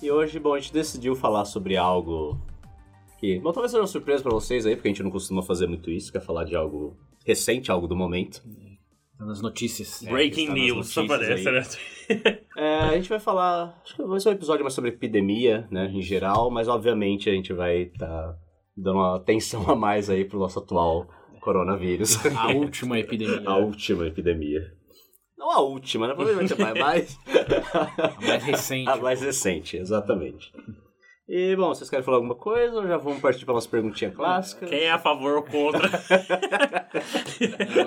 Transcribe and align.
E 0.00 0.10
hoje, 0.10 0.40
bom, 0.40 0.54
a 0.54 0.58
gente 0.58 0.72
decidiu 0.72 1.14
falar 1.14 1.44
sobre 1.44 1.76
algo 1.76 2.40
que, 3.24 3.40
bom, 3.40 3.52
talvez 3.52 3.70
seja 3.70 3.80
uma 3.80 3.86
surpresa 3.86 4.22
para 4.22 4.32
vocês 4.32 4.66
aí, 4.66 4.76
porque 4.76 4.88
a 4.88 4.90
gente 4.90 5.02
não 5.02 5.10
costuma 5.10 5.42
fazer 5.42 5.66
muito 5.66 5.90
isso, 5.90 6.12
quer 6.12 6.20
falar 6.20 6.44
de 6.44 6.54
algo 6.54 6.94
recente, 7.24 7.70
algo 7.70 7.88
do 7.88 7.96
momento. 7.96 8.42
Tá 9.18 9.24
nas 9.24 9.40
notícias. 9.40 10.04
É, 10.04 10.10
Breaking 10.10 10.48
nas 10.48 10.54
news, 10.54 10.88
só 10.88 11.06
parece, 11.06 11.50
né? 11.50 11.62
É, 12.56 12.78
a 12.80 12.96
gente 12.96 13.08
vai 13.08 13.18
falar, 13.18 13.80
acho 13.82 13.96
que 13.96 14.02
vai 14.02 14.20
ser 14.20 14.28
um 14.28 14.32
episódio 14.32 14.62
mais 14.62 14.74
sobre 14.74 14.90
epidemia, 14.90 15.66
né, 15.70 15.90
em 15.92 16.02
geral, 16.02 16.50
mas 16.50 16.68
obviamente 16.68 17.30
a 17.30 17.32
gente 17.32 17.52
vai 17.52 17.84
estar 17.84 18.36
dando 18.76 18.98
uma 18.98 19.16
atenção 19.16 19.68
a 19.70 19.74
mais 19.74 20.10
aí 20.10 20.24
pro 20.24 20.38
nosso 20.38 20.58
atual 20.58 21.08
coronavírus. 21.40 22.24
A 22.36 22.52
última 22.52 22.98
epidemia. 22.98 23.42
a 23.48 23.56
última 23.56 24.06
epidemia. 24.06 24.60
Não 25.36 25.50
a 25.50 25.60
última, 25.60 26.06
né? 26.06 26.14
Provavelmente 26.14 26.52
a 26.52 26.56
mais, 26.56 26.78
mais... 26.78 27.18
A 27.98 28.26
mais 28.26 28.44
recente. 28.44 28.88
a 28.88 28.96
mais 28.96 29.20
recente, 29.22 29.76
exatamente. 29.78 30.52
E, 31.26 31.56
bom, 31.56 31.68
vocês 31.68 31.88
querem 31.88 32.04
falar 32.04 32.18
alguma 32.18 32.34
coisa 32.34 32.76
ou 32.76 32.86
já 32.86 32.98
vamos 32.98 33.20
partir 33.20 33.46
para 33.46 33.54
nossa 33.54 33.68
perguntinha 33.68 34.10
clássica? 34.10 34.66
Quem 34.66 34.80
é 34.80 34.90
a 34.90 34.98
favor 34.98 35.36
ou 35.36 35.42
contra? 35.42 35.88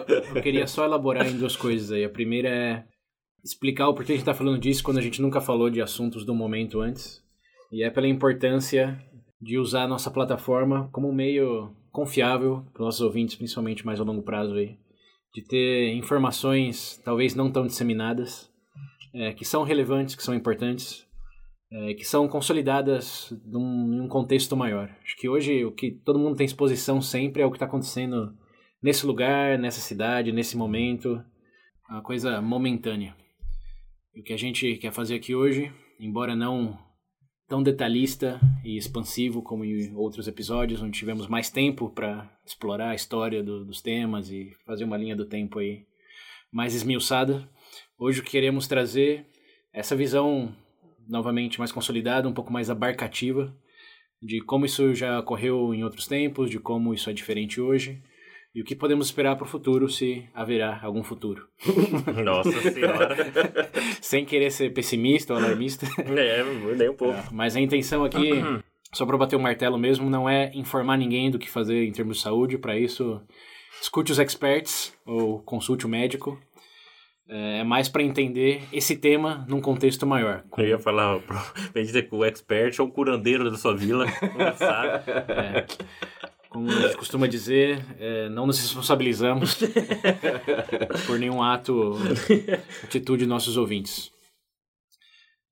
Eu, 0.10 0.36
eu 0.36 0.42
queria 0.42 0.68
só 0.68 0.86
elaborar 0.86 1.28
em 1.28 1.38
duas 1.38 1.56
coisas 1.56 1.92
aí. 1.92 2.04
A 2.04 2.10
primeira 2.10 2.50
é 2.50 2.84
explicar 3.44 3.88
o 3.88 3.94
porquê 3.94 4.14
a 4.14 4.16
gente 4.16 4.26
tá 4.26 4.34
falando 4.34 4.60
disso 4.60 4.84
quando 4.84 4.98
a 4.98 5.02
gente 5.02 5.22
nunca 5.22 5.40
falou 5.40 5.70
de 5.70 5.82
assuntos 5.82 6.26
do 6.26 6.36
momento 6.36 6.82
antes. 6.82 7.24
E 7.72 7.84
é 7.84 7.90
pela 7.90 8.08
importância 8.08 9.00
de 9.42 9.58
usar 9.58 9.84
a 9.84 9.88
nossa 9.88 10.12
plataforma 10.12 10.90
como 10.92 11.10
um 11.10 11.14
meio 11.14 11.72
confiável 11.92 12.66
para 12.74 12.86
nossos 12.86 13.02
ouvintes, 13.02 13.36
principalmente 13.36 13.86
mais 13.86 14.00
a 14.00 14.04
longo 14.04 14.24
prazo 14.24 14.56
aí. 14.56 14.78
De 15.34 15.42
ter 15.42 15.94
informações 15.94 17.02
talvez 17.06 17.36
não 17.36 17.52
tão 17.52 17.66
disseminadas, 17.66 18.52
é, 19.14 19.34
que 19.34 19.46
são 19.46 19.64
relevantes, 19.64 20.16
que 20.16 20.24
são 20.24 20.36
importantes, 20.36 21.07
é, 21.72 21.94
que 21.94 22.06
são 22.06 22.28
consolidadas 22.28 23.34
num, 23.46 23.94
em 23.94 24.02
um 24.02 24.08
contexto 24.08 24.56
maior. 24.56 24.90
Acho 25.04 25.18
que 25.18 25.28
hoje 25.28 25.66
o 25.66 25.72
que 25.72 25.92
todo 25.92 26.20
mundo 26.20 26.36
tem 26.36 26.46
exposição 26.46 27.02
sempre 27.02 27.42
é 27.42 27.46
o 27.46 27.52
que 27.52 27.58
está 27.58 27.66
acontecendo 27.66 28.34
nesse 28.82 29.06
lugar, 29.06 29.58
nessa 29.58 29.82
cidade, 29.82 30.32
nesse 30.32 30.56
momento, 30.56 31.22
uma 31.90 32.02
coisa 32.02 32.42
momentânea. 32.42 33.16
E 34.14 34.22
o 34.22 34.24
que 34.24 34.34
a 34.34 34.38
gente 34.38 34.76
quer 34.78 34.92
fazer 34.92 35.16
aqui 35.16 35.36
hoje, 35.36 35.72
embora 36.00 36.36
não 36.36 36.78
tão 37.48 37.64
detalhista 37.64 38.40
e 38.64 38.78
expansivo 38.78 39.42
como 39.42 39.64
em 39.64 39.96
outros 39.96 40.28
episódios, 40.28 40.82
onde 40.82 40.98
tivemos 40.98 41.28
mais 41.28 41.50
tempo 41.50 41.90
para 41.90 42.30
explorar 42.46 42.90
a 42.90 42.96
história 42.96 43.42
do- 43.42 43.64
dos 43.64 43.82
temas 43.82 44.30
e 44.30 44.52
fazer 44.66 44.84
uma 44.84 44.98
linha 44.98 45.16
do 45.16 45.26
tempo 45.26 45.60
aí 45.60 45.86
mais 46.52 46.76
esmiuçada, 46.76 47.50
hoje 47.98 48.22
queremos 48.22 48.68
trazer 48.68 49.28
essa 49.74 49.96
visão 49.96 50.54
novamente 51.08 51.60
mais 51.60 51.72
consolidada, 51.72 52.28
um 52.28 52.34
pouco 52.34 52.52
mais 52.52 52.70
abarcativa, 52.70 53.56
de 54.22 54.42
como 54.42 54.66
isso 54.66 54.94
já 54.96 55.20
ocorreu 55.20 55.74
em 55.74 55.84
outros 55.84 56.08
tempos, 56.08 56.50
de 56.50 56.60
como 56.60 56.94
isso 56.94 57.10
é 57.10 57.14
diferente 57.14 57.62
hoje, 57.62 58.02
e 58.56 58.62
o 58.62 58.66
que 58.66 58.76
podemos 58.76 59.08
esperar 59.08 59.36
para 59.36 59.46
o 59.46 59.48
futuro, 59.48 59.88
se 59.90 60.28
haverá 60.34 60.80
algum 60.82 61.04
futuro. 61.04 61.48
Nossa 62.24 62.60
senhora. 62.72 63.16
Sem 64.02 64.26
querer 64.26 64.50
ser 64.52 64.74
pessimista 64.74 65.34
ou 65.34 65.40
alarmista, 65.40 65.86
É, 66.00 66.44
nem 66.76 66.90
um 66.90 66.96
pouco. 66.96 67.20
mas 67.32 67.56
a 67.56 67.60
intenção 67.62 68.04
aqui, 68.04 68.32
só 68.94 69.06
para 69.06 69.18
bater 69.18 69.36
o 69.36 69.40
martelo 69.40 69.78
mesmo, 69.78 70.10
não 70.10 70.28
é 70.28 70.52
informar 70.56 70.98
ninguém 70.98 71.30
do 71.30 71.38
que 71.38 71.50
fazer 71.50 71.86
em 71.86 71.92
termos 71.92 72.18
de 72.18 72.24
saúde. 72.24 72.58
Para 72.58 72.76
isso, 72.80 73.22
escute 73.80 74.12
os 74.12 74.18
experts 74.18 74.92
ou 75.06 75.40
consulte 75.44 75.86
o 75.86 75.90
médico. 75.90 76.40
É 77.30 77.64
mais 77.64 77.90
para 77.90 78.04
entender 78.04 78.64
esse 78.72 78.96
tema 78.96 79.46
num 79.50 79.60
contexto 79.60 80.08
maior. 80.08 80.46
Eu 80.58 80.66
ia 80.66 80.80
falar, 80.80 81.20
pra 81.74 81.82
dizer 81.82 82.08
que 82.08 82.16
o 82.16 82.24
expert 82.24 82.80
é 82.80 82.82
o 82.82 82.88
curandeiro 82.90 83.52
da 83.52 83.58
sua 83.58 83.76
vila, 83.76 84.06
sabe. 84.56 85.12
É, 85.12 85.66
como 86.50 86.72
a 86.72 86.74
gente 86.74 86.98
costuma 86.98 87.28
dizer, 87.28 87.86
é, 88.00 88.30
não 88.30 88.48
nos 88.48 88.60
responsabilizamos 88.60 89.60
por 91.06 91.20
nenhum 91.20 91.44
ato, 91.44 91.96
atitude 92.84 93.24
de 93.24 93.30
nossos 93.30 93.58
ouvintes. 93.58 94.10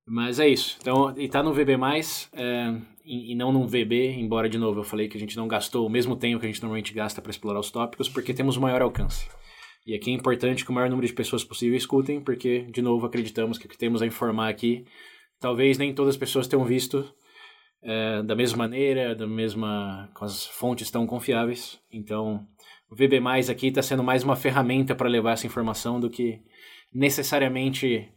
Mas 0.08 0.40
é 0.40 0.48
isso. 0.48 0.78
Então, 0.80 1.14
e 1.18 1.28
tá 1.28 1.44
no 1.44 1.54
VB+, 1.54 1.74
é, 2.34 2.74
e, 3.04 3.34
e 3.34 3.36
não 3.36 3.52
no 3.52 3.68
VB, 3.68 4.14
embora, 4.18 4.48
de 4.48 4.58
novo, 4.58 4.80
eu 4.80 4.84
falei 4.84 5.08
que 5.08 5.18
a 5.18 5.20
gente 5.20 5.36
não 5.36 5.48
gastou 5.48 5.86
o 5.86 5.90
mesmo 5.90 6.16
tempo 6.16 6.40
que 6.40 6.46
a 6.46 6.50
gente 6.50 6.62
normalmente 6.62 6.94
gasta 6.94 7.22
para 7.22 7.32
explorar 7.32 7.60
os 7.60 7.70
tópicos, 7.70 8.08
porque 8.08 8.34
temos 8.34 8.56
um 8.56 8.62
maior 8.62 8.82
alcance. 8.82 9.28
E 9.86 9.94
aqui 9.94 10.10
é 10.10 10.14
importante 10.14 10.66
que 10.66 10.72
o 10.72 10.74
maior 10.74 10.90
número 10.90 11.08
de 11.08 11.14
pessoas 11.14 11.44
possível 11.44 11.78
escutem, 11.78 12.20
porque, 12.20 12.64
de 12.72 12.82
novo, 12.82 13.06
acreditamos 13.06 13.58
que 13.58 13.68
o 13.68 13.70
que 13.70 13.78
temos 13.78 14.02
a 14.02 14.08
informar 14.08 14.50
aqui, 14.50 14.84
talvez 15.40 15.78
nem 15.78 15.94
todas 15.94 16.16
as 16.16 16.18
pessoas 16.18 16.48
tenham 16.48 16.66
visto 16.66 17.08
é, 17.84 18.24
da 18.24 18.36
mesma 18.36 18.58
maneira, 18.58 19.14
da 19.14 19.28
mesma 19.28 20.10
com 20.16 20.26
as 20.26 20.48
fontes 20.48 20.90
tão 20.90 21.06
confiáveis. 21.06 21.80
Então, 21.92 22.48
o 22.90 22.96
VB+ 22.96 23.20
aqui 23.50 23.68
está 23.68 23.84
sendo 23.84 24.04
mais 24.04 24.24
uma 24.24 24.36
ferramenta 24.36 24.96
para 24.96 25.08
levar 25.08 25.34
essa 25.34 25.46
informação 25.46 26.00
do 26.00 26.10
que 26.10 26.42
necessariamente 26.92 28.10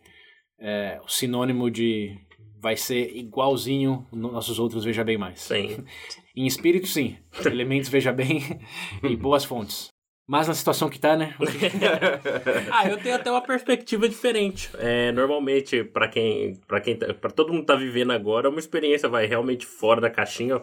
é, 0.58 0.98
o 1.04 1.08
sinônimo 1.08 1.70
de 1.70 2.16
vai 2.60 2.76
ser 2.76 3.14
igualzinho 3.14 4.06
nos 4.10 4.32
nossos 4.32 4.58
outros 4.58 4.84
Veja 4.84 5.04
Bem 5.04 5.18
Mais. 5.18 5.40
Sim. 5.42 5.84
Em 6.34 6.46
espírito, 6.46 6.86
sim. 6.86 7.18
Elementos 7.44 7.88
Veja 7.88 8.12
Bem 8.12 8.40
e 9.02 9.16
boas 9.16 9.44
fontes. 9.44 9.88
Mas 10.30 10.46
na 10.46 10.52
situação 10.52 10.90
que 10.90 10.98
tá, 11.00 11.16
né? 11.16 11.34
Ah, 12.70 12.86
eu 12.86 12.98
tenho 12.98 13.14
até 13.14 13.30
uma 13.30 13.40
perspectiva 13.40 14.06
diferente. 14.06 14.68
É, 14.78 15.10
normalmente, 15.10 15.82
pra 15.82 16.06
quem, 16.06 16.54
para 16.66 16.80
quem, 16.82 16.96
tá- 16.96 17.14
pra 17.14 17.30
todo 17.30 17.50
mundo 17.52 17.64
tá 17.64 17.74
vivendo 17.74 18.12
agora, 18.12 18.46
é 18.46 18.50
uma 18.50 18.58
experiência 18.58 19.08
vai 19.08 19.24
realmente 19.26 19.64
fora 19.64 20.02
da 20.02 20.10
caixinha. 20.10 20.60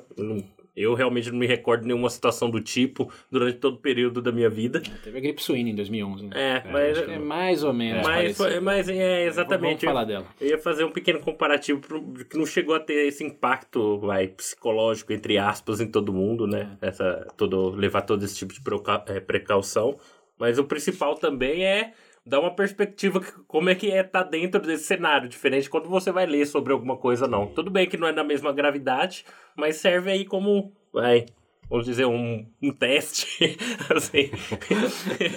Eu 0.75 0.86
Eu 0.86 0.94
realmente 0.94 1.31
não 1.31 1.38
me 1.40 1.47
recordo 1.47 1.81
de 1.81 1.88
nenhuma 1.88 2.09
situação 2.09 2.50
do 2.50 2.59
tipo 2.62 3.12
durante 3.31 3.58
todo 3.58 3.75
o 3.75 3.80
período 3.80 4.22
da 4.22 4.31
minha 4.31 4.50
vida. 4.50 4.81
Teve 5.03 5.18
a 5.18 5.22
gripe 5.22 5.41
suína 5.41 5.69
em 5.69 5.75
2011. 5.75 6.28
né? 6.28 6.31
É, 6.63 6.72
mas- 6.72 6.97
acho 6.97 7.06
que 7.08 7.12
é 7.13 7.19
mais 7.19 7.63
ou 7.63 7.74
menos. 7.74 8.03
mas, 8.06 8.16
parecido. 8.16 8.36
foi- 8.50 8.59
mas 8.59 8.90
é 8.90 9.25
exatamente. 9.25 9.86
Vamos 9.86 9.96
falar 9.96 10.03
dela. 10.06 10.25
Eu 10.40 10.47
ia 10.50 10.58
fazer 10.58 10.84
um 10.84 10.91
pequeno 10.91 11.19
comparativo 11.22 11.80
pro- 11.80 12.03
que 12.30 12.38
não 12.38 12.46
chegou 12.46 12.75
a 12.75 12.80
ter 12.80 13.08
esse 13.08 13.24
impacto 13.24 13.97
vai, 14.00 14.28
psicológico, 14.28 15.12
entre 15.13 15.38
aspas, 15.38 15.80
em 15.81 15.88
todo 15.90 16.13
mundo, 16.13 16.46
né? 16.46 16.78
Essa, 16.81 17.28
todo, 17.38 17.69
levar 17.72 18.02
todo 18.02 18.24
esse 18.24 18.36
tipo 18.36 18.53
de 18.53 18.62
precaução. 19.25 19.97
Mas 20.38 20.59
o 20.59 20.66
principal 20.66 21.16
também 21.16 21.66
é 21.66 21.94
dar 22.25 22.40
uma 22.40 22.56
perspectiva 22.56 23.19
que- 23.22 23.31
como 23.47 23.69
é 23.69 23.75
que 23.75 23.91
é 23.91 24.02
estar 24.02 24.24
dentro 24.24 24.59
desse 24.62 24.86
cenário, 24.86 25.30
diferente 25.30 25.69
quando 25.69 25.88
você 25.90 26.12
vai 26.12 26.25
ler 26.25 26.46
sobre 26.47 26.74
alguma 26.74 26.97
coisa, 26.97 27.28
não. 27.28 27.47
Tudo 27.47 27.69
bem 27.69 27.88
que 27.88 27.97
não 27.97 28.08
é 28.08 28.12
na 28.12 28.24
mesma 28.24 28.52
gravidade, 28.52 29.25
mas 29.56 29.75
serve 29.78 30.12
aí 30.12 30.25
como, 30.25 30.74
vai, 30.91 31.25
vamos 31.69 31.86
dizer, 31.86 32.06
um, 32.06 32.46
um 32.62 32.72
teste, 32.72 33.58
assim. 33.96 34.31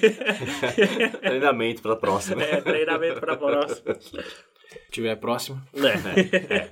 Treinamento 1.21 1.82
para 1.82 1.93
a 1.93 1.96
próxima. 1.96 2.43
é, 2.43 2.61
treinamento 2.61 3.20
para 3.20 3.37
próxima. 3.37 3.94
Se 4.00 4.90
tiver 4.90 5.17
próximo, 5.17 5.61
É. 5.75 6.70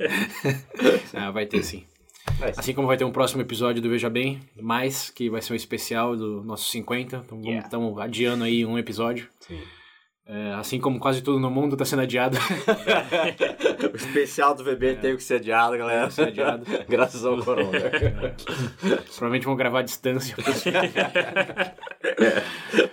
ah, 1.14 1.30
vai 1.30 1.46
ter 1.46 1.62
sim. 1.62 1.84
Assim 2.56 2.74
como 2.74 2.86
vai 2.88 2.96
ter 2.96 3.04
um 3.04 3.12
próximo 3.12 3.40
episódio 3.40 3.80
do 3.80 3.88
Veja 3.88 4.10
Bem, 4.10 4.40
mais, 4.60 5.10
que 5.10 5.30
vai 5.30 5.40
ser 5.40 5.52
um 5.52 5.56
especial 5.56 6.16
do 6.16 6.42
nosso 6.42 6.68
50. 6.70 7.22
Então 7.24 7.40
Yeah. 7.40 7.64
estamos 7.64 7.98
adiando 7.98 8.44
aí 8.44 8.66
um 8.66 8.76
episódio. 8.78 9.28
Sim. 9.40 9.60
É, 10.28 10.54
assim 10.54 10.80
como 10.80 10.98
quase 10.98 11.22
tudo 11.22 11.38
no 11.38 11.48
mundo 11.48 11.74
está 11.74 11.84
sendo 11.84 12.02
adiado. 12.02 12.36
O 13.92 13.96
especial 13.96 14.54
do 14.54 14.62
VB 14.64 14.96
teve 14.96 15.16
que 15.16 15.22
ser 15.22 15.36
adiado, 15.36 15.78
galera. 15.78 16.10
ser 16.10 16.28
adiado. 16.28 16.66
Graças 16.88 17.24
ao 17.24 17.42
corona. 17.42 17.70
Provavelmente 19.06 19.46
vão 19.46 19.56
gravar 19.56 19.78
à 19.78 19.82
distância. 19.82 20.36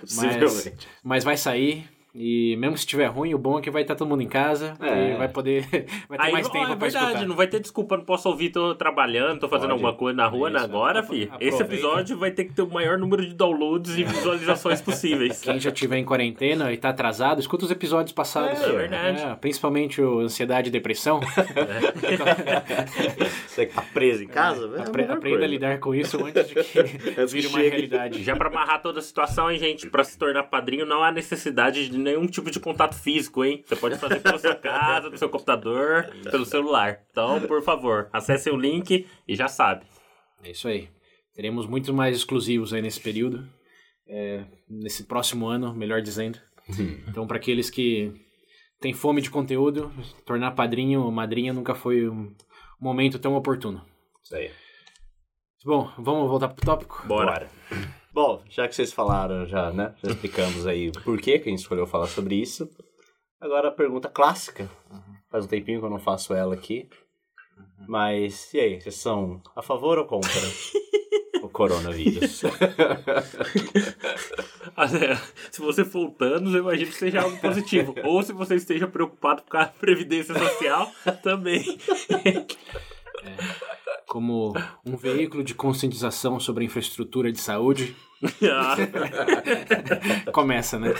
Possivelmente. 0.00 0.88
Mas, 1.02 1.24
mas 1.24 1.24
vai 1.24 1.36
sair. 1.36 1.86
E 2.16 2.54
mesmo 2.58 2.76
se 2.76 2.82
estiver 2.84 3.06
ruim, 3.06 3.34
o 3.34 3.38
bom 3.38 3.58
é 3.58 3.60
que 3.60 3.68
vai 3.72 3.82
estar 3.82 3.96
todo 3.96 4.06
mundo 4.08 4.22
em 4.22 4.28
casa 4.28 4.74
É. 4.80 5.14
e 5.14 5.16
vai 5.16 5.26
poder. 5.28 5.62
vai 6.08 6.16
ter 6.16 6.24
Aí, 6.26 6.32
mais 6.32 6.46
ó, 6.46 6.50
tempo 6.50 6.64
é 6.66 6.68
pra 6.68 6.76
verdade, 6.76 7.06
escutar. 7.06 7.26
não 7.26 7.34
vai 7.34 7.46
ter 7.48 7.58
desculpa, 7.58 7.96
não 7.96 8.04
posso 8.04 8.28
ouvir, 8.28 8.50
tô 8.50 8.72
trabalhando, 8.76 9.40
tô 9.40 9.48
fazendo 9.48 9.70
Pode. 9.70 9.72
alguma 9.82 9.94
coisa 9.94 10.16
na 10.16 10.26
rua, 10.28 10.48
Isso, 10.48 10.58
né? 10.58 10.64
agora, 10.64 11.02
fi. 11.02 11.28
Esse 11.40 11.60
episódio 11.62 12.16
vai 12.16 12.30
ter 12.30 12.44
que 12.44 12.52
ter 12.52 12.62
o 12.62 12.70
maior 12.70 12.96
número 12.98 13.26
de 13.26 13.34
downloads 13.34 13.98
e 13.98 14.04
visualizações 14.06 14.80
possíveis. 14.80 15.40
Quem 15.40 15.58
já 15.58 15.72
tiver 15.72 15.96
em 15.98 16.04
quarentena 16.04 16.72
e 16.72 16.76
tá 16.76 16.90
atrasado, 16.90 17.40
escuta 17.40 17.64
os 17.64 17.70
episódios 17.72 18.12
passados. 18.12 18.62
É, 18.62 18.68
é 18.68 18.72
verdade. 18.72 19.20
É, 19.22 19.34
principalmente 19.34 20.00
o 20.00 20.20
ansiedade 20.20 20.68
e 20.68 20.70
depressão. 20.72 21.18
Você 23.48 23.66
que 23.66 23.74
tá 23.74 23.82
preso 23.92 24.22
em 24.22 24.28
casa? 24.28 24.70
é 24.76 24.80
a 24.80 24.82
Apre- 24.84 25.02
aprenda 25.04 25.14
a 25.14 25.20
coisa. 25.20 25.46
lidar 25.46 25.78
com 25.80 25.94
isso 25.94 26.24
antes 26.24 26.48
de 26.48 26.54
que 26.54 26.82
vire 27.26 27.46
uma 27.48 27.58
realidade. 27.58 28.22
Já 28.22 28.36
pra 28.36 28.48
amarrar 28.48 28.80
toda 28.82 28.98
a 29.00 29.02
situação, 29.02 29.50
hein, 29.50 29.58
gente? 29.58 29.88
Pra 29.88 30.04
se 30.04 30.16
tornar 30.18 30.44
padrinho, 30.44 30.86
não 30.86 31.02
há 31.02 31.10
necessidade 31.10 31.88
de 31.88 32.03
nenhum 32.04 32.26
tipo 32.26 32.50
de 32.50 32.60
contato 32.60 32.94
físico, 32.94 33.44
hein? 33.44 33.64
Você 33.66 33.74
pode 33.74 33.98
fazer 33.98 34.20
pela 34.20 34.38
sua 34.38 34.54
casa, 34.54 35.10
do 35.10 35.18
seu 35.18 35.28
computador, 35.28 36.06
pelo 36.30 36.44
celular. 36.44 37.00
Então, 37.10 37.40
por 37.40 37.62
favor, 37.62 38.08
acesse 38.12 38.50
o 38.50 38.56
link 38.56 39.06
e 39.26 39.34
já 39.34 39.48
sabe. 39.48 39.84
É 40.42 40.50
isso 40.50 40.68
aí. 40.68 40.88
Teremos 41.34 41.66
muito 41.66 41.92
mais 41.92 42.16
exclusivos 42.16 42.72
aí 42.72 42.80
nesse 42.80 43.00
período. 43.00 43.48
É, 44.06 44.44
nesse 44.68 45.04
próximo 45.04 45.46
ano, 45.46 45.74
melhor 45.74 46.00
dizendo. 46.00 46.38
Então, 47.08 47.26
para 47.26 47.36
aqueles 47.36 47.68
que 47.68 48.12
têm 48.80 48.92
fome 48.94 49.20
de 49.20 49.30
conteúdo, 49.30 49.92
tornar 50.24 50.52
padrinho 50.52 51.02
ou 51.02 51.10
madrinha 51.10 51.52
nunca 51.52 51.74
foi 51.74 52.08
um 52.08 52.34
momento 52.80 53.18
tão 53.18 53.34
oportuno. 53.34 53.84
Isso 54.22 54.34
aí. 54.34 54.50
Bom, 55.64 55.90
vamos 55.98 56.28
voltar 56.28 56.48
pro 56.48 56.64
tópico? 56.64 57.06
Bora. 57.06 57.50
Bom, 58.14 58.42
já 58.48 58.66
que 58.68 58.76
vocês 58.76 58.92
falaram, 58.92 59.44
já, 59.44 59.72
né? 59.72 59.92
Já 60.00 60.12
explicamos 60.12 60.68
aí 60.68 60.92
por 61.02 61.20
que 61.20 61.36
que 61.36 61.48
a 61.48 61.50
gente 61.50 61.58
escolheu 61.58 61.84
falar 61.84 62.06
sobre 62.06 62.36
isso. 62.36 62.70
Agora 63.40 63.70
a 63.70 63.72
pergunta 63.72 64.08
clássica. 64.08 64.70
Faz 65.28 65.46
um 65.46 65.48
tempinho 65.48 65.80
que 65.80 65.86
eu 65.86 65.90
não 65.90 65.98
faço 65.98 66.32
ela 66.32 66.54
aqui. 66.54 66.88
Mas, 67.88 68.54
e 68.54 68.60
aí, 68.60 68.80
vocês 68.80 68.94
são 68.94 69.42
a 69.56 69.62
favor 69.62 69.98
ou 69.98 70.04
contra 70.04 70.30
o 71.42 71.48
coronavírus? 71.48 72.42
Se 75.50 75.60
você 75.60 75.84
for 75.84 76.06
o 76.06 76.10
Thanos, 76.12 76.54
eu 76.54 76.60
imagino 76.60 76.92
que 76.92 76.96
seja 76.96 77.20
algo 77.20 77.36
positivo. 77.40 77.96
Ou 78.04 78.22
se 78.22 78.32
você 78.32 78.54
esteja 78.54 78.86
preocupado 78.86 79.42
com 79.42 79.56
a 79.56 79.66
Previdência 79.66 80.38
Social, 80.38 80.88
também. 81.20 81.64
Como 84.14 84.54
um 84.86 84.96
veículo 84.96 85.42
de 85.42 85.56
conscientização 85.56 86.38
sobre 86.38 86.62
a 86.62 86.66
infraestrutura 86.66 87.32
de 87.32 87.40
saúde, 87.40 87.96
começa, 90.32 90.78
né? 90.78 90.94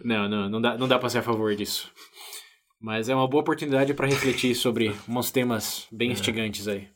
não, 0.00 0.28
não, 0.28 0.48
não 0.48 0.60
dá, 0.60 0.78
não 0.78 0.86
dá 0.86 0.96
pra 0.96 1.08
ser 1.08 1.18
a 1.18 1.22
favor 1.22 1.52
disso. 1.56 1.90
Mas 2.80 3.08
é 3.08 3.16
uma 3.16 3.26
boa 3.26 3.40
oportunidade 3.40 3.94
para 3.94 4.06
refletir 4.06 4.54
sobre 4.54 4.94
uns 5.08 5.32
temas 5.32 5.88
bem 5.90 6.12
instigantes 6.12 6.68
aí. 6.68 6.88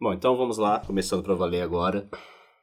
Bom, 0.00 0.14
então 0.14 0.34
vamos 0.34 0.56
lá, 0.56 0.80
começando 0.80 1.22
pra 1.22 1.34
valer 1.34 1.60
agora. 1.60 2.08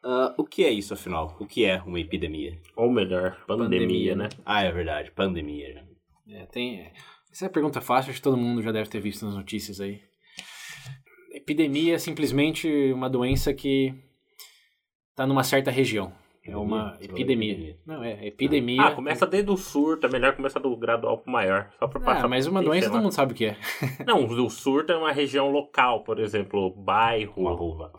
Ah, 0.03 0.33
o 0.39 0.43
que 0.43 0.63
é 0.63 0.71
isso, 0.71 0.95
afinal? 0.95 1.37
O 1.39 1.45
que 1.45 1.65
é 1.65 1.83
uma 1.83 1.99
epidemia? 1.99 2.59
Ou 2.75 2.91
melhor, 2.91 3.37
pandemia, 3.45 3.79
Pandemia, 3.79 4.15
né? 4.15 4.29
Ah, 4.43 4.63
é 4.63 4.71
verdade, 4.71 5.11
pandemia. 5.11 5.85
É, 6.27 6.47
tem, 6.47 6.91
essa 7.33 7.45
é 7.45 7.47
uma 7.47 7.53
pergunta 7.53 7.81
fácil, 7.81 8.11
acho 8.11 8.19
que 8.19 8.23
todo 8.23 8.37
mundo 8.37 8.61
já 8.61 8.71
deve 8.71 8.87
ter 8.87 8.99
visto 8.99 9.25
nas 9.25 9.33
notícias 9.33 9.81
aí. 9.81 10.03
Epidemia 11.31 11.95
é 11.95 11.97
simplesmente 11.97 12.67
uma 12.93 13.09
doença 13.09 13.51
que 13.51 13.91
está 15.09 15.25
numa 15.25 15.43
certa 15.43 15.71
região. 15.71 16.13
É 16.45 16.57
uma 16.57 16.97
Epidemia? 16.99 17.77
Não, 17.85 18.03
é 18.03 18.27
epidemia. 18.27 18.81
Ah, 18.83 18.91
começa 18.91 19.25
desde 19.25 19.49
o 19.49 19.55
surto, 19.55 20.07
é 20.07 20.09
melhor 20.09 20.35
começar 20.35 20.59
do 20.59 20.75
gradual 20.75 21.17
pro 21.17 21.31
maior. 21.31 21.69
Só 21.79 21.87
pra 21.87 22.01
passar 22.01 22.25
Ah, 22.25 22.27
mas 22.27 22.45
uma 22.47 22.61
doença 22.61 22.89
todo 22.89 23.01
mundo 23.01 23.13
sabe 23.13 23.31
o 23.31 23.35
que 23.35 23.45
é. 23.45 23.55
Não, 24.05 24.25
o 24.25 24.49
surto 24.49 24.91
é 24.91 24.97
uma 24.97 25.13
região 25.13 25.49
local, 25.49 26.03
por 26.03 26.19
exemplo, 26.19 26.69
bairro. 26.71 27.33
Uma 27.37 27.51
rua. 27.51 27.93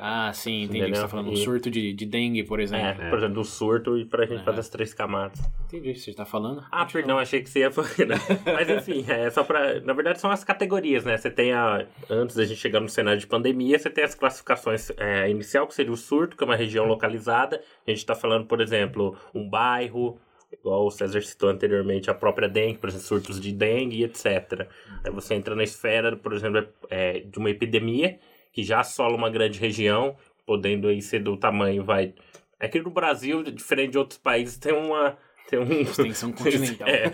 Ah, 0.00 0.28
ah, 0.28 0.32
sim, 0.32 0.62
entendi 0.62 0.84
o 0.84 0.86
que 0.86 0.94
você 0.94 1.02
tá 1.02 1.08
falando. 1.08 1.30
Um 1.30 1.32
E- 1.32 1.36
surto 1.38 1.68
de, 1.68 1.92
de 1.92 2.06
dengue, 2.06 2.44
por 2.44 2.60
É, 2.60 2.62
exemplo. 2.62 3.08
por 3.10 3.18
exemplo, 3.18 3.34
do 3.34 3.44
surto 3.44 3.98
e 3.98 4.04
pra 4.04 4.24
gente 4.24 4.44
fazer 4.44 4.60
as 4.60 4.68
três 4.68 4.94
camadas. 4.94 5.40
Entendi 5.66 5.90
o 5.90 5.94
que 5.94 5.98
você 5.98 6.12
tá 6.14 6.24
falando. 6.24 6.62
Ah, 6.70 6.86
perdão, 6.86 7.18
achei 7.18 7.42
que 7.42 7.50
você 7.50 7.60
ia 7.60 7.72
falar. 7.72 7.88
Mas 8.46 8.70
enfim, 8.70 9.04
é 9.08 9.28
só 9.30 9.42
pra. 9.42 9.80
Na 9.80 9.92
verdade, 9.94 10.20
são 10.20 10.30
as 10.30 10.44
categorias, 10.44 11.04
né? 11.04 11.16
Você 11.16 11.30
tem 11.30 11.52
a. 11.52 11.84
Antes 12.08 12.36
da 12.36 12.44
gente 12.44 12.60
chegar 12.60 12.78
no 12.78 12.88
cenário 12.88 13.18
de 13.18 13.26
pandemia, 13.26 13.76
você 13.80 13.90
tem 13.90 14.04
as 14.04 14.14
classificações 14.14 14.90
é, 14.96 15.28
inicial, 15.28 15.66
que 15.66 15.74
seria 15.74 15.90
o 15.92 15.96
surto, 15.96 16.36
que 16.36 16.44
é 16.44 16.46
uma 16.46 16.54
região 16.56 16.84
localizada. 16.86 17.31
A 17.32 17.90
gente 17.90 18.06
tá 18.06 18.14
falando, 18.14 18.46
por 18.46 18.60
exemplo, 18.60 19.16
um 19.34 19.48
bairro, 19.48 20.18
igual 20.52 20.86
o 20.86 20.90
César 20.90 21.22
citou 21.22 21.48
anteriormente, 21.48 22.10
a 22.10 22.14
própria 22.14 22.48
dengue, 22.48 22.78
por 22.78 22.88
exemplo, 22.88 23.06
surtos 23.06 23.40
de 23.40 23.52
dengue, 23.52 24.04
etc. 24.04 24.68
Aí 25.04 25.10
você 25.10 25.34
entra 25.34 25.54
na 25.54 25.64
esfera, 25.64 26.16
por 26.16 26.32
exemplo, 26.32 26.66
é, 26.90 27.20
de 27.20 27.38
uma 27.38 27.50
epidemia, 27.50 28.18
que 28.52 28.62
já 28.62 28.80
assola 28.80 29.16
uma 29.16 29.30
grande 29.30 29.58
região, 29.58 30.16
podendo 30.46 30.88
aí 30.88 31.00
ser 31.00 31.20
do 31.20 31.36
tamanho, 31.36 31.84
vai. 31.84 32.14
É 32.60 32.68
que 32.68 32.80
no 32.80 32.90
Brasil, 32.90 33.42
diferente 33.42 33.92
de 33.92 33.98
outros 33.98 34.18
países, 34.18 34.56
tem 34.56 34.72
uma. 34.72 35.16
Tem 35.48 35.58
um. 35.58 35.64
Extensão 35.82 36.32
continental. 36.32 36.88
É, 36.88 37.10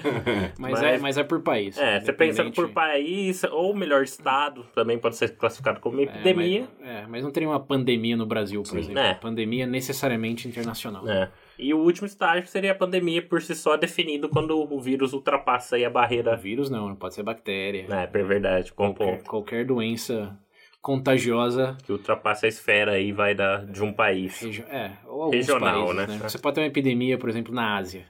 Mas, 0.58 0.72
Mas- 0.72 0.82
é, 0.82 0.98
mas 0.98 1.19
é 1.19 1.25
por 1.25 1.40
país. 1.42 1.76
é, 1.76 1.98
você 2.00 2.12
pensando 2.12 2.52
por 2.52 2.69
país, 2.70 3.42
ou 3.44 3.75
melhor, 3.75 4.02
estado, 4.04 4.64
também 4.75 4.98
pode 4.98 5.16
ser 5.16 5.36
classificado 5.36 5.80
como 5.80 5.98
É, 6.00 6.04
epidemia. 6.04 6.69
mas, 6.80 6.88
é, 6.88 7.06
mas 7.08 7.25
não 7.25 7.30
teria 7.32 7.48
uma 7.48 7.58
pandemia 7.60 8.16
no 8.16 8.26
Brasil, 8.26 8.62
por 8.62 8.70
Sim. 8.70 8.78
exemplo. 8.78 9.00
É. 9.00 9.14
Pandemia 9.14 9.66
necessariamente 9.66 10.46
internacional. 10.46 11.08
É. 11.08 11.30
E 11.58 11.75
o 11.75 11.78
último 11.78 12.06
estágio 12.06 12.46
seria 12.46 12.70
a 12.70 12.75
pandemia 12.75 13.20
por 13.20 13.42
si 13.42 13.52
só 13.54 13.76
definido 13.76 14.28
quando 14.28 14.56
o 14.56 14.80
vírus 14.80 15.12
ultrapassa 15.12 15.75
aí 15.75 15.84
a 15.84 15.88
O 15.88 15.92
barreira. 15.92 16.36
vírus 16.36 16.70
não, 16.70 16.88
não 16.90 16.94
pode 16.94 17.14
ser 17.14 17.25
bactéria. 17.25 17.86
É, 17.90 18.04
é 18.04 18.22
verdade, 18.22 18.70
bom 18.76 18.94
qualquer, 18.94 19.16
ponto. 19.16 19.28
qualquer 19.30 19.64
doença 19.64 20.38
contagiosa 20.80 21.76
Que 21.84 21.90
ultrapassa 21.90 22.46
a 22.46 22.48
esfera 22.48 22.92
aí 22.92 23.10
vai 23.10 23.34
da, 23.34 23.58
de 23.64 23.82
um 23.82 23.92
país. 23.92 24.40
regi- 24.40 24.64
é, 24.70 24.92
ou 25.06 25.22
alguns 25.25 25.36
Regional, 25.36 25.86
países, 25.94 26.08
né? 26.22 26.28
Você 26.28 26.38
pode 26.38 26.54
ter 26.54 26.60
uma 26.60 26.66
epidemia, 26.69 27.19
por 27.19 27.28
exemplo, 27.28 27.52
na 27.52 27.76
Ásia. 27.76 28.06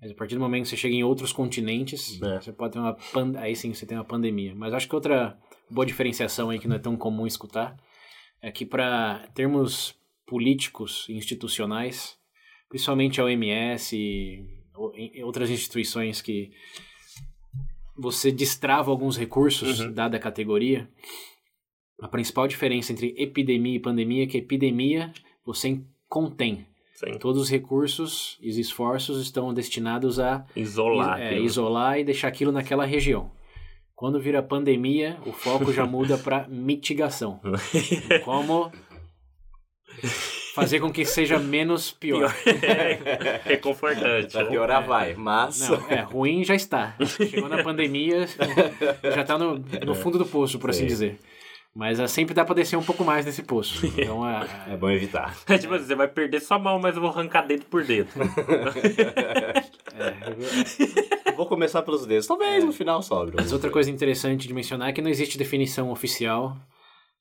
Mas 0.00 0.10
a 0.10 0.14
partir 0.14 0.34
do 0.34 0.40
momento 0.40 0.64
que 0.64 0.68
você 0.70 0.76
chega 0.76 0.94
em 0.94 1.02
outros 1.04 1.32
continentes, 1.32 2.20
É. 2.22 2.40
você 2.40 2.52
pode 2.52 2.72
ter 2.74 2.78
uma 2.78 2.94
pan... 2.94 3.32
aí 3.38 3.54
sim 3.56 3.72
você 3.72 3.86
tem 3.86 3.96
uma 3.96 4.04
pandemia. 4.04 4.54
Mas 4.54 4.72
acho 4.74 4.88
que 4.88 4.94
outra 4.94 5.38
boa 5.70 5.86
diferenciação 5.86 6.50
aí 6.50 6.58
que 6.58 6.68
não 6.68 6.76
é 6.76 6.78
tão 6.80 6.96
comum 6.96 7.26
escutar 7.26 7.76
é 8.42 8.50
que 8.50 8.64
para 8.66 9.28
termos 9.34 9.94
políticos 10.26 11.06
e 11.08 11.14
institucionais, 11.14 12.16
principalmente 12.68 13.20
a 13.20 13.24
OMS 13.24 13.96
e 13.96 15.22
outras 15.22 15.50
instituições 15.50 16.22
que 16.22 16.50
você 17.96 18.32
destrava 18.32 18.90
alguns 18.90 19.16
recursos, 19.16 19.80
Uhum. 19.80 19.92
dada 19.92 20.16
a 20.16 20.20
categoria, 20.20 20.88
a 22.00 22.08
principal 22.08 22.48
diferença 22.48 22.92
entre 22.92 23.14
epidemia 23.18 23.76
e 23.76 23.80
pandemia 23.80 24.24
é 24.24 24.26
que 24.26 24.38
epidemia 24.38 25.12
você 25.44 25.80
contém. 26.08 26.66
Sim. 27.00 27.18
Todos 27.18 27.40
os 27.40 27.48
recursos 27.50 28.36
e 28.42 28.50
os 28.50 28.58
esforços 28.58 29.22
estão 29.22 29.54
destinados 29.54 30.20
a 30.20 30.44
Isolar. 30.54 31.18
é, 31.18 31.38
isolar 31.38 31.98
e 31.98 32.04
deixar 32.04 32.28
aquilo 32.28 32.52
naquela 32.52 32.84
região. 32.84 33.30
Quando 33.96 34.20
vira 34.20 34.42
pandemia, 34.42 35.18
o 35.24 35.32
foco 35.32 35.72
já 35.72 35.86
muda 35.86 36.18
para 36.18 36.46
mitigação. 36.52 37.40
Como 38.22 38.70
fazer 40.54 40.80
com 40.80 40.92
que 40.92 41.06
seja 41.06 41.38
menos 41.38 41.90
pior. 41.90 42.34
é 42.44 43.40
reconfortante. 43.44 44.32
Pra 44.32 44.44
piorar 44.44 44.86
vai, 44.86 45.14
mas... 45.14 45.70
Não, 45.70 45.88
é, 45.88 46.00
ruim 46.02 46.44
já 46.44 46.54
está. 46.54 46.96
Chegou 47.30 47.48
na 47.48 47.62
pandemia, 47.62 48.26
já 49.14 49.22
está 49.22 49.38
no, 49.38 49.58
no 49.58 49.94
fundo 49.94 50.18
do 50.18 50.26
poço, 50.26 50.58
por 50.58 50.68
assim 50.68 50.80
Sim. 50.80 50.86
dizer. 50.86 51.20
Mas 51.74 52.00
ah, 52.00 52.08
sempre 52.08 52.34
dá 52.34 52.44
para 52.44 52.56
descer 52.56 52.76
um 52.76 52.82
pouco 52.82 53.04
mais 53.04 53.24
nesse 53.24 53.42
poço. 53.42 53.86
Então, 54.00 54.24
ah, 54.24 54.46
É 54.68 54.76
bom 54.76 54.90
evitar. 54.90 55.36
É 55.48 55.56
tipo 55.58 55.74
assim, 55.74 55.86
você 55.86 55.94
vai 55.94 56.08
perder 56.08 56.40
sua 56.40 56.58
mão, 56.58 56.80
mas 56.80 56.96
eu 56.96 57.02
vou 57.02 57.10
arrancar 57.10 57.46
dedo 57.46 57.64
por 57.66 57.84
dedo. 57.84 58.10
Vou 61.36 61.46
começar 61.46 61.82
pelos 61.82 62.06
dedos. 62.06 62.26
Talvez 62.26 62.64
no 62.64 62.72
final 62.72 63.02
sobre. 63.02 63.36
Mas 63.36 63.52
outra 63.52 63.70
coisa 63.70 63.90
interessante 63.90 64.46
de 64.46 64.54
mencionar 64.54 64.88
é 64.88 64.92
que 64.92 65.02
não 65.02 65.10
existe 65.10 65.38
definição 65.38 65.90
oficial. 65.90 66.56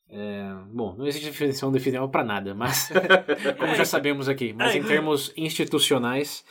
É, 0.10 0.54
bom, 0.74 0.96
não 0.98 1.08
existe 1.08 1.28
definição 1.28 1.70
oficial 1.70 2.10
para 2.10 2.24
nada, 2.24 2.56
mas 2.56 2.90
como 3.58 3.76
já 3.76 3.86
sabemos 3.86 4.28
aqui, 4.28 4.54
mas 4.54 4.76
em 4.76 4.84
termos 4.84 5.32
institucionais, 5.38 6.44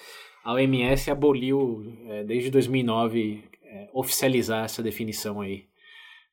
a 0.44 0.52
OMS 0.52 1.10
aboliu 1.10 1.84
é, 2.08 2.24
desde 2.24 2.50
2009 2.50 3.44
é, 3.64 3.88
oficializar 3.92 4.64
essa 4.64 4.82
definição 4.82 5.40
aí 5.40 5.66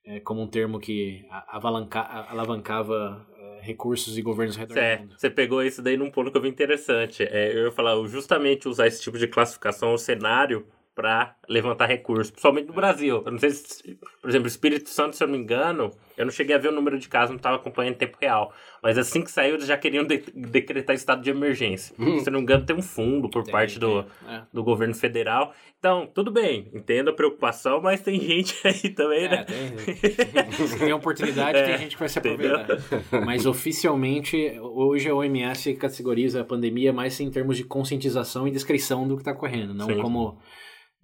é, 0.05 0.19
como 0.19 0.41
um 0.41 0.47
termo 0.47 0.79
que 0.79 1.25
avalanca, 1.47 2.01
alavancava 2.29 3.25
é, 3.37 3.59
recursos 3.61 4.17
e 4.17 4.21
governos 4.21 4.55
redor 4.55 4.77
É, 4.77 5.05
você 5.17 5.29
pegou 5.29 5.63
isso 5.63 5.81
daí 5.81 5.97
num 5.97 6.11
ponto 6.11 6.31
que 6.31 6.37
eu 6.37 6.41
vi 6.41 6.49
interessante. 6.49 7.23
É, 7.23 7.51
eu 7.57 7.65
ia 7.65 7.71
falar, 7.71 7.95
justamente 8.07 8.67
usar 8.67 8.87
esse 8.87 9.01
tipo 9.01 9.17
de 9.17 9.27
classificação 9.27 9.89
ao 9.89 9.97
cenário 9.97 10.65
para 10.95 11.35
levantar 11.49 11.87
recursos, 11.87 12.31
principalmente 12.31 12.67
no 12.67 12.73
Brasil. 12.73 13.21
Eu 13.25 13.31
não 13.31 13.37
sei 13.37 13.51
se, 13.51 13.99
por 14.21 14.29
exemplo, 14.29 14.47
Espírito 14.47 14.89
Santo, 14.89 15.15
se 15.15 15.21
eu 15.21 15.27
não 15.27 15.35
me 15.35 15.43
engano, 15.43 15.91
Eu 16.17 16.23
não 16.23 16.31
cheguei 16.31 16.55
a 16.55 16.59
ver 16.59 16.69
o 16.69 16.71
número 16.71 16.97
de 16.97 17.09
casos, 17.09 17.31
não 17.31 17.37
estava 17.37 17.57
acompanhando 17.57 17.95
em 17.95 17.97
tempo 17.97 18.17
real. 18.21 18.53
Mas 18.81 18.97
assim 18.97 19.21
que 19.21 19.29
saiu, 19.29 19.55
eles 19.55 19.67
já 19.67 19.77
queriam 19.77 20.05
de 20.05 20.23
decretar 20.33 20.95
estado 20.95 21.21
de 21.21 21.29
emergência. 21.29 21.93
Hum. 21.99 22.19
Se 22.19 22.29
não 22.29 22.39
me 22.39 22.43
engano, 22.43 22.65
tem 22.65 22.75
um 22.75 22.81
fundo 22.81 23.29
por 23.29 23.43
tem, 23.43 23.51
parte 23.51 23.77
do, 23.77 24.05
é. 24.27 24.43
do 24.53 24.63
governo 24.63 24.95
federal. 24.95 25.53
Então, 25.77 26.07
tudo 26.07 26.31
bem, 26.31 26.71
entendo 26.73 27.09
a 27.09 27.13
preocupação, 27.13 27.81
mas 27.81 28.01
tem 28.01 28.19
gente 28.19 28.55
aí 28.65 28.89
também, 28.89 29.29
né? 29.29 29.43
Tem, 29.43 30.51
se 30.67 30.79
tem 30.79 30.93
oportunidade, 30.93 31.57
é, 31.59 31.63
tem 31.63 31.77
gente 31.79 31.95
que 31.95 31.99
vai 31.99 32.09
se 32.09 32.17
aproveitar. 32.17 32.63
Entendeu? 32.63 33.25
Mas 33.25 33.45
oficialmente, 33.45 34.57
hoje 34.59 35.09
a 35.09 35.13
OMS 35.13 35.73
categoriza 35.75 36.41
a 36.41 36.45
pandemia 36.45 36.93
mais 36.93 37.19
em 37.19 37.29
termos 37.29 37.57
de 37.57 37.65
conscientização 37.65 38.47
e 38.47 38.51
descrição 38.51 39.07
do 39.07 39.15
que 39.15 39.21
está 39.21 39.33
correndo, 39.33 39.73
não 39.73 39.87
Sim. 39.87 40.01
como, 40.01 40.37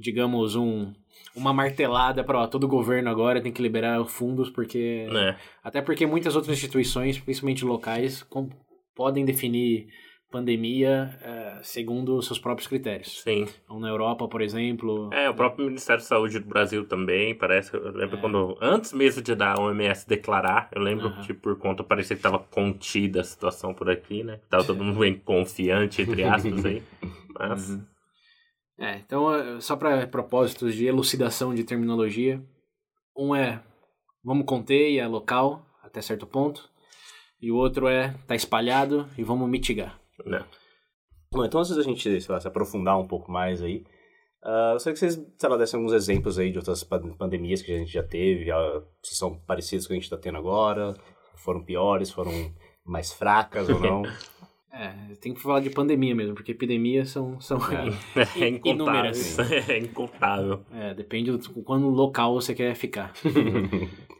digamos, 0.01 0.55
um 0.55 0.91
uma 1.35 1.53
martelada 1.53 2.23
para 2.23 2.47
todo 2.47 2.67
governo 2.67 3.09
agora 3.09 3.41
tem 3.41 3.51
que 3.51 3.61
liberar 3.61 4.03
fundos, 4.05 4.49
porque. 4.49 5.07
É. 5.09 5.35
Até 5.63 5.81
porque 5.81 6.05
muitas 6.05 6.35
outras 6.35 6.57
instituições, 6.57 7.19
principalmente 7.19 7.63
locais, 7.63 8.23
com, 8.23 8.49
podem 8.95 9.23
definir 9.23 9.87
pandemia 10.29 11.19
uh, 11.21 11.59
segundo 11.61 12.21
seus 12.21 12.39
próprios 12.39 12.67
critérios. 12.67 13.21
Sim. 13.21 13.45
Então, 13.65 13.79
na 13.79 13.89
Europa, 13.89 14.27
por 14.27 14.41
exemplo. 14.41 15.09
É, 15.13 15.29
o 15.29 15.33
próprio 15.33 15.65
Ministério 15.65 16.01
da 16.01 16.07
Saúde 16.07 16.39
do 16.39 16.47
Brasil 16.47 16.85
também, 16.85 17.35
parece. 17.35 17.73
Eu 17.73 17.91
lembro 17.91 18.17
é. 18.17 18.21
quando. 18.21 18.57
Antes 18.61 18.93
mesmo 18.93 19.21
de 19.21 19.35
dar 19.35 19.57
a 19.57 19.61
OMS 19.61 20.07
declarar, 20.07 20.69
eu 20.73 20.81
lembro 20.81 21.07
uhum. 21.07 21.21
que 21.21 21.33
por 21.33 21.57
conta 21.57 21.83
parecia 21.83 22.15
que 22.15 22.19
estava 22.19 22.39
contida 22.39 23.21
a 23.21 23.23
situação 23.23 23.73
por 23.73 23.89
aqui, 23.89 24.23
né? 24.23 24.39
Tava 24.49 24.63
todo 24.63 24.81
mundo 24.83 24.99
bem 24.99 25.15
confiante, 25.15 26.01
entre 26.01 26.23
aspas, 26.23 26.65
aí. 26.65 26.81
Mas. 27.37 27.69
Uhum. 27.69 27.91
É, 28.81 28.97
então, 28.97 29.31
é, 29.31 29.61
só 29.61 29.75
para 29.75 30.07
propósitos 30.07 30.73
de 30.73 30.87
elucidação 30.87 31.53
de 31.53 31.63
terminologia, 31.63 32.43
um 33.15 33.35
é 33.35 33.61
vamos 34.23 34.43
conter 34.47 34.89
e 34.89 34.97
é 34.97 35.05
local, 35.05 35.63
até 35.83 36.01
certo 36.01 36.25
ponto, 36.25 36.67
e 37.39 37.51
o 37.51 37.57
outro 37.57 37.87
é 37.87 38.15
tá 38.25 38.33
espalhado 38.33 39.07
e 39.15 39.23
vamos 39.23 39.47
mitigar. 39.47 40.01
É. 40.25 40.43
Bom, 41.31 41.45
então 41.45 41.59
antes 41.59 41.75
da 41.75 41.83
gente 41.83 42.09
lá, 42.27 42.39
se 42.39 42.47
aprofundar 42.47 42.99
um 42.99 43.07
pouco 43.07 43.31
mais 43.31 43.61
aí, 43.61 43.85
uh, 44.43 44.73
eu 44.73 44.79
sei 44.79 44.93
que 44.93 44.99
vocês, 44.99 45.13
sei 45.37 45.49
lá, 45.49 45.57
dessem 45.57 45.77
alguns 45.77 45.93
exemplos 45.93 46.39
aí 46.39 46.51
de 46.51 46.57
outras 46.57 46.83
pandemias 46.83 47.61
que 47.61 47.71
a 47.71 47.77
gente 47.77 47.91
já 47.91 48.03
teve, 48.03 48.51
uh, 48.51 48.83
se 49.03 49.15
são 49.15 49.37
parecidas 49.41 49.85
com 49.85 49.89
o 49.89 49.93
que 49.93 49.93
a 49.93 50.01
gente 50.01 50.11
está 50.11 50.17
tendo 50.17 50.39
agora, 50.39 50.95
foram 51.35 51.63
piores, 51.63 52.09
foram 52.09 52.31
mais 52.83 53.13
fracas 53.13 53.69
ou 53.69 53.79
não. 53.79 54.01
É, 54.73 54.93
tem 55.19 55.33
que 55.33 55.41
falar 55.41 55.59
de 55.59 55.69
pandemia 55.69 56.15
mesmo, 56.15 56.33
porque 56.33 56.53
epidemias 56.53 57.09
são, 57.09 57.39
são 57.41 57.57
é, 57.57 57.89
é 58.41 58.61
inúmeras. 58.63 59.37
É 59.67 59.77
incontável. 59.77 60.63
É, 60.71 60.93
depende 60.93 61.31
do 61.31 61.49
quando 61.63 61.87
local 61.89 62.33
você 62.33 62.55
quer 62.55 62.73
ficar. 62.75 63.13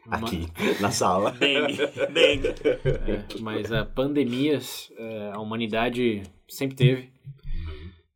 Aqui, 0.10 0.46
na 0.82 0.92
sala. 0.92 1.32
Dengue, 1.32 1.78
dengue. 2.12 2.48
É, 2.50 3.40
mas 3.40 3.72
a 3.72 3.86
pandemias, 3.86 4.92
é, 4.98 5.32
a 5.34 5.40
humanidade 5.40 6.24
sempre 6.50 6.76
teve. 6.76 7.10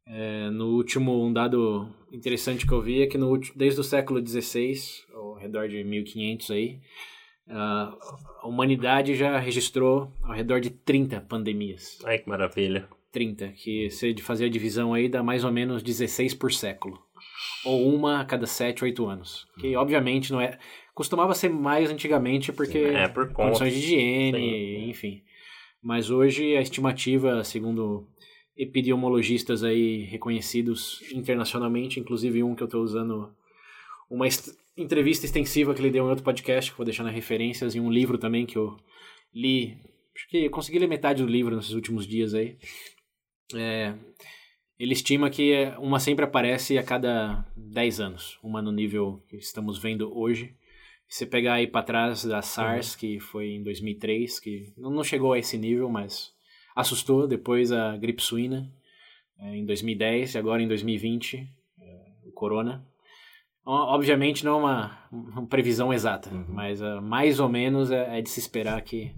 É, 0.05 0.49
no 0.49 0.75
último, 0.75 1.25
um 1.25 1.31
dado 1.31 1.89
interessante 2.11 2.67
que 2.67 2.73
eu 2.73 2.81
vi 2.81 3.01
é 3.01 3.07
que 3.07 3.17
no, 3.17 3.39
desde 3.55 3.79
o 3.79 3.83
século 3.83 4.25
XVI, 4.25 4.73
ao 5.13 5.35
redor 5.35 5.69
de 5.69 5.83
1500 5.83 6.51
aí, 6.51 6.79
a 7.49 7.95
humanidade 8.43 9.15
já 9.15 9.37
registrou 9.37 10.11
ao 10.23 10.33
redor 10.33 10.59
de 10.59 10.69
30 10.69 11.21
pandemias. 11.21 11.99
Ai, 12.05 12.19
que 12.19 12.29
maravilha. 12.29 12.87
30, 13.11 13.49
que 13.49 13.89
se 13.89 14.13
de 14.13 14.21
fazer 14.21 14.45
a 14.45 14.49
divisão 14.49 14.93
aí 14.93 15.07
dá 15.07 15.23
mais 15.23 15.43
ou 15.43 15.51
menos 15.51 15.81
16 15.81 16.33
por 16.33 16.51
século. 16.51 17.01
Ou 17.63 17.95
uma 17.95 18.21
a 18.21 18.25
cada 18.25 18.45
7, 18.45 18.83
8 18.83 19.05
anos. 19.05 19.47
Que 19.57 19.75
obviamente 19.75 20.31
não 20.31 20.41
é. 20.41 20.57
Costumava 20.93 21.33
ser 21.33 21.49
mais 21.49 21.89
antigamente 21.89 22.51
porque. 22.51 22.77
É, 22.77 23.07
por 23.07 23.27
conta. 23.27 23.43
Condições 23.43 23.73
de 23.73 23.79
higiene, 23.79 24.37
Sim. 24.37 24.89
enfim. 24.89 25.23
Mas 25.81 26.09
hoje 26.09 26.57
a 26.57 26.61
estimativa, 26.61 27.43
segundo 27.43 28.07
epidemiologistas 28.57 29.63
aí 29.63 30.03
reconhecidos 30.03 31.01
internacionalmente, 31.11 31.99
inclusive 31.99 32.43
um 32.43 32.55
que 32.55 32.63
eu 32.63 32.65
estou 32.65 32.81
usando 32.81 33.29
uma 34.09 34.27
entrevista 34.77 35.25
extensiva 35.25 35.73
que 35.73 35.81
ele 35.81 35.91
deu 35.91 36.05
em 36.05 36.09
outro 36.09 36.23
podcast, 36.23 36.71
que 36.71 36.77
vou 36.77 36.85
deixar 36.85 37.03
nas 37.03 37.13
referências, 37.13 37.75
e 37.75 37.79
um 37.79 37.91
livro 37.91 38.17
também 38.17 38.45
que 38.45 38.57
eu 38.57 38.77
li. 39.33 39.77
Acho 40.15 40.29
que 40.29 40.49
consegui 40.49 40.79
ler 40.79 40.87
metade 40.87 41.23
do 41.23 41.29
livro 41.29 41.55
nesses 41.55 41.73
últimos 41.73 42.07
dias 42.07 42.33
aí. 42.33 42.57
É, 43.53 43.93
ele 44.77 44.93
estima 44.93 45.29
que 45.29 45.53
uma 45.79 45.99
sempre 45.99 46.25
aparece 46.25 46.77
a 46.77 46.83
cada 46.83 47.45
10 47.55 47.99
anos, 47.99 48.39
uma 48.43 48.61
no 48.61 48.71
nível 48.71 49.23
que 49.29 49.37
estamos 49.37 49.77
vendo 49.77 50.15
hoje. 50.17 50.55
Se 51.07 51.19
você 51.19 51.25
pegar 51.25 51.53
aí 51.53 51.67
para 51.67 51.85
trás 51.85 52.25
da 52.25 52.41
SARS, 52.41 52.93
uhum. 52.93 52.99
que 52.99 53.19
foi 53.19 53.51
em 53.51 53.63
2003, 53.63 54.39
que 54.39 54.73
não 54.75 55.03
chegou 55.03 55.33
a 55.33 55.39
esse 55.39 55.57
nível, 55.57 55.89
mas 55.89 56.33
assustou. 56.75 57.27
Depois 57.27 57.71
a 57.71 57.95
gripe 57.95 58.21
suína, 58.21 58.73
é, 59.39 59.55
em 59.55 59.65
2010, 59.65 60.33
e 60.33 60.37
agora 60.37 60.61
em 60.61 60.67
2020, 60.67 61.37
é, 61.37 62.05
o 62.25 62.31
corona. 62.31 62.85
Obviamente 63.65 64.45
não 64.45 64.53
é 64.53 64.55
uma, 64.57 64.97
uma 65.11 65.47
previsão 65.47 65.91
exata, 65.91 66.29
uhum. 66.29 66.45
mas 66.49 66.81
uh, 66.81 67.01
mais 67.01 67.39
ou 67.39 67.49
menos 67.49 67.89
é, 67.89 68.19
é, 68.19 68.21
de 68.21 68.29
se 68.29 68.39
esperar 68.39 68.79
que 68.83 69.11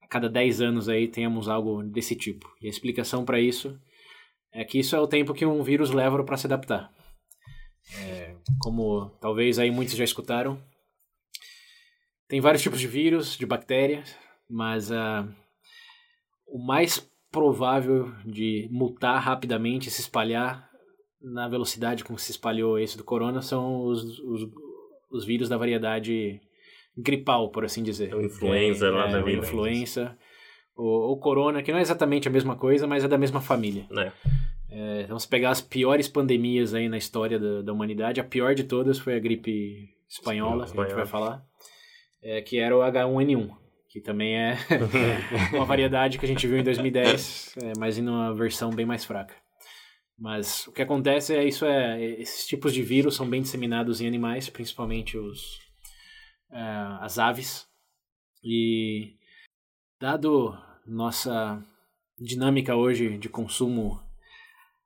a 0.00 0.06
cada 0.06 0.28
10 0.28 0.60
anos 0.60 0.88
aí 0.88 1.08
tenhamos 1.08 1.48
algo 1.48 1.82
desse 1.82 2.14
tipo. 2.14 2.48
E 2.62 2.66
a 2.66 2.70
explicação 2.70 3.24
para 3.24 3.40
isso 3.40 3.76
é 4.52 4.64
que 4.64 4.78
isso 4.78 4.94
é 4.94 5.00
o 5.00 5.08
tempo 5.08 5.34
que 5.34 5.44
um 5.44 5.60
vírus 5.62 5.90
leva 5.90 6.22
para 6.22 6.36
se 6.36 6.46
adaptar. 6.46 6.92
É, 7.98 8.36
como 8.60 9.10
talvez 9.20 9.58
aí 9.58 9.72
muitos 9.72 9.96
já 9.96 10.04
escutaram, 10.04 10.62
tem 12.28 12.40
vários 12.40 12.62
tipos 12.62 12.78
de 12.78 12.86
vírus, 12.86 13.36
de 13.36 13.44
bactérias, 13.44 14.16
mas 14.48 14.88
uh, 14.92 15.28
o 16.46 16.64
mais 16.64 17.04
provável 17.28 18.12
de 18.24 18.68
mutar 18.70 19.18
rapidamente, 19.18 19.90
se 19.90 20.00
espalhar, 20.00 20.69
na 21.22 21.48
velocidade 21.48 22.04
com 22.04 22.14
que 22.14 22.22
se 22.22 22.32
espalhou 22.32 22.78
esse 22.78 22.96
do 22.96 23.04
corona 23.04 23.42
são 23.42 23.84
os, 23.84 24.18
os, 24.20 24.48
os 25.10 25.24
vírus 25.24 25.48
da 25.48 25.56
variedade 25.56 26.40
gripal, 26.96 27.50
por 27.50 27.64
assim 27.64 27.82
dizer. 27.82 28.14
O 28.14 28.22
influenza 28.22 28.86
é, 28.86 28.90
lá 28.90 29.08
é, 29.08 29.12
da 29.12 29.22
vida. 29.22 29.38
influenza. 29.38 30.16
O, 30.76 31.12
o 31.12 31.16
corona, 31.18 31.62
que 31.62 31.70
não 31.70 31.78
é 31.78 31.82
exatamente 31.82 32.28
a 32.28 32.30
mesma 32.30 32.56
coisa, 32.56 32.86
mas 32.86 33.04
é 33.04 33.08
da 33.08 33.18
mesma 33.18 33.40
família. 33.40 33.86
É. 33.96 34.12
É, 34.70 35.02
então, 35.02 35.18
se 35.18 35.26
pegar 35.26 35.50
as 35.50 35.60
piores 35.60 36.08
pandemias 36.08 36.74
aí 36.74 36.88
na 36.88 36.96
história 36.96 37.38
da, 37.38 37.62
da 37.62 37.72
humanidade, 37.72 38.20
a 38.20 38.24
pior 38.24 38.54
de 38.54 38.64
todas 38.64 38.98
foi 38.98 39.16
a 39.16 39.18
gripe 39.18 39.88
espanhola, 40.08 40.64
que 40.64 40.78
a 40.78 40.84
gente 40.84 40.94
vai 40.94 41.06
falar, 41.06 41.44
é, 42.22 42.40
que 42.40 42.58
era 42.58 42.76
o 42.76 42.80
H1N1, 42.80 43.50
que 43.88 44.00
também 44.00 44.36
é 44.36 44.56
uma 45.52 45.64
variedade 45.64 46.18
que 46.18 46.24
a 46.24 46.28
gente 46.28 46.46
viu 46.46 46.58
em 46.58 46.62
2010, 46.62 47.56
é, 47.62 47.72
mas 47.78 47.98
em 47.98 48.08
uma 48.08 48.32
versão 48.32 48.70
bem 48.70 48.86
mais 48.86 49.04
fraca. 49.04 49.34
Mas 50.20 50.66
o 50.66 50.72
que 50.72 50.82
acontece 50.82 51.34
é 51.34 51.42
isso 51.42 51.64
é 51.64 52.04
esses 52.20 52.46
tipos 52.46 52.74
de 52.74 52.82
vírus 52.82 53.16
são 53.16 53.28
bem 53.28 53.40
disseminados 53.40 54.02
em 54.02 54.06
animais, 54.06 54.50
principalmente 54.50 55.16
os 55.16 55.56
uh, 56.50 57.00
as 57.00 57.18
aves. 57.18 57.66
E 58.44 59.16
dado 59.98 60.54
nossa 60.86 61.64
dinâmica 62.18 62.76
hoje 62.76 63.16
de 63.16 63.30
consumo 63.30 63.98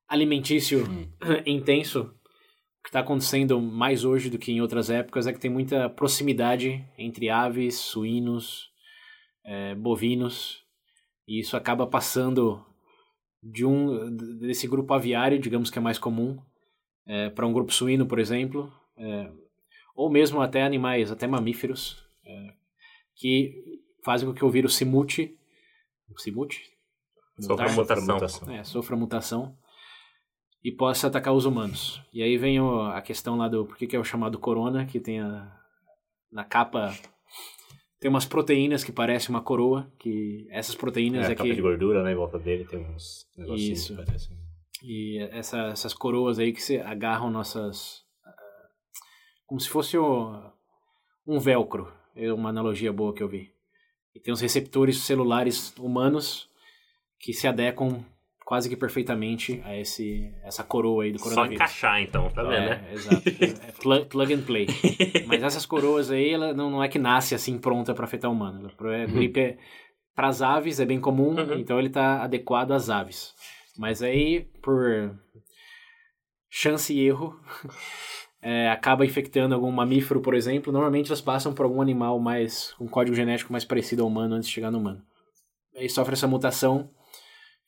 alimentício 0.08 0.88
hum. 0.88 1.12
intenso, 1.44 2.02
o 2.02 2.82
que 2.84 2.90
está 2.90 3.00
acontecendo 3.00 3.60
mais 3.60 4.04
hoje 4.04 4.30
do 4.30 4.38
que 4.38 4.52
em 4.52 4.60
outras 4.60 4.88
épocas 4.88 5.26
é 5.26 5.32
que 5.32 5.40
tem 5.40 5.50
muita 5.50 5.90
proximidade 5.90 6.84
entre 6.96 7.28
aves, 7.28 7.74
suínos, 7.74 8.70
é, 9.44 9.74
bovinos, 9.74 10.62
e 11.26 11.40
isso 11.40 11.56
acaba 11.56 11.88
passando 11.88 12.64
de 13.44 13.66
um 13.66 14.16
desse 14.38 14.66
grupo 14.66 14.94
aviário, 14.94 15.38
digamos 15.38 15.70
que 15.70 15.78
é 15.78 15.82
mais 15.82 15.98
comum, 15.98 16.38
é, 17.06 17.28
para 17.28 17.46
um 17.46 17.52
grupo 17.52 17.72
suíno, 17.72 18.06
por 18.06 18.18
exemplo, 18.18 18.72
é, 18.96 19.30
ou 19.94 20.10
mesmo 20.10 20.40
até 20.40 20.62
animais, 20.62 21.12
até 21.12 21.26
mamíferos, 21.26 22.02
é, 22.24 22.54
que 23.14 23.82
fazem 24.02 24.26
com 24.26 24.34
que 24.34 24.44
o 24.44 24.50
vírus 24.50 24.74
se 24.74 24.84
mute, 24.84 25.36
se 26.16 26.30
mute, 26.30 26.62
sofra 27.38 27.70
mutação, 27.70 28.18
É, 28.50 28.64
sofra 28.64 28.96
mutação 28.96 29.58
e 30.62 30.72
possa 30.72 31.08
atacar 31.08 31.34
os 31.34 31.44
humanos. 31.44 32.00
E 32.12 32.22
aí 32.22 32.38
vem 32.38 32.60
o, 32.60 32.80
a 32.82 33.02
questão 33.02 33.36
lá 33.36 33.48
do 33.48 33.66
por 33.66 33.76
que 33.76 33.94
é 33.94 33.98
o 33.98 34.04
chamado 34.04 34.38
corona, 34.38 34.86
que 34.86 34.98
tem 34.98 35.20
a, 35.20 35.54
na 36.32 36.44
capa 36.44 36.96
tem 38.04 38.10
umas 38.10 38.26
proteínas 38.26 38.84
que 38.84 38.92
parecem 38.92 39.30
uma 39.30 39.40
coroa, 39.40 39.90
que 39.98 40.46
essas 40.50 40.74
proteínas 40.74 41.26
é, 41.26 41.32
aqui... 41.32 41.54
de 41.54 41.62
gordura, 41.62 42.02
né, 42.02 42.12
em 42.12 42.14
volta 42.14 42.38
dele 42.38 42.66
tem 42.66 42.84
uns 42.84 43.26
negocinhos 43.34 43.78
Isso. 43.78 43.96
que 43.96 44.04
parecem... 44.04 44.36
E 44.82 45.18
essa, 45.32 45.68
essas 45.68 45.94
coroas 45.94 46.38
aí 46.38 46.52
que 46.52 46.60
se 46.60 46.78
agarram 46.78 47.30
nossas... 47.30 48.04
Como 49.46 49.58
se 49.58 49.70
fosse 49.70 49.96
o, 49.96 50.38
um 51.26 51.38
velcro, 51.38 51.90
é 52.14 52.30
uma 52.30 52.50
analogia 52.50 52.92
boa 52.92 53.14
que 53.14 53.22
eu 53.22 53.28
vi. 53.28 53.50
E 54.14 54.20
tem 54.20 54.34
os 54.34 54.42
receptores 54.42 54.98
celulares 54.98 55.74
humanos 55.78 56.50
que 57.18 57.32
se 57.32 57.48
adequam 57.48 58.04
quase 58.44 58.68
que 58.68 58.76
perfeitamente 58.76 59.60
a 59.64 59.76
esse, 59.76 60.30
essa 60.44 60.62
coroa 60.62 61.04
aí 61.04 61.12
do 61.12 61.18
Só 61.18 61.24
coronavírus. 61.24 61.54
encaixar 61.56 62.00
então, 62.02 62.28
tá 62.30 62.42
vendo, 62.42 62.52
É, 62.54 62.68
né? 62.80 62.88
exato. 62.92 63.22
É 63.68 63.72
plug, 63.80 64.06
plug 64.06 64.34
and 64.34 64.42
play. 64.42 64.66
Mas 65.26 65.42
essas 65.42 65.64
coroas 65.64 66.10
aí, 66.10 66.30
ela 66.30 66.52
não, 66.52 66.70
não 66.70 66.82
é 66.84 66.88
que 66.88 66.98
nasce 66.98 67.34
assim 67.34 67.58
pronta 67.58 67.94
para 67.94 68.04
afetar 68.04 68.30
o 68.30 68.34
humano. 68.34 68.70
A 68.78 69.06
gripe 69.06 69.40
é, 69.40 69.58
para 70.14 70.28
as 70.28 70.42
aves 70.42 70.78
é 70.80 70.84
bem 70.84 71.00
comum, 71.00 71.34
Uhum. 71.34 71.54
então 71.58 71.78
ele 71.78 71.88
está 71.88 72.22
adequado 72.22 72.72
às 72.72 72.90
aves. 72.90 73.32
Mas 73.78 74.02
aí, 74.02 74.46
por 74.62 75.18
chance 76.50 76.92
e 76.94 77.00
erro, 77.06 77.38
é, 78.42 78.70
acaba 78.70 79.04
infectando 79.04 79.54
algum 79.54 79.70
mamífero, 79.70 80.20
por 80.20 80.34
exemplo. 80.34 80.72
Normalmente 80.72 81.08
elas 81.08 81.20
passam 81.20 81.52
por 81.54 81.64
algum 81.64 81.80
animal 81.80 82.18
mais 82.20 82.72
com 82.74 82.86
código 82.86 83.16
genético 83.16 83.50
mais 83.52 83.64
parecido 83.64 84.02
ao 84.02 84.08
humano 84.08 84.34
antes 84.34 84.48
de 84.48 84.54
chegar 84.54 84.70
no 84.70 84.78
humano. 84.78 85.02
Aí 85.76 85.88
sofre 85.88 86.12
essa 86.14 86.28
mutação 86.28 86.90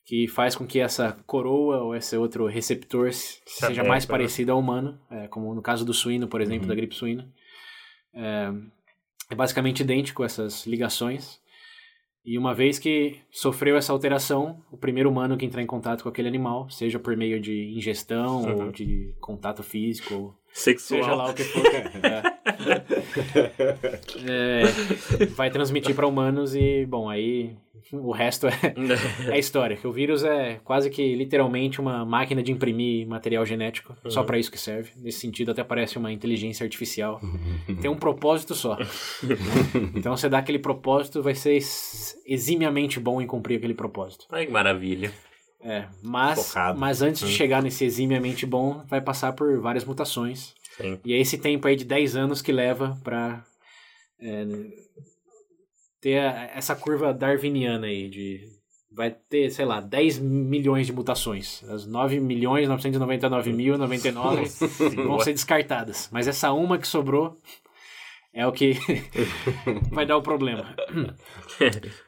que 0.07 0.25
faz 0.27 0.55
com 0.55 0.65
que 0.65 0.79
essa 0.79 1.11
coroa 1.27 1.79
ou 1.83 1.93
esse 1.93 2.15
outro 2.15 2.47
receptor 2.47 3.11
se- 3.11 3.41
seja 3.45 3.83
mais 3.83 4.05
né? 4.05 4.09
parecido 4.09 4.53
ao 4.53 4.59
humano, 4.59 4.97
é, 5.11 5.27
como 5.27 5.53
no 5.53 5.61
caso 5.61 5.83
do 5.83 5.93
suíno, 5.93 6.27
por 6.29 6.39
exemplo, 6.39 6.61
Uhum. 6.63 6.69
da 6.69 6.75
gripe 6.75 6.95
suína. 6.95 7.29
É, 8.13 8.49
é 9.29 9.35
basicamente 9.35 9.81
idêntico 9.81 10.23
essas 10.23 10.65
ligações. 10.65 11.41
E 12.25 12.37
uma 12.37 12.53
vez 12.53 12.79
que 12.79 13.19
sofreu 13.31 13.75
essa 13.77 13.91
alteração, 13.93 14.61
o 14.71 14.77
primeiro 14.77 15.09
humano 15.09 15.37
que 15.37 15.45
entrar 15.45 15.61
em 15.61 15.65
contato 15.67 16.03
com 16.03 16.09
aquele 16.09 16.27
animal, 16.29 16.69
seja 16.69 16.97
por 16.99 17.15
meio 17.17 17.39
de 17.39 17.73
ingestão 17.75 18.43
Uhum. 18.43 18.65
ou 18.67 18.71
de 18.71 19.13
contato 19.19 19.61
físico, 19.61 20.33
Sexual. 20.57 21.01
seja 21.03 21.15
lá 21.15 21.29
o 21.29 21.33
que 21.33 21.43
for, 21.43 21.63
cara, 21.71 22.39
é, 24.27 24.63
é, 25.21 25.25
vai 25.27 25.49
transmitir 25.51 25.95
para 25.95 26.07
humanos 26.07 26.55
e, 26.55 26.85
bom, 26.85 27.09
aí 27.09 27.55
o 27.93 28.11
resto 28.11 28.47
é, 28.47 28.51
é 29.31 29.37
história. 29.39 29.77
Que 29.77 29.87
o 29.87 29.91
vírus 29.91 30.23
é 30.23 30.59
quase 30.63 30.89
que 30.89 31.15
literalmente 31.15 31.79
uma 31.79 32.03
máquina 32.05 32.41
de 32.41 32.51
imprimir 32.51 33.07
material 33.07 33.45
genético, 33.45 33.95
só 34.07 34.23
para 34.23 34.37
isso 34.39 34.51
que 34.51 34.59
serve. 34.59 34.91
Nesse 34.97 35.19
sentido, 35.19 35.51
até 35.51 35.63
parece 35.63 35.97
uma 35.97 36.11
inteligência 36.11 36.63
artificial. 36.63 37.21
Tem 37.81 37.89
um 37.89 37.95
propósito 37.95 38.55
só. 38.55 38.77
Então, 39.95 40.17
você 40.17 40.27
dá 40.27 40.39
aquele 40.39 40.59
propósito, 40.59 41.21
vai 41.21 41.35
ser 41.35 41.51
ex- 41.53 42.17
eximiamente 42.25 42.99
bom 42.99 43.21
em 43.21 43.27
cumprir 43.27 43.57
aquele 43.57 43.73
propósito. 43.75 44.25
Ai, 44.31 44.45
que 44.47 44.51
maravilha. 44.51 45.11
É, 45.61 45.87
mas, 46.03 46.47
Focado. 46.47 46.79
mas 46.79 47.01
antes 47.01 47.27
de 47.27 47.33
chegar 47.33 47.61
nesse 47.63 47.83
eximiamente 47.83 48.45
bom, 48.45 48.83
vai 48.87 49.01
passar 49.01 49.33
por 49.33 49.59
várias 49.59 49.83
mutações. 49.83 50.53
Sim. 50.77 50.99
E 51.03 51.13
é 51.13 51.19
esse 51.19 51.37
tempo 51.37 51.67
aí 51.67 51.75
de 51.75 51.83
10 51.83 52.15
anos 52.15 52.41
que 52.41 52.51
leva 52.51 52.97
pra 53.03 53.43
é, 54.19 54.45
ter 55.99 56.19
a- 56.19 56.51
essa 56.55 56.75
curva 56.75 57.13
darwiniana 57.13 57.87
aí 57.87 58.09
de 58.09 58.55
vai 58.91 59.11
ter, 59.11 59.51
sei 59.51 59.65
lá, 59.65 59.79
10 59.79 60.17
milhões 60.17 60.87
de 60.87 60.93
mutações. 60.93 61.63
As 61.69 61.85
9 61.85 62.19
milhões 62.19 62.67
999 62.67 63.53
mil 63.53 63.77
99 63.77 64.43
vão 64.95 65.19
ser 65.19 65.33
descartadas. 65.33 66.09
Mas 66.11 66.27
essa 66.27 66.51
uma 66.51 66.77
que 66.79 66.87
sobrou 66.87 67.37
é 68.37 68.45
o 68.45 68.51
que 68.51 68.73
vai 69.91 70.05
dar 70.05 70.15
o 70.15 70.21
problema. 70.21 70.75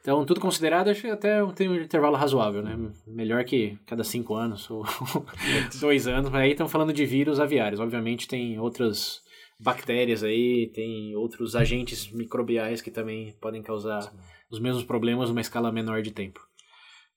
Então, 0.02 0.24
tudo 0.26 0.40
considerado, 0.40 0.90
acho 0.90 1.02
que 1.02 1.08
até 1.08 1.44
tem 1.54 1.68
um 1.68 1.76
intervalo 1.76 2.16
razoável, 2.16 2.62
né? 2.62 2.78
Melhor 3.08 3.44
que 3.44 3.80
cada 3.88 4.04
cinco 4.04 4.36
anos 4.36 4.70
ou 4.70 4.86
dois 5.82 6.08
anos. 6.08 6.30
Mas 6.30 6.42
aí 6.42 6.52
estão 6.52 6.70
falando 6.70 6.94
de 6.94 7.04
vírus 7.04 7.40
aviários. 7.40 7.80
Obviamente 7.80 8.28
tem 8.28 8.60
outras 8.60 9.22
bactérias 9.60 10.24
aí, 10.24 10.72
tem 10.74 11.16
outros 11.16 11.56
agentes 11.56 12.12
microbiais 12.12 12.80
que 12.80 12.92
também 12.92 13.34
podem 13.42 13.64
causar 13.64 14.14
os 14.52 14.60
mesmos 14.60 14.84
problemas 14.84 15.30
numa 15.30 15.42
escala 15.42 15.72
menor 15.72 16.04
de 16.04 16.12
tempo. 16.12 16.40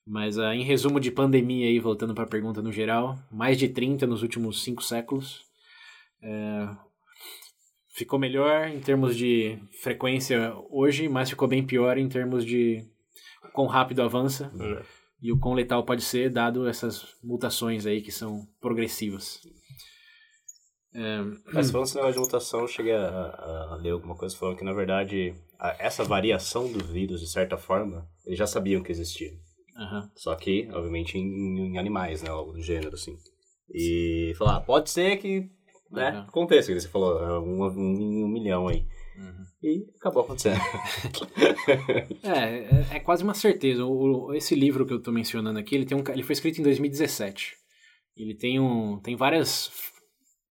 Mas 0.07 0.39
ah, 0.39 0.55
em 0.55 0.63
resumo 0.63 0.99
de 0.99 1.11
pandemia 1.11 1.67
aí, 1.67 1.79
voltando 1.79 2.15
para 2.15 2.25
a 2.25 2.29
pergunta 2.31 2.63
no 2.63 2.73
geral, 2.73 3.19
mais 3.31 3.59
de 3.59 3.69
30 3.69 4.07
nos 4.07 4.23
últimos 4.23 4.63
cinco 4.63 4.83
séculos. 4.83 5.43
É, 6.23 6.69
ficou 7.93 8.19
melhor 8.19 8.69
em 8.69 8.81
termos 8.81 9.17
de 9.17 9.59
frequência 9.83 10.55
hoje, 10.71 11.09
mas 11.09 11.31
ficou 11.31 11.47
bem 11.49 11.65
pior 11.65 11.99
em 11.99 12.09
termos 12.09 12.45
de 12.45 12.85
quão 13.53 13.67
rápido 13.67 14.03
avança 14.03 14.53
É. 14.61 14.83
e 15.21 15.33
o 15.33 15.39
quão 15.39 15.55
letal 15.55 15.85
pode 15.85 16.03
ser, 16.03 16.31
dado 16.31 16.67
essas 16.67 17.07
mutações 17.23 17.87
aí 17.87 18.01
que 18.03 18.11
são 18.11 18.47
progressivas. 18.61 19.41
É, 20.95 21.21
Mas 21.55 21.71
falando 21.71 21.87
esse 21.87 21.95
negócio 21.97 22.15
de 22.15 22.21
mutação, 22.21 22.61
eu 22.61 22.69
cheguei 22.69 22.93
a, 22.93 23.07
a- 23.09 23.69
a 23.73 23.77
ler 23.77 23.91
alguma 23.93 24.15
coisa 24.15 24.37
falando 24.37 24.59
que, 24.59 24.65
na 24.65 24.75
verdade, 24.75 25.35
a- 25.59 25.75
essa 25.79 26.05
variação 26.05 26.71
do 26.71 26.85
vírus, 26.85 27.21
de 27.21 27.31
certa 27.31 27.57
forma, 27.57 28.07
eles 28.27 28.39
já 28.39 28.47
sabiam 28.47 28.83
que 28.83 28.93
existia. 28.93 29.31
aham. 29.75 30.11
Só 30.15 30.35
que, 30.35 30.69
obviamente, 30.71 31.17
em, 31.17 31.73
em 31.73 31.79
animais, 31.79 32.23
né? 32.23 32.29
Algo 32.29 32.53
do 32.53 32.61
gênero, 32.63 32.93
assim. 32.95 33.17
E 33.75 34.35
falar, 34.37 34.57
ah, 34.57 34.61
pode 34.61 34.91
ser 34.91 35.17
que 35.17 35.49
né, 35.93 36.25
aconteça, 36.29 36.73
que 36.73 36.81
você 36.81 36.89
falou, 36.89 37.23
é 37.23 37.39
um, 37.39 37.63
um, 37.65 38.25
um 38.25 38.29
milhão 38.29 38.69
aí. 38.69 38.85
Uhum. 39.17 39.45
E 39.63 39.85
acabou 40.01 40.23
acontecendo. 40.23 40.59
É, 42.25 42.39
é, 42.93 42.97
é 42.97 43.01
quase 43.01 43.23
uma 43.23 43.35
certeza. 43.35 43.85
O, 43.85 44.27
o- 44.29 44.35
esse 44.35 44.55
livro 44.55 44.87
que 44.87 44.93
eu 44.93 45.01
tô 45.03 45.13
mencionando 45.13 45.59
aqui, 45.59 45.75
ele, 45.75 45.85
tem 45.87 45.97
um, 45.97 46.03
ele 46.09 46.23
foi 46.23 46.33
escrito 46.33 46.59
em 46.61 46.65
2017. 46.65 47.55
Ele 48.17 48.35
tem, 48.35 48.59
um, 48.61 48.99
tem 49.01 49.17
vários 49.17 49.71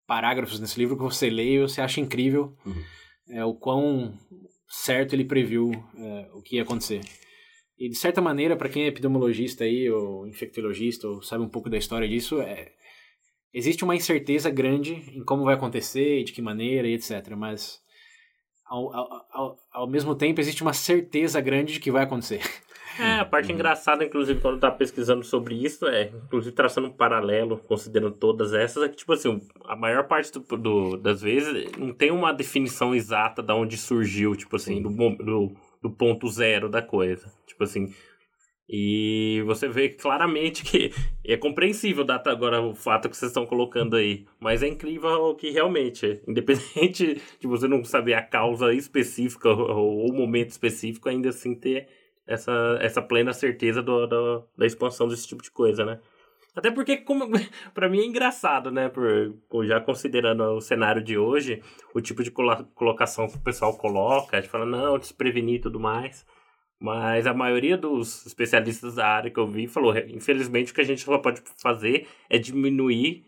parágrafos 0.06 0.60
nesse 0.60 0.80
livro 0.80 0.96
que 0.98 1.04
você 1.04 1.30
lê 1.30 1.56
e 1.56 1.62
você 1.62 1.82
acha 1.82 2.00
incrível 2.02 2.56
Uhum. 2.66 2.84
é, 3.30 3.46
o 3.46 3.54
quão 3.54 4.18
certo 4.68 5.14
ele 5.14 5.26
previu 5.26 5.72
é, 5.98 6.30
o 6.34 6.42
que 6.42 6.56
ia 6.58 6.64
acontecer. 6.64 7.02
E 7.80 7.90
de 7.90 7.96
certa 7.96 8.20
maneira, 8.22 8.56
para 8.56 8.70
quem 8.70 8.84
é 8.84 8.88
epidemiologista 8.88 9.64
aí, 9.64 9.90
ou 9.90 10.28
infectologista, 10.28 11.08
ou 11.08 11.22
sabe 11.22 11.44
um 11.44 11.50
pouco 11.50 11.70
da 11.70 11.78
história 11.78 12.08
disso, 12.08 12.42
é, 12.42 12.72
existe 13.58 13.84
uma 13.84 13.96
incerteza 13.96 14.50
grande 14.50 14.94
em 15.14 15.24
como 15.24 15.44
vai 15.44 15.56
acontecer, 15.56 16.24
de 16.24 16.32
que 16.32 16.42
maneira 16.42 16.88
e 16.88 16.94
etc. 16.94 17.32
Mas 17.36 17.82
ao, 18.66 18.94
ao, 19.32 19.58
ao, 19.72 19.88
mesmo 19.88 20.14
tempo 20.14 20.40
existe 20.40 20.62
uma 20.62 20.74
certeza 20.74 21.42
grande 21.42 21.74
de 21.74 21.80
que 21.80 21.92
vai 21.92 22.04
acontecer. 22.04 22.42
É, 23.00 23.20
a 23.20 23.26
parte 23.26 23.52
engraçada, 23.52 24.04
inclusive, 24.04 24.42
quando 24.42 24.56
eu 24.56 24.60
tava 24.60 24.76
pesquisando 24.76 25.24
sobre 25.24 25.54
isso, 25.54 25.86
é, 25.86 26.10
inclusive 26.26 26.56
traçando 26.56 26.88
um 26.88 26.92
paralelo, 26.92 27.60
considerando 27.68 28.16
todas 28.16 28.54
essas, 28.54 28.82
é 28.82 28.90
que, 28.90 28.96
tipo 28.96 29.14
assim, 29.14 29.40
a 29.66 29.76
maior 29.76 30.08
parte 30.08 30.32
do, 30.32 30.58
do- 30.58 30.98
das 30.98 31.22
vezes 31.22 31.72
não 31.78 31.94
tem 31.94 32.10
uma 32.10 32.34
definição 32.34 32.96
exata 32.96 33.44
de 33.44 33.54
onde 33.54 33.78
surgiu, 33.78 34.36
tipo 34.36 34.56
assim, 34.56 34.82
do, 34.82 34.90
do, 34.90 35.52
do 35.80 35.92
ponto 35.92 36.28
zero 36.28 36.68
da 36.70 36.82
coisa. 36.82 37.32
Tipo 37.46 37.66
assim. 37.66 37.94
E 38.70 39.42
você 39.46 39.68
vê 39.70 39.90
claramente 39.90 40.64
que 40.64 40.92
é 41.24 41.38
compreensível 41.38 42.04
data 42.04 42.30
agora 42.30 42.62
o 42.62 42.76
fato 42.76 43.10
que 43.10 43.16
vocês 43.16 43.30
estão 43.30 43.46
colocando 43.46 43.96
aí. 43.96 44.26
Mas 44.40 44.62
é 44.62 44.68
incrível 44.68 45.34
que 45.36 45.52
realmente, 45.52 46.22
independente 46.28 47.22
de 47.40 47.48
você 47.48 47.68
não 47.68 47.84
saber 47.84 48.16
a 48.16 48.22
causa 48.22 48.74
específica 48.74 49.50
ou 49.50 50.10
o 50.10 50.14
momento 50.14 50.50
específico, 50.50 51.08
ainda 51.08 51.30
assim 51.30 51.56
ter 51.56 51.88
essa, 52.28 52.78
essa 52.82 53.02
plena 53.02 53.32
certeza 53.32 53.82
do, 53.82 54.06
do- 54.06 54.44
da 54.58 54.66
expansão 54.66 55.08
desse 55.08 55.26
tipo 55.28 55.42
de 55.42 55.50
coisa, 55.50 55.86
né? 55.86 56.00
Até 56.54 56.70
porque, 56.72 56.98
como, 56.98 57.26
mim 57.88 58.00
é 58.02 58.06
engraçado, 58.06 58.70
né? 58.70 58.90
Por, 58.90 59.66
já 59.66 59.80
considerando 59.80 60.44
o 60.44 60.60
cenário 60.62 61.02
de 61.02 61.18
hoje, 61.18 61.62
o 61.94 62.02
tipo 62.02 62.22
de 62.22 62.32
colocação 62.32 63.28
que 63.30 63.38
o 63.38 63.42
pessoal 63.42 63.78
coloca, 63.78 64.36
a 64.36 64.42
gente 64.42 64.50
fala, 64.50 64.66
não, 64.66 64.98
desprevenir 64.98 65.56
e 65.56 65.60
tudo 65.62 65.80
mais. 65.80 66.26
Mas 66.80 67.26
a 67.26 67.34
maioria 67.34 67.76
dos 67.76 68.26
especialistas 68.26 68.96
da 68.96 69.08
área 69.08 69.32
que 69.32 69.40
eu 69.40 69.48
vi 69.48 69.68
falou, 69.68 69.98
infelizmente, 69.98 70.72
o 70.72 70.76
que 70.76 70.82
a 70.82 70.86
gente 70.86 71.02
só 71.02 71.18
pode 71.18 71.42
fazer 71.62 72.08
é 72.30 72.38
diminuir, 72.38 73.26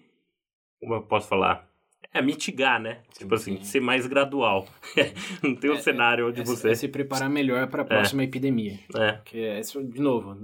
como 0.79 0.93
eu 0.95 1.01
posso 1.01 1.27
falar? 1.27 1.67
É 2.13 2.21
mitigar, 2.21 2.79
né? 2.81 3.01
tipo 3.17 3.35
assim, 3.35 3.61
ser 3.63 3.79
mais 3.81 4.07
gradual. 4.07 4.67
Não 5.43 5.55
tem 5.55 5.69
um 5.71 5.77
cenário 5.77 6.27
onde 6.29 6.41
É, 6.41 6.43
você. 6.43 6.69
é 6.69 6.75
se 6.75 6.87
preparar 6.87 7.29
melhor 7.29 7.67
para 7.67 7.81
a 7.83 7.85
próxima 7.85 8.23
epidemia. 8.23 8.79
É. 8.95 9.19
Que 9.25 9.43
é, 9.43 9.61
de 9.61 10.01
novo, 10.01 10.35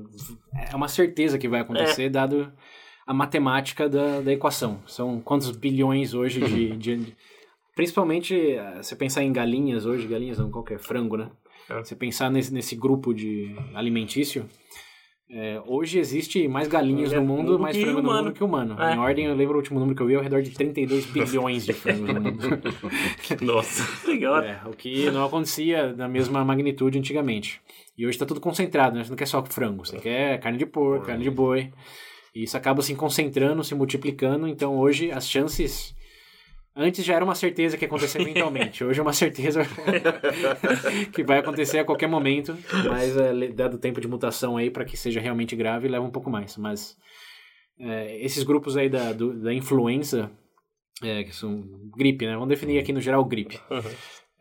é 0.72 0.76
uma 0.76 0.88
certeza 0.88 1.38
que 1.40 1.48
vai 1.48 1.62
acontecer, 1.62 2.10
dado 2.10 2.52
a 3.08 3.14
matemática 3.14 3.88
da, 3.90 4.22
da 4.22 4.32
equação. 4.34 4.82
São 4.88 5.20
quantos 5.22 5.52
bilhões 5.52 6.14
hoje 6.14 6.40
de, 6.42 6.76
de- 6.98 7.16
Principalmente, 7.76 8.36
eh, 8.36 8.78
você 8.82 8.96
pensar 8.96 9.22
em 9.24 9.34
galinhas 9.34 9.86
hoje, 9.86 10.08
galinhas 10.08 10.38
não, 10.40 10.50
qualquer 10.50 10.80
frango, 10.80 11.18
né? 11.18 11.30
É. 11.70 11.78
Você 11.78 11.96
pensar 11.96 12.30
nesse, 12.30 12.54
nesse 12.54 12.76
grupo 12.76 13.14
de 13.14 13.56
alimentício, 13.74 14.46
é, 15.30 15.60
hoje 15.66 15.98
existe 15.98 16.48
mais 16.48 16.68
galinhas 16.68 17.12
É, 17.12 17.16
no 17.16 17.26
mundo, 17.26 17.58
mais 17.58 17.76
frango 17.76 18.02
no 18.02 18.14
mundo 18.14 18.32
que 18.32 18.44
humano. 18.44 18.80
É. 18.80 18.94
Em 18.94 19.00
ordem, 19.00 19.26
eu 19.26 19.36
lembro 19.36 19.56
o 19.56 19.58
último 19.58 19.80
número 19.80 19.96
que 19.96 20.04
eu 20.04 20.08
vi, 20.08 20.16
ao 20.16 20.22
redor 20.22 20.42
de 20.42 20.52
32 20.52 21.06
bilhões 21.08 21.66
de 21.66 21.74
frangos 21.74 22.14
no 22.14 22.22
mundo. 22.22 22.48
Nossa, 23.42 24.08
legal. 24.08 24.36
É, 24.46 24.62
o 24.66 24.72
que 24.72 25.10
não 25.10 25.26
acontecia 25.26 25.94
da 25.94 26.08
mesma 26.08 26.46
magnitude 26.46 27.00
antigamente. 27.00 27.60
E 27.98 28.06
hoje 28.06 28.16
está 28.16 28.26
tudo 28.26 28.40
concentrado, 28.40 28.96
né? 28.96 29.04
Você 29.04 29.10
não 29.10 29.18
quer 29.18 29.28
só 29.28 29.44
frango, 29.44 29.86
você 29.86 29.98
quer 29.98 30.40
carne 30.40 30.58
de 30.58 30.66
porco, 30.66 31.06
carne 31.06 31.24
de 31.24 31.32
boi. 31.32 31.72
E 32.36 32.44
isso 32.44 32.58
acaba 32.58 32.82
se 32.82 32.94
concentrando, 32.94 33.64
se 33.64 33.74
multiplicando. 33.74 34.48
Então 34.48 34.78
hoje 34.78 35.12
as 35.12 35.28
chances 35.28 35.96
Antes 36.76 37.06
já 37.06 37.16
era 37.16 37.24
uma 37.24 37.36
certeza 37.36 37.78
que 37.78 37.86
ia 37.86 37.88
acontecer 37.88 38.20
eventualmente. 38.22 38.84
Hoje 38.84 39.00
é 39.00 39.04
uma 39.04 39.14
certeza 39.14 39.62
que 41.14 41.24
vai 41.24 41.40
acontecer 41.40 41.80
a 41.80 41.86
qualquer 41.86 42.08
momento. 42.08 42.58
Mas, 42.90 43.16
é, 43.16 43.48
dado 43.50 43.76
o 43.76 43.80
tempo 43.80 44.02
de 44.02 44.08
mutação 44.08 44.58
aí, 44.58 44.70
para 44.70 44.84
que 44.84 44.98
seja 44.98 45.22
realmente 45.22 45.56
grave, 45.56 45.88
leva 45.88 46.06
um 46.06 46.12
pouco 46.12 46.30
mais. 46.30 46.58
Mas 46.58 46.98
é, 47.80 48.20
esses 48.24 48.44
grupos 48.44 48.76
aí 48.76 48.90
da, 48.90 49.14
do, 49.14 49.34
da 49.34 49.54
influenza, 49.54 50.30
é, 51.02 51.24
que 51.24 51.34
são 51.34 51.64
gripe, 51.96 52.26
né? 52.26 52.34
Vamos 52.34 52.50
definir 52.50 52.80
aqui 52.80 52.92
no 52.92 53.00
geral 53.00 53.24
gripe. 53.24 53.58
Uhum. 53.70 53.92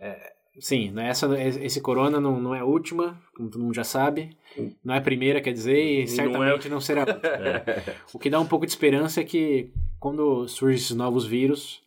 É, 0.01 0.33
sim, 0.59 0.91
né? 0.91 1.09
Essa, 1.09 1.29
esse 1.41 1.81
corona 1.81 2.21
não, 2.21 2.41
não 2.41 2.53
é 2.53 2.61
a 2.61 2.65
última, 2.65 3.21
como 3.37 3.49
todo 3.49 3.63
mundo 3.63 3.75
já 3.75 3.85
sabe. 3.85 4.37
Não 4.85 4.95
é 4.95 4.99
a 4.99 5.03
primeira, 5.03 5.41
quer 5.41 5.53
dizer, 5.53 5.79
e 5.79 6.09
certamente 6.09 6.69
não, 6.69 6.73
é... 6.73 6.75
não 6.75 6.81
será. 6.81 7.05
É. 7.25 7.95
O 8.13 8.19
que 8.19 8.31
dá 8.31 8.41
um 8.41 8.47
pouco 8.47 8.67
de 8.67 8.73
esperança 8.73 9.21
é 9.21 9.25
que 9.25 9.71
quando 10.01 10.49
surgem 10.49 10.77
esses 10.77 10.97
novos 10.97 11.25
vírus, 11.25 11.84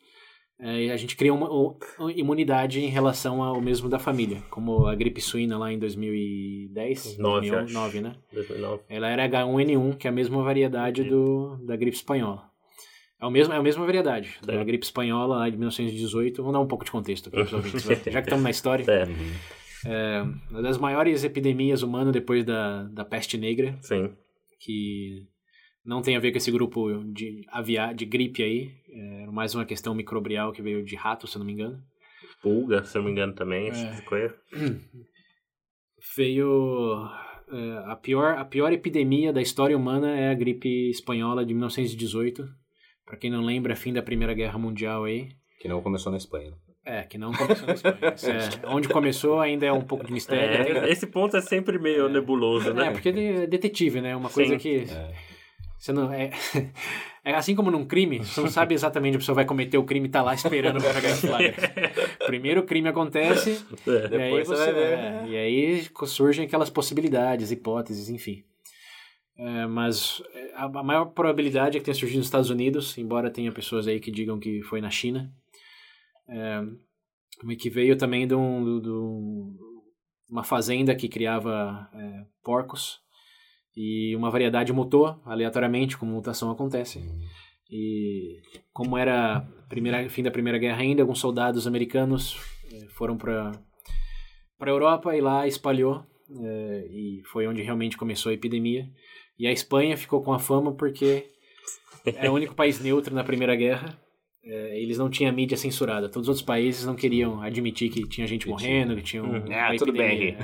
é, 0.60 0.92
a 0.92 0.98
gente 0.98 1.16
cria 1.16 1.34
uma, 1.34 1.50
uma, 1.50 2.12
imunidade 2.14 2.80
em 2.80 2.90
relação 2.90 3.44
ao 3.44 3.62
mesmo 3.62 3.88
da 3.88 4.00
família, 4.00 4.42
como 4.50 4.88
a 4.88 4.96
gripe 4.96 5.22
suína 5.22 5.58
lá 5.58 5.72
em 5.72 5.78
2010, 5.78 7.18
9, 7.20 7.50
2009, 7.50 8.02
né? 8.02 8.16
2009. 8.34 8.84
Ela 8.90 9.08
era 9.10 9.30
H1N1, 9.30 9.98
que 9.98 10.08
é 10.08 10.10
a 10.10 10.14
mesma 10.14 10.42
variedade 10.42 11.04
do, 11.04 11.58
da 11.66 11.76
gripe 11.76 11.96
espanhola. 11.96 12.50
É, 13.20 13.26
o 13.26 13.30
mesmo, 13.30 13.54
é 13.54 13.58
a 13.58 13.64
mesma 13.64 13.86
variedade 13.86 14.38
Sim. 14.40 14.48
da 14.48 14.64
gripe 14.64 14.86
espanhola 14.86 15.38
lá 15.38 15.50
de 15.50 15.58
1918. 15.58 16.38
Vamos 16.38 16.54
dar 16.54 16.60
um 16.60 16.68
pouco 16.68 16.86
de 16.86 16.92
contexto 16.92 17.32
ouvintes, 17.54 17.84
já 17.84 17.96
que 17.96 18.20
estamos 18.20 18.44
na 18.44 18.50
história. 18.50 18.86
É. 18.90 19.08
É, 19.86 20.22
uma 20.50 20.62
das 20.62 20.78
maiores 20.78 21.24
epidemias 21.24 21.84
humanas 21.84 22.14
depois 22.14 22.44
da, 22.44 22.84
da 22.86 23.06
peste 23.06 23.38
negra. 23.38 23.78
Sim. 23.82 24.12
Que 24.60 25.28
não 25.86 26.02
tem 26.02 26.16
a 26.16 26.20
ver 26.20 26.32
com 26.32 26.38
esse 26.38 26.52
grupo 26.52 27.04
de, 27.06 27.42
avia, 27.48 27.94
de 27.94 28.06
gripe 28.06 28.44
aí. 28.44 28.72
É, 28.98 29.22
era 29.24 29.32
mais 29.32 29.54
uma 29.54 29.66
questão 29.66 29.94
microbial 29.94 30.52
que 30.52 30.62
veio 30.62 30.84
de 30.84 30.96
rato, 30.96 31.28
se 31.28 31.36
eu 31.36 31.40
não 31.40 31.46
me 31.46 31.54
engano. 31.54 31.78
Pulga, 32.42 32.84
se 32.84 32.98
eu 32.98 33.02
não 33.02 33.08
me 33.08 33.12
engano 33.12 33.34
também, 33.34 33.68
esse 33.68 33.82
É. 33.84 33.90
tipo 33.90 33.96
de 34.02 34.08
coisa. 34.08 34.36
Veio. 36.16 37.06
é, 37.52 37.92
a, 37.92 37.96
pior, 37.96 38.38
a 38.38 38.46
pior 38.46 38.72
epidemia 38.74 39.32
da 39.32 39.42
história 39.42 39.76
humana 39.78 40.16
é 40.18 40.30
a 40.32 40.34
gripe 40.34 40.90
espanhola 40.90 41.46
de 41.46 41.54
1918. 41.54 42.46
Pra 43.06 43.18
quem 43.18 43.32
não 43.32 43.42
lembra, 43.42 43.76
fim 43.76 43.94
da 43.94 44.02
Primeira 44.02 44.34
Guerra 44.34 44.58
Mundial 44.60 45.06
aí. 45.06 45.30
Que 45.62 45.68
não 45.68 45.82
começou 45.82 46.12
na 46.12 46.18
Espanha. 46.18 46.52
É, 46.86 47.04
que 47.04 47.18
não 47.18 47.32
começou 47.34 47.68
na 47.68 47.74
Espanha. 47.74 47.98
É, 48.64 48.68
onde 48.68 48.88
começou 48.90 49.40
ainda 49.40 49.66
é 49.66 49.72
um 49.72 49.82
pouco 49.82 50.06
de 50.06 50.12
mistério. 50.12 50.78
É, 50.78 50.90
esse 50.92 51.08
ponto 51.08 51.36
é 51.38 51.42
sempre 51.42 51.80
meio 51.80 52.08
nebuloso, 52.10 52.74
né? 52.74 52.88
É, 52.88 52.92
porque 52.92 53.10
é 53.10 53.48
detetive, 53.48 54.02
né? 54.02 54.16
Uma 54.16 54.30
coisa 54.30 54.54
Sim. 54.54 54.60
que. 54.60 54.86
É. 55.78 55.80
Você 55.80 55.94
não, 55.94 56.12
é, 56.12 56.32
é 57.24 57.34
assim 57.36 57.56
como 57.56 57.70
num 57.72 57.86
crime, 57.86 58.20
você 58.20 58.42
não 58.42 58.50
sabe 58.50 58.74
exatamente 58.74 59.12
onde 59.12 59.18
a 59.18 59.20
pessoa 59.20 59.36
vai 59.36 59.46
cometer 59.46 59.78
o 59.78 59.84
crime 59.84 60.08
e 60.08 60.12
tá 60.12 60.22
lá 60.24 60.34
esperando 60.34 60.82
pra 60.82 60.94
pegar 60.94 61.12
em 61.12 61.16
flagra. 61.16 61.54
Primeiro 62.26 62.62
o 62.62 62.66
crime 62.66 62.88
acontece, 62.90 63.64
É. 63.88 64.16
e 64.16 64.22
aí, 64.22 64.44
você 64.44 64.70
é, 64.72 65.26
e 65.28 65.38
aí 65.38 65.88
surgem 66.06 66.46
aquelas 66.46 66.70
possibilidades, 66.70 67.52
hipóteses, 67.52 68.10
enfim. 68.10 68.44
É, 69.38 69.68
mas 69.68 70.22
a, 70.56 70.66
a 70.66 70.84
maior 70.84 71.06
probabilidade 71.06 71.78
é 71.78 71.80
que 71.80 71.86
tenha 71.86 71.94
surgido 71.94 72.18
nos 72.18 72.28
Estados 72.28 72.50
Unidos, 72.50 72.98
embora 72.98 73.30
tenha 73.30 73.52
pessoas 73.52 73.88
aí 73.88 74.00
que 74.00 74.10
digam 74.10 74.40
que 74.40 74.64
foi 74.64 74.82
na 74.82 74.90
China. 74.90 75.32
É, 76.28 76.62
que 77.60 77.70
veio 77.70 77.96
também 77.96 78.28
de, 78.28 78.34
um, 78.34 78.80
de 78.82 78.90
um- 78.90 79.56
uma 80.30 80.44
fazenda 80.44 80.96
que 80.96 81.08
criava 81.08 81.88
é, 81.94 82.26
porcos 82.44 83.00
e 83.80 84.16
uma 84.16 84.32
variedade 84.32 84.74
mutou 84.74 85.22
aleatoriamente, 85.24 86.00
como 86.00 86.12
mutação 86.12 86.50
acontece. 86.50 87.00
E 87.70 88.42
como 88.74 88.98
era 88.98 89.48
primeira, 89.70 90.10
fim 90.10 90.24
da 90.24 90.32
Primeira 90.32 90.58
Guerra 90.58 90.82
ainda, 90.82 91.04
alguns 91.04 91.20
soldados 91.20 91.68
americanos 91.68 92.36
eh, 92.74 92.88
foram 92.96 93.16
para 93.16 93.52
para 94.58 94.72
Europa 94.72 95.16
e 95.16 95.22
lá 95.22 95.48
espalhou 95.48 96.04
eh, 96.44 96.88
e 96.90 97.22
foi 97.26 97.46
onde 97.46 97.62
realmente 97.62 97.98
começou 97.98 98.32
a 98.32 98.34
epidemia. 98.34 98.90
E 99.38 99.46
a 99.46 99.52
Espanha 99.52 99.96
ficou 99.96 100.24
com 100.24 100.34
a 100.34 100.40
fama 100.40 100.74
porque 100.74 101.28
é 102.04 102.28
o 102.32 102.34
único 102.34 102.56
país 102.56 102.80
neutro 102.82 103.14
na 103.14 103.24
Primeira 103.24 103.56
Guerra. 103.56 103.96
Eh, 104.44 104.82
eles 104.82 104.98
não 104.98 105.08
tinham 105.08 105.32
mídia 105.32 105.56
censurada. 105.56 106.10
Todos 106.10 106.28
os 106.28 106.30
outros 106.30 106.46
países 106.46 106.84
não 106.84 106.96
queriam 106.96 107.44
admitir 107.44 107.92
que 107.92 108.08
tinha 108.08 108.26
gente 108.26 108.50
morrendo, 108.50 108.96
que 108.96 109.04
tinha 109.04 109.24
um, 109.24 109.34
Uhum. 109.34 109.46
Ah, 109.52 109.76
tudo 109.78 109.94
bem. 109.94 110.30
É. 110.30 110.38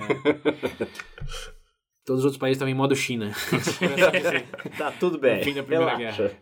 Todos 2.05 2.19
os 2.19 2.25
outros 2.25 2.39
países 2.39 2.57
estavam 2.57 2.71
em 2.71 2.75
modo 2.77 2.95
China. 2.95 3.31
Tá 4.77 4.91
tudo 4.91 5.17
bem. 5.17 5.37
No 5.39 5.43
fim 5.43 5.53
da 5.53 5.63
Primeira 5.63 5.95
Relaxa. 5.95 6.23
Guerra. 6.23 6.37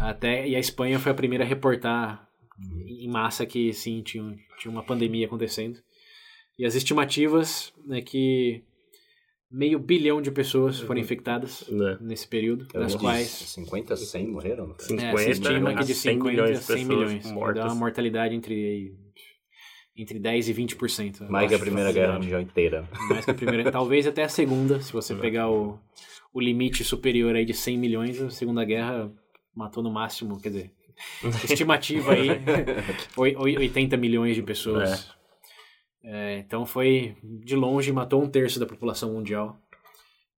Até, 0.00 0.46
e 0.48 0.54
a 0.54 0.58
Espanha 0.60 0.98
foi 0.98 1.10
a 1.12 1.14
primeira 1.14 1.44
a 1.44 1.46
reportar 1.46 2.28
em 2.86 3.08
massa 3.08 3.46
que 3.46 3.72
sim, 3.72 4.02
tinha, 4.02 4.36
tinha 4.58 4.70
uma 4.70 4.82
pandemia 4.82 5.26
acontecendo. 5.26 5.78
E 6.58 6.64
as 6.66 6.74
estimativas 6.74 7.72
é 7.90 8.00
que 8.00 8.62
meio 9.50 9.78
bilhão 9.78 10.20
de 10.20 10.30
pessoas 10.30 10.78
foram 10.80 11.00
infectadas 11.00 11.66
Né? 11.68 11.96
nesse 12.00 12.28
período, 12.28 12.66
das 12.66 12.94
quais 12.94 13.28
50, 13.28 13.96
100 13.96 14.26
morreram? 14.28 14.66
não 14.68 14.74
foi? 14.74 14.86
50, 14.98 15.20
é, 15.20 15.24
se 15.24 15.30
estima 15.40 15.74
que 15.74 15.84
de 15.84 15.94
100 15.94 16.12
50 16.14 16.30
milhões 16.30 16.50
a 16.50 16.52
de 16.60 16.64
100 16.66 16.76
pessoas 16.76 16.98
milhões. 17.06 17.26
que 17.26 17.32
mortas. 17.32 17.64
Dá 17.64 17.68
uma 17.70 17.74
mortalidade 17.76 18.34
entre, 18.34 18.94
entre 19.98 20.18
10% 20.20 20.48
e 20.48 20.54
20%. 20.54 21.28
Mais 21.28 21.48
que 21.48 21.54
a 21.54 21.58
Primeira 21.58 21.92
Guerra 21.92 22.14
Mundial 22.14 22.40
inteira. 22.40 22.88
Mais 23.10 23.24
que 23.24 23.30
a 23.30 23.34
primeira, 23.34 23.68
talvez 23.72 24.06
até 24.06 24.22
a 24.22 24.28
segunda, 24.28 24.80
se 24.80 24.92
você 24.92 25.14
pegar 25.14 25.50
o, 25.50 25.78
o 26.32 26.40
limite 26.40 26.84
superior 26.84 27.34
aí 27.34 27.44
de 27.44 27.52
100 27.54 27.76
milhões, 27.78 28.20
a 28.22 28.30
Segunda 28.30 28.64
Guerra 28.64 29.10
matou 29.54 29.82
no 29.82 29.90
máximo, 29.90 30.40
quer 30.40 30.50
dizer, 30.50 30.72
estimativa 31.44 32.12
aí, 32.12 32.28
oi- 33.16 33.34
oi- 33.36 33.56
80 33.58 33.96
milhões 33.96 34.36
de 34.36 34.42
pessoas. 34.42 35.10
É, 36.04 36.38
então 36.38 36.64
foi, 36.64 37.16
de 37.22 37.56
longe, 37.56 37.92
matou 37.92 38.22
um 38.22 38.28
terço 38.30 38.60
da 38.60 38.66
população 38.66 39.12
mundial. 39.12 39.58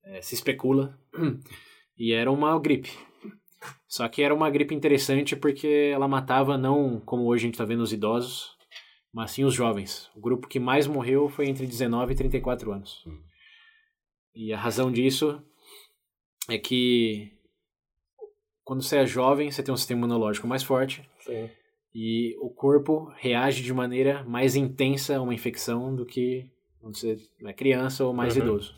É, 0.04 0.22
se 0.22 0.34
especula. 0.34 0.98
E 1.98 2.12
era 2.12 2.30
uma 2.32 2.58
gripe. 2.58 2.90
Só 3.86 4.08
que 4.08 4.22
era 4.22 4.34
uma 4.34 4.48
gripe 4.48 4.74
interessante 4.74 5.36
porque 5.36 5.90
ela 5.92 6.08
matava 6.08 6.56
não 6.56 6.98
como 7.04 7.24
hoje 7.26 7.42
a 7.44 7.46
gente 7.46 7.54
está 7.54 7.64
vendo 7.66 7.82
os 7.82 7.92
idosos, 7.92 8.56
mas 9.12 9.32
sim 9.32 9.44
os 9.44 9.54
jovens. 9.54 10.10
O 10.14 10.20
grupo 10.20 10.46
que 10.48 10.58
mais 10.60 10.86
morreu 10.86 11.28
foi 11.28 11.48
entre 11.48 11.66
19 11.66 12.12
e 12.12 12.16
34 12.16 12.72
anos. 12.72 13.02
Hum. 13.06 13.18
E 14.34 14.52
a 14.52 14.58
razão 14.58 14.90
disso 14.92 15.42
é 16.48 16.56
que 16.58 17.32
quando 18.64 18.82
você 18.82 18.98
é 18.98 19.06
jovem, 19.06 19.50
você 19.50 19.62
tem 19.62 19.74
um 19.74 19.76
sistema 19.76 19.98
imunológico 20.00 20.46
mais 20.46 20.62
forte 20.62 21.02
Sim. 21.20 21.50
e 21.94 22.36
o 22.40 22.48
corpo 22.50 23.12
reage 23.16 23.62
de 23.62 23.72
maneira 23.74 24.22
mais 24.24 24.54
intensa 24.54 25.16
a 25.16 25.20
uma 25.22 25.34
infecção 25.34 25.94
do 25.94 26.06
que 26.06 26.48
quando 26.80 26.96
você 26.96 27.16
é 27.44 27.52
criança 27.52 28.04
ou 28.04 28.12
mais 28.14 28.36
Uhum. 28.36 28.42
idoso. 28.42 28.74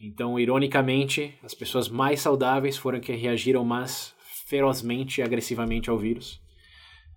Então, 0.00 0.38
ironicamente, 0.38 1.34
as 1.42 1.54
pessoas 1.54 1.88
mais 1.88 2.20
saudáveis 2.20 2.76
foram 2.76 3.00
que 3.00 3.12
reagiram 3.12 3.64
mais 3.64 4.14
ferozmente 4.46 5.20
e 5.20 5.24
agressivamente 5.24 5.90
ao 5.90 5.98
vírus. 5.98 6.40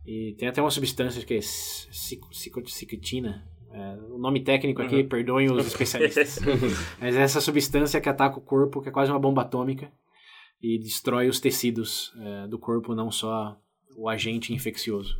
E 0.05 0.35
tem 0.37 0.47
até 0.47 0.61
uma 0.61 0.71
substância 0.71 1.23
que 1.23 1.35
é 1.35 1.41
cicutina. 1.41 3.47
É, 3.73 3.95
o 4.09 4.17
nome 4.17 4.43
técnico 4.43 4.81
aqui, 4.81 4.97
Uhum. 4.97 5.07
perdoem 5.07 5.49
os 5.51 5.67
especialistas. 5.67 6.39
Mas 6.99 7.15
é 7.15 7.21
essa 7.21 7.39
substância 7.39 8.01
que 8.01 8.09
ataca 8.09 8.37
o 8.37 8.41
corpo, 8.41 8.81
que 8.81 8.89
é 8.89 8.91
quase 8.91 9.11
uma 9.11 9.19
bomba 9.19 9.43
atômica, 9.43 9.91
e 10.61 10.77
destrói 10.77 11.29
os 11.29 11.39
tecidos 11.39 12.11
é, 12.19 12.47
do 12.47 12.59
corpo, 12.59 12.93
não 12.93 13.09
só 13.09 13.57
o 13.95 14.09
agente 14.09 14.53
infeccioso. 14.53 15.15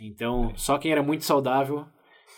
Então, 0.00 0.52
só 0.56 0.78
quem 0.78 0.90
era 0.92 1.02
muito 1.02 1.24
saudável 1.24 1.84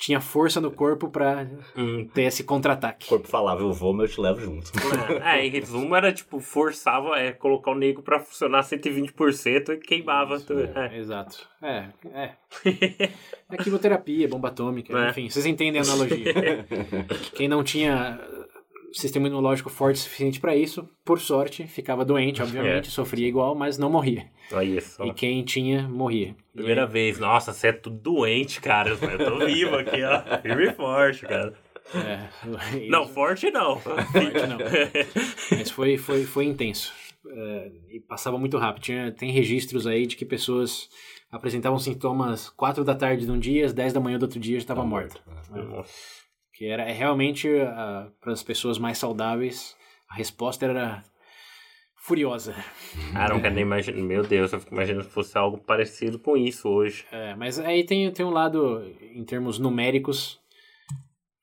tinha 0.02 0.20
força 0.20 0.60
no 0.60 0.68
corpo 0.68 1.08
para 1.08 1.48
Hum. 1.76 2.08
ter 2.12 2.22
esse 2.22 2.42
contra-ataque. 2.42 3.06
O 3.06 3.08
corpo 3.10 3.28
falava, 3.28 3.60
eu 3.60 3.72
vou, 3.72 3.92
mas 3.92 4.10
eu 4.10 4.14
te 4.16 4.20
levo 4.20 4.40
junto. 4.40 4.72
É, 5.24 5.46
em 5.46 5.48
resumo, 5.48 5.94
era 5.94 6.12
tipo, 6.12 6.40
forçava 6.40 7.16
é, 7.20 7.30
colocar 7.30 7.70
o 7.70 7.74
nego 7.76 8.02
pra 8.02 8.18
funcionar 8.18 8.62
120% 8.64 9.68
e 9.74 9.76
queimava 9.76 10.34
Isso, 10.36 10.46
tudo. 10.48 10.64
é. 10.76 10.88
É. 10.92 10.98
Exato. 10.98 11.46
É, 11.62 11.84
é. 12.12 12.30
É 13.52 13.56
quimioterapia, 13.58 14.26
bomba 14.28 14.48
atômica, 14.48 14.98
É. 14.98 15.10
enfim, 15.10 15.28
vocês 15.28 15.44
entendem 15.44 15.78
a 15.78 15.84
analogia. 15.84 16.32
Quem 17.36 17.46
não 17.48 17.62
tinha 17.62 18.18
sistema 18.92 19.26
imunológico 19.26 19.70
forte 19.70 19.96
o 19.96 19.98
suficiente 20.00 20.38
para 20.40 20.54
isso, 20.56 20.88
por 21.04 21.20
sorte, 21.20 21.66
ficava 21.66 22.04
doente, 22.04 22.40
obviamente, 22.42 22.88
É. 22.88 22.90
sofria 22.90 23.26
igual, 23.28 23.54
mas 23.54 23.78
não 23.78 23.90
morria. 23.90 24.26
Olha 24.52 24.78
isso. 24.78 25.02
E 25.04 25.12
quem 25.12 25.42
tinha, 25.42 25.88
morria. 25.88 26.36
Primeira 26.54 26.86
vez, 26.86 27.18
nossa, 27.18 27.52
você 27.52 27.68
é 27.68 27.72
tudo 27.72 27.96
doente, 27.96 28.60
cara. 28.60 28.90
Eu 28.90 28.98
tô 29.18 29.44
vivo 29.46 29.76
aqui, 29.76 30.02
ó. 30.02 30.22
Firme 30.42 30.66
e 30.66 30.72
forte, 30.72 31.22
cara. 31.22 31.54
É, 31.94 32.88
Não, 32.88 33.08
forte 33.08 33.50
não. 33.50 33.76
Forte 33.80 34.46
não. 34.46 34.58
Mas 35.50 35.70
foi, 35.70 35.96
foi, 35.96 36.24
foi 36.24 36.44
intenso. 36.44 36.92
É, 37.28 37.70
e 37.90 38.00
passava 38.00 38.38
muito 38.38 38.56
rápido. 38.58 38.82
Tinha, 38.84 39.10
tem 39.12 39.30
registros 39.30 39.86
aí 39.86 40.06
de 40.06 40.14
que 40.16 40.24
pessoas 40.24 40.88
apresentavam 41.30 41.78
sintomas 41.78 42.50
4 42.50 42.84
da 42.84 42.94
tarde 42.94 43.24
de 43.26 43.30
um 43.32 43.38
dia, 43.38 43.64
às 43.66 43.72
10 43.72 43.92
da 43.94 44.00
manhã 44.00 44.18
do 44.18 44.22
outro 44.24 44.38
dia 44.38 44.54
já 44.54 44.62
estava 44.62 44.84
morta. 44.84 45.18
Que 46.62 46.68
era 46.68 46.84
é 46.84 46.92
realmente 46.92 47.48
para 48.20 48.32
as 48.32 48.40
pessoas 48.40 48.78
mais 48.78 48.96
saudáveis, 48.96 49.76
a 50.08 50.14
resposta 50.14 50.64
era 50.64 51.02
furiosa. 51.96 52.54
Ah, 53.16 53.28
não 53.28 53.40
quero 53.40 53.56
nem 53.56 53.62
imaginar. 53.62 54.00
Meu 54.00 54.22
Deus, 54.22 54.52
eu 54.52 54.60
fico 54.60 54.72
imaginando 54.72 55.02
se 55.02 55.10
fosse 55.10 55.36
algo 55.36 55.58
parecido 55.58 56.20
com 56.20 56.36
isso 56.36 56.68
hoje. 56.68 57.04
É, 57.10 57.34
mas 57.34 57.58
aí 57.58 57.82
tem, 57.82 58.08
tem 58.12 58.24
um 58.24 58.30
lado, 58.30 58.80
em 59.12 59.24
termos 59.24 59.58
numéricos, 59.58 60.40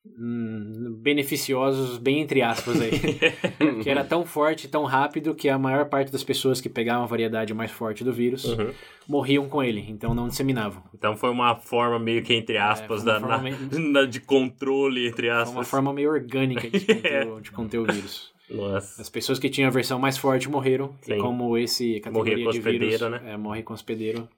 hum, 0.06 0.98
beneficiosos, 1.02 1.98
bem 1.98 2.20
entre 2.20 2.42
aspas 2.42 2.80
aí. 2.80 2.90
que 3.82 3.88
era 3.90 4.04
tão 4.04 4.24
forte, 4.24 4.68
tão 4.68 4.84
rápido, 4.84 5.34
que 5.34 5.48
a 5.48 5.58
maior 5.58 5.88
parte 5.88 6.10
das 6.12 6.24
pessoas 6.24 6.60
que 6.60 6.68
pegavam 6.68 7.02
a 7.04 7.06
variedade 7.06 7.52
mais 7.54 7.70
forte 7.70 8.02
do 8.04 8.12
vírus 8.12 8.44
Uhum. 8.44 8.72
morriam 9.08 9.48
com 9.48 9.62
ele, 9.62 9.84
então 9.88 10.14
não 10.14 10.28
disseminavam. 10.28 10.82
Então 10.94 11.16
foi 11.16 11.30
uma 11.30 11.56
forma 11.56 11.98
meio 11.98 12.22
que, 12.22 12.34
entre 12.34 12.58
aspas, 12.58 13.02
foi 13.02 13.12
uma 13.12 13.20
da, 13.20 13.26
na- 13.28 13.38
meio- 13.38 13.56
na- 13.92 14.04
de 14.06 14.20
controle, 14.20 15.06
entre 15.08 15.28
É 15.28 15.30
aspas. 15.32 15.50
uma 15.56 15.64
forma 15.64 15.92
meio 15.92 16.10
orgânica 16.10 16.68
de 16.68 16.80
conter, 16.86 17.28
o- 17.28 17.40
de 17.40 17.50
conter 17.50 17.78
o 17.78 17.84
vírus. 17.84 18.32
Nossa. 18.50 19.00
As 19.00 19.08
pessoas 19.08 19.38
que 19.38 19.48
tinham 19.48 19.68
a 19.68 19.70
versão 19.72 19.98
mais 19.98 20.18
forte 20.18 20.48
morreram, 20.50 20.92
Sim. 21.02 21.14
e 21.14 21.18
como 21.18 21.56
esse 21.56 22.00
categoria 22.00 22.32
Morria 22.32 22.44
com 22.46 22.50
de 22.50 22.78
vírus, 22.78 23.00
né? 23.02 23.20
é, 23.26 23.36
morre 23.36 23.62
com 23.62 23.72
hospedeiro. 23.72 24.28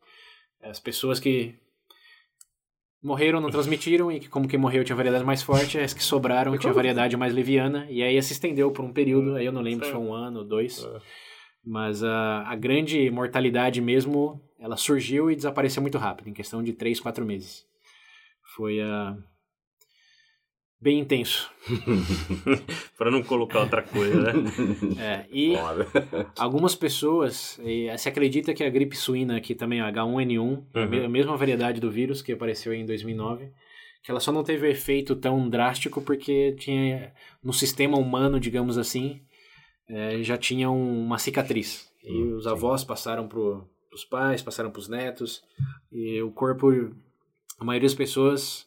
As 0.63 0.79
pessoas 0.79 1.19
que 1.19 1.55
morreram 3.03 3.41
não 3.41 3.51
transmitiram 3.51 4.13
e 4.13 4.21
que 4.21 4.29
como 4.29 4.47
que 4.47 4.57
morreu 4.57 4.85
tinha 4.85 4.95
variedade 4.95 5.25
mais 5.25 5.43
forte, 5.43 5.79
as 5.79 5.93
que 5.93 6.03
sobraram 6.03 6.57
tinha 6.57 6.73
variedade 6.73 7.17
mais 7.17 7.35
leviana 7.35 7.87
e 7.91 8.03
aí 8.03 8.23
se 8.23 8.33
estendeu 8.33 8.71
por 8.71 8.85
um 8.85 8.93
período, 8.93 9.35
aí 9.35 9.45
eu 9.45 9.53
não 9.53 9.61
lembro 9.61 9.85
se 9.85 9.93
foi 9.93 10.01
um 10.01 10.15
ano 10.15 10.41
ou 10.41 10.45
dois. 10.45 10.85
É. 10.85 10.99
Mas 11.65 12.03
a, 12.03 12.45
a 12.49 12.57
grande 12.57 13.11
mortalidade 13.11 13.81
mesmo, 13.81 14.41
ela 14.59 14.77
surgiu 14.77 15.31
e 15.31 15.37
desapareceu 15.37 15.81
muito 15.81 15.99
rápido, 15.99 16.29
em 16.29 16.33
questão 16.33 16.63
de 16.63 16.73
três, 16.73 16.99
quatro 16.99 17.25
meses. 17.25 17.65
Foi 18.57 18.81
ah, 18.81 19.17
bem 20.83 20.99
intenso. 20.99 21.49
pra 22.99 23.11
não 23.11 23.23
colocar 23.23 23.61
outra 23.61 23.83
coisa, 23.83 24.21
né? 24.21 24.33
É, 24.99 25.27
e 25.33 25.55
Foda. 25.57 25.87
Algumas 26.37 26.75
pessoas, 26.75 27.59
e 27.65 27.97
se 27.97 28.09
acredita 28.09 28.53
que 28.53 28.65
a 28.65 28.71
gripe 28.71 28.97
suína, 28.97 29.41
que 29.41 29.55
também 29.55 29.81
é 29.81 29.83
H1N1, 29.85 30.65
a 30.75 30.87
me- 30.87 30.99
Uhum. 31.01 31.05
a 31.07 31.09
mesma 31.09 31.37
variedade 31.37 31.81
do 31.81 31.91
vírus 31.91 32.21
que 32.21 32.33
apareceu 32.33 32.73
em 32.75 32.85
2009, 32.85 33.51
que 34.03 34.11
ela 34.11 34.19
só 34.21 34.33
não 34.33 34.43
teve 34.43 34.69
efeito 34.69 35.15
tão 35.15 35.49
drástico 35.49 36.03
porque 36.03 36.53
tinha 36.59 37.13
no 37.43 37.53
sistema 37.53 37.97
humano, 37.97 38.41
digamos 38.41 38.77
assim, 38.77 39.21
eh, 39.89 40.23
já 40.23 40.37
tinha 40.37 40.69
um- 40.71 41.05
uma 41.05 41.19
cicatriz. 41.19 41.89
E 42.03 42.11
Hum, 42.25 42.37
os 42.37 42.45
sim. 42.45 42.51
avós 42.51 42.83
passaram 42.83 43.29
para 43.29 43.39
os 43.39 44.05
pais, 44.11 44.43
passaram 44.43 44.71
para 44.73 44.81
os 44.81 44.89
netos, 44.89 45.43
e 45.93 46.21
o 46.23 46.33
corpo, 46.33 46.69
a 47.61 47.65
maioria 47.65 47.89
das 47.89 47.95
pessoas 47.95 48.67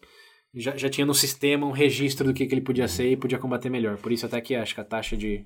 já, 0.56 0.76
já 0.76 0.90
tinha 0.90 1.06
no 1.06 1.14
sistema 1.14 1.68
um 1.68 1.72
registro 1.72 2.26
do 2.28 2.34
que, 2.34 2.46
que 2.46 2.54
ele 2.54 2.62
podia 2.62 2.88
ser 2.88 3.10
e 3.12 3.18
podia 3.18 3.38
combater 3.38 3.70
melhor. 3.70 3.98
Por 3.98 4.12
isso 4.12 4.26
até 4.26 4.40
que 4.42 4.56
acho 4.56 4.74
que 4.74 4.82
a 4.82 4.86
taxa 4.86 5.16
de 5.18 5.46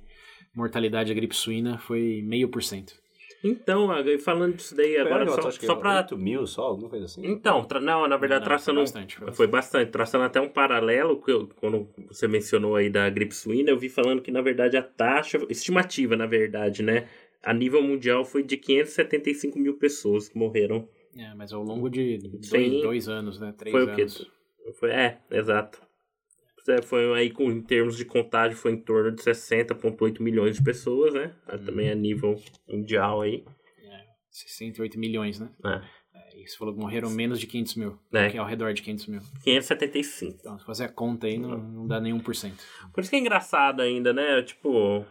mortalidade 0.56 1.10
da 1.10 1.16
gripe 1.16 1.36
suína 1.36 1.78
foi 1.78 2.22
meio 2.26 2.50
por 2.50 2.64
cento. 2.64 2.94
Então, 3.44 3.88
falando 4.20 4.56
disso 4.58 4.76
daí 4.76 4.98
agora, 4.98 5.26
Pera, 5.26 5.42
só, 5.42 5.52
só 5.52 5.74
é 5.74 5.76
pra... 5.78 5.98
8 6.00 6.18
mil 6.18 6.46
só, 6.46 6.64
alguma 6.64 6.90
coisa 6.90 7.06
assim? 7.06 7.26
Então, 7.26 7.64
tra- 7.64 7.80
não, 7.80 8.06
na 8.06 8.18
verdade, 8.18 8.42
Não, 8.42 8.48
traçando... 8.48 8.76
foi 8.80 8.84
bastante, 8.84 9.16
foi 9.18 9.32
Foi 9.32 9.48
bastante. 9.48 9.92
Traçando 9.92 10.26
até 10.26 10.42
um 10.42 10.50
paralelo, 10.50 11.22
que 11.22 11.32
eu- 11.32 11.48
quando 11.56 11.88
você 12.10 12.28
mencionou 12.28 12.76
aí 12.76 12.90
da 12.90 13.10
gripe 13.10 13.34
suína, 13.34 13.70
eu 13.70 13.80
vi 13.80 13.88
falando 13.88 14.22
que, 14.22 14.30
na 14.30 14.42
verdade, 14.42 14.76
a 14.76 14.84
taxa, 14.84 15.40
estimativa, 15.50 16.18
na 16.18 16.26
verdade, 16.26 16.84
né, 16.84 17.08
a 17.42 17.54
nível 17.54 17.82
mundial 17.82 18.26
foi 18.26 18.44
de 18.44 18.58
575 18.58 19.58
mil 19.58 19.76
pessoas 19.76 20.28
que 20.28 20.38
morreram. 20.38 20.86
É, 21.18 21.34
mas 21.34 21.54
ao 21.54 21.64
longo 21.64 21.90
de 21.90 22.18
dois, 22.18 22.46
Sim. 22.48 22.82
dois 22.82 23.08
anos, 23.08 23.40
né? 23.40 23.54
Três 23.58 23.72
Foi 23.72 23.86
o 23.86 23.96
quê? 23.96 24.06
Foi, 24.80 24.92
é, 24.92 25.20
exato. 25.32 25.82
É, 26.68 26.82
Foi 26.82 27.12
aí, 27.18 27.32
com, 27.32 27.52
em 27.52 27.62
termos 27.62 27.98
de 27.98 28.06
contágio, 28.06 28.56
foi 28.56 28.74
em 28.74 28.78
torno 28.78 29.12
de 29.12 29.24
60,8 29.24 30.22
milhões 30.22 30.58
de 30.58 30.64
pessoas, 30.64 31.14
né? 31.14 31.34
Também 31.66 31.90
a 31.90 31.96
nível 31.96 32.36
mundial 32.68 33.22
aí. 33.22 33.44
68 34.32 35.00
milhões, 35.00 35.40
né? 35.40 35.50
É. 35.66 36.00
É, 36.14 36.42
e 36.42 36.48
você 36.48 36.58
falou 36.58 36.74
que 36.74 36.80
morreram 36.80 37.10
menos 37.10 37.40
de 37.40 37.48
500 37.48 37.76
mil. 37.76 38.00
É. 38.14 38.30
Que 38.30 38.38
é 38.38 38.40
ao 38.40 38.46
redor 38.46 38.74
de 38.74 38.82
500 38.82 39.08
mil. 39.08 39.22
575. 39.44 40.38
Então, 40.40 40.58
se 40.58 40.66
fazer 40.66 40.86
a 40.86 40.90
conta 40.90 41.28
aí, 41.28 41.38
não, 41.38 41.58
não 41.58 41.88
dá 41.88 42.00
nem 42.00 42.14
1%. 42.14 42.54
Por 42.94 43.02
isso 43.02 43.10
que 43.10 43.16
é 43.16 43.20
engraçado 43.20 43.82
ainda, 43.82 44.14
né? 44.14 44.42
Tipo, 44.42 45.06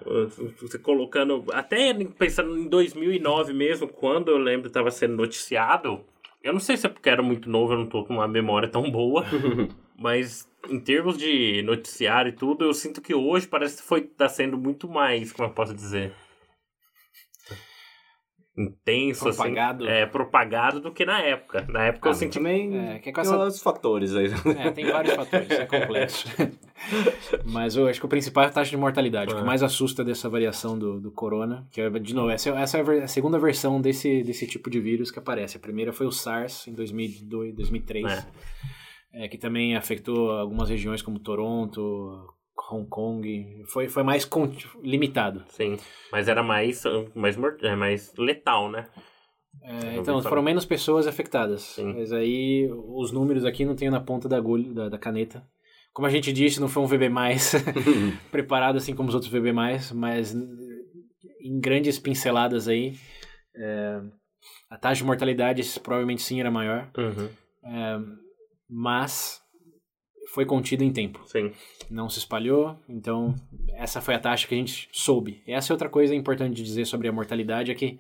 você 0.61 0.79
colocando. 0.79 1.45
Até 1.53 1.93
pensando 2.05 2.57
em 2.57 2.69
2009 2.69 3.53
mesmo, 3.53 3.89
quando 3.89 4.31
eu 4.31 4.39
lembro 4.39 4.63
que 4.63 4.69
estava 4.69 4.91
sendo 4.91 5.17
noticiado. 5.17 6.05
Eu 6.43 6.53
não 6.53 6.61
sei 6.61 6.77
se 6.77 6.87
é 6.87 6.89
porque 6.89 7.11
era 7.11 7.23
muito 7.23 7.51
novo, 7.51 7.73
eu 7.73 7.79
não 7.79 7.87
tô 7.87 8.05
com 8.05 8.15
uma 8.15 8.29
memória 8.29 8.69
tão 8.69 8.91
boa. 8.91 9.25
mas 9.99 10.49
em 10.69 10.79
termos 10.79 11.19
de 11.19 11.63
noticiário 11.63 12.31
e 12.31 12.33
tudo, 12.33 12.65
eu 12.65 12.73
sinto 12.73 13.01
que 13.01 13.15
hoje 13.15 13.47
parece 13.47 13.79
que 13.79 13.89
foi, 13.89 14.03
tá 14.03 14.29
sendo 14.29 14.57
muito 14.57 14.89
mais, 14.89 15.33
como 15.33 15.49
eu 15.49 15.53
posso 15.53 15.75
dizer? 15.75 16.13
Intenso, 18.59 19.25
Propagado. 19.25 19.85
assim. 19.85 19.93
É, 19.93 20.07
propagado 20.07 20.81
do 20.81 20.93
que 20.93 21.05
na 21.07 21.21
época. 21.21 21.65
Na 21.69 21.85
época 21.85 22.09
Ah, 22.09 22.11
eu 22.11 22.15
senti. 22.15 22.39
também 22.39 22.77
É, 22.77 22.99
que 22.99 23.11
é 23.11 23.13
com 23.13 23.21
tem 23.23 23.31
essa- 23.31 23.39
outros 23.39 23.63
fatores 23.63 24.15
aí. 24.17 24.27
É, 24.59 24.71
tem 24.73 24.87
vários 24.91 25.15
fatores, 25.15 25.49
é 25.51 25.65
complexo. 25.65 26.27
Mas 27.45 27.77
eu 27.77 27.87
acho 27.87 28.01
que 28.01 28.07
o 28.07 28.09
principal 28.09 28.45
é 28.45 28.47
a 28.49 28.51
taxa 28.51 28.71
de 28.71 28.77
mortalidade. 28.77 29.33
O 29.33 29.37
que 29.37 29.43
É. 29.43 29.45
mais 29.47 29.63
assusta 29.63 30.05
dessa 30.05 30.29
variação 30.29 30.79
do, 30.79 31.01
do 31.01 31.11
corona, 31.13 31.67
que 31.71 31.81
é, 31.81 31.89
de 31.91 32.15
novo, 32.15 32.31
essa, 32.31 32.51
essa 32.51 32.79
é 32.79 33.03
a 33.05 33.09
segunda 33.09 33.39
versão 33.39 33.81
desse, 33.81 34.23
desse 34.23 34.47
tipo 34.47 34.69
de 34.71 34.81
vírus 34.81 35.11
que 35.11 35.19
aparece. 35.19 35.57
A 35.57 35.61
primeira 35.61 35.93
foi 35.93 36.07
o 36.07 36.13
SARS, 36.13 36.67
em 36.67 36.73
2002, 36.75 37.55
2003, 37.55 38.27
é, 39.13 39.29
que 39.29 39.39
também 39.39 39.77
afetou 39.77 40.31
algumas 40.33 40.69
regiões 40.69 41.01
como 41.03 41.19
Toronto, 41.19 42.27
Hong 42.71 42.87
Kong. 42.89 43.65
Foi, 43.67 43.89
foi 43.89 44.03
mais 44.03 44.29
limitado. 44.83 45.45
Sim. 45.49 45.77
Mas 46.13 46.29
era 46.29 46.43
mais, 46.43 46.83
mais, 47.15 47.37
é, 47.63 47.75
mais 47.77 48.15
letal, 48.17 48.71
né? 48.71 48.87
É, 49.63 49.97
então, 49.97 50.23
foram 50.23 50.43
menos 50.43 50.65
pessoas 50.65 51.07
afetadas. 51.07 51.63
Sim. 51.63 51.95
Mas 51.95 52.13
aí, 52.13 52.69
os 52.73 53.11
números 53.11 53.45
aqui 53.45 53.65
não 53.65 53.75
tenho 53.75 53.91
na 53.91 54.01
ponta 54.01 54.29
da 54.29 54.37
agulha, 54.37 54.73
da, 54.73 54.89
da 54.91 54.99
caneta. 54.99 55.43
Como 55.93 56.07
a 56.07 56.11
gente 56.11 56.33
disse, 56.33 56.61
não 56.61 56.69
foi 56.69 56.83
um 56.83 56.87
VB+, 56.87 57.09
preparado 58.31 58.77
assim 58.77 58.95
como 58.95 59.09
os 59.09 59.15
outros 59.15 59.33
VB+, 59.33 59.53
mas 59.95 60.35
em 61.41 61.59
grandes 61.61 61.99
pinceladas 61.99 62.69
aí, 62.69 62.95
é, 63.57 64.01
a 64.71 64.77
taxa 64.79 65.01
de 65.01 65.05
mortalidade 65.05 65.63
provavelmente 65.81 66.23
sim 66.23 66.39
era 66.39 66.51
maior, 66.51 66.89
Uhum. 66.97 67.29
é, 67.65 67.99
mas 68.69 69.43
foi 70.33 70.45
contido 70.45 70.83
em 70.83 70.93
tempo. 70.93 71.21
Sim. 71.27 71.53
Não 71.91 72.09
se 72.09 72.19
espalhou, 72.19 72.77
então 72.89 73.35
essa 73.75 74.01
foi 74.01 74.15
a 74.15 74.19
taxa 74.19 74.47
que 74.47 74.55
a 74.55 74.59
gente 74.59 74.89
soube. 74.93 75.43
Essa 75.47 75.73
é 75.73 75.75
outra 75.75 75.89
coisa 75.89 76.15
importante 76.15 76.55
de 76.55 76.63
dizer 76.63 76.85
sobre 76.85 77.09
a 77.09 77.13
mortalidade, 77.13 77.71
é 77.71 77.75
que 77.75 77.99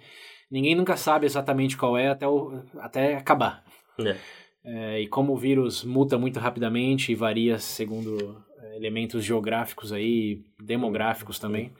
ninguém 0.50 0.74
nunca 0.74 0.96
sabe 0.96 1.26
exatamente 1.26 1.76
qual 1.76 1.96
é 1.96 2.08
até, 2.08 2.26
o, 2.26 2.62
até 2.78 3.16
acabar. 3.16 3.64
É. 3.98 4.16
É, 4.64 5.00
e 5.00 5.08
como 5.08 5.32
o 5.32 5.36
vírus 5.36 5.84
muta 5.84 6.18
muito 6.18 6.38
rapidamente 6.38 7.12
e 7.12 7.14
varia 7.14 7.58
segundo 7.58 8.44
é, 8.60 8.76
elementos 8.76 9.24
geográficos 9.24 9.92
aí, 9.92 10.42
demográficos 10.60 11.38
também, 11.38 11.72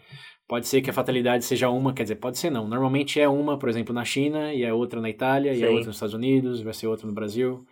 pode 0.48 0.66
ser 0.66 0.80
que 0.80 0.88
a 0.88 0.92
fatalidade 0.92 1.44
seja 1.44 1.68
uma, 1.68 1.92
quer 1.92 2.04
dizer, 2.04 2.16
pode 2.16 2.38
ser 2.38 2.50
não. 2.50 2.66
Normalmente 2.66 3.20
é 3.20 3.28
uma, 3.28 3.58
por 3.58 3.68
exemplo, 3.68 3.94
na 3.94 4.04
China, 4.04 4.54
e 4.54 4.64
é 4.64 4.72
outra 4.72 5.00
na 5.00 5.10
Itália, 5.10 5.52
e 5.52 5.62
é 5.62 5.66
Sim. 5.66 5.72
outra 5.72 5.86
nos 5.88 5.96
Estados 5.96 6.14
Unidos, 6.14 6.62
vai 6.62 6.72
ser 6.72 6.86
outra 6.86 7.06
no 7.06 7.12
Brasil. 7.12 7.66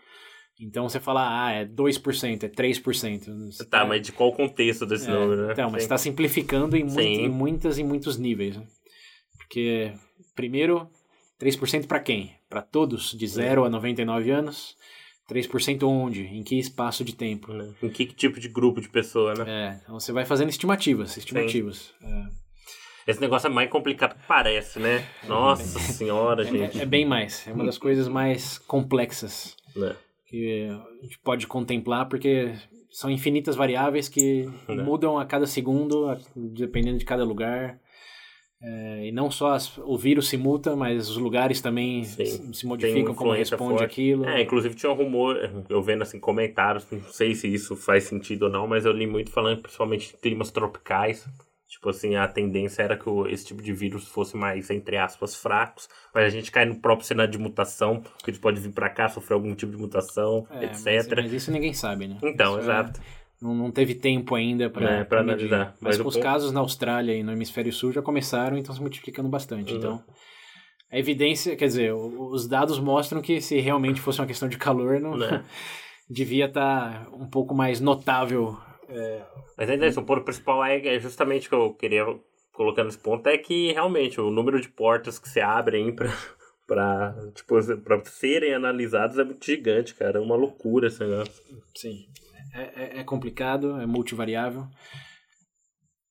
Então 0.58 0.88
você 0.88 0.98
fala, 0.98 1.46
ah, 1.46 1.52
é 1.52 1.66
2%, 1.66 2.42
é 2.42 2.48
3%. 2.48 3.52
Você 3.52 3.64
Tá, 3.64 3.84
mas 3.84 4.00
de 4.00 4.10
qual 4.10 4.32
contexto 4.32 4.86
desse 4.86 5.08
é, 5.08 5.12
número, 5.12 5.46
né? 5.46 5.52
Então, 5.52 5.70
mas 5.70 5.82
está 5.82 5.98
simplificando 5.98 6.76
em, 6.76 6.84
muito, 6.84 7.00
em 7.00 7.28
muitas 7.28 7.78
e 7.78 7.84
muitos 7.84 8.16
níveis. 8.16 8.56
né? 8.56 8.66
Porque, 9.36 9.92
primeiro, 10.34 10.88
3% 11.40 11.86
para 11.86 12.00
quem? 12.00 12.34
Para 12.48 12.62
todos, 12.62 13.12
de 13.12 13.26
0 13.26 13.64
a 13.64 13.70
99 13.70 14.30
anos. 14.30 14.76
3% 15.30 15.82
onde? 15.82 16.22
Em 16.22 16.42
que 16.42 16.58
espaço 16.58 17.04
de 17.04 17.14
tempo? 17.14 17.52
Né? 17.52 17.74
Em 17.82 17.90
que 17.90 18.06
tipo 18.06 18.38
de 18.38 18.48
grupo 18.48 18.80
de 18.80 18.88
pessoa, 18.88 19.34
né? 19.34 19.44
É, 19.48 19.80
então 19.82 19.98
você 19.98 20.12
vai 20.12 20.24
fazendo 20.24 20.50
estimativas, 20.50 21.16
estimativas. 21.16 21.92
É, 22.00 23.10
Esse 23.10 23.20
negócio 23.20 23.48
é 23.48 23.50
mais 23.50 23.68
complicado 23.68 24.14
que 24.14 24.26
parece, 24.26 24.78
né? 24.78 25.04
Nossa 25.26 25.80
senhora, 25.92 26.44
gente. 26.44 26.78
é, 26.78 26.82
é 26.82 26.86
bem 26.86 27.04
mais, 27.04 27.46
é 27.46 27.52
uma 27.52 27.64
das 27.64 27.76
coisas 27.76 28.06
mais 28.06 28.56
complexas 28.58 29.56
Né? 29.74 29.96
Que 30.26 30.68
a 30.68 31.02
gente 31.04 31.18
pode 31.20 31.46
contemplar, 31.46 32.08
porque 32.08 32.52
são 32.90 33.10
infinitas 33.10 33.54
variáveis 33.56 34.08
que 34.08 34.48
Né. 34.68 34.82
mudam 34.82 35.18
a 35.18 35.24
cada 35.24 35.46
segundo, 35.46 36.16
dependendo 36.34 36.98
de 36.98 37.04
cada 37.04 37.24
lugar. 37.24 37.78
É, 38.62 39.08
e 39.08 39.12
não 39.12 39.30
só 39.30 39.52
as- 39.52 39.76
o 39.78 39.98
vírus 39.98 40.28
se 40.28 40.36
muta, 40.38 40.74
mas 40.74 41.10
os 41.10 41.18
lugares 41.18 41.60
também 41.60 42.04
Sim. 42.04 42.54
se, 42.54 42.66
modificam, 42.66 43.14
como 43.14 43.30
responde 43.32 43.78
forte. 43.78 43.84
aquilo. 43.84 44.24
É, 44.24 44.40
inclusive 44.42 44.74
tinha 44.74 44.90
um 44.90 44.94
rumor, 44.94 45.36
eu 45.68 45.82
vendo 45.82 46.02
assim 46.02 46.18
comentários, 46.18 46.86
não 46.90 47.02
sei 47.02 47.34
se 47.34 47.52
isso 47.52 47.76
faz 47.76 48.04
sentido 48.04 48.44
ou 48.44 48.50
não, 48.50 48.66
mas 48.66 48.86
eu 48.86 48.92
li 48.92 49.06
muito 49.06 49.30
falando 49.30 49.60
principalmente 49.60 50.08
de 50.12 50.16
climas 50.16 50.50
tropicais. 50.50 51.26
Tipo 51.68 51.90
assim, 51.90 52.14
a 52.14 52.28
tendência 52.28 52.82
era 52.82 52.96
que 52.96 53.08
o- 53.08 53.26
esse 53.26 53.44
tipo 53.44 53.60
de 53.60 53.72
vírus 53.72 54.06
fosse 54.06 54.36
mais, 54.36 54.70
entre 54.70 54.96
aspas, 54.96 55.34
fracos, 55.34 55.88
mas 56.14 56.24
a 56.24 56.28
gente 56.28 56.50
cai 56.52 56.64
no 56.64 56.80
próprio 56.80 57.06
cenário 57.06 57.32
de 57.32 57.38
mutação, 57.38 58.02
que 58.22 58.30
ele 58.30 58.38
pode 58.38 58.60
vir 58.60 58.70
pra 58.72 58.88
cá, 58.88 59.08
sofrer 59.08 59.34
algum 59.34 59.54
tipo 59.54 59.72
de 59.72 59.78
mutação, 59.78 60.46
É, 60.50 60.66
mas, 60.66 60.86
etc. 60.86 61.16
mas 61.22 61.32
isso 61.32 61.50
ninguém 61.50 61.74
sabe, 61.74 62.06
né? 62.06 62.18
Então, 62.22 62.52
Isso 62.52 62.58
é- 62.60 62.62
exato. 62.62 63.00
Não, 63.42 63.54
não 63.54 63.70
teve 63.70 63.94
tempo 63.94 64.34
ainda 64.34 64.70
para 64.70 64.90
É, 65.00 65.04
pra 65.04 65.20
analisar. 65.20 65.74
Mas, 65.80 65.98
Mas 65.98 66.06
os 66.06 66.14
ponto- 66.14 66.20
casos 66.22 66.52
na 66.52 66.60
Austrália 66.60 67.14
e 67.14 67.22
no 67.22 67.32
Hemisfério 67.32 67.70
Sul 67.72 67.92
já 67.92 68.00
começaram, 68.00 68.56
então 68.56 68.74
se 68.74 68.80
multiplicando 68.80 69.28
bastante. 69.28 69.72
Uhum. 69.72 69.78
Então, 69.78 70.04
a 70.90 70.98
evidência, 70.98 71.54
quer 71.56 71.66
dizer, 71.66 71.92
os 71.92 72.48
dados 72.48 72.78
mostram 72.78 73.20
que 73.20 73.40
se 73.42 73.58
realmente 73.60 74.00
fosse 74.00 74.20
uma 74.20 74.26
questão 74.26 74.48
de 74.48 74.56
calor, 74.56 75.00
não 75.00 75.16
Né? 75.18 75.26
devia 76.08 76.46
estar 76.46 77.08
um 77.12 77.28
pouco 77.28 77.54
mais 77.54 77.80
notável. 77.80 78.56
Mas 79.56 79.68
ainda 79.70 79.86
assim, 79.86 80.00
o 80.00 80.04
ponto 80.04 80.22
principal 80.24 80.64
é, 80.64 80.78
é 80.86 80.98
justamente 81.00 81.46
o 81.46 81.50
que 81.50 81.54
eu 81.56 81.74
queria 81.74 82.04
colocar 82.52 82.84
nesse 82.84 82.98
ponto, 82.98 83.26
é 83.28 83.36
que 83.36 83.72
realmente 83.72 84.20
o 84.20 84.30
número 84.30 84.60
de 84.60 84.68
portas 84.68 85.18
que 85.18 85.28
se 85.28 85.40
abrem 85.40 85.94
pra, 85.94 86.06
pra, 86.66 87.14
tipo, 87.34 87.54
pra 87.82 88.04
serem 88.06 88.54
analisadas 88.54 89.18
é 89.18 89.24
muito 89.24 89.44
gigante, 89.44 89.94
cara. 89.94 90.18
É 90.18 90.22
uma 90.22 90.36
loucura 90.36 90.86
esse 90.88 91.00
negócio. 91.00 91.34
Sim, 91.76 92.06
é, 92.54 92.82
é- 92.98 93.00
é 93.00 93.04
complicado, 93.04 93.78
é 93.80 93.86
multivariável, 93.86 94.66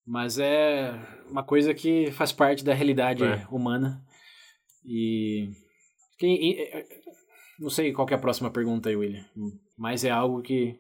mas 0.05 0.37
é 0.37 0.91
uma 1.29 1.43
coisa 1.43 1.73
que 1.73 2.11
faz 2.11 2.31
parte 2.31 2.63
da 2.63 2.73
realidade 2.73 3.23
É. 3.23 3.45
humana. 3.49 4.01
E, 4.85 5.49
que- 6.19 6.27
e- 6.27 6.61
é- 6.61 6.85
não 7.59 7.69
sei 7.71 7.91
qual 7.91 8.05
que 8.05 8.13
é 8.13 8.17
a 8.17 8.21
próxima 8.21 8.51
pergunta 8.51 8.89
aí, 8.89 8.95
William, 8.95 9.25
mas 9.77 10.03
é 10.03 10.11
algo 10.11 10.41
que 10.43 10.77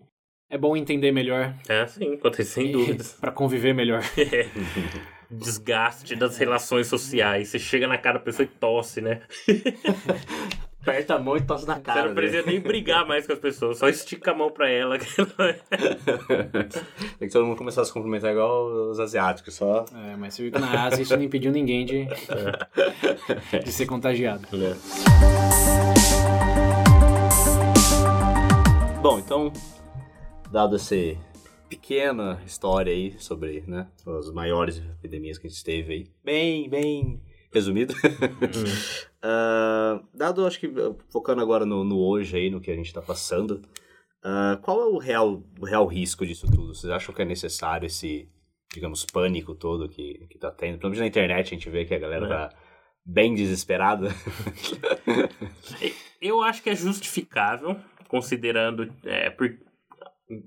é 0.49 0.57
bom 0.57 0.75
entender 0.77 1.11
melhor 1.11 1.53
É, 1.67 1.85
sim, 1.87 2.15
quanto 2.17 2.39
a 2.39 2.43
isso, 2.43 2.53
sem 2.53 2.71
dúvidas. 2.71 3.17
para 3.19 3.31
conviver 3.31 3.73
melhor. 3.73 4.01
Desgaste 5.29 6.15
das 6.15 6.37
relações 6.37 6.85
sociais. 6.87 7.49
Você 7.49 7.57
chega 7.57 7.87
na 7.87 7.97
cara 7.97 8.19
da 8.19 8.23
pessoa 8.23 8.43
e 8.45 8.47
tosse, 8.47 9.01
né? 9.01 9.21
Aperta 10.81 11.15
a 11.15 11.19
mão 11.19 11.35
e 11.35 11.41
tosse 11.41 11.65
na 11.65 11.73
Você 11.75 11.81
cara. 11.81 12.07
não 12.09 12.13
precisa 12.13 12.43
nem 12.45 12.59
brigar 12.59 13.07
mais 13.07 13.25
com 13.25 13.33
as 13.33 13.39
pessoas, 13.39 13.79
só 13.79 13.89
estica 13.89 14.29
a 14.31 14.35
mão 14.35 14.51
pra 14.51 14.69
ela. 14.69 14.99
Tem 14.99 15.07
que 17.27 17.33
todo 17.33 17.43
mundo 17.43 17.57
começar 17.57 17.81
a 17.81 17.85
se 17.85 17.91
cumprimentar 17.91 18.31
igual 18.31 18.67
os 18.91 18.99
asiáticos, 18.99 19.55
só. 19.55 19.83
É, 19.95 20.15
mas 20.15 20.35
você 20.35 20.43
viu 20.43 20.51
que 20.51 20.59
na 20.59 20.83
Ásia 20.85 21.01
isso 21.01 21.17
não 21.17 21.23
impediu 21.23 21.51
ninguém 21.51 21.87
de, 21.87 22.07
de 23.63 23.71
ser 23.71 23.87
contagiado. 23.87 24.45
Né? 24.55 24.75
Bom, 29.01 29.17
então, 29.17 29.51
dado 30.51 30.75
essa 30.75 30.95
pequena 31.69 32.41
história 32.45 32.91
aí 32.93 33.15
sobre 33.19 33.63
né, 33.67 33.87
as 34.19 34.31
maiores 34.31 34.77
epidemias 34.77 35.37
que 35.37 35.47
a 35.47 35.49
gente 35.49 35.63
teve 35.63 35.93
aí, 35.93 36.07
bem, 36.23 36.69
bem 36.69 37.21
resumido. 37.51 37.93
Ah, 39.27 40.03
dado, 40.13 40.45
acho 40.45 40.59
que, 40.59 40.71
focando 41.09 41.41
agora 41.41 41.65
no, 41.65 41.83
no 41.83 41.97
hoje 41.97 42.37
aí, 42.37 42.51
no 42.51 42.61
que 42.61 42.69
a 42.69 42.75
gente 42.75 42.85
está 42.85 43.01
passando, 43.01 43.63
ah, 44.23 44.59
qual 44.61 44.79
é 44.81 44.85
o 44.85 44.99
real, 44.99 45.41
o 45.59 45.65
real 45.65 45.87
risco 45.87 46.23
disso 46.27 46.45
tudo? 46.45 46.75
Vocês 46.75 46.93
acham 46.93 47.11
que 47.15 47.23
é 47.23 47.25
necessário 47.25 47.87
esse, 47.87 48.29
digamos, 48.71 49.03
pânico 49.03 49.55
todo 49.55 49.89
que, 49.89 50.27
que 50.29 50.37
tá 50.37 50.51
tendo? 50.51 50.77
Pelo 50.77 50.91
menos 50.91 50.99
na 50.99 51.07
internet 51.07 51.47
a 51.47 51.57
gente 51.57 51.67
vê 51.71 51.85
que 51.85 51.95
a 51.95 51.97
galera 51.97 52.25
É. 52.27 52.29
tá 52.29 52.49
bem 53.03 53.33
desesperada. 53.33 54.09
Eu 56.21 56.43
acho 56.43 56.61
que 56.61 56.69
é 56.69 56.75
justificável, 56.75 57.75
considerando. 58.07 58.93
É, 59.03 59.31
por- 59.31 59.57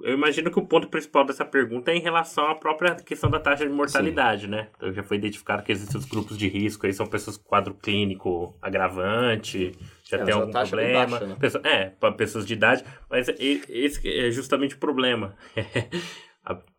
eu 0.02 0.14
imagino 0.14 0.50
que 0.50 0.58
o 0.58 0.66
ponto 0.66 0.88
principal 0.88 1.24
dessa 1.24 1.44
pergunta 1.44 1.90
é 1.92 1.96
em 1.96 2.00
relação 2.00 2.46
à 2.48 2.54
própria 2.54 2.94
questão 2.96 3.30
da 3.30 3.38
taxa 3.38 3.64
de 3.66 3.72
mortalidade, 3.72 4.48
né? 4.48 4.68
Então 4.76 4.92
já 4.92 5.02
foi 5.02 5.16
identificado 5.18 5.62
que 5.62 5.70
existem 5.70 5.96
os 5.98 6.04
grupos 6.04 6.36
de 6.36 6.48
risco, 6.48 6.84
aí 6.86 6.92
são 6.92 7.06
pessoas 7.06 7.36
com 7.36 7.48
quadro 7.48 7.74
clínico 7.74 8.56
agravante, 8.60 9.72
já 10.04 10.18
É, 10.18 10.24
tem 10.24 10.34
algum 10.34 10.50
taxa 10.50 10.74
é 10.76 10.78
problema. 10.80 11.06
baixa, 11.06 11.26
né? 11.26 11.36
Pessoa- 11.38 11.62
é, 11.66 11.84
para 11.90 12.12
pessoas 12.12 12.44
de 12.46 12.54
idade, 12.54 12.84
mas 13.08 13.28
esse 13.28 14.08
é 14.08 14.30
justamente 14.30 14.74
o 14.74 14.78
problema. 14.78 15.36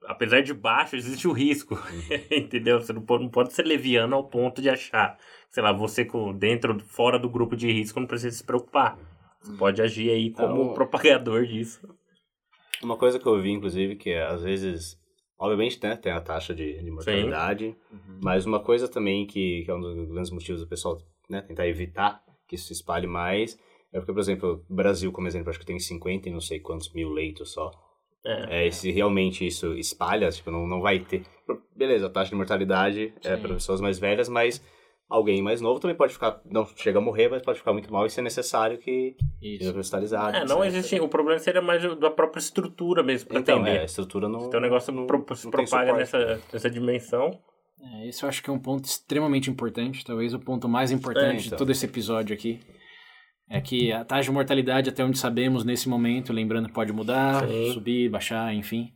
Apesar 0.08 0.42
de 0.42 0.54
baixo, 0.56 0.96
existe 0.96 1.28
o 1.28 1.32
risco, 1.32 1.76
Uhum. 1.76 2.18
entendeu? 2.32 2.82
Você 2.82 2.92
não 2.92 3.02
pode, 3.04 3.24
não 3.24 3.30
pode 3.30 3.54
ser 3.54 3.64
leviano 3.64 4.16
ao 4.16 4.24
ponto 4.24 4.60
de 4.62 4.68
achar, 4.70 5.16
sei 5.52 5.62
lá, 5.62 5.72
você 5.72 6.04
com, 6.04 6.34
dentro, 6.34 6.80
fora 6.88 7.20
do 7.20 7.30
grupo 7.30 7.56
de 7.56 7.72
risco 7.72 8.00
não 8.00 8.08
precisa 8.08 8.36
se 8.36 8.44
preocupar. 8.44 8.98
Você 9.40 9.54
pode 9.56 9.82
agir 9.82 10.10
aí 10.10 10.32
como 10.32 10.64
Então- 10.64 10.74
propagador 10.74 11.46
disso. 11.46 11.88
Uma 12.84 12.98
coisa 12.98 13.20
que 13.20 13.26
eu 13.26 13.42
vi, 13.42 13.52
inclusive, 13.52 13.96
que 13.96 14.12
é, 14.12 14.26
às 14.26 14.44
vezes, 14.44 15.00
obviamente, 15.38 15.80
né, 15.84 15.96
tem 15.96 16.12
a 16.12 16.22
taxa 16.22 16.54
de, 16.54 16.82
de 16.82 16.92
mortalidade, 16.92 17.76
mas 18.22 18.46
uma 18.46 18.60
coisa 18.60 18.88
também 18.88 19.26
que, 19.26 19.64
que 19.64 19.72
é 19.72 19.76
um 19.76 19.82
dos 19.82 20.10
grandes 20.10 20.32
motivos 20.32 20.62
do 20.62 20.68
pessoal 20.68 21.02
né, 21.30 21.42
tentar 21.42 21.68
evitar 21.68 22.24
que 22.48 22.56
isso 22.56 22.68
se 22.68 22.74
espalhe 22.74 23.06
mais 23.08 23.58
é 23.92 24.00
porque, 24.00 24.14
por 24.14 24.20
exemplo, 24.20 24.66
o 24.70 24.74
Brasil, 24.74 25.12
como 25.12 25.28
exemplo, 25.28 25.50
acho 25.50 25.60
que 25.60 25.66
tem 25.66 25.80
50 25.80 26.30
e 26.30 26.32
não 26.32 26.42
sei 26.42 26.60
quantos 26.60 26.94
mil 26.94 27.10
leitos 27.10 27.52
só. 27.52 27.72
É. 28.24 28.68
É, 28.68 28.72
se 28.72 28.92
realmente 28.92 29.46
isso 29.46 29.74
espalha, 29.74 30.30
tipo, 30.30 30.52
não, 30.52 30.68
não 30.68 30.82
vai 30.82 31.00
ter. 31.00 31.24
Beleza, 31.76 32.08
a 32.08 32.10
taxa 32.10 32.30
de 32.30 32.36
mortalidade 32.36 33.14
é 33.24 33.36
Sim. 33.36 33.42
para 33.42 33.54
pessoas 33.56 33.82
mais 33.82 33.98
velhas, 33.98 34.30
mas 34.30 34.64
alguém 35.10 35.42
mais 35.42 35.60
novo 35.60 35.80
também 35.80 35.98
pode 35.98 36.14
ficar, 36.14 36.40
não 36.46 36.66
chega 36.76 37.00
a 37.00 37.02
morrer, 37.02 37.30
mas 37.30 37.42
pode 37.42 37.58
ficar 37.58 37.74
muito 37.74 37.92
mal 37.92 38.06
e 38.06 38.10
ser 38.10 38.22
necessário 38.22 38.78
que 38.78 39.16
seja 39.42 39.78
hospitalizado. 39.78 40.38
É, 40.38 40.46
não 40.46 40.64
existe. 40.64 41.00
O 41.00 41.08
problema 41.10 41.40
seria 41.40 41.62
mais 41.62 41.82
da 41.98 42.12
própria 42.12 42.40
estrutura 42.40 43.02
mesmo 43.02 43.28
pra 43.30 43.40
Então, 43.40 43.66
é, 43.66 43.80
a 43.80 43.86
estrutura 43.86 44.30
não. 44.30 44.46
Então 44.46 44.60
o 44.60 44.64
negócio 44.64 44.94
não, 44.94 45.08
pro- 45.08 45.26
não 45.28 45.36
se 45.36 45.42
tem 45.44 45.52
propaga 45.52 45.94
nessa, 45.94 46.40
nessa 46.54 46.70
dimensão. 46.70 47.40
É, 47.82 48.08
esse 48.08 48.24
eu 48.24 48.30
acho 48.30 48.44
que 48.44 48.50
é 48.50 48.54
um 48.54 48.60
ponto 48.60 48.86
extremamente 48.86 49.50
importante, 49.50 50.06
talvez 50.06 50.34
o 50.34 50.40
ponto 50.40 50.68
mais 50.70 50.92
importante 50.92 51.26
É, 51.26 51.38
então. 51.38 51.50
de 51.52 51.56
todo 51.58 51.72
esse 51.72 51.86
episódio 51.86 52.34
aqui. 52.36 52.60
É 53.50 53.60
que 53.60 53.92
a 53.92 54.06
taxa 54.06 54.26
de 54.26 54.32
mortalidade, 54.32 54.90
até 54.90 55.04
onde 55.04 55.18
sabemos 55.18 55.64
nesse 55.66 55.90
momento, 55.90 56.32
lembrando, 56.32 56.70
pode 56.70 56.94
mudar, 56.94 57.48
Sim. 57.48 57.74
subir, 57.74 58.08
baixar, 58.08 58.54
enfim. 58.54 58.92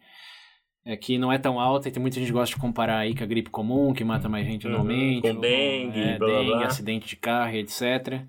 É 0.85 0.97
que 0.97 1.17
não 1.17 1.31
é 1.31 1.37
tão 1.37 1.59
alta 1.59 1.87
e 1.87 1.91
tem 1.91 2.01
muita 2.01 2.17
gente 2.19 2.27
que 2.27 2.33
gosta 2.33 2.53
de 2.55 2.61
comparar 2.61 2.97
aí 2.97 3.15
com 3.15 3.23
a 3.23 3.27
gripe 3.27 3.49
comum, 3.49 3.93
que 3.93 4.03
mata 4.03 4.27
mais 4.27 4.45
gente 4.45 4.67
Uhum, 4.67 4.73
anualmente. 4.73 5.21
com 5.21 5.27
ou 5.29 5.39
dengue, 5.39 5.99
é, 6.01 6.17
blá, 6.17 6.27
dengue, 6.27 6.51
blá. 6.51 6.65
acidente 6.65 7.07
de 7.07 7.15
carro, 7.15 7.55
etc. 7.55 8.21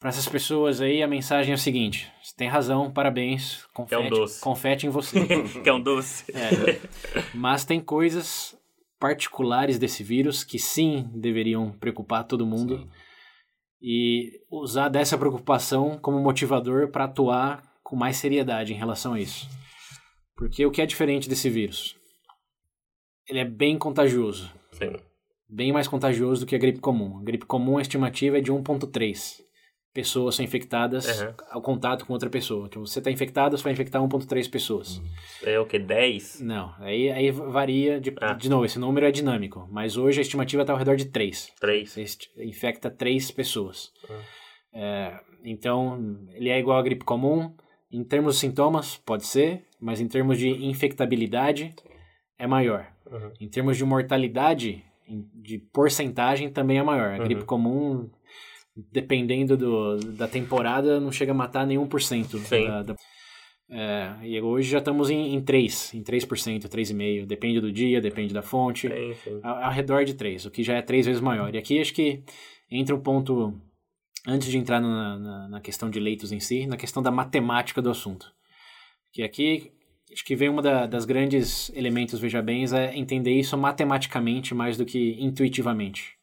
Para 0.00 0.08
essas 0.08 0.26
pessoas 0.28 0.80
aí, 0.80 1.02
a 1.02 1.08
mensagem 1.08 1.52
é 1.52 1.54
a 1.54 1.58
seguinte: 1.58 2.10
você 2.22 2.34
tem 2.34 2.48
razão, 2.48 2.90
parabéns, 2.90 3.66
confete, 3.74 4.08
doce. 4.08 4.40
confete 4.40 4.86
em 4.86 4.90
você. 4.90 5.20
que 5.62 5.68
é 5.68 5.72
um 5.72 5.80
doce. 5.80 6.24
É. 6.32 6.80
Mas 7.34 7.64
tem 7.64 7.80
coisas 7.80 8.56
particulares 8.98 9.78
desse 9.78 10.02
vírus 10.02 10.42
que 10.42 10.58
sim 10.58 11.10
deveriam 11.14 11.70
preocupar 11.72 12.24
todo 12.24 12.46
mundo 12.46 12.78
Sim. 12.78 12.88
e 13.82 14.30
usar 14.50 14.88
dessa 14.88 15.18
preocupação 15.18 15.98
como 16.00 16.18
motivador 16.18 16.88
para 16.90 17.04
atuar 17.04 17.62
com 17.82 17.94
mais 17.94 18.16
seriedade 18.16 18.72
em 18.72 18.76
relação 18.76 19.12
a 19.12 19.20
isso. 19.20 19.46
Porque 20.36 20.64
o 20.66 20.70
que 20.70 20.82
é 20.82 20.86
diferente 20.86 21.28
desse 21.28 21.48
vírus? 21.48 21.96
Ele 23.28 23.38
é 23.40 23.44
bem 23.44 23.76
contagioso, 23.78 24.52
Sim. 24.72 24.92
bem 25.48 25.72
mais 25.72 25.88
contagioso 25.88 26.44
do 26.44 26.46
que 26.48 26.54
a 26.54 26.58
gripe 26.58 26.78
comum. 26.80 27.18
A 27.18 27.22
gripe 27.22 27.46
comum 27.46 27.78
a 27.78 27.82
estimativa 27.82 28.38
é 28.38 28.40
de 28.40 28.52
1.3 28.52 29.42
pessoas 29.92 30.34
são 30.34 30.44
infectadas 30.44 31.22
Uhum. 31.22 31.34
ao 31.52 31.62
contato 31.62 32.04
com 32.04 32.12
outra 32.12 32.28
pessoa. 32.28 32.66
Então 32.66 32.84
você 32.84 32.98
está 32.98 33.10
infectado, 33.10 33.56
você 33.56 33.64
vai 33.64 33.72
infectar 33.72 34.02
1.3 34.02 34.46
pessoas. 34.46 35.00
É 35.42 35.58
o 35.58 35.64
que? 35.64 35.78
10? 35.78 36.40
Não, 36.42 36.74
aí, 36.78 37.10
aí 37.10 37.30
varia, 37.30 37.98
de, 37.98 38.14
Ah. 38.20 38.34
de 38.34 38.50
novo, 38.50 38.66
esse 38.66 38.78
número 38.78 39.06
é 39.06 39.10
dinâmico, 39.10 39.66
mas 39.72 39.96
hoje 39.96 40.18
a 40.18 40.22
estimativa 40.22 40.62
está 40.62 40.74
ao 40.74 40.78
redor 40.78 40.96
de 40.96 41.06
3. 41.06 41.50
3. 41.58 41.88
Você 41.90 42.04
infecta 42.44 42.90
3 42.90 43.30
pessoas. 43.30 43.90
Ah. 44.10 44.20
É, 44.74 45.20
então, 45.42 46.18
ele 46.34 46.50
é 46.50 46.58
igual 46.58 46.78
à 46.78 46.82
gripe 46.82 47.02
comum. 47.04 47.54
Em 47.90 48.04
termos 48.04 48.34
de 48.34 48.40
sintomas, 48.40 48.98
pode 48.98 49.24
ser, 49.24 49.64
mas 49.80 50.00
em 50.00 50.08
termos 50.08 50.38
de 50.38 50.48
infectabilidade, 50.48 51.74
é 52.38 52.46
maior. 52.46 52.86
Uhum. 53.10 53.32
Em 53.40 53.48
termos 53.48 53.76
de 53.76 53.84
mortalidade, 53.84 54.84
de 55.34 55.58
porcentagem, 55.72 56.50
também 56.50 56.78
é 56.78 56.82
maior. 56.82 57.14
A 57.14 57.18
Uhum. 57.18 57.24
gripe 57.24 57.44
comum, 57.44 58.10
dependendo 58.92 59.56
do, 59.56 59.96
da 60.12 60.26
temporada, 60.28 61.00
não 61.00 61.12
chega 61.12 61.32
a 61.32 61.34
matar 61.34 61.66
nenhum 61.66 61.86
por 61.86 62.02
cento. 62.02 62.38
É, 63.68 64.14
e 64.22 64.40
hoje 64.40 64.70
já 64.70 64.78
estamos 64.78 65.10
em, 65.10 65.34
em 65.34 65.40
3, 65.40 65.94
em 65.94 66.02
3%, 66.02 66.68
3,5%. 66.68 67.26
Depende 67.26 67.60
do 67.60 67.72
dia, 67.72 68.00
depende 68.00 68.32
da 68.32 68.42
fonte. 68.42 68.88
Sim, 68.88 69.14
sim. 69.24 69.40
Ao, 69.42 69.64
ao 69.64 69.72
redor 69.72 70.04
de 70.04 70.14
3, 70.14 70.46
o 70.46 70.50
que 70.50 70.62
já 70.62 70.74
é 70.74 70.82
três 70.82 71.06
vezes 71.06 71.20
maior. 71.20 71.52
E 71.54 71.58
aqui 71.58 71.80
acho 71.80 71.92
que 71.92 72.22
entra 72.70 72.94
um 72.94 73.00
ponto, 73.00 73.60
antes 74.26 74.48
de 74.48 74.56
entrar 74.58 74.80
na, 74.80 75.18
na, 75.18 75.48
na 75.48 75.60
questão 75.60 75.90
de 75.90 75.98
leitos 75.98 76.30
em 76.30 76.38
si, 76.38 76.64
na 76.66 76.76
questão 76.76 77.02
da 77.02 77.10
matemática 77.10 77.82
do 77.82 77.90
assunto. 77.90 78.32
Que 79.16 79.22
aqui, 79.22 79.72
acho 80.12 80.22
que 80.22 80.36
vem 80.36 80.50
uma 80.50 80.60
da- 80.60 80.86
das 80.86 81.06
grandes 81.06 81.70
elementos, 81.74 82.20
veja 82.20 82.42
bem, 82.42 82.66
é 82.70 82.94
entender 82.94 83.32
isso 83.32 83.56
matematicamente 83.56 84.54
mais 84.54 84.76
do 84.76 84.84
que 84.84 85.16
intuitivamente. 85.18 86.18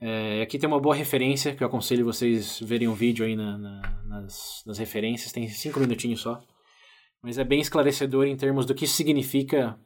É, 0.00 0.40
aqui 0.42 0.60
tem 0.60 0.68
uma 0.68 0.78
boa 0.78 0.94
referência, 0.94 1.56
que 1.56 1.60
eu 1.64 1.66
aconselho 1.66 2.04
vocês 2.04 2.60
verem 2.60 2.86
um 2.86 2.94
vídeo 2.94 3.26
aí 3.26 3.34
na- 3.34 3.58
na- 3.58 4.02
nas, 4.06 4.62
nas 4.64 4.78
referências, 4.78 5.32
tem 5.32 5.48
cinco 5.48 5.80
minutinhos 5.80 6.20
só. 6.20 6.40
Mas 7.20 7.36
é 7.36 7.42
bem 7.42 7.58
esclarecedor 7.60 8.26
em 8.26 8.36
termos 8.36 8.64
do 8.64 8.76
que 8.76 8.86
significa 8.86 9.76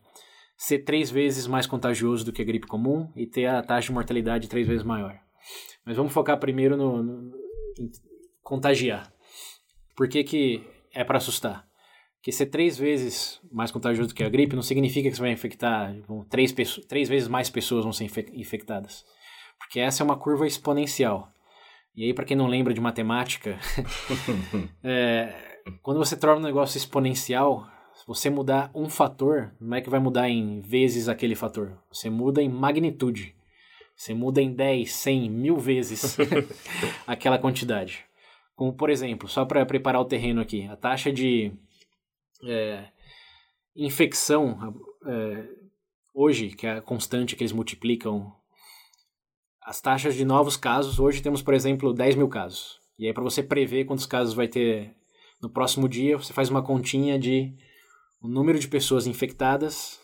ser 0.54 0.80
três 0.80 1.10
vezes 1.10 1.46
mais 1.46 1.66
contagioso 1.66 2.26
do 2.26 2.30
que 2.32 2.42
a 2.42 2.44
gripe 2.44 2.66
comum 2.66 3.10
e 3.16 3.26
ter 3.26 3.46
a 3.46 3.62
taxa 3.62 3.86
de 3.86 3.92
mortalidade 3.94 4.48
três 4.48 4.68
vezes 4.68 4.84
maior. 4.84 5.18
Mas 5.82 5.96
vamos 5.96 6.12
focar 6.12 6.38
primeiro 6.38 6.76
no, 6.76 7.02
no- 7.02 7.32
contagiar. 8.42 9.10
Por 9.96 10.06
que, 10.10 10.22
que 10.22 10.62
é 10.92 11.02
para 11.02 11.16
assustar? 11.16 11.71
Que 12.22 12.30
ser 12.30 12.46
três 12.46 12.78
vezes 12.78 13.40
mais 13.50 13.70
contagioso 13.70 14.14
que 14.14 14.22
a 14.22 14.28
gripe 14.28 14.54
não 14.54 14.62
significa 14.62 15.10
que 15.10 15.16
você 15.16 15.22
vai 15.22 15.32
infectar, 15.32 15.94
vão, 16.06 16.24
três, 16.24 16.52
três 16.88 17.08
vezes 17.08 17.28
mais 17.28 17.50
pessoas 17.50 17.82
vão 17.84 17.92
ser 17.92 18.04
infe- 18.04 18.30
infectadas. 18.32 19.04
Porque 19.58 19.80
essa 19.80 20.02
é 20.02 20.04
uma 20.04 20.16
curva 20.16 20.46
exponencial. 20.46 21.28
E 21.94 22.04
aí, 22.04 22.14
para 22.14 22.24
quem 22.24 22.36
não 22.36 22.46
lembra 22.46 22.72
de 22.72 22.80
matemática, 22.80 23.58
é, 24.82 25.34
quando 25.82 25.98
você 25.98 26.16
torna 26.16 26.40
um 26.40 26.44
negócio 26.44 26.78
exponencial, 26.78 27.66
se 27.94 28.06
você 28.06 28.30
mudar 28.30 28.70
um 28.74 28.88
fator, 28.88 29.52
não 29.60 29.76
é 29.76 29.80
que 29.80 29.90
vai 29.90 30.00
mudar 30.00 30.28
em 30.28 30.60
vezes 30.60 31.08
aquele 31.08 31.34
fator. 31.34 31.76
Você 31.92 32.08
muda 32.08 32.42
em 32.42 32.48
magnitude. 32.48 33.34
Você 33.94 34.14
muda 34.14 34.40
em 34.40 34.52
10, 34.52 34.90
100, 34.90 35.30
mil 35.30 35.56
vezes 35.58 36.16
aquela 37.06 37.38
quantidade. 37.38 38.04
Como, 38.56 38.72
por 38.72 38.90
exemplo, 38.90 39.28
só 39.28 39.44
para 39.44 39.66
preparar 39.66 40.00
o 40.00 40.06
terreno 40.06 40.40
aqui, 40.40 40.66
a 40.66 40.76
taxa 40.76 41.12
de 41.12 41.52
é, 42.44 42.88
infecção 43.76 44.74
é, 45.06 45.48
hoje, 46.14 46.50
que 46.50 46.66
é 46.66 46.78
a 46.78 46.82
constante 46.82 47.36
que 47.36 47.42
eles 47.42 47.52
multiplicam 47.52 48.32
as 49.64 49.80
taxas 49.80 50.14
de 50.14 50.24
novos 50.24 50.56
casos, 50.56 50.98
hoje 50.98 51.22
temos, 51.22 51.40
por 51.40 51.54
exemplo, 51.54 51.94
10 51.94 52.16
mil 52.16 52.28
casos. 52.28 52.80
E 52.98 53.06
aí, 53.06 53.12
para 53.12 53.22
você 53.22 53.42
prever 53.42 53.84
quantos 53.84 54.06
casos 54.06 54.34
vai 54.34 54.48
ter 54.48 54.94
no 55.40 55.48
próximo 55.48 55.88
dia, 55.88 56.16
você 56.16 56.32
faz 56.32 56.50
uma 56.50 56.62
continha 56.62 57.18
de 57.18 57.54
o 58.20 58.28
número 58.28 58.58
de 58.58 58.68
pessoas 58.68 59.06
infectadas 59.06 60.00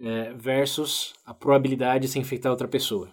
é, 0.00 0.32
versus 0.34 1.14
a 1.24 1.34
probabilidade 1.34 2.06
de 2.06 2.12
se 2.12 2.18
infectar 2.18 2.50
outra 2.50 2.68
pessoa. 2.68 3.12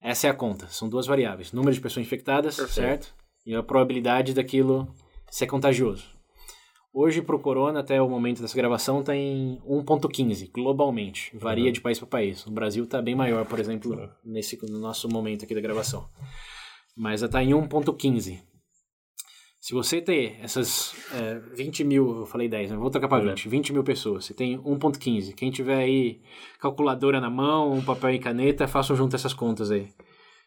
Essa 0.00 0.26
é 0.26 0.30
a 0.30 0.34
conta. 0.34 0.66
São 0.68 0.88
duas 0.88 1.06
variáveis. 1.06 1.52
Número 1.52 1.74
de 1.74 1.80
pessoas 1.80 2.04
infectadas, 2.04 2.56
Perfeito. 2.56 2.74
certo? 2.74 3.14
E 3.46 3.54
a 3.54 3.62
probabilidade 3.62 4.34
daquilo 4.34 4.94
ser 5.30 5.46
contagioso. 5.46 6.13
Hoje, 6.96 7.20
para 7.20 7.34
o 7.34 7.40
corona, 7.40 7.80
até 7.80 8.00
o 8.00 8.08
momento 8.08 8.40
dessa 8.40 8.56
gravação, 8.56 9.00
está 9.00 9.16
em 9.16 9.60
1.15, 9.66 10.48
globalmente. 10.52 11.36
Varia 11.36 11.72
de 11.72 11.80
país 11.80 11.98
para 11.98 12.06
país. 12.06 12.46
O 12.46 12.52
Brasil 12.52 12.84
está 12.84 13.02
bem 13.02 13.16
maior, 13.16 13.44
por 13.46 13.58
exemplo, 13.58 14.08
nesse, 14.24 14.56
no 14.70 14.78
nosso 14.78 15.08
momento 15.08 15.44
aqui 15.44 15.56
da 15.56 15.60
gravação. 15.60 16.08
Mas 16.96 17.20
está 17.20 17.42
em 17.42 17.50
1.15. 17.50 18.40
Se 19.58 19.74
você 19.74 20.00
ter 20.00 20.38
essas 20.40 20.94
é, 21.12 21.40
20 21.56 21.82
mil, 21.82 22.18
eu 22.20 22.26
falei 22.26 22.48
10, 22.48 22.70
né? 22.70 22.76
vou 22.76 22.90
trocar 22.90 23.08
para 23.08 23.24
20, 23.24 23.48
20 23.48 23.72
mil 23.72 23.82
pessoas, 23.82 24.26
você 24.26 24.34
tem 24.34 24.56
1.15. 24.58 25.34
Quem 25.34 25.50
tiver 25.50 25.78
aí 25.78 26.20
calculadora 26.60 27.20
na 27.20 27.30
mão, 27.30 27.72
um 27.72 27.82
papel 27.82 28.10
e 28.10 28.20
caneta, 28.20 28.68
façam 28.68 28.94
junto 28.94 29.16
essas 29.16 29.34
contas 29.34 29.72
aí. 29.72 29.88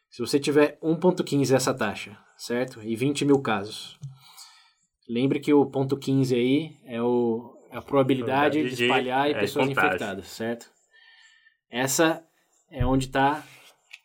Se 0.09 0.21
você 0.21 0.39
tiver 0.39 0.79
1.15 0.81 1.53
essa 1.53 1.73
taxa, 1.73 2.17
certo? 2.37 2.81
E 2.81 2.95
20 2.95 3.25
mil 3.25 3.41
casos. 3.41 3.99
Lembre 5.07 5.39
que 5.39 5.53
o 5.53 5.65
ponto 5.65 5.95
15 5.97 6.35
aí 6.35 6.77
é, 6.85 7.01
o, 7.01 7.55
é 7.71 7.77
a 7.77 7.81
probabilidade 7.81 8.61
de 8.61 8.75
de- 8.75 8.83
espalhar 8.83 9.29
e 9.29 9.33
é, 9.33 9.39
pessoas 9.39 9.69
infectadas, 9.69 10.27
certo? 10.27 10.69
Essa 11.69 12.23
é 12.69 12.85
onde 12.85 13.05
está 13.05 13.43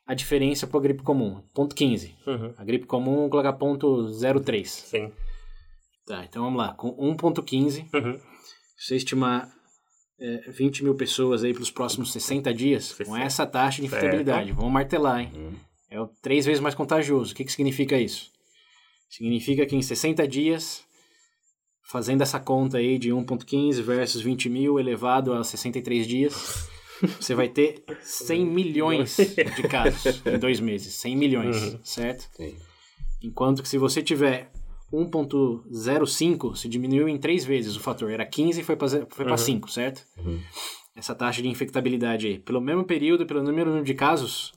a 0.07 0.15
diferença 0.15 0.67
para 0.67 0.79
a 0.79 0.83
gripe 0.83 1.03
comum. 1.03 1.43
Ponto 1.55 1.75
15. 1.75 2.15
Uhum. 2.27 2.55
A 2.57 2.65
gripe 2.65 2.87
comum, 2.87 3.17
vamos 3.17 3.31
colocar 3.31 3.53
ponto 3.55 4.09
03. 4.45 4.71
Sim. 4.71 5.13
Tá, 6.07 6.25
então 6.25 6.43
vamos 6.45 6.59
lá. 6.59 6.75
Com 6.75 6.91
1.15, 6.97 7.89
Uhum. 7.95 8.19
se 8.77 8.87
você 8.89 8.97
estimar 8.97 9.49
é, 10.21 10.51
20 10.51 10.85
mil 10.85 10.95
pessoas 10.97 11.43
aí 11.45 11.53
para 11.53 11.63
os 11.63 11.71
próximos 11.71 12.13
60 12.13 12.53
dias, 12.55 12.91
com 12.93 13.05
60. 13.05 13.21
essa 13.25 13.47
taxa 13.47 13.81
de 13.81 13.87
infectabilidade, 13.87 14.53
vamos 14.53 14.73
martelar, 14.73 15.21
hein? 15.21 15.57
É 15.91 16.01
o 16.01 16.07
três 16.23 16.47
vezes 16.47 16.61
mais 16.61 16.75
contagioso. 16.75 17.33
O 17.33 17.37
que, 17.37 17.45
que 17.45 17.53
significa 17.53 17.99
isso? 17.99 18.31
Significa 19.09 19.67
que 19.67 19.77
em 19.77 19.83
60 19.83 20.27
dias, 20.27 20.85
fazendo 21.83 22.23
essa 22.23 22.41
conta 22.41 22.79
aí 22.79 22.99
de 22.99 23.11
1.15 23.11 23.83
versus 23.83 24.23
20 24.23 24.49
mil 24.49 24.79
elevado 24.79 25.33
a 25.33 25.45
63 25.45 26.07
dias, 26.07 26.69
você 27.21 27.35
vai 27.35 27.49
ter 27.49 27.85
100 28.01 28.47
milhões 28.47 29.17
de 29.17 29.63
casos 29.69 30.23
em 30.25 30.39
dois 30.39 30.61
meses. 30.61 30.95
100 30.95 31.17
milhões, 31.17 31.79
certo? 31.83 32.29
Sim. 32.37 32.57
Enquanto 33.23 33.63
que 33.63 33.69
se 33.69 33.79
você 33.79 34.03
tiver 34.03 34.51
1.05, 34.93 36.57
se 36.57 36.69
diminuiu 36.69 37.09
em 37.09 37.19
três 37.19 37.45
vezes 37.45 37.77
o 37.77 37.81
fator. 37.81 38.11
Era 38.11 38.27
15 38.27 38.61
e 38.61 38.65
foi 38.65 38.77
para 38.77 38.89
foi 39.09 39.25
pra 39.25 39.37
5, 39.37 39.71
certo? 39.71 40.05
Essa 40.95 41.15
taxa 41.15 41.41
de 41.41 41.49
infectabilidade 41.49 42.27
aí. 42.27 42.39
Pelo 42.39 42.61
mesmo 42.61 42.85
período, 42.85 43.25
pelo 43.25 43.43
número 43.43 43.83
de 43.83 43.95
casos, 43.95 44.53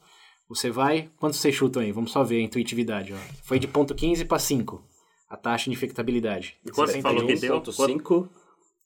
você 0.49 0.69
vai... 0.69 1.09
Quantos 1.17 1.39
vocês 1.39 1.55
chutam 1.55 1.81
aí? 1.81 1.91
Vamos 1.91 2.11
só 2.11 2.23
ver 2.23 2.39
a 2.39 2.41
intuitividade. 2.41 3.13
Ó. 3.13 3.17
Foi 3.43 3.57
de 3.57 3.67
ponto 3.67 3.95
15 3.95 4.25
para 4.25 4.37
5, 4.37 4.83
a 5.29 5.35
taxa 5.37 5.65
de 5.69 5.75
infectabilidade. 5.75 6.55
E 6.65 6.71
quanto 6.71 6.91
você 6.91 7.01
falou 7.01 7.25
que 7.25 7.35
deu? 7.35 7.61
1.5 7.61 8.29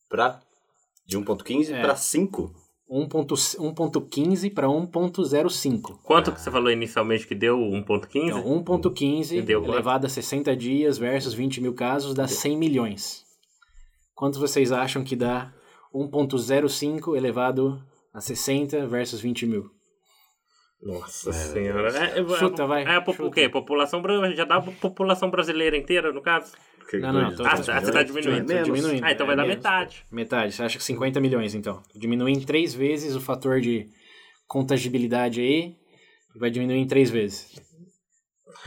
para... 0.09 0.41
De 1.05 1.17
1.15 1.17 1.71
É. 1.73 1.81
para 1.81 1.95
5. 1.95 2.53
1.15 2.89 4.53
para 4.53 4.67
1.05. 4.67 5.99
Quanto 6.03 6.31
que 6.31 6.41
você 6.41 6.49
falou 6.51 6.71
inicialmente 6.71 7.27
que 7.27 7.35
deu? 7.35 7.57
1.15? 7.57 8.09
Então, 8.15 8.43
1.15 8.63 9.41
Deu 9.43 9.61
quanto? 9.61 9.73
elevado 9.73 10.05
a 10.05 10.09
60 10.09 10.55
dias 10.55 10.97
versus 10.97 11.33
20 11.33 11.61
mil 11.61 11.73
casos 11.73 12.13
dá 12.13 12.27
100 12.27 12.57
milhões. 12.57 13.25
Quantos 14.15 14.39
vocês 14.39 14.71
acham 14.71 15.03
que 15.03 15.15
dá 15.15 15.53
1.05 15.93 17.15
elevado 17.15 17.81
a 18.13 18.19
60 18.21 18.85
versus 18.87 19.19
20 19.21 19.45
mil? 19.45 19.71
Nossa 20.81 21.33
senhora. 21.33 21.89
É, 21.97 22.19
é, 22.19 22.37
Chuta, 22.37 22.65
vai, 22.65 22.83
É 22.83 22.95
a 22.95 23.01
popu- 23.01 23.17
chuta. 23.17 23.29
o 23.29 23.31
quê? 23.31 23.49
População, 23.49 24.01
bra- 24.01 24.31
já 24.31 24.45
dá 24.45 24.55
a 24.55 24.61
população 24.61 25.29
brasileira 25.29 25.75
inteira, 25.77 26.11
no 26.13 26.21
caso? 26.21 26.53
Não, 26.93 27.11
não, 27.13 27.35
tô- 27.35 27.45
Ah, 27.45 27.55
você 27.57 27.91
tá 27.91 28.01
diminuindo. 28.01 28.63
diminuindo. 28.63 29.03
Ah, 29.05 29.11
então 29.11 29.25
vai 29.27 29.33
É 29.33 29.37
dar 29.37 29.43
menos. 29.43 29.57
metade. 29.57 30.05
Metade. 30.11 30.53
Você 30.53 30.63
acha 30.63 30.77
que 30.77 30.83
50 30.83 31.19
milhões, 31.19 31.53
então? 31.53 31.83
Diminui 31.93 32.31
em 32.31 32.39
três 32.41 32.73
vezes 32.73 33.15
o 33.15 33.21
fator 33.21 33.59
de 33.61 33.87
contagibilidade 34.47 35.41
aí, 35.41 35.75
vai 36.35 36.49
diminuir 36.49 36.77
em 36.79 36.87
três 36.87 37.09
vezes. 37.09 37.61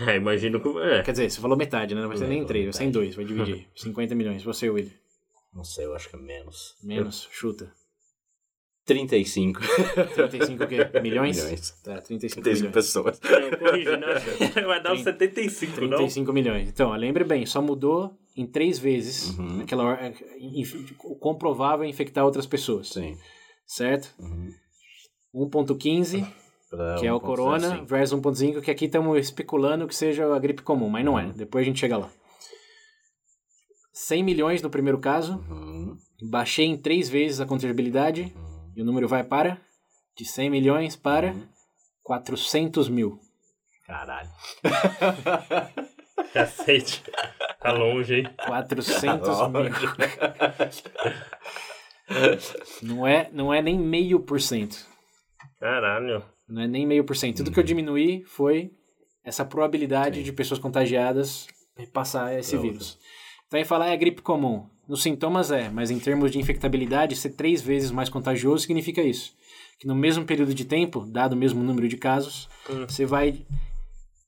É, 0.09 0.17
imagino 0.17 0.59
que... 0.59 0.69
É. 0.79 1.03
Quer 1.03 1.13
dizer, 1.13 1.31
você 1.31 1.39
falou 1.39 1.55
metade, 1.57 1.95
né? 1.95 2.01
Não 2.01 2.09
vai 2.09 2.17
ser 2.17 2.27
nem 2.27 2.41
em 2.41 2.47
três, 2.47 2.65
vai 2.65 2.73
ser 2.73 2.85
em 2.85 2.91
dois, 2.91 3.15
vai 3.15 3.27
dividir. 3.27 3.69
50 3.77 4.15
milhões. 4.15 4.43
Você, 4.43 4.71
William. 4.71 4.91
Não 5.55 5.63
sei, 5.65 5.85
eu 5.85 5.95
acho 5.95 6.09
que 6.09 6.17
é 6.17 6.19
menos. 6.19 6.77
Menos, 6.83 7.29
chuta. 7.31 7.71
35. 8.95 9.61
35 10.15 10.65
o 10.65 10.67
quê? 10.67 10.77
Milhões? 11.03 11.37
Milhões. 11.43 11.71
Tá, 11.83 12.01
35 12.01 12.43
35 12.43 12.43
milhões. 12.43 12.73
pessoas. 12.75 13.21
Não, 13.21 13.59
corrige, 13.59 13.97
né? 13.97 14.07
Vai 14.67 14.83
dar 14.83 14.93
uns 14.93 15.03
75, 15.03 15.81
não? 15.83 15.89
35 15.99 16.33
milhões. 16.33 16.69
Então, 16.69 16.91
ó, 16.91 16.97
lembre 16.97 17.25
bem, 17.25 17.45
só 17.47 17.61
mudou 17.63 18.15
em 18.37 18.47
três 18.47 18.79
vezes 18.79 19.37
Uhum. 19.39 19.61
aquela 19.63 19.85
hora, 19.85 20.07
é, 20.07 20.15
inf- 20.39 20.75
o 21.05 21.17
comprovável 21.17 21.85
infectar 21.85 22.25
outras 22.25 22.47
pessoas. 22.47 22.89
Sim. 22.91 23.17
Certo? 23.67 24.15
Uhum. 24.19 24.49
1.15, 25.35 26.27
Pra 26.71 26.97
que 26.99 27.07
é 27.07 27.13
o 27.13 27.19
1.05. 27.19 27.21
corona, 27.21 27.85
versus 27.85 28.19
1.5, 28.19 28.61
que 28.63 28.71
aqui 28.71 28.85
estamos 28.87 29.19
especulando 29.19 29.87
que 29.87 29.95
seja 29.95 30.35
a 30.35 30.39
gripe 30.39 30.63
comum, 30.63 30.89
mas 30.89 31.05
não 31.05 31.19
é. 31.19 31.33
Depois 31.33 31.63
a 31.63 31.67
gente 31.67 31.81
chega 31.81 31.97
lá. 31.99 32.11
100 33.93 34.23
milhões 34.25 34.63
no 34.63 34.71
primeiro 34.71 34.99
caso, 34.99 35.35
Uhum. 35.51 35.97
baixei 36.31 36.65
em 36.67 36.77
três 36.77 37.09
vezes 37.11 37.41
a 37.41 37.47
contagibilidade, 37.47 38.33
Uhum. 38.35 38.52
E 38.75 38.83
o 38.83 38.85
número 38.85 39.09
vai 39.09 39.25
para, 39.25 39.61
de 40.17 40.25
100 40.25 40.51
milhões 40.51 40.97
para 40.97 41.35
400 42.03 42.89
mil. 42.89 43.19
Caralho. 43.87 44.31
Cacete. 46.33 47.03
Tá 47.61 47.73
longe, 47.73 48.21
hein? 48.21 48.31
400 48.47 49.29
mil. 49.49 49.63
Não 52.83 53.07
é, 53.07 53.31
não 53.33 53.55
é 53.55 53.63
nem 53.63 53.79
meio 53.79 54.21
por 54.21 54.41
cento. 54.41 54.85
Caralho. 55.59 56.23
Não 56.47 56.61
é 56.61 56.67
nem 56.67 56.87
meio 56.87 57.05
por 57.05 57.17
cento. 57.17 57.39
Tudo 57.39 57.51
que 57.53 57.59
eu 57.59 57.65
diminuí 57.65 58.23
foi 58.25 58.71
essa 59.25 59.45
probabilidade 59.45 60.23
de 60.23 60.33
pessoas 60.33 60.61
contagiadas 60.61 61.47
passar 61.93 62.37
esse 62.39 62.51
Pronto. 62.51 62.63
vírus. 62.63 62.99
Então 63.47 63.59
aí 63.59 63.65
falar 63.65 63.89
é 63.89 63.97
gripe 63.97 64.21
comum. 64.21 64.69
Nos 64.93 65.03
sintomas 65.03 65.51
é, 65.51 65.71
mas 65.71 65.91
em 65.91 65.99
termos 65.99 66.31
de 66.31 66.39
infectabilidade, 66.39 67.17
ser 67.17 67.31
três 67.31 67.63
vezes 67.63 67.91
mais 67.91 68.11
contagioso 68.11 68.65
significa 68.65 69.01
isso. 69.01 69.33
Que 69.79 69.87
no 69.87 69.95
mesmo 69.95 70.23
período 70.27 70.53
de 70.53 70.67
tempo, 70.67 71.07
dado 71.09 71.33
o 71.33 71.37
mesmo 71.37 71.63
número 71.65 71.89
de 71.89 71.97
casos, 71.97 72.47
Hum. 72.69 72.85
você 72.87 73.07
vai, 73.07 73.41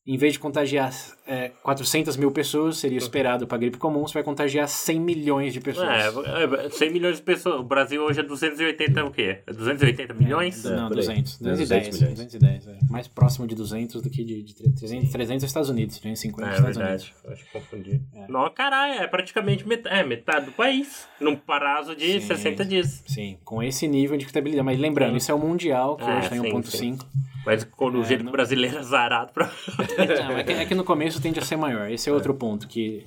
em 0.07 0.19
vez 0.19 0.35
de 0.35 0.39
contagiar 0.39 0.93
é, 1.27 1.51
400 1.63 2.19
mil 2.19 2.31
pessoas, 2.31 2.77
seria 2.77 2.99
esperado 2.99 3.47
para 3.47 3.57
gripe 3.57 3.79
comum, 3.79 4.07
você 4.07 4.13
vai 4.13 4.23
contagiar 4.23 4.69
100 4.69 5.01
milhões 5.01 5.55
de 5.55 5.61
pessoas. 5.61 5.89
É, 5.89 6.67
é, 6.67 6.71
100 6.71 6.93
milhões 6.93 7.17
de 7.17 7.23
pessoas. 7.23 7.61
O 7.61 7.63
Brasil 7.63 8.03
hoje 8.03 8.21
é 8.21 8.23
280 8.23 9.03
o 9.03 9.11
quê? 9.11 9.39
É 9.47 9.53
280 9.53 10.13
milhões? 10.13 10.63
Não, 10.65 10.89
por 10.89 10.99
aí. 10.99 11.07
200. 11.07 11.41
É, 11.41 11.45
210. 11.45 11.89
200 11.89 12.01
milhões. 12.01 12.19
210, 12.19 12.67
é. 12.69 12.79
Mais 12.91 13.09
próximo 13.09 13.47
de 13.47 13.55
200 13.55 14.03
do 14.03 14.11
que 14.11 14.23
de, 14.23 14.43
de 14.43 14.55
300. 14.55 15.11
300 15.11 15.43
é 15.43 15.47
Estados 15.47 15.71
Unidos, 15.71 15.99
350 15.99 16.49
É, 16.51 16.55
Estados 16.55 16.77
verdade. 16.77 17.15
Unidos. 17.25 17.33
Acho 17.33 17.45
que 17.45 17.59
confundi. 17.59 18.03
Não, 18.29 18.51
caralho, 18.51 19.01
é 19.01 19.07
praticamente 19.07 19.67
metade, 19.67 19.97
é, 19.97 20.05
metade 20.05 20.47
do 20.47 20.53
país. 20.53 21.09
Num 21.19 21.35
prazo 21.35 21.97
de 21.97 22.21
Sim. 22.21 22.27
60 22.27 22.65
dias. 22.67 23.03
Sim, 23.07 23.39
com 23.43 23.63
esse 23.63 23.89
nível 23.89 24.19
de 24.19 24.25
infectabilidade. 24.25 24.67
Mas 24.67 24.79
lembrando, 24.79 25.13
Sim. 25.13 25.17
isso 25.17 25.33
é 25.33 25.35
o 25.35 25.39
mundial, 25.39 25.97
que 25.97 26.05
hoje 26.05 26.29
tem 26.29 26.41
sim, 26.43 26.51
1.5. 26.51 27.07
Mas 27.45 27.65
quando 27.65 27.99
o 27.99 28.03
É, 28.03 28.05
jeito 28.05 28.25
não- 28.25 28.33
brasileiro 28.33 28.77
é 28.79 28.83
zarado 28.83 29.33
pra. 29.33 29.51
Não, 30.29 30.39
é 30.39 30.45
que, 30.45 30.53
é 30.53 30.65
que 30.67 30.75
no 30.75 30.85
começo 30.85 31.21
tende 31.21 31.39
a 31.39 31.43
ser 31.43 31.57
maior. 31.57 31.91
Esse 31.91 32.09
é 32.09 32.13
outro 32.13 32.35
ponto, 32.35 32.67
que 32.67 33.05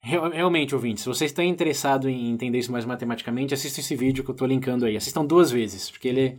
Real- 0.00 0.30
Realmente, 0.30 0.74
ouvinte, 0.74 1.00
se 1.00 1.06
vocês 1.08 1.30
estão 1.30 1.44
interessados 1.44 2.06
em 2.08 2.30
entender 2.30 2.58
isso 2.58 2.70
mais 2.70 2.84
matematicamente, 2.84 3.52
assistam 3.54 3.80
esse 3.80 3.96
vídeo 3.96 4.22
que 4.22 4.30
eu 4.30 4.34
tô 4.34 4.46
linkando 4.46 4.84
aí. 4.86 4.96
Assistam 4.96 5.24
duas 5.24 5.50
vezes, 5.50 5.90
porque 5.90 6.06
ele, 6.06 6.38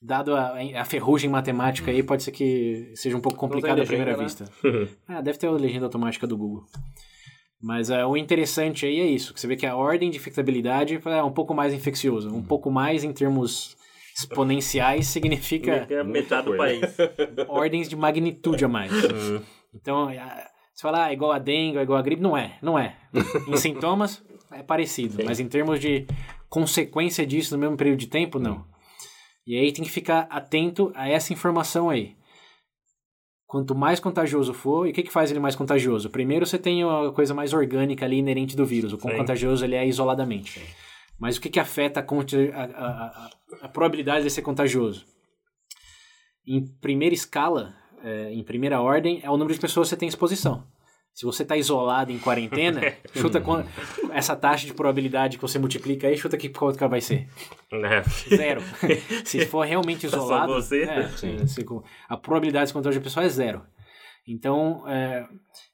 dado 0.00 0.34
a, 0.34 0.54
a 0.76 0.84
ferrugem 0.84 1.28
matemática 1.28 1.90
aí, 1.90 2.02
pode 2.02 2.22
ser 2.22 2.30
que 2.32 2.90
seja 2.94 3.14
um 3.16 3.20
pouco 3.20 3.36
complicado 3.38 3.80
à 3.82 3.84
primeira 3.84 4.16
legenda, 4.16 4.24
vista. 4.46 4.98
Ah, 5.06 5.20
deve 5.20 5.36
ter 5.38 5.48
a 5.48 5.50
legenda 5.52 5.84
automática 5.84 6.26
do 6.26 6.36
Google. 6.36 6.64
Mas 7.60 7.90
é, 7.90 8.04
o 8.06 8.16
interessante 8.16 8.86
aí 8.86 8.98
é 9.00 9.06
isso, 9.06 9.34
que 9.34 9.40
você 9.40 9.46
vê 9.46 9.54
que 9.54 9.66
a 9.66 9.76
ordem 9.76 10.10
de 10.10 10.16
infectabilidade 10.16 10.98
é 11.04 11.22
um 11.22 11.30
pouco 11.30 11.54
mais 11.54 11.72
infeccioso. 11.74 12.34
Um 12.34 12.42
pouco 12.42 12.70
mais 12.70 13.04
em 13.04 13.12
termos 13.12 13.76
exponenciais 14.14 15.06
significa 15.08 15.86
É 15.88 16.02
metade 16.04 16.46
do 16.46 16.56
país. 16.56 16.80
ordens 17.48 17.88
de 17.88 17.96
magnitude 17.96 18.64
a 18.64 18.68
mais. 18.68 18.92
Então, 19.74 20.08
a- 20.08 20.48
você 20.74 20.82
fala, 20.82 21.04
ah, 21.04 21.10
é 21.10 21.12
igual 21.12 21.32
a 21.32 21.38
dengue, 21.38 21.78
é 21.78 21.82
igual 21.82 21.98
a 21.98 22.02
gripe. 22.02 22.22
Não 22.22 22.36
é, 22.36 22.56
não 22.62 22.78
é. 22.78 22.96
Em 23.46 23.56
sintomas, 23.56 24.22
é 24.50 24.62
parecido. 24.62 25.22
Mas 25.24 25.38
em 25.38 25.46
termos 25.46 25.78
de 25.78 26.06
consequência 26.48 27.26
disso 27.26 27.54
no 27.54 27.60
mesmo 27.60 27.76
período 27.76 27.98
de 27.98 28.06
tempo, 28.06 28.38
não. 28.38 28.64
E 29.46 29.56
aí 29.58 29.72
tem 29.72 29.84
que 29.84 29.90
ficar 29.90 30.26
atento 30.30 30.90
a 30.94 31.08
essa 31.08 31.32
informação 31.32 31.90
aí. 31.90 32.16
Quanto 33.46 33.74
mais 33.74 34.00
contagioso 34.00 34.54
for, 34.54 34.86
e 34.86 34.90
o 34.90 34.94
que, 34.94 35.02
que 35.02 35.12
faz 35.12 35.30
ele 35.30 35.38
mais 35.40 35.54
contagioso? 35.54 36.08
Primeiro, 36.08 36.46
você 36.46 36.58
tem 36.58 36.82
a 36.84 37.12
coisa 37.14 37.34
mais 37.34 37.52
orgânica 37.52 38.04
ali 38.06 38.16
inerente 38.16 38.56
do 38.56 38.64
vírus. 38.64 38.94
O 38.94 38.98
quão 38.98 39.12
Sim. 39.12 39.18
contagioso 39.20 39.62
ele 39.62 39.74
é 39.74 39.86
isoladamente. 39.86 40.62
Mas 41.18 41.36
o 41.36 41.40
que, 41.40 41.48
que 41.50 41.60
afeta 41.60 42.00
a, 42.00 42.04
a- 42.04 42.64
a- 42.64 43.30
a- 43.62 43.68
probabilidade 43.68 44.24
de 44.24 44.30
ser 44.30 44.42
contagioso? 44.42 45.04
Em 46.46 46.64
primeira 46.80 47.14
escala, 47.14 47.74
é, 48.02 48.32
em 48.32 48.42
primeira 48.42 48.80
ordem, 48.80 49.20
é 49.22 49.30
o 49.30 49.36
número 49.36 49.54
de 49.54 49.60
pessoas 49.60 49.86
que 49.88 49.90
você 49.90 49.96
tem 49.96 50.08
exposição. 50.08 50.66
Se 51.14 51.26
você 51.26 51.42
está 51.42 51.56
isolado 51.56 52.10
em 52.10 52.18
quarentena, 52.18 52.80
chuta 53.14 53.38
quan- 53.40 53.66
essa 54.12 54.34
taxa 54.34 54.66
de 54.66 54.72
probabilidade 54.72 55.36
que 55.36 55.42
você 55.42 55.58
multiplica 55.58 56.08
aí, 56.08 56.16
chuta 56.16 56.36
que 56.38 56.48
quanto 56.48 56.78
que 56.78 56.86
vai 56.88 57.00
ser. 57.02 57.28
né? 57.70 58.02
Zero. 58.34 58.62
se 59.24 59.44
for 59.46 59.64
realmente 59.66 60.08
Só 60.08 60.16
isolado, 60.16 60.54
você? 60.54 60.82
é, 60.84 61.08
se- 61.08 61.46
a 62.08 62.16
probabilidade 62.16 62.68
de 62.68 62.72
contágio 62.72 62.98
da 63.00 63.04
pessoa 63.04 63.26
é 63.26 63.28
zero. 63.28 63.62
Então, 64.26 64.84
é, 64.86 65.26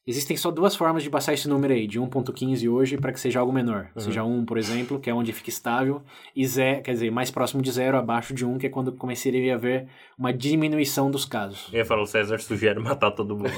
existem 0.06 0.34
só 0.34 0.50
duas 0.50 0.74
formas 0.74 1.02
de 1.02 1.10
passar 1.10 1.34
esse 1.34 1.46
número 1.46 1.74
aí, 1.74 1.86
de 1.86 2.00
1.15 2.00 2.70
hoje 2.72 2.96
para 2.96 3.12
que 3.12 3.20
seja 3.20 3.40
algo 3.40 3.52
menor. 3.52 3.90
Seja 3.96 4.24
1, 4.24 4.46
por 4.46 4.56
exemplo, 4.56 4.98
que 4.98 5.10
é 5.10 5.14
onde 5.14 5.34
fica 5.34 5.50
estável, 5.50 6.02
e 6.34 6.46
zero, 6.46 6.82
quer 6.82 6.92
dizer, 6.92 7.10
mais 7.10 7.30
próximo 7.30 7.60
de 7.60 7.70
zero, 7.70 7.98
abaixo 7.98 8.32
de 8.32 8.46
1, 8.46 8.56
que 8.56 8.66
é 8.66 8.70
quando 8.70 8.92
começaria 8.92 9.52
a 9.52 9.56
haver 9.56 9.86
uma 10.18 10.32
diminuição 10.32 11.10
dos 11.10 11.26
casos. 11.26 11.68
Eu 11.70 11.80
ia 11.80 11.84
falar, 11.84 12.02
o 12.02 12.06
César 12.06 12.38
sugere 12.38 12.80
matar 12.80 13.10
todo 13.10 13.36
mundo. 13.36 13.50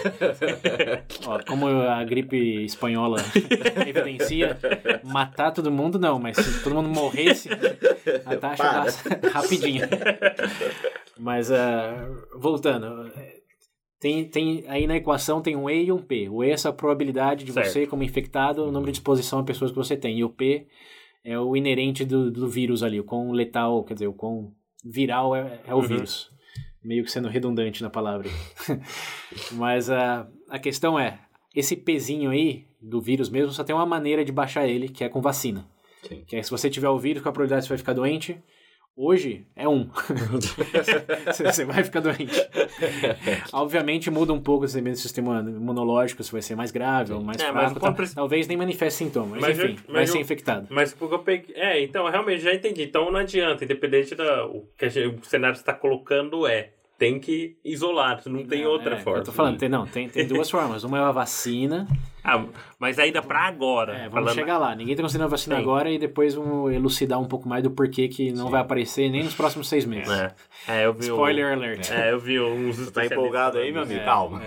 Ó, 1.25 1.39
como 1.47 1.69
a 1.69 2.03
gripe 2.03 2.65
espanhola 2.65 3.19
evidencia, 3.87 4.59
matar 5.05 5.53
todo 5.53 5.71
mundo 5.71 6.01
não, 6.01 6.19
mas 6.19 6.37
se 6.37 6.65
todo 6.65 6.75
mundo 6.75 6.89
morresse, 6.89 7.49
a 8.27 8.37
taxa 8.37 8.65
passa 8.65 9.21
rapidinho. 9.33 9.87
Mas, 11.17 11.53
ah, 11.53 12.09
voltando, 12.35 13.09
tem, 14.01 14.25
tem, 14.25 14.65
aí 14.67 14.87
na 14.87 14.97
equação 14.97 15.41
tem 15.43 15.55
um 15.55 15.69
E 15.69 15.85
e 15.85 15.93
um 15.93 15.99
P. 16.03 16.29
O 16.29 16.43
E 16.43 16.49
é 16.51 16.53
essa 16.53 16.73
probabilidade 16.73 17.45
de 17.45 17.53
Certo. 17.53 17.67
você, 17.69 17.87
como 17.87 18.03
infectado, 18.03 18.65
o 18.65 18.73
número 18.73 18.91
de 18.91 18.97
exposição 18.99 19.39
a 19.39 19.45
pessoas 19.45 19.71
que 19.71 19.77
você 19.77 19.97
tem. 19.97 20.19
E 20.19 20.25
o 20.25 20.31
P 20.31 20.67
é 21.23 21.39
o 21.39 21.55
inerente 21.55 22.05
do, 22.05 22.31
do 22.31 22.49
vírus 22.49 22.83
ali, 22.83 22.99
o 22.99 23.05
quão 23.05 23.31
letal, 23.31 23.85
quer 23.85 23.93
dizer, 23.95 24.07
o 24.07 24.13
quão 24.15 24.53
viral 24.85 25.37
é, 25.37 25.61
é 25.67 25.75
o 25.75 25.79
Uhum. 25.79 25.83
vírus. 25.83 26.31
Meio 26.83 27.05
que 27.05 27.13
sendo 27.13 27.29
redundante 27.29 27.83
na 27.83 27.91
palavra. 27.91 28.27
Mas 29.53 29.91
a, 29.91 30.27
a 30.49 30.59
questão 30.59 30.99
é, 30.99 31.19
esse 31.55 31.77
pezinho 31.77 32.31
aí 32.31 32.65
do 32.81 33.01
vírus 33.01 33.29
mesmo 33.29 33.53
só 33.53 33.63
tem 33.63 33.75
uma 33.75 33.85
maneira 33.87 34.25
de 34.25 34.33
baixar 34.33 34.67
ele, 34.67 34.89
que 34.89 35.05
é 35.05 35.09
com 35.09 35.21
vacina. 35.21 35.67
Sim. 36.09 36.25
Que 36.27 36.37
é 36.37 36.43
se 36.43 36.51
você 36.51 36.71
tiver 36.71 36.89
o 36.89 36.99
vírus, 36.99 37.23
qual 37.23 37.31
a 37.31 37.33
probabilidade 37.35 37.63
de 37.63 37.67
você 37.69 37.75
vai 37.75 37.79
ficar 37.79 37.93
doente? 37.93 38.41
Hoje 39.03 39.47
é 39.57 39.67
um. 39.67 39.89
você 41.35 41.65
vai 41.65 41.83
ficar 41.83 42.01
doente. 42.01 42.39
Obviamente 43.53 44.11
muda 44.11 44.33
um 44.33 44.41
pouco 44.41 44.67
esse 44.67 44.97
sistema 44.97 45.41
imunológico, 45.41 46.23
se 46.23 46.31
vai 46.31 46.43
ser 46.43 46.55
mais 46.55 46.71
grave 46.71 47.13
ou 47.15 47.23
mais 47.23 47.41
É, 47.41 47.51
mas 47.51 47.73
fraco. 47.73 47.89
o 47.89 47.95
princi- 47.95 48.15
Talvez 48.15 48.47
nem 48.47 48.59
manifeste 48.59 48.99
sintomas. 48.99 49.41
Mas, 49.41 49.57
Mas 49.57 49.59
eu- 49.59 49.65
enfim, 49.71 49.77
mas 49.87 49.93
vai 49.95 50.03
eu- 50.03 50.07
ser 50.07 50.19
infectado. 50.21 50.67
Mas 50.69 50.93
porque 50.93 51.15
eu 51.15 51.19
peguei. 51.21 51.55
É, 51.57 51.83
então 51.83 52.05
eu 52.05 52.13
realmente 52.13 52.43
já 52.43 52.53
entendi. 52.55 52.83
Então 52.83 53.11
não 53.11 53.21
adianta, 53.21 53.65
independente 53.65 54.15
da. 54.15 54.45
O 54.47 54.67
que 54.77 54.89
gente- 54.91 55.17
o 55.21 55.25
cenário 55.25 55.55
está 55.57 55.73
colocando 55.73 56.47
é. 56.47 56.71
Tem 57.01 57.19
que 57.19 57.57
isolar, 57.65 58.21
não 58.27 58.45
tem 58.45 58.63
Não, 58.63 58.73
outra 58.73 58.97
é, 58.97 58.99
forma. 58.99 59.21
Eu 59.21 59.25
tô 59.25 59.33
falando, 59.33 59.57
tem, 59.57 59.71
não, 59.71 59.87
tem, 59.87 60.07
tem 60.07 60.27
duas 60.27 60.51
formas. 60.53 60.85
Uma 60.85 60.99
é 60.99 61.01
a 61.01 61.11
vacina. 61.11 61.89
Ah, 62.23 62.45
mas 62.79 62.99
ainda 62.99 63.23
pra 63.23 63.41
agora. 63.49 63.95
É, 63.95 63.99
vamos 64.01 64.13
falando- 64.13 64.35
chegar 64.35 64.59
lá. 64.59 64.75
Ninguém 64.77 64.95
tá 64.95 65.03
conseguindo 65.03 65.25
a 65.25 65.29
vacina 65.29 65.57
Sim. 65.57 65.63
agora 65.63 65.91
e 65.91 65.99
depois 65.99 66.35
vamos 66.35 66.71
elucidar 66.75 67.19
um 67.19 67.25
pouco 67.25 67.49
mais 67.49 67.63
do 67.63 67.71
porquê 67.71 68.07
que 68.07 68.31
não 68.33 68.45
Sim. 68.45 68.51
vai 68.51 68.61
aparecer 68.61 69.09
nem 69.11 69.25
nos 69.25 69.35
próximos 69.35 69.67
seis 69.71 69.87
meses. 69.87 70.13
É, 70.13 70.35
é, 70.69 70.85
eu 70.85 70.93
vi 70.93 71.05
Spoiler 71.07 71.55
alert. 71.55 71.91
É, 71.91 72.13
eu 72.13 72.19
vi 72.21 72.39
uns. 72.39 72.77
Você 72.77 72.91
tá 72.91 73.07
empolgado 73.07 73.57
aí, 73.57 73.73
meu 73.73 73.81
amigo? 73.83 74.01
É, 74.01 74.05
Calma. 74.05 74.43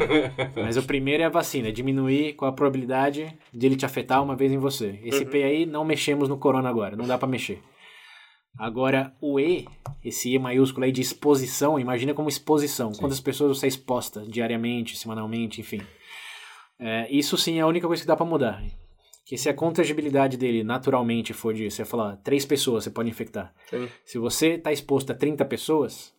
Mas 0.55 0.77
o 0.77 0.83
primeiro 0.83 1.23
é 1.23 1.25
a 1.25 1.29
vacina, 1.29 1.69
é 1.69 1.71
diminuir 1.71 2.33
com 2.33 2.45
a 2.45 2.51
probabilidade 2.53 3.35
de 3.51 3.65
ele 3.65 3.75
te 3.75 3.83
afetar 3.87 4.21
uma 4.21 4.35
vez 4.35 4.51
em 4.51 4.59
você. 4.59 4.99
Esse 5.03 5.23
Uhum. 5.23 5.29
P 5.31 5.43
aí 5.43 5.65
não 5.65 5.83
mexemos 5.83 6.29
no 6.29 6.37
corona 6.37 6.69
agora, 6.69 6.95
não 6.95 7.07
dá 7.07 7.17
pra 7.17 7.27
mexer. 7.27 7.59
Agora, 8.57 9.15
o 9.19 9.39
E, 9.39 9.67
esse 10.03 10.33
E 10.33 10.39
maiúsculo 10.39 10.85
aí 10.85 10.91
de 10.91 11.01
exposição, 11.01 11.79
imagina 11.79 12.13
como 12.13 12.29
exposição. 12.29 12.91
Quantas 12.91 13.19
pessoas 13.19 13.57
você 13.57 13.65
é 13.65 13.69
exposta 13.69 14.21
diariamente, 14.21 14.97
semanalmente, 14.97 15.59
enfim. 15.59 15.81
É, 16.79 17.07
isso 17.09 17.37
sim 17.37 17.57
é 17.57 17.61
a 17.61 17.67
única 17.67 17.87
coisa 17.87 18.01
que 18.01 18.07
dá 18.07 18.15
pra 18.15 18.25
mudar. 18.25 18.63
Que 19.25 19.37
se 19.37 19.49
a 19.49 19.53
contagibilidade 19.53 20.37
dele 20.37 20.63
naturalmente 20.63 21.33
for 21.33 21.53
de, 21.53 21.69
você 21.69 21.85
falar, 21.85 22.17
três 22.17 22.45
pessoas 22.45 22.83
você 22.83 22.91
pode 22.91 23.09
infectar. 23.09 23.53
Sim. 23.69 23.89
Se 24.05 24.17
você 24.17 24.55
está 24.55 24.71
exposto 24.71 25.11
a 25.11 25.15
30 25.15 25.45
pessoas, 25.45 26.13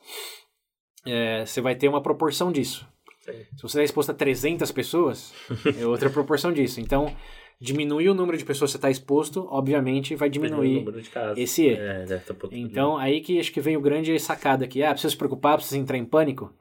é, 1.06 1.44
você 1.44 1.60
vai 1.60 1.74
ter 1.74 1.86
uma 1.86 2.02
proporção 2.02 2.50
disso. 2.50 2.88
Sim. 3.20 3.32
Se 3.56 3.62
você 3.62 3.78
está 3.78 3.84
exposto 3.84 4.10
a 4.10 4.14
300 4.14 4.72
pessoas, 4.72 5.32
é 5.78 5.86
outra 5.86 6.10
proporção 6.10 6.52
disso. 6.52 6.80
Então, 6.80 7.14
diminuir 7.60 8.08
o 8.08 8.14
número 8.14 8.36
de 8.36 8.44
pessoas 8.44 8.70
que 8.70 8.72
você 8.72 8.78
está 8.78 8.90
exposto, 8.90 9.46
obviamente, 9.50 10.14
vai 10.14 10.28
o 10.28 10.30
diminuir 10.30 10.78
número 10.80 11.00
de 11.00 11.08
casos. 11.10 11.38
esse 11.38 11.66
E. 11.68 11.74
É, 11.74 12.04
pot- 12.38 12.54
Então, 12.54 12.96
aí 12.96 13.20
que 13.20 13.38
acho 13.38 13.52
que 13.52 13.60
vem 13.60 13.76
o 13.76 13.80
grande 13.80 14.18
sacada 14.18 14.64
aqui. 14.64 14.82
Ah, 14.82 14.90
precisa 14.90 15.10
se 15.10 15.16
preocupar, 15.16 15.56
precisa 15.56 15.78
entrar 15.78 15.96
em 15.96 16.04
pânico? 16.04 16.52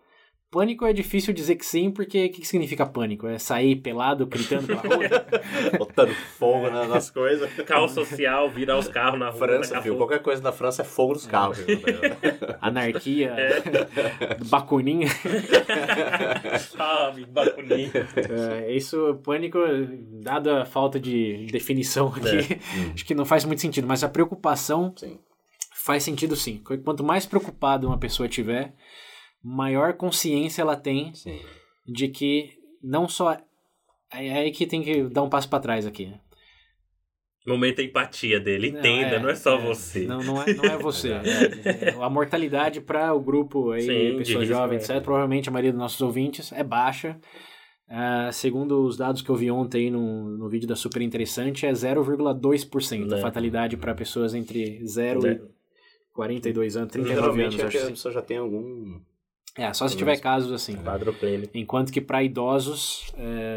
Pânico 0.53 0.85
é 0.85 0.93
difícil 0.93 1.33
dizer 1.33 1.55
que 1.55 1.65
sim, 1.65 1.89
porque 1.89 2.27
o 2.27 2.29
que, 2.31 2.41
que 2.41 2.47
significa 2.47 2.85
pânico? 2.85 3.25
É 3.25 3.39
sair 3.39 3.75
pelado, 3.77 4.27
gritando 4.27 4.67
pela 4.67 4.81
rua? 4.81 5.25
Botando 5.79 6.13
fogo 6.37 6.69
na- 6.69 6.87
nas 6.87 7.09
coisas. 7.09 7.51
Caos 7.65 7.91
social, 7.91 8.51
virar 8.51 8.77
os 8.77 8.87
carros 8.87 9.19
na 9.19 9.29
rua. 9.29 9.39
França, 9.39 9.79
viu? 9.81 9.97
Qualquer 9.97 10.21
coisa 10.21 10.43
na 10.43 10.51
França 10.51 10.83
é 10.83 10.85
fogo 10.85 11.13
nos 11.13 11.25
carros. 11.25 11.57
Anarquia, 12.61 13.31
É. 13.35 13.63
bacuninha. 14.45 15.07
Sabe, 16.77 17.25
bacuninho. 17.25 17.91
É, 18.61 18.71
isso, 18.75 19.19
pânico, 19.23 19.57
dado 20.21 20.51
a 20.51 20.65
falta 20.65 20.99
de 20.99 21.47
definição 21.51 22.09
aqui, 22.09 22.59
acho 22.93 23.05
que 23.05 23.15
não 23.15 23.25
faz 23.25 23.43
muito 23.43 23.61
sentido. 23.61 23.87
Mas 23.87 24.03
a 24.03 24.09
preocupação 24.09 24.93
Sim. 24.95 25.17
faz 25.83 26.03
sentido 26.03 26.35
sim. 26.35 26.61
Quanto 26.83 27.03
mais 27.03 27.25
preocupado 27.25 27.87
uma 27.87 27.97
pessoa 27.97 28.29
tiver, 28.29 28.73
maior 29.43 29.93
consciência 29.93 30.61
ela 30.61 30.75
tem 30.75 31.13
Sim. 31.13 31.39
de 31.85 32.07
que 32.07 32.51
não 32.81 33.07
só. 33.07 33.37
É 34.11 34.33
aí 34.37 34.51
que 34.51 34.65
tem 34.67 34.81
que 34.83 35.03
dar 35.03 35.23
um 35.23 35.29
passo 35.29 35.49
para 35.49 35.59
trás 35.59 35.85
aqui. 35.85 36.05
né? 36.07 36.19
Momento 37.45 37.81
a 37.81 37.83
empatia 37.83 38.39
dele. 38.39 38.69
Entenda, 38.69 39.19
não 39.19 39.27
é, 39.29 39.35
só 39.35 39.57
você. 39.57 40.05
Não, 40.07 40.23
não, 40.23 40.41
é, 40.41 40.53
não 40.53 40.63
é 40.63 40.77
você. 40.77 41.09
É, 41.65 41.89
é, 41.89 41.95
a 41.99 42.09
mortalidade 42.09 42.79
para 42.79 43.13
o 43.13 43.19
grupo 43.19 43.71
aí, 43.71 43.81
Sim, 43.81 44.17
risco, 44.19 44.45
jovens, 44.45 44.89
é. 44.89 44.93
etc., 44.93 45.03
provavelmente 45.03 45.49
a 45.49 45.51
maioria 45.51 45.71
dos 45.73 45.79
nossos 45.79 45.99
ouvintes 46.01 46.53
é 46.53 46.63
baixa. 46.63 47.19
Ah, 47.89 48.29
segundo 48.31 48.81
os 48.85 48.95
dados 48.95 49.21
que 49.21 49.29
eu 49.29 49.35
vi 49.35 49.51
ontem 49.51 49.91
no, 49.91 50.37
no 50.37 50.47
vídeo 50.47 50.67
da 50.67 50.75
Super 50.75 51.01
Interessante, 51.01 51.65
é 51.65 51.71
0,2% 51.71 53.11
a 53.11 53.17
É. 53.17 53.21
fatalidade 53.21 53.75
para 53.75 53.93
pessoas 53.93 54.33
entre 54.33 54.79
0 54.87 55.27
É. 55.27 55.33
e 55.33 55.41
42 56.13 56.77
anos, 56.77 56.91
39 56.93 57.21
Geralmente 57.21 57.45
anos. 57.45 57.59
é 57.61 57.67
acho 57.67 57.77
que 57.77 57.83
a 57.83 57.89
pessoa 57.89 58.13
já 58.13 58.21
tem 58.21 58.37
algum. 58.37 58.99
É, 59.55 59.71
só 59.71 59.87
se 59.87 59.95
tiver 59.95 60.19
casos 60.19 60.51
assim. 60.51 60.75
Quadro 60.77 61.13
clínico. 61.13 61.55
Enquanto 61.55 61.91
que 61.91 62.01
para 62.01 62.23
idosos 62.23 63.13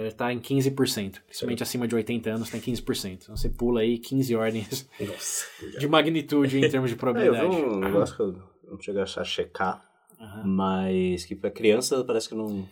está 0.07 0.30
em 0.32 0.38
15%. 0.38 1.20
Principalmente 1.24 1.62
acima 1.62 1.88
de 1.88 1.94
80 1.94 2.28
anos 2.30 2.51
tem 2.51 2.61
15%. 2.61 3.18
Então 3.22 3.36
você 3.36 3.49
pula 3.49 3.80
aí 3.80 3.97
15 3.99 4.34
ordens 4.36 4.88
Nossa. 5.01 5.47
de 5.80 5.88
magnitude 5.88 6.59
em 6.59 6.68
termos 6.68 6.90
de 6.90 6.94
É, 6.94 6.97
eu 6.97 6.99
probabilidade. 6.99 7.49
vi 7.49 7.62
um 7.62 7.78
negócio 7.80 8.14
que 8.14 8.22
eu 8.22 8.36
não 8.70 8.80
cheguei 8.80 9.01
a 9.03 9.07
checar, 9.07 9.82
Aham. 10.20 10.42
mas 10.44 11.24
que 11.24 11.34
pra 11.34 11.51
criança 11.51 12.05
parece 12.05 12.28
que 12.28 12.34
não. 12.34 12.68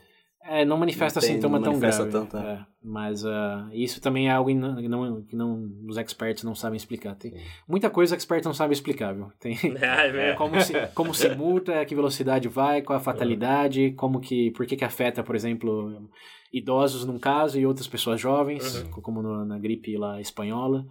É, 0.47 0.63
não 0.65 0.77
manifesta 0.77 1.21
Não 1.21 1.27
tem- 1.27 1.37
sintoma 1.37 1.57
não 1.59 1.65
tão 1.65 1.73
manifesta 1.73 2.05
grave. 2.05 2.27
tanto, 2.29 2.37
é. 2.47 2.67
Mas 2.83 3.25
ah, 3.25 3.67
isso 3.73 3.99
também 4.01 4.29
é 4.29 4.33
algo 4.33 4.51
que 4.51 4.55
não, 4.55 4.77
que 4.77 4.89
não, 4.89 5.23
não- 5.33 5.71
os 5.89 5.97
experts 5.97 6.45
não 6.45 6.55
sabem 6.55 6.77
explicar. 6.77 7.15
Tem 7.15 7.33
muita 7.67 7.89
coisa 7.89 8.15
que 8.15 8.19
os 8.19 8.23
experts 8.25 8.45
não 8.47 8.53
sabem 8.53 8.75
explicar, 8.75 9.15
viu? 9.15 9.29
Tem 9.41 9.57
é 9.81 10.13
mesmo. 10.13 10.37
como 10.37 10.61
se, 10.61 10.73
como 10.95 11.15
se 11.15 11.29
multa, 11.35 11.83
que 11.87 11.95
velocidade 11.95 12.47
vai, 12.47 12.83
qual 12.83 12.99
a 12.99 13.01
fatalidade, 13.01 13.93
como 13.93 14.21
que, 14.21 14.51
por 14.51 14.67
que 14.67 14.77
que 14.77 14.85
afeta, 14.85 15.23
por 15.23 15.35
exemplo, 15.35 16.11
idosos 16.53 17.05
num 17.07 17.19
caso 17.19 17.59
e 17.59 17.67
outras 17.67 17.87
pessoas 17.89 18.21
jovens, 18.21 18.83
Uhum. 18.83 18.91
como 19.03 19.23
no- 19.23 19.45
na 19.47 19.59
gripe 19.59 19.97
lá 19.97 20.21
espanhola. 20.21 20.85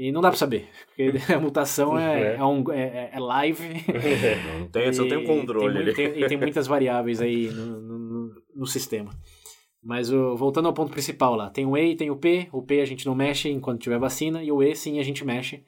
E 0.00 0.12
não 0.12 0.20
dá 0.20 0.28
pra 0.28 0.38
saber, 0.38 0.68
porque 0.86 1.10
a 1.36 1.40
mutação 1.40 1.98
é, 1.98 2.34
É. 2.34 2.36
é, 2.36 2.44
um, 2.44 2.64
é, 2.72 3.10
é 3.12 3.18
live. 3.18 3.64
Não 4.60 4.68
tem, 4.68 4.92
você 4.92 5.00
não 5.00 5.08
tem 5.08 5.18
um 5.18 5.22
E 5.22 5.26
controle 5.26 5.72
tem, 5.74 5.82
ali. 5.82 5.92
tem- 6.14 6.22
e 6.22 6.26
tem 6.28 6.38
muitas 6.38 6.66
variáveis 6.68 7.20
aí 7.20 7.48
no, 7.50 7.80
no, 7.80 7.98
no- 8.28 8.42
no 8.60 8.66
sistema. 8.66 9.10
Mas 9.82 10.10
o- 10.12 10.36
voltando 10.36 10.66
ao 10.66 10.74
ponto 10.74 10.90
principal 10.90 11.34
lá, 11.36 11.48
tem 11.50 11.64
o 11.64 11.76
E 11.76 11.92
e 11.92 11.96
tem 11.96 12.10
o 12.10 12.16
P. 12.16 12.48
O 12.52 12.62
P 12.62 12.80
a 12.80 12.84
gente 12.84 13.06
não 13.06 13.14
mexe 13.14 13.48
enquanto 13.48 13.80
tiver 13.80 13.98
vacina, 13.98 14.42
e 14.42 14.50
o 14.50 14.62
E 14.62 14.74
sim 14.74 14.98
a 14.98 15.02
gente 15.04 15.24
mexe. 15.24 15.62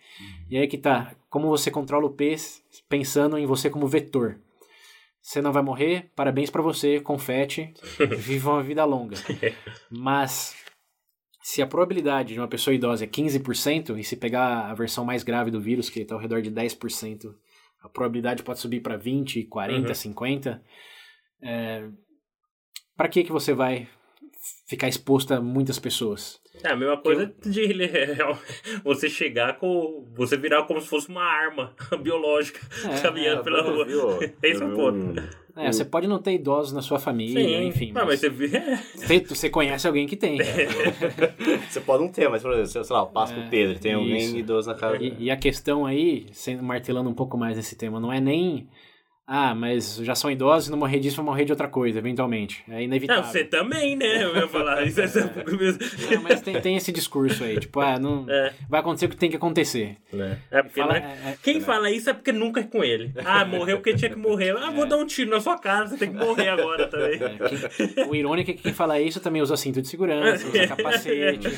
E 0.51 0.57
aí 0.59 0.67
que 0.67 0.77
tá, 0.79 1.15
como 1.29 1.49
você 1.49 1.71
controla 1.71 2.07
o 2.07 2.11
P 2.11 2.37
pensando 2.89 3.39
em 3.39 3.47
você 3.47 3.71
como 3.71 3.87
vetor. 3.87 4.39
Você 5.23 5.41
não 5.43 5.53
vai 5.53 5.63
morrer, 5.63 6.11
parabéns 6.17 6.51
pra 6.51 6.63
você, 6.63 6.99
confete, 7.01 7.73
viva 8.19 8.51
uma 8.53 8.63
vida 8.63 8.85
longa. 8.85 9.17
Mas 9.91 10.57
se 11.43 11.63
a 11.63 11.67
probabilidade 11.67 12.35
de 12.35 12.41
uma 12.41 12.49
pessoa 12.49 12.75
idosa 12.75 13.05
é 13.05 13.07
15%, 13.07 13.99
e 13.99 14.03
se 14.05 14.17
pegar 14.17 14.71
a 14.71 14.75
versão 14.75 15.05
mais 15.05 15.23
grave 15.23 15.51
do 15.51 15.61
vírus, 15.61 15.89
que 15.91 16.01
está 16.01 16.15
ao 16.15 16.21
redor 16.21 16.41
de 16.43 16.51
10%, 16.51 17.35
a 17.83 17.89
probabilidade 17.89 18.43
pode 18.43 18.59
subir 18.61 18.81
para 18.81 18.97
20, 18.97 19.45
40, 19.45 19.89
Uhum. 19.89 19.95
50. 19.95 20.63
É... 21.43 21.87
Para 23.01 23.09
que 23.09 23.24
que 23.24 23.32
você 23.32 23.55
vai 23.55 23.88
ficar 24.66 24.86
exposto 24.86 25.32
a 25.32 25.40
muitas 25.40 25.78
pessoas? 25.78 26.38
É 26.62 26.68
a 26.68 26.76
mesma 26.76 26.98
coisa 26.98 27.32
de 27.46 27.66
você 28.84 29.09
chegar 29.09 29.57
com. 29.57 30.05
Você 30.14 30.36
virar 30.36 30.64
como 30.64 30.82
se 30.82 30.86
fosse 30.86 31.09
uma 31.09 31.24
arma 31.24 31.74
biológica 31.98 32.61
É, 32.84 33.01
caminhando 33.01 33.42
pela 33.42 33.62
rua. 33.62 34.18
Esse 34.42 34.62
é 34.62 34.66
o 34.66 34.76
ponto. 34.76 35.18
É, 35.57 35.72
você 35.72 35.82
pode 35.82 36.07
não 36.07 36.18
ter 36.18 36.34
idosos 36.34 36.74
na 36.74 36.82
sua 36.82 36.98
família, 36.98 37.42
Sim, 37.42 37.68
enfim. 37.68 37.86
Não, 37.86 38.05
mas 38.05 38.20
mas 38.20 38.20
você 38.20 38.28
vê. 38.28 38.55
é, 38.55 39.20
você, 39.26 39.48
conhece 39.48 39.86
alguém 39.86 40.07
que 40.07 40.14
tem. 40.14 40.36
Você 41.70 41.80
pode 41.80 42.03
não 42.03 42.12
ter, 42.12 42.28
mas, 42.28 42.42
por 42.42 42.53
exemplo, 42.53 42.84
sei 42.84 42.94
lá, 42.94 43.01
eu 43.01 43.07
passo 43.07 43.32
pro 43.32 43.48
Pedro, 43.48 43.78
tem 43.78 43.94
alguém 43.94 44.18
isso. 44.18 44.36
idoso 44.36 44.68
na 44.68 44.74
casa. 44.74 44.98
E, 45.03 45.14
e 45.18 45.30
a 45.30 45.38
questão 45.38 45.86
aí, 45.86 46.26
sendo, 46.32 46.62
martelando 46.62 47.09
um 47.09 47.14
pouco 47.14 47.38
mais 47.38 47.57
nesse 47.57 47.76
tema, 47.76 47.98
não 47.98 48.12
é 48.12 48.20
nem. 48.20 48.68
Ah, 49.33 49.55
mas 49.55 49.99
já 50.03 50.16
são 50.16 50.28
idosos 50.28 50.66
e 50.66 50.70
não 50.72 50.78
morrer 50.78 50.99
disso, 50.99 51.14
vão 51.14 51.24
morrer 51.26 51.45
de 51.45 51.53
outra 51.53 51.68
coisa, 51.68 52.01
eventualmente. 52.01 52.64
É 52.68 52.83
inevitável. 52.83 53.22
Não, 53.22 53.31
você 53.31 53.45
também, 53.45 53.95
né? 53.95 54.24
Eu 54.24 54.35
ia 54.35 54.49
falar. 54.49 54.83
Isso 54.85 55.01
é 55.01 55.07
sempre 55.07 55.57
mesmo. 55.57 55.78
Não, 56.11 56.22
mas 56.22 56.41
tem, 56.41 56.61
tem 56.61 56.76
esse 56.76 56.91
discurso 56.91 57.45
aí, 57.45 57.57
tipo, 57.61 57.78
ah, 57.78 57.97
não, 57.97 58.26
É. 58.28 58.53
vai 58.68 58.81
acontecer 58.81 59.07
o 59.07 59.09
que 59.09 59.16
tem 59.16 59.31
que 59.31 59.37
acontecer. 59.37 59.99
É 60.51 60.62
porque 60.64 60.81
Fala- 60.81 60.95
né? 60.95 61.16
é- 61.24 61.28
é- 61.31 61.37
Quem 61.45 61.61
fala 61.61 61.89
isso 61.93 62.11
é 62.11 62.12
porque 62.12 62.33
nunca 62.33 62.59
é 62.59 62.64
com 62.64 62.83
ele. 62.83 63.12
Ah, 63.24 63.45
morreu 63.45 63.76
porque 63.76 63.95
tinha 63.95 64.11
que 64.11 64.18
morrer. 64.18 64.51
Ah, 64.57 64.72
vou 64.72 64.85
dar 64.85 64.97
um 64.97 65.07
tiro 65.07 65.31
na 65.31 65.39
sua 65.41 65.57
cara, 65.57 65.87
você 65.87 65.97
tem 65.97 66.11
que 66.11 66.16
morrer 66.18 66.49
agora 66.49 66.89
também. 66.89 67.20
É, 67.22 67.95
quem- 67.95 68.09
o 68.09 68.14
irônico 68.16 68.51
é 68.51 68.55
que 68.55 68.62
quem 68.62 68.72
fala 68.72 69.01
isso 69.01 69.20
também 69.20 69.41
usa 69.41 69.57
cinto 69.57 69.81
de 69.81 69.87
segurança, 69.87 70.45
usa 70.49 70.66
capacete. 70.66 71.49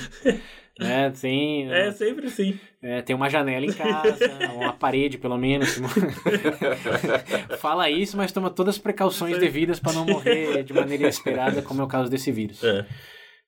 Né, 0.78 1.10
tem, 1.20 1.70
É 1.72 1.90
sempre 1.92 2.26
assim. 2.26 2.58
é, 2.82 3.02
tem 3.02 3.14
uma 3.14 3.28
janela 3.28 3.64
em 3.64 3.72
casa, 3.72 4.18
uma 4.54 4.72
parede 4.72 5.18
pelo 5.18 5.36
menos. 5.38 5.78
Fala 7.58 7.90
isso, 7.90 8.16
mas 8.16 8.32
toma 8.32 8.50
todas 8.50 8.76
as 8.76 8.80
precauções 8.80 9.38
devidas 9.38 9.78
para 9.80 9.92
não 9.92 10.04
morrer 10.04 10.62
de 10.64 10.72
maneira 10.72 11.04
inesperada, 11.04 11.62
como 11.62 11.80
é 11.80 11.84
o 11.84 11.88
caso 11.88 12.10
desse 12.10 12.30
vírus. 12.32 12.62
É. 12.62 12.86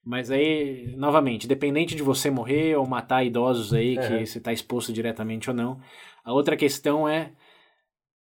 Mas 0.04 0.30
aí, 0.30 0.94
novamente, 0.96 1.48
dependente 1.48 1.96
de 1.96 2.02
você 2.02 2.30
morrer 2.30 2.76
ou 2.76 2.86
matar 2.86 3.24
idosos 3.24 3.72
aí, 3.72 3.96
que 3.96 4.26
você 4.26 4.36
está 4.38 4.52
exposto 4.52 4.92
diretamente 4.92 5.48
ou 5.48 5.56
não, 5.56 5.80
a 6.22 6.32
outra 6.32 6.56
questão 6.56 7.08
é 7.08 7.32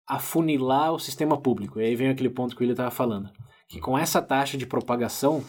afunilar 0.08 0.93
o 0.93 1.00
sistema 1.00 1.39
público. 1.39 1.80
E 1.80 1.86
aí 1.86 1.95
vem 1.95 2.10
aquele 2.10 2.30
ponto 2.30 2.56
que 2.56 2.62
o 2.62 2.64
William 2.64 2.74
estava 2.74 2.89
falando. 2.89 3.30
Que 3.68 3.80
com 3.80 3.98
essa 3.98 4.22
taxa 4.22 4.58
de 4.58 4.66
propagação, 4.66 5.43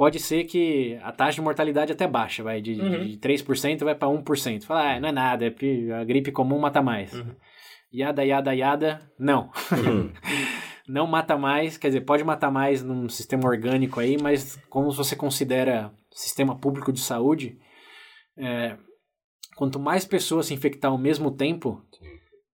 pode 0.00 0.18
ser 0.18 0.44
que 0.44 0.98
a 1.02 1.12
taxa 1.12 1.34
de 1.34 1.42
mortalidade 1.42 1.92
até 1.92 2.08
baixa, 2.08 2.42
vai 2.42 2.62
de, 2.62 2.80
Uhum. 2.80 3.04
de 3.04 3.18
3% 3.18 3.84
vai 3.84 3.94
para 3.94 4.08
1%. 4.08 4.64
Fala, 4.64 4.94
ah, 4.94 4.98
não 4.98 5.10
é 5.10 5.12
nada, 5.12 5.44
é 5.44 5.92
a 5.92 6.04
gripe 6.04 6.32
comum 6.32 6.58
mata 6.58 6.80
mais. 6.80 7.12
Uhum. 7.12 7.36
Yada, 7.92 8.24
yada, 8.24 8.54
yada, 8.54 9.12
não. 9.18 9.50
não 10.88 11.06
mata 11.06 11.36
mais, 11.36 11.76
quer 11.76 11.88
dizer, 11.88 12.00
pode 12.00 12.24
matar 12.24 12.50
mais 12.50 12.82
num 12.82 13.10
sistema 13.10 13.46
orgânico 13.46 14.00
aí, 14.00 14.16
mas 14.18 14.56
como 14.70 14.90
você 14.90 15.14
considera 15.14 15.92
sistema 16.10 16.58
público 16.58 16.94
de 16.94 17.00
saúde, 17.00 17.58
é, 18.38 18.78
quanto 19.54 19.78
mais 19.78 20.06
pessoas 20.06 20.46
se 20.46 20.54
infectar 20.54 20.90
ao 20.90 20.96
mesmo 20.96 21.30
tempo, 21.30 21.84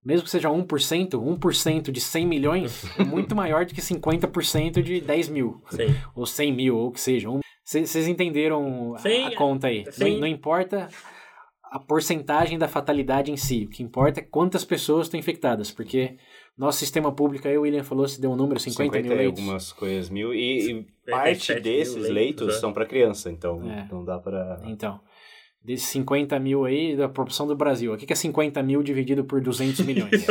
mesmo 0.05 0.23
que 0.25 0.29
seja 0.31 0.49
1%, 0.49 1.09
1% 1.11 1.91
de 1.91 1.99
100 2.01 2.25
milhões 2.25 2.99
é 2.99 3.03
muito 3.03 3.35
maior 3.35 3.65
do 3.65 3.73
que 3.73 3.81
50% 3.81 4.81
de 4.81 5.01
10 5.01 5.29
mil, 5.29 5.61
Sim. 5.69 5.87
ou 6.15 6.25
100 6.25 6.53
mil, 6.53 6.77
ou 6.77 6.87
o 6.87 6.91
que 6.91 7.01
seja. 7.01 7.27
Vocês 7.63 8.07
entenderam 8.07 8.95
a- 8.95 8.99
Sim, 8.99 9.25
a, 9.25 9.35
conta 9.35 9.67
aí. 9.67 9.85
sim. 9.91 10.13
Não, 10.13 10.19
não 10.21 10.27
importa 10.27 10.87
a 11.69 11.77
porcentagem 11.79 12.57
da 12.57 12.67
fatalidade 12.69 13.29
em 13.29 13.35
si, 13.35 13.65
o 13.65 13.69
que 13.69 13.83
importa 13.83 14.21
é 14.21 14.23
quantas 14.23 14.63
pessoas 14.63 15.07
estão 15.07 15.19
infectadas, 15.19 15.69
porque 15.69 16.15
nosso 16.57 16.79
sistema 16.79 17.11
público, 17.11 17.45
aí 17.45 17.57
o 17.57 17.61
William 17.63 17.83
falou, 17.83 18.07
se 18.07 18.21
deu 18.21 18.31
um 18.31 18.35
número, 18.37 18.57
50, 18.59 19.01
mil 19.01 19.11
e 19.11 19.15
leitos. 19.15 19.39
algumas 19.39 19.73
coisas 19.73 20.09
mil. 20.09 20.33
E, 20.33 20.59
e 20.59 20.63
57 20.65 20.87
parte 21.11 21.53
mil 21.53 21.61
desses 21.61 21.93
leitos, 21.95 22.09
leitos, 22.15 22.47
né? 22.47 22.53
são 22.53 22.71
para 22.73 22.85
criança, 22.85 23.29
então 23.29 23.61
É. 23.69 23.85
não 23.91 24.03
dá 24.05 24.17
para. 24.17 24.61
Então, 24.65 24.99
desses 25.63 25.87
50 25.89 26.39
mil 26.39 26.63
aí, 26.65 26.95
da 26.95 27.09
proporção 27.09 27.45
do 27.45 27.55
Brasil, 27.55 27.93
o 27.93 27.97
que 27.97 28.11
é 28.11 28.15
50 28.15 28.63
mil 28.63 28.81
dividido 28.81 29.23
por 29.25 29.41
200 29.41 29.81
milhões? 29.81 30.11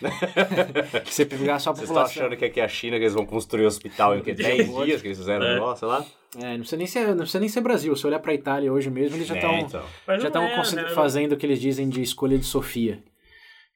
Se 1.06 1.12
você 1.12 1.26
pegar 1.26 1.58
só 1.58 1.70
a 1.70 1.72
Vocês 1.72 1.84
estão 1.88 2.02
população... 2.02 2.22
achando 2.24 2.36
que 2.36 2.44
aqui 2.44 2.60
é 2.60 2.64
a 2.64 2.68
China 2.68 2.96
que 2.96 3.02
eles 3.02 3.14
vão 3.14 3.26
construir 3.26 3.64
um 3.64 3.68
hospital 3.68 4.16
em 4.16 4.22
que 4.22 4.32
10 4.32 4.74
dias 4.84 5.00
que 5.02 5.08
eles 5.08 5.18
fizeram 5.18 5.44
É. 5.44 5.54
negócio, 5.54 5.78
sei 5.80 5.88
lá? 5.88 6.04
É, 6.38 6.50
não 6.52 6.58
precisa 6.58 6.76
nem 6.76 6.86
ser, 6.86 7.08
não 7.08 7.16
precisa 7.18 7.40
nem 7.40 7.48
ser 7.48 7.60
Brasil. 7.62 7.96
Se 7.96 8.06
olhar 8.06 8.18
pra 8.18 8.34
Itália 8.34 8.72
hoje 8.72 8.90
mesmo, 8.90 9.16
eles 9.16 9.26
já 9.26 9.34
É, 9.34 9.38
estão 9.38 9.58
então. 9.58 9.84
Mas 10.06 10.20
já 10.22 10.28
estão 10.28 10.42
é, 10.42 10.72
né? 10.74 10.88
fazendo 10.90 11.32
o 11.32 11.36
que 11.36 11.46
eles 11.46 11.60
dizem 11.60 11.88
de 11.88 12.02
escolha 12.02 12.38
de 12.38 12.44
Sofia. 12.44 13.02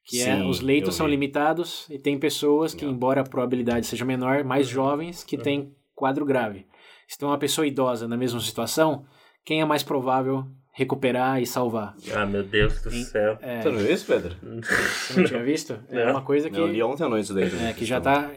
Que 0.05 0.21
é, 0.21 0.35
Sim, 0.35 0.49
os 0.49 0.61
leitos 0.61 0.95
são 0.95 1.07
limitados 1.07 1.87
e 1.89 1.97
tem 1.99 2.17
pessoas 2.19 2.73
que, 2.73 2.85
Não. 2.85 2.91
embora 2.93 3.21
a 3.21 3.23
probabilidade 3.23 3.85
seja 3.85 4.03
menor, 4.05 4.43
mais 4.43 4.67
jovens 4.67 5.23
que 5.23 5.37
têm 5.37 5.75
quadro 5.95 6.25
grave. 6.25 6.65
Se 7.07 7.17
tem 7.17 7.27
uma 7.27 7.37
pessoa 7.37 7.67
idosa 7.67 8.07
na 8.07 8.17
mesma 8.17 8.39
situação, 8.39 9.05
quem 9.45 9.61
é 9.61 9.65
mais 9.65 9.83
provável 9.83 10.45
recuperar 10.73 11.41
e 11.41 11.45
salvar? 11.45 11.95
Ah, 12.15 12.25
meu 12.25 12.43
Deus 12.43 12.81
do 12.81 12.91
céu. 12.91 13.37
Você 13.61 13.69
não 13.69 13.77
viu 13.77 13.93
isso, 13.93 14.05
Pedro? 14.05 14.35
Você 14.63 15.19
não 15.19 15.27
tinha 15.27 15.43
visto? 15.43 15.79
É 15.89 16.05
Não. 16.05 16.11
uma 16.11 16.21
coisa 16.21 16.49
que, 16.49 16.57
Eu 16.59 16.67
li 16.67 16.81
ontem 16.81 17.03
à 17.03 17.09
noite 17.09 17.33
daí. 17.33 17.51
é, 17.69 17.73
que 17.73 17.85
já 17.85 17.99
tá... 17.99 18.29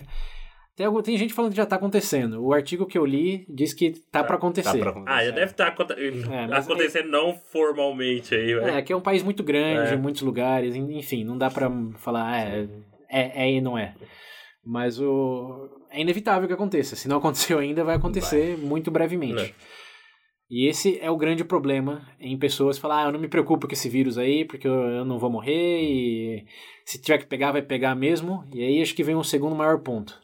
Tem, 0.76 0.84
algum- 0.86 1.00
tem 1.02 1.16
gente 1.16 1.32
falando 1.32 1.52
que 1.52 1.56
já 1.56 1.64
tá 1.64 1.76
acontecendo. 1.76 2.44
O 2.44 2.52
artigo 2.52 2.84
que 2.84 2.98
eu 2.98 3.06
li 3.06 3.46
diz 3.48 3.72
que 3.72 3.92
tá 4.10 4.24
pra 4.24 4.34
acontecer. 4.34 4.76
Tá 4.76 4.92
pra 4.92 5.02
Ah, 5.06 5.24
já 5.24 5.30
deve 5.30 5.52
estar 5.52 5.68
É, 5.68 6.46
mas 6.48 6.64
acontecendo 6.66 7.08
não 7.10 7.32
formalmente 7.52 8.34
aí, 8.34 8.50
É, 8.50 8.58
velho. 8.58 8.84
que 8.84 8.92
é 8.92 8.96
um 8.96 9.00
país 9.00 9.22
muito 9.22 9.44
grande, 9.44 9.92
É. 9.92 9.94
em 9.94 9.98
muitos 10.00 10.22
lugares, 10.22 10.74
en- 10.74 10.98
enfim, 10.98 11.22
não 11.22 11.38
dá 11.38 11.48
pra 11.48 11.70
falar 11.98 12.24
ah, 12.28 12.40
é, 12.40 12.68
é, 13.08 13.44
é 13.44 13.52
e 13.52 13.60
não 13.60 13.78
é. 13.78 13.94
Mas 14.66 14.98
o 14.98 15.68
é 15.92 16.00
inevitável 16.00 16.48
que 16.48 16.54
aconteça. 16.54 16.96
Se 16.96 17.06
não 17.06 17.18
aconteceu 17.18 17.60
ainda, 17.60 17.84
vai 17.84 17.94
acontecer 17.94 18.58
muito 18.58 18.90
brevemente. 18.90 19.34
Não. 19.34 19.83
E 20.50 20.68
esse 20.68 20.98
é 21.00 21.10
o 21.10 21.16
grande 21.16 21.44
problema 21.44 22.06
em 22.20 22.38
pessoas 22.38 22.78
falar, 22.78 23.04
ah, 23.04 23.08
eu 23.08 23.12
não 23.12 23.20
me 23.20 23.28
preocupo 23.28 23.66
com 23.66 23.72
esse 23.72 23.88
vírus 23.88 24.18
aí, 24.18 24.44
porque 24.44 24.68
eu, 24.68 25.04
não 25.04 25.18
vou 25.18 25.30
morrer 25.30 25.82
e 25.82 26.46
se 26.84 27.00
tiver 27.00 27.18
que 27.18 27.26
pegar, 27.26 27.52
vai 27.52 27.62
pegar 27.62 27.94
mesmo. 27.94 28.44
E 28.52 28.62
aí 28.62 28.82
acho 28.82 28.94
que 28.94 29.02
vem 29.02 29.16
um 29.16 29.24
segundo 29.24 29.56
maior 29.56 29.78
ponto. 29.80 30.20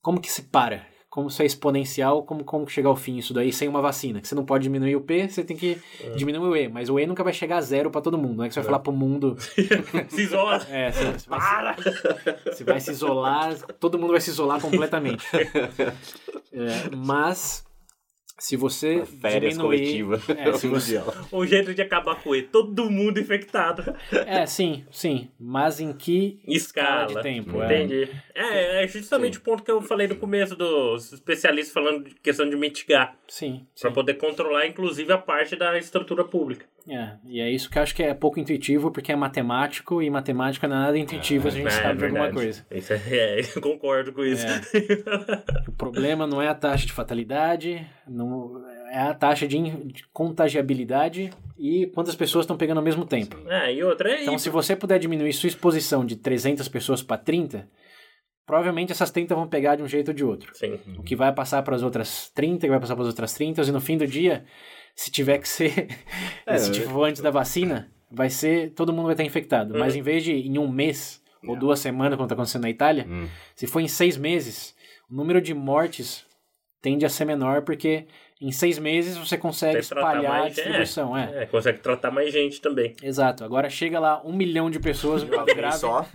Como 0.00 0.20
que 0.20 0.30
se 0.30 0.42
para? 0.42 0.86
Como 1.10 1.26
isso 1.26 1.42
é 1.42 1.44
exponencial, 1.44 2.22
como, 2.22 2.44
como 2.44 2.68
chegar 2.68 2.88
ao 2.88 2.94
fim 2.94 3.16
isso 3.16 3.34
daí 3.34 3.52
sem 3.52 3.66
uma 3.66 3.82
vacina? 3.82 4.20
Que 4.20 4.28
você 4.28 4.34
não 4.36 4.44
pode 4.44 4.62
diminuir 4.62 4.94
o 4.94 5.00
P, 5.00 5.28
você 5.28 5.42
tem 5.42 5.56
que 5.56 5.76
diminuir 6.16 6.48
o 6.48 6.56
E. 6.56 6.68
Mas 6.68 6.88
o 6.88 7.00
E 7.00 7.04
nunca 7.04 7.24
vai 7.24 7.32
chegar 7.32 7.56
a 7.56 7.60
zero 7.60 7.90
pra 7.90 8.00
todo 8.00 8.16
mundo. 8.16 8.36
Não 8.36 8.44
é 8.44 8.48
que 8.48 8.54
você 8.54 8.60
vai 8.60 8.66
falar 8.66 8.78
pro 8.78 8.92
mundo. 8.92 9.36
Se 10.08 10.22
isola. 10.22 10.64
É, 10.70 10.92
você, 10.92 11.04
você 11.12 11.28
vai, 11.28 11.40
Para! 11.40 11.76
se, 11.76 12.54
você 12.54 12.64
vai 12.64 12.80
se 12.80 12.92
isolar, 12.92 13.60
todo 13.80 13.98
mundo 13.98 14.12
vai 14.12 14.20
se 14.20 14.30
isolar 14.30 14.60
completamente. 14.60 15.26
É, 16.52 16.96
mas 16.96 17.64
se 18.40 18.56
você 18.56 19.04
Férias 19.04 19.52
diminuir. 19.52 19.78
coletiva. 19.78 20.22
É, 20.36 20.52
se 20.54 20.66
você. 20.68 21.00
O 21.30 21.46
jeito 21.46 21.74
de 21.74 21.82
acabar 21.82 22.16
com 22.22 22.34
ele, 22.34 22.46
todo 22.46 22.90
mundo 22.90 23.20
infectado. 23.20 23.94
é, 24.10 24.46
sim, 24.46 24.84
sim. 24.90 25.28
Mas 25.38 25.78
em 25.78 25.92
que 25.92 26.40
Escala. 26.48 27.06
de 27.14 27.22
tempo? 27.22 27.62
É. 27.62 27.66
Entendi. 27.84 28.10
É, 28.34 28.84
é 28.84 28.88
justamente 28.88 29.38
o 29.38 29.42
ponto 29.42 29.62
que 29.62 29.70
eu 29.70 29.82
falei 29.82 30.08
no 30.08 30.16
começo 30.16 30.56
dos 30.56 31.12
especialistas 31.12 31.72
falando 31.74 32.04
de 32.08 32.14
questão 32.16 32.48
de 32.48 32.56
mitigar. 32.56 33.14
Sim, 33.28 33.66
sim. 33.74 33.82
Pra 33.82 33.90
poder 33.90 34.14
controlar, 34.14 34.66
inclusive, 34.66 35.12
a 35.12 35.18
parte 35.18 35.54
da 35.54 35.76
estrutura 35.78 36.24
pública. 36.24 36.64
É, 36.88 37.12
e 37.26 37.40
é 37.40 37.50
isso 37.50 37.68
que 37.70 37.78
eu 37.78 37.82
acho 37.82 37.94
que 37.94 38.02
é 38.02 38.14
pouco 38.14 38.40
intuitivo, 38.40 38.90
porque 38.90 39.12
é 39.12 39.16
matemático, 39.16 40.02
e 40.02 40.10
matemática 40.10 40.66
não 40.66 40.76
é 40.76 40.80
nada 40.80 40.98
intuitivo 40.98 41.50
se 41.50 41.56
a 41.56 41.60
gente 41.60 41.68
É, 41.68 41.82
sabe 41.82 41.98
de 41.98 42.04
alguma 42.06 42.32
coisa. 42.32 42.66
Isso 42.70 42.92
é, 42.92 43.02
é, 43.10 43.40
eu 43.56 43.60
concordo 43.60 44.12
com 44.12 44.24
isso. 44.24 44.46
O 45.68 45.72
problema 45.72 46.26
não 46.26 46.40
é 46.40 46.48
a 46.48 46.54
taxa 46.54 46.86
de 46.86 46.92
fatalidade, 46.92 47.86
não, 48.08 48.64
é 48.90 49.00
a 49.00 49.14
taxa 49.14 49.46
de, 49.46 49.58
de 49.58 50.04
contagiabilidade 50.12 51.30
e 51.58 51.86
quantas 51.94 52.14
pessoas 52.14 52.44
estão 52.44 52.56
pegando 52.56 52.78
ao 52.78 52.84
mesmo 52.84 53.04
tempo. 53.04 53.36
Ah, 53.48 53.70
e 53.70 53.82
outra 53.82 54.10
é 54.10 54.22
Então, 54.22 54.38
se 54.38 54.48
você 54.50 54.74
puder 54.74 54.98
diminuir 54.98 55.32
sua 55.32 55.48
exposição 55.48 56.04
de 56.04 56.16
300 56.16 56.66
pessoas 56.68 57.02
para 57.02 57.18
30, 57.18 57.68
provavelmente 58.46 58.90
essas 58.90 59.10
30 59.10 59.34
vão 59.34 59.46
pegar 59.46 59.76
de 59.76 59.82
um 59.82 59.88
jeito 59.88 60.08
ou 60.08 60.14
de 60.14 60.24
outro. 60.24 60.52
Sim. 60.54 60.78
O 60.98 61.02
que 61.02 61.14
vai 61.14 61.32
passar 61.32 61.62
para 61.62 61.76
as 61.76 61.82
outras 61.82 62.30
30, 62.34 62.66
que 62.66 62.70
vai 62.70 62.80
passar 62.80 62.94
para 62.94 63.02
as 63.02 63.08
outras 63.08 63.32
30, 63.34 63.62
e 63.62 63.70
no 63.70 63.80
fim 63.80 63.96
do 63.96 64.06
dia, 64.06 64.44
se 64.94 65.10
tiver 65.10 65.38
que 65.38 65.48
ser, 65.48 65.88
É, 66.46 66.58
se 66.58 66.70
tipo, 66.72 66.90
for 66.90 67.04
antes 67.04 67.20
da 67.22 67.30
vacina, 67.30 67.90
vai 68.10 68.28
ser, 68.30 68.70
todo 68.70 68.92
mundo 68.92 69.04
vai 69.06 69.14
estar 69.14 69.24
infectado. 69.24 69.78
Mas 69.78 69.94
em 69.96 70.02
vez 70.02 70.22
de 70.24 70.32
em 70.32 70.58
um 70.58 70.68
mês 70.68 71.20
ou 71.46 71.56
duas 71.56 71.78
semanas, 71.80 72.16
como 72.16 72.26
está 72.26 72.34
acontecendo 72.34 72.62
na 72.62 72.70
Itália, 72.70 73.06
Hum. 73.08 73.26
se 73.54 73.66
for 73.66 73.80
em 73.80 73.88
seis 73.88 74.16
meses, 74.16 74.74
o 75.10 75.14
número 75.14 75.40
de 75.40 75.54
mortes 75.54 76.24
tende 76.82 77.04
a 77.04 77.08
ser 77.08 77.24
menor, 77.24 77.62
porque 77.62 78.06
em 78.40 78.50
seis 78.52 78.78
meses 78.78 79.16
você 79.18 79.36
consegue 79.36 79.78
espalhar 79.80 80.24
a 80.24 80.38
mais, 80.40 80.52
é. 80.52 80.62
distribuição. 80.62 81.16
É. 81.16 81.42
É, 81.42 81.46
consegue 81.46 81.78
tratar 81.80 82.10
mais 82.10 82.32
gente 82.32 82.58
também. 82.60 82.94
Exato. 83.02 83.44
Agora 83.44 83.68
chega 83.68 84.00
lá 84.00 84.22
um 84.24 84.32
milhão 84.34 84.70
de 84.70 84.80
pessoas 84.80 85.22
grave. 85.54 85.76
só. 85.78 86.06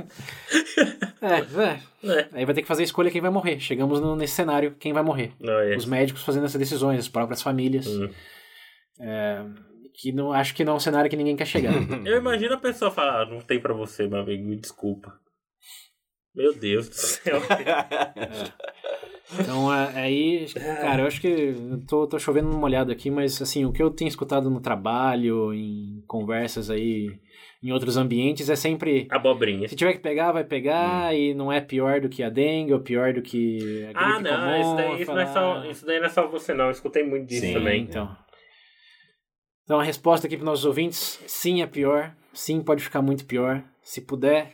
É, 1.21 1.39
é. 1.63 1.80
É. 2.19 2.28
Aí 2.34 2.45
vai 2.45 2.53
ter 2.53 2.61
que 2.61 2.67
fazer 2.67 2.84
a 2.84 2.86
escolha 2.86 3.09
quem 3.09 3.21
vai 3.21 3.32
morrer. 3.32 3.59
Chegamos 3.59 3.99
no- 3.99 4.15
nesse 4.15 4.34
cenário, 4.36 4.76
quem 4.80 4.93
vai 4.93 5.01
morrer. 5.01 5.32
Não, 5.39 5.59
é. 5.59 5.76
Os 5.76 5.86
médicos 5.86 6.23
fazendo 6.23 6.45
essas 6.45 6.59
decisões, 6.59 6.99
as 6.99 7.07
próprias 7.07 7.41
famílias. 7.41 7.88
Hum. 7.88 8.09
É, 8.99 9.43
que 9.93 10.11
não, 10.11 10.31
acho 10.31 10.53
que 10.53 10.63
não 10.63 10.73
é 10.73 10.75
um 10.75 10.79
cenário 10.79 11.09
que 11.09 11.15
ninguém 11.15 11.35
quer 11.35 11.45
chegar. 11.45 11.73
Eu 12.05 12.17
imagino 12.17 12.53
a 12.53 12.59
pessoa 12.59 12.91
falar, 12.91 13.21
ah, 13.21 13.25
não 13.25 13.39
tem 13.41 13.59
pra 13.59 13.73
você, 13.73 14.07
meu 14.07 14.19
amigo, 14.19 14.43
me 14.43 14.55
desculpa. 14.55 15.13
Meu 16.35 16.53
Deus 16.53 16.89
do 16.89 16.95
céu. 16.95 17.41
Então, 19.39 19.73
é, 19.73 20.01
aí, 20.01 20.45
cara, 20.53 21.01
eu 21.01 21.07
acho 21.07 21.19
que 21.19 21.27
eu 21.27 21.83
tô, 21.87 22.05
tô 22.05 22.19
chovendo 22.19 22.49
uma 22.49 22.65
olhada 22.65 22.91
aqui, 22.93 23.09
mas 23.09 23.41
assim, 23.41 23.65
o 23.65 23.71
que 23.71 23.81
eu 23.81 23.89
tenho 23.89 24.07
escutado 24.07 24.51
no 24.51 24.61
trabalho, 24.61 25.51
em 25.51 26.03
conversas 26.07 26.69
aí, 26.69 27.09
em 27.61 27.71
outros 27.71 27.97
ambientes, 27.97 28.49
é 28.51 28.55
sempre. 28.55 29.07
Abobrinha. 29.09 29.67
Se 29.67 29.75
tiver 29.75 29.93
que 29.93 29.99
pegar, 29.99 30.31
vai 30.31 30.43
pegar, 30.43 31.15
e 31.15 31.33
não 31.33 31.51
é 31.51 31.59
pior 31.59 31.99
do 31.99 32.07
que 32.07 32.21
a 32.21 32.29
dengue, 32.29 32.73
ou 32.73 32.79
pior 32.81 33.13
do 33.13 33.21
que 33.23 33.83
a 33.85 33.87
gripe 33.87 33.95
Ah, 33.95 34.19
não, 34.19 34.31
comum. 34.31 34.59
isso 34.61 34.75
daí, 34.75 35.01
isso, 35.01 35.11
não 35.11 35.19
é 35.19 35.25
só, 35.25 35.65
isso 35.65 35.85
daí 35.87 35.99
não 35.99 36.05
é 36.05 36.09
só 36.09 36.27
você, 36.27 36.53
não. 36.53 36.65
Eu 36.65 36.71
escutei 36.71 37.03
muito 37.03 37.25
disso 37.25 37.47
Sim. 37.47 37.53
também. 37.53 37.81
Então. 37.81 38.15
Então 39.66 39.80
a 39.80 39.84
resposta 39.84 40.28
aqui 40.28 40.38
para 40.38 40.45
nossos 40.45 40.63
ouvintes, 40.63 41.20
sim 41.28 41.61
é 41.61 41.68
pior, 41.68 42.16
sim 42.34 42.61
pode 42.61 42.84
ficar 42.84 43.01
muito 43.01 43.26
pior. 43.26 43.63
Se 43.82 43.99
puder, 43.99 44.53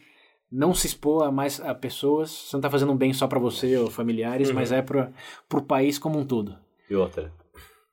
não 0.52 0.74
se 0.74 0.88
expor 0.88 1.24
a 1.26 1.32
mais 1.32 1.60
a 1.60 1.76
pessoas. 1.76 2.32
Você 2.32 2.56
não 2.56 2.62
tá 2.62 2.70
fazendo 2.70 2.94
um 2.94 2.98
bem 2.98 3.14
só 3.14 3.28
para 3.28 3.38
você 3.40 3.78
ou 3.78 3.90
familiares, 3.92 4.48
Uhum. 4.50 4.56
mas 4.56 4.72
é 4.72 4.82
para 4.82 5.12
o 5.54 5.62
país 5.62 5.98
como 6.00 6.18
um 6.18 6.26
todo. 6.26 6.58
E 6.90 6.96
outra, 6.96 7.32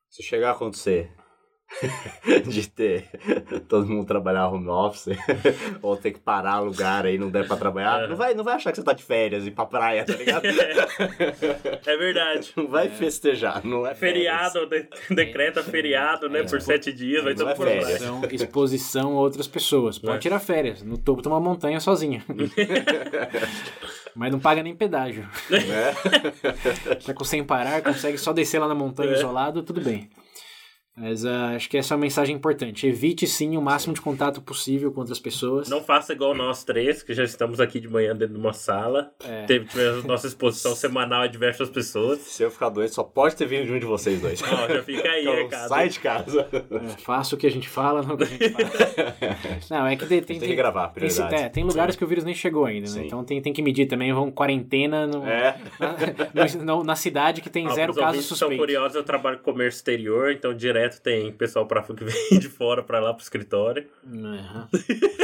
se 0.08 0.22
chegar 0.22 0.50
a 0.50 0.52
acontecer 0.52 1.12
de 2.48 2.68
ter 2.68 3.04
todo 3.68 3.86
mundo 3.86 4.06
trabalhar 4.06 4.48
home 4.48 4.68
office 4.68 5.08
ou 5.82 5.96
ter 5.96 6.12
que 6.12 6.18
parar 6.18 6.60
lugar 6.60 7.04
aí 7.04 7.18
não 7.18 7.28
der 7.30 7.46
pra 7.46 7.56
trabalhar, 7.56 8.04
É. 8.04 8.06
não, 8.08 8.16
vai, 8.16 8.32
não 8.34 8.42
vai 8.42 8.54
achar 8.54 8.70
que 8.72 8.76
você 8.78 8.82
tá 8.82 8.92
de 8.94 9.02
férias 9.04 9.44
e 9.44 9.48
ir 9.48 9.50
pra 9.50 9.66
praia, 9.66 10.04
tá 10.04 10.14
ligado? 10.14 10.44
É 11.86 11.96
verdade. 11.96 12.52
Não 12.56 12.66
vai 12.68 12.88
festejar, 12.88 13.64
não 13.64 13.86
é. 13.86 13.94
Feriado, 13.94 14.66
de- 14.66 14.88
decreta 15.14 15.62
feriado, 15.62 16.28
né? 16.28 16.42
Por 16.42 16.60
sete 16.60 16.92
dias, 16.92 17.22
vai 17.24 17.34
todo 17.34 17.50
é 17.50 17.54
por. 17.54 17.68
Exposição, 17.68 18.22
exposição 18.30 19.12
a 19.12 19.20
outras 19.20 19.46
pessoas. 19.46 19.98
Pode 19.98 20.16
É. 20.16 20.18
tirar 20.18 20.38
férias, 20.40 20.82
no 20.82 20.98
topo 20.98 21.22
de 21.22 21.28
uma 21.28 21.40
montanha 21.40 21.80
sozinha. 21.80 22.24
Mas 24.14 24.32
não 24.32 24.38
paga 24.40 24.62
nem 24.62 24.74
pedágio. 24.74 25.28
né? 25.50 25.94
Tá 27.06 27.14
com 27.14 27.24
sem 27.24 27.44
parar, 27.44 27.82
consegue 27.82 28.18
só 28.18 28.32
descer 28.32 28.58
lá 28.58 28.66
na 28.68 28.74
montanha 28.74 29.10
É. 29.12 29.14
isolado, 29.14 29.62
tudo 29.62 29.80
bem. 29.80 30.08
Mas 31.00 31.24
ah, 31.24 31.54
acho 31.54 31.68
que 31.70 31.76
essa 31.76 31.94
é 31.94 31.96
uma 31.96 32.00
mensagem 32.02 32.34
importante. 32.34 32.86
Evite 32.86 33.26
sim 33.26 33.56
o 33.56 33.62
máximo 33.62 33.94
de 33.94 34.00
contato 34.00 34.40
possível 34.42 34.90
com 34.92 35.00
outras 35.00 35.18
pessoas. 35.20 35.68
Não 35.68 35.82
faça 35.82 36.12
igual 36.12 36.34
nós 36.34 36.64
três, 36.64 37.02
que 37.02 37.14
já 37.14 37.22
estamos 37.24 37.60
aqui 37.60 37.78
de 37.80 37.88
manhã 37.88 38.14
dentro 38.16 38.34
de 38.34 38.40
uma 38.40 38.52
sala. 38.52 39.10
É. 39.24 39.44
Teve, 39.44 39.66
tivemos 39.66 40.04
nossa 40.04 40.26
exposição 40.26 40.74
semanal 40.76 41.22
a 41.22 41.26
diversas 41.26 41.68
pessoas. 41.70 42.18
Se 42.20 42.42
eu 42.42 42.50
ficar 42.50 42.68
doente, 42.68 42.94
só 42.94 43.02
pode 43.04 43.36
ter 43.36 43.46
vindo 43.46 43.66
de 43.66 43.72
um 43.72 43.78
de 43.78 43.86
vocês 43.86 44.20
dois. 44.20 44.42
Ó, 44.42 44.68
já 44.68 44.82
fica 44.82 45.08
aí, 45.08 45.22
Então, 45.28 45.34
recado. 45.34 45.68
sai 45.68 45.88
de 45.88 46.00
casa. 46.00 46.48
É, 46.52 46.88
faça 47.02 47.34
o 47.34 47.38
que 47.38 47.46
a 47.46 47.50
gente 47.50 47.68
fala, 47.68 48.02
não 48.02 48.14
o 48.14 48.18
que 48.18 48.24
a 48.24 48.26
gente 48.26 48.48
faz. 48.50 48.68
Não, 49.70 49.86
é 49.86 49.96
que 49.96 50.06
tem, 50.06 50.22
tem, 50.22 50.38
Tem 50.38 50.48
que 50.48 50.54
gravar, 50.54 50.88
tem, 50.88 50.94
prioridade. 51.06 51.34
é, 51.34 51.48
tem 51.48 51.62
lugares 51.64 51.94
que 51.96 52.02
o 52.04 52.06
vírus 52.06 52.24
nem 52.24 52.34
chegou 52.34 52.64
ainda, 52.64 52.88
né? 52.88 53.00
Sim. 53.00 53.06
Então 53.06 53.22
tem, 53.24 53.40
tem 53.42 53.52
que 53.52 53.60
medir 53.62 53.86
também. 53.86 54.12
Vão 54.12 54.30
quarentena 54.30 55.06
no, 55.06 55.26
É. 55.26 55.56
na, 56.34 56.46
no- 56.64 56.84
na 56.84 56.96
cidade 56.96 57.40
que 57.40 57.50
tem 57.50 57.66
Ó, 57.66 57.70
zero 57.72 57.94
casos 57.94 58.22
que 58.22 58.28
são 58.28 58.36
suspeitos. 58.36 58.58
curiosos, 58.64 58.94
eu 58.96 59.04
trabalho 59.04 59.38
com 59.38 59.44
comércio 59.52 59.78
exterior, 59.78 60.32
então 60.32 60.54
direto 60.54 60.87
tem 60.88 61.30
pessoal 61.32 61.66
pra, 61.66 61.82
que 61.94 62.04
vem 62.04 62.38
de 62.38 62.48
fora 62.48 62.82
pra 62.82 63.00
lá 63.00 63.12
pro 63.12 63.22
escritório. 63.22 63.86
Uhum. 64.06 64.66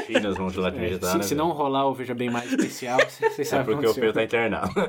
Chinas 0.06 0.36
vão 0.36 0.48
de 0.48 0.58
lá 0.60 0.68
É, 0.68 0.70
acreditar, 0.70 1.10
se, 1.12 1.16
né? 1.16 1.22
se 1.22 1.34
não 1.34 1.50
rolar 1.52 1.86
o 1.88 1.94
Veja 1.94 2.14
Bem 2.14 2.30
Mais 2.30 2.50
especial, 2.50 2.98
vocês 3.00 3.38
É 3.38 3.44
sabem 3.44 3.74
porque 3.76 3.86
o. 3.88 3.94
Pedro 3.94 4.12
tá 4.12 4.22
internado. 4.24 4.72
Não, 4.74 4.84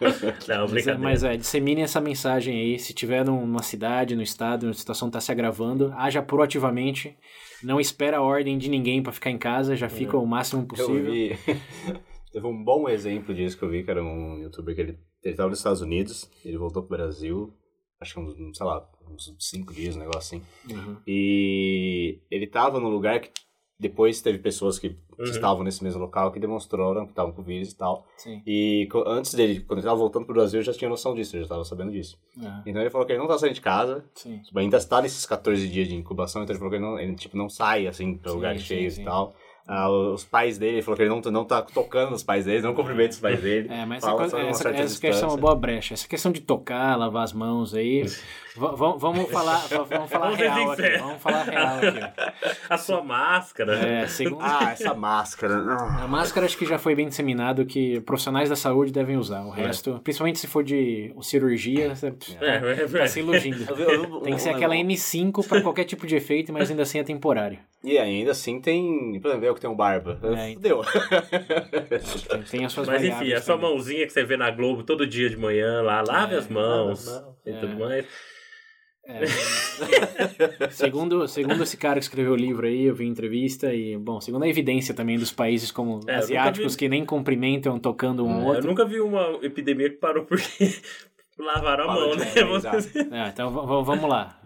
Mas, 0.00 0.22
é- 0.22 0.66
brincadeira. 0.66 0.98
mas 0.98 1.24
é, 1.24 1.36
dissemine 1.36 1.82
essa 1.82 2.00
mensagem 2.00 2.58
aí. 2.58 2.78
Se 2.78 2.92
tiver 2.92 3.24
num- 3.24 3.46
numa 3.46 3.62
cidade, 3.62 4.14
no 4.16 4.22
estado, 4.22 4.66
onde 4.66 4.76
a 4.76 4.78
situação 4.78 5.08
está 5.08 5.20
se 5.20 5.32
agravando, 5.32 5.92
haja 5.96 6.22
proativamente. 6.22 7.16
Não 7.62 7.80
espera 7.80 8.18
a 8.18 8.22
ordem 8.22 8.56
de 8.56 8.68
ninguém 8.68 9.02
para 9.02 9.12
ficar 9.12 9.30
em 9.30 9.38
casa, 9.38 9.74
já 9.74 9.88
fica 9.88 10.16
o 10.16 10.26
máximo 10.26 10.62
Eu 10.62 10.66
possível. 10.66 11.12
vi. 11.12 11.36
Teve 12.32 12.46
um 12.46 12.62
bom 12.62 12.88
exemplo 12.88 13.34
disso 13.34 13.56
que 13.58 13.64
eu 13.64 13.70
vi, 13.70 13.82
que 13.82 13.90
era 13.90 14.02
um 14.04 14.38
youtuber 14.42 14.74
que 14.74 14.80
ele, 14.82 14.98
ele 15.24 15.34
tava 15.34 15.48
nos 15.48 15.58
Estados 15.58 15.80
Unidos, 15.80 16.30
ele 16.44 16.58
voltou 16.58 16.82
pro 16.82 16.96
Brasil, 16.96 17.52
acho 18.00 18.14
que 18.14 18.20
uns, 18.20 18.56
sei 18.56 18.66
lá, 18.66 18.88
uns 19.10 19.34
cinco 19.38 19.72
dias, 19.72 19.96
um 19.96 20.00
negócio 20.00 20.18
assim. 20.18 20.42
Uhum. 20.70 20.96
E 21.06 22.18
ele 22.30 22.46
tava 22.46 22.78
num 22.80 22.88
lugar 22.88 23.20
que 23.20 23.30
depois 23.78 24.20
teve 24.20 24.38
pessoas 24.38 24.78
que 24.78 24.96
Uhum. 25.18 25.24
estavam 25.24 25.64
nesse 25.64 25.82
mesmo 25.82 26.00
local 26.00 26.30
que 26.30 26.38
demonstraram 26.38 27.04
que 27.04 27.10
estavam 27.10 27.32
com 27.32 27.42
vírus 27.42 27.72
e 27.72 27.76
tal. 27.76 28.06
Sim. 28.16 28.40
E 28.46 28.88
antes 29.06 29.34
dele, 29.34 29.60
quando 29.60 29.80
ele 29.80 29.86
tava 29.86 29.98
voltando 29.98 30.24
pro 30.24 30.34
Brasil, 30.34 30.60
eu 30.60 30.64
já 30.64 30.72
tinha 30.72 30.88
noção 30.88 31.12
disso, 31.12 31.36
eu 31.36 31.42
já 31.42 31.48
tava 31.48 31.64
sabendo 31.64 31.90
disso. 31.90 32.16
Uhum. 32.36 32.62
Então 32.64 32.80
ele 32.80 32.88
falou 32.90 33.04
que 33.04 33.12
ele 33.12 33.18
não 33.18 33.26
tá 33.26 33.36
saindo 33.36 33.54
de 33.54 33.60
casa, 33.60 34.04
Sim. 34.14 34.40
ainda 34.54 34.76
está 34.76 35.02
nesses 35.02 35.26
14 35.26 35.68
dias 35.68 35.88
de 35.88 35.96
incubação, 35.96 36.42
então 36.44 36.52
ele 36.54 36.58
falou 36.60 36.70
que 36.70 36.76
ele, 36.76 36.84
não, 36.84 37.00
ele 37.00 37.16
tipo, 37.16 37.36
não 37.36 37.48
sai, 37.48 37.88
assim, 37.88 38.20
Sim, 38.24 38.30
lugares 38.32 38.62
cheios 38.62 38.96
e 38.96 39.02
tal. 39.02 39.34
Ah, 39.70 39.90
os 39.90 40.24
pais 40.24 40.56
dele, 40.56 40.76
ele 40.76 40.82
falou 40.82 40.96
que 40.96 41.02
ele 41.02 41.10
não, 41.10 41.20
não 41.30 41.44
tá 41.44 41.60
tocando 41.60 42.12
nos 42.12 42.22
pais 42.22 42.46
dele, 42.46 42.62
não 42.62 42.72
cumprimenta 42.74 43.10
os 43.10 43.20
pais 43.20 43.38
dele. 43.38 43.68
É, 43.70 43.84
mas 43.84 43.98
essa, 43.98 44.10
coisa- 44.16 44.38
essa, 44.48 44.68
essa 44.70 44.98
questão 44.98 45.28
é 45.28 45.32
uma 45.32 45.36
boa 45.38 45.54
brecha. 45.54 45.92
Essa 45.92 46.08
questão 46.08 46.32
de 46.32 46.40
tocar, 46.40 46.96
lavar 46.96 47.22
as 47.22 47.34
mãos 47.34 47.74
aí. 47.74 48.06
Va- 48.58 48.72
va- 48.72 48.96
vamos 48.96 49.30
falar, 49.30 49.66
va- 49.68 49.82
vamos 49.84 50.10
falar 50.10 50.24
Vamos 50.26 50.38
real 50.40 50.72
aqui. 50.72 50.98
Vamos 50.98 51.22
falar 51.22 51.42
real 51.44 51.76
aqui. 51.78 52.58
A 52.68 52.76
sua 52.76 53.02
máscara. 53.02 53.74
É, 53.76 54.06
segundo, 54.06 54.42
Ah, 54.42 54.70
essa 54.72 54.92
máscara. 54.94 55.54
A 56.02 56.06
máscara 56.08 56.44
acho 56.46 56.56
que 56.58 56.66
já 56.66 56.78
foi 56.78 56.94
bem 56.94 57.08
disseminado 57.08 57.64
que 57.64 58.00
profissionais 58.02 58.48
da 58.48 58.56
saúde 58.56 58.92
devem 58.92 59.16
usar. 59.16 59.42
O 59.44 59.50
resto, 59.50 60.00
principalmente 60.04 60.38
se 60.38 60.46
for 60.46 60.62
de 60.62 61.14
cirurgia, 61.22 61.94
você 61.94 62.12
É, 62.40 62.56
é, 62.82 62.86
tá 62.86 63.06
se 63.06 63.20
iludindo. 63.20 63.64
Tem 64.22 64.34
que 64.34 64.40
ser 64.42 64.50
aquela 64.50 64.74
negócio- 64.74 65.22
N5 65.32 65.46
para 65.48 65.60
qualquer 65.62 65.84
tipo 65.84 66.06
de 66.06 66.16
efeito, 66.16 66.52
mas 66.52 66.70
ainda 66.70 66.82
assim 66.82 66.98
é 66.98 67.04
temporário. 67.04 67.58
E 67.84 67.96
ainda 67.96 68.32
assim 68.32 68.60
tem. 68.60 69.20
Por 69.20 69.28
exemplo, 69.28 69.46
eu 69.46 69.54
que 69.54 69.60
tenho 69.60 69.74
barba. 69.74 70.18
É, 70.36 70.54
Fudeu. 70.54 70.82
Tem, 72.28 72.42
tem 72.42 72.64
as 72.64 72.72
suas 72.72 72.86
Mas 72.88 73.04
enfim, 73.04 73.32
a 73.32 73.40
sua 73.40 73.56
mãozinha 73.56 74.06
que 74.06 74.12
você 74.12 74.24
vê 74.24 74.36
na 74.36 74.50
Globo 74.50 74.82
todo 74.82 75.06
dia 75.06 75.28
de 75.30 75.36
manhã 75.36 75.80
lá, 75.82 76.02
lave 76.02 76.34
É, 76.34 76.38
as 76.38 76.48
mãos 76.48 77.06
e 77.46 77.50
É. 77.50 77.56
tudo 77.58 77.78
mais. 77.78 78.04
É. 79.08 80.68
segundo, 80.70 81.26
segundo 81.26 81.62
esse 81.62 81.76
cara 81.76 81.94
que 81.98 82.04
escreveu 82.04 82.32
o 82.32 82.36
livro 82.36 82.66
aí, 82.66 82.84
eu 82.84 82.94
vi 82.94 83.06
entrevista 83.06 83.72
e, 83.72 83.96
bom, 83.96 84.20
segundo 84.20 84.42
a 84.42 84.48
evidência 84.48 84.92
também 84.94 85.18
dos 85.18 85.32
países 85.32 85.70
como 85.70 86.00
É, 86.06 86.14
eu 86.14 86.18
asiáticos 86.18 86.74
vi- 86.74 86.78
que 86.78 86.88
nem 86.88 87.04
cumprimentam 87.06 87.78
tocando 87.78 88.24
um 88.26 88.40
Eu 88.42 88.46
outro. 88.48 88.66
nunca 88.68 88.84
vi 88.84 89.00
uma 89.00 89.38
epidemia 89.42 89.88
que 89.88 89.96
parou 89.96 90.24
porque 90.24 90.44
lavaram 91.38 91.84
a 91.84 91.86
Parou 91.86 92.08
mão, 92.08 92.16
né? 92.16 92.26
é, 92.34 92.70
dizer. 92.76 93.08
É, 93.12 93.28
então 93.28 93.50
vamos 93.50 94.08
lá. 94.08 94.38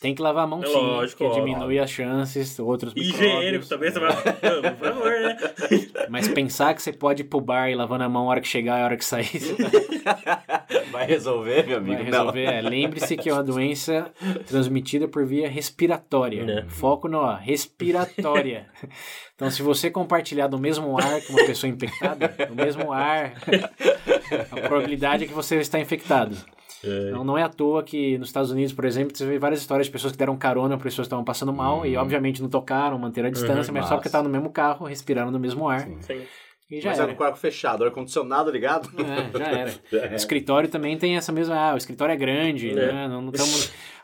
Tem 0.00 0.14
que 0.14 0.22
lavar 0.22 0.44
a 0.44 0.46
mão 0.46 0.62
É 0.64 0.66
sim, 0.66 0.72
lógico, 0.72 1.18
que 1.18 1.24
ó. 1.24 1.34
diminui 1.34 1.78
as 1.78 1.90
chances, 1.90 2.58
outros 2.58 2.94
Higiênico 2.96 3.66
também, 3.68 3.90
você 3.90 4.00
vai. 4.00 4.08
Não, 4.10 4.74
Por 4.74 4.88
favor, 4.88 5.10
né? 5.20 5.36
Mas 6.08 6.26
pensar 6.26 6.72
que 6.74 6.82
você 6.82 6.90
pode 6.90 7.20
ir 7.20 7.26
pro 7.26 7.38
bar 7.38 7.68
e 7.68 7.74
lavando 7.74 8.04
a 8.04 8.08
mão 8.08 8.22
a 8.26 8.30
hora 8.30 8.40
que 8.40 8.48
chegar 8.48 8.78
e 8.78 8.82
a 8.82 8.84
hora 8.86 8.96
que 8.96 9.04
sair, 9.04 9.28
Vai 10.90 11.04
resolver, 11.06 11.66
meu 11.66 11.76
amigo? 11.76 11.96
vai 11.96 12.04
resolver. 12.04 12.44
É, 12.44 12.60
Lembre-se 12.62 13.14
que 13.16 13.28
é 13.28 13.32
uma 13.34 13.44
doença 13.44 14.10
transmitida 14.46 15.06
por 15.06 15.26
via 15.26 15.48
respiratória. 15.48 16.44
É. 16.50 16.64
Foco 16.70 17.06
no 17.06 17.18
ó, 17.18 17.34
respiratória. 17.34 18.66
Então, 19.34 19.50
se 19.50 19.62
você 19.62 19.90
compartilhar 19.90 20.46
do 20.46 20.58
mesmo 20.58 20.96
ar 20.98 21.20
que 21.20 21.30
uma 21.30 21.44
pessoa 21.44 21.68
infectada, 21.70 22.28
do 22.48 22.54
mesmo 22.54 22.90
ar, 22.90 23.34
a 24.50 24.60
probabilidade 24.62 25.24
é 25.24 25.26
que 25.26 25.34
você 25.34 25.56
está 25.56 25.78
infectado. 25.78 26.36
É. 26.84 27.10
Não, 27.10 27.22
não 27.24 27.36
é 27.38 27.42
à 27.42 27.48
toa 27.48 27.82
que 27.82 28.16
nos 28.18 28.28
Estados 28.28 28.50
Unidos, 28.50 28.72
por 28.72 28.84
exemplo, 28.84 29.16
você 29.16 29.26
vê 29.26 29.38
várias 29.38 29.60
histórias 29.60 29.86
de 29.86 29.92
pessoas 29.92 30.12
que 30.12 30.18
deram 30.18 30.36
carona 30.36 30.76
para 30.76 30.84
pessoas 30.84 31.06
que 31.06 31.08
estavam 31.08 31.24
passando 31.24 31.52
mal 31.52 31.84
e, 31.84 31.96
obviamente, 31.96 32.40
não 32.42 32.48
tocaram, 32.48 32.98
manteram 32.98 33.28
a 33.28 33.32
distância, 33.32 33.72
mas 33.72 33.86
só 33.86 33.94
porque 33.96 34.08
estavam 34.08 34.28
no 34.28 34.32
mesmo 34.32 34.50
carro, 34.50 34.86
respiraram 34.86 35.30
no 35.30 35.38
mesmo 35.38 35.68
ar. 35.68 35.80
Sim. 35.82 35.98
Sim. 36.00 36.22
E 36.70 36.80
já 36.80 36.90
Mas 36.90 36.98
era 37.00 37.08
era. 37.08 37.12
um 37.14 37.16
quarto 37.16 37.36
fechado, 37.36 37.82
ar-condicionado 37.84 38.48
ligado. 38.48 38.88
É, 39.00 39.38
já 39.38 39.44
era. 39.46 39.70
Já 39.90 40.12
O 40.12 40.14
escritório 40.14 40.68
também 40.68 40.96
tem 40.96 41.16
essa 41.16 41.32
mesma. 41.32 41.56
Ah, 41.56 41.74
o 41.74 41.76
escritório 41.76 42.12
é 42.12 42.16
grande, 42.16 42.70
É. 42.70 42.74
né? 42.92 43.08
Não, 43.08 43.20
não 43.22 43.32
tamo... 43.32 43.50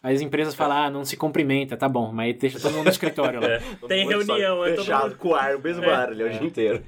As 0.02 0.20
empresas 0.20 0.52
falam, 0.52 0.76
ah, 0.76 0.90
não 0.90 1.04
se 1.04 1.16
cumprimenta, 1.16 1.76
tá 1.76 1.88
bom, 1.88 2.10
mas 2.12 2.36
deixa 2.36 2.58
todo 2.58 2.72
mundo 2.72 2.86
no 2.86 2.90
escritório 2.90 3.40
lá. 3.40 3.46
É. 3.46 3.62
Tem 3.86 4.06
reunião, 4.08 4.64
é 4.64 4.70
todo 4.72 4.84
Fechado 4.84 5.02
mundo. 5.10 5.16
com 5.18 5.28
o 5.28 5.34
ar, 5.36 5.54
o 5.54 5.60
mesmo 5.62 5.84
É. 5.84 5.94
ar 5.94 6.08
ali 6.08 6.24
o 6.24 6.28
dia 6.28 6.42
inteiro. 6.42 6.82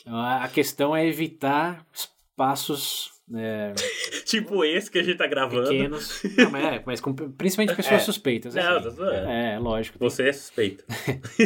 Então, 0.00 0.16
a 0.16 0.44
a 0.44 0.48
questão 0.48 0.94
é 0.94 1.04
evitar 1.04 1.84
espaços 1.92 3.10
é, 3.34 3.72
Tipo 4.26 4.64
esse 4.64 4.90
que 4.90 4.98
a 4.98 5.02
gente 5.02 5.16
tá 5.18 5.26
gravando. 5.26 5.68
pequenos. 5.68 6.22
Não, 6.36 6.50
mas, 6.50 6.64
é, 6.64 6.82
mas 6.84 7.00
com, 7.00 7.14
principalmente 7.14 7.74
pessoas 7.76 8.02
É. 8.02 8.04
suspeitas. 8.04 8.54
Não, 8.54 8.76
assim. 8.78 8.90
zoando. 8.90 9.28
É, 9.28 9.58
lógico. 9.58 9.98
Você 10.00 10.28
é 10.28 10.32
suspeito. 10.32 10.84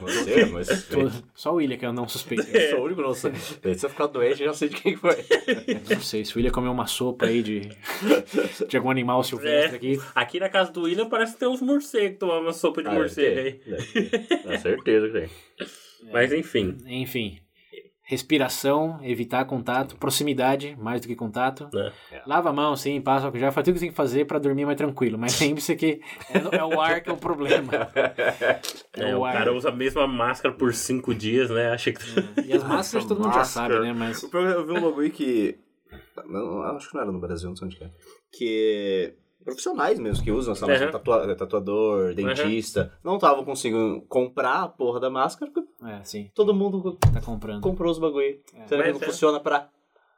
Você, 0.00 0.44
mas 0.46 0.84
Tô- 0.86 1.10
Só 1.34 1.52
o 1.52 1.56
William 1.56 1.76
que 1.76 1.86
eu 1.86 1.92
não 1.92 2.08
suspeito. 2.08 2.44
eu 2.54 2.70
sou 2.70 2.80
o 2.80 2.84
único 2.84 3.02
não 3.02 3.14
sei. 3.14 3.32
Se 3.74 3.86
eu 3.86 3.90
ficar 3.90 4.06
doente, 4.06 4.40
eu 4.42 4.48
já 4.48 4.54
sei 4.54 4.68
de 4.68 4.76
quem 4.76 4.96
foi. 4.96 5.16
Não 5.90 6.00
sei, 6.00 6.24
se 6.24 6.34
o 6.34 6.36
William 6.36 6.50
comeu 6.52 6.72
uma 6.72 6.86
sopa 6.86 7.26
aí 7.26 7.42
de, 7.42 7.68
de 8.68 8.76
algum 8.76 8.90
animal 8.90 9.22
silvestre 9.22 9.72
É. 9.74 9.76
aqui. 9.76 10.00
Aqui 10.14 10.40
na 10.40 10.48
casa 10.48 10.72
do 10.72 10.82
William 10.82 11.08
parece 11.08 11.34
que 11.34 11.38
tem 11.40 11.48
uns 11.48 11.60
morcegos 11.62 12.18
tomando 12.18 12.42
uma 12.42 12.52
sopa 12.52 12.82
de 12.82 12.88
Ah, 12.88 12.92
morcego 12.94 13.38
aí. 13.40 13.60
Com 14.42 14.58
certeza 14.58 15.06
que 15.08 15.12
tem. 15.20 15.30
Mas 16.12 16.32
enfim. 16.32 16.76
Enfim. 16.86 17.38
Respiração, 18.12 18.98
evitar 19.02 19.42
contato, 19.46 19.96
proximidade, 19.96 20.76
mais 20.78 21.00
do 21.00 21.08
que 21.08 21.16
contato. 21.16 21.66
Né? 21.72 21.90
Lava 22.26 22.50
a 22.50 22.52
mão, 22.52 22.76
sim, 22.76 23.00
passa 23.00 23.24
álcool, 23.24 23.38
já 23.38 23.50
faz 23.50 23.64
tudo 23.64 23.72
que 23.74 23.80
tem 23.80 23.88
que 23.88 23.94
fazer 23.96 24.26
pra 24.26 24.38
dormir 24.38 24.66
mais 24.66 24.76
tranquilo. 24.76 25.16
Mas 25.18 25.40
lembre-se 25.40 25.74
que 25.74 25.98
é, 26.30 26.56
é 26.58 26.62
o 26.62 26.78
ar 26.78 27.00
que 27.00 27.08
é 27.08 27.12
o 27.12 27.16
problema. 27.16 27.72
É, 28.94 29.16
o 29.16 29.24
ar. 29.24 29.32
cara 29.32 29.52
usa 29.54 29.70
a 29.70 29.72
mesma 29.72 30.06
máscara 30.06 30.54
por 30.54 30.74
cinco 30.74 31.14
dias, 31.14 31.48
né? 31.48 31.70
Achei 31.72 31.94
que. 31.94 32.02
E 32.46 32.52
as 32.52 32.62
máscaras 32.62 33.06
todo 33.06 33.18
mundo 33.22 33.32
já 33.32 33.38
Máscara. 33.38 33.74
sabe, 33.76 33.86
né? 33.86 33.94
Mas 33.94 34.22
O 34.22 34.28
problema- 34.28 34.56
Eu 34.56 34.66
vi 34.66 34.72
um 34.72 34.80
bagulho 34.82 35.10
que. 35.10 35.58
Não, 36.26 36.62
acho 36.76 36.88
que 36.90 36.94
não 36.94 37.02
era 37.02 37.10
no 37.12 37.18
Brasil, 37.18 37.48
não 37.48 37.56
sei 37.56 37.66
onde 37.66 37.76
que 37.76 37.84
é. 37.84 37.90
Que 38.30 39.14
profissionais 39.42 39.98
mesmo 39.98 40.22
que 40.24 40.30
usam 40.30 40.52
essa 40.52 40.66
máscara, 40.66 40.86
Uhum. 40.86 40.92
tatua- 40.92 41.34
tatuador, 41.36 42.14
dentista, 42.14 42.92
não 43.04 43.16
estavam 43.16 43.44
conseguindo 43.44 44.02
comprar 44.08 44.62
a 44.62 44.68
porra 44.68 44.98
da 45.00 45.10
máscara 45.10 45.50
porque 45.52 45.68
é, 45.84 46.00
sim, 46.04 46.30
todo 46.34 46.54
mundo 46.54 46.96
tá 47.12 47.20
comprando. 47.20 47.60
comprou 47.62 47.90
os 47.90 47.98
bagulho. 47.98 48.38
É. 48.54 48.66
Será 48.66 48.82
que 48.84 48.90
Mas 48.92 49.00
não 49.00 49.06
é. 49.08 49.10
funciona 49.10 49.40
pra 49.40 49.68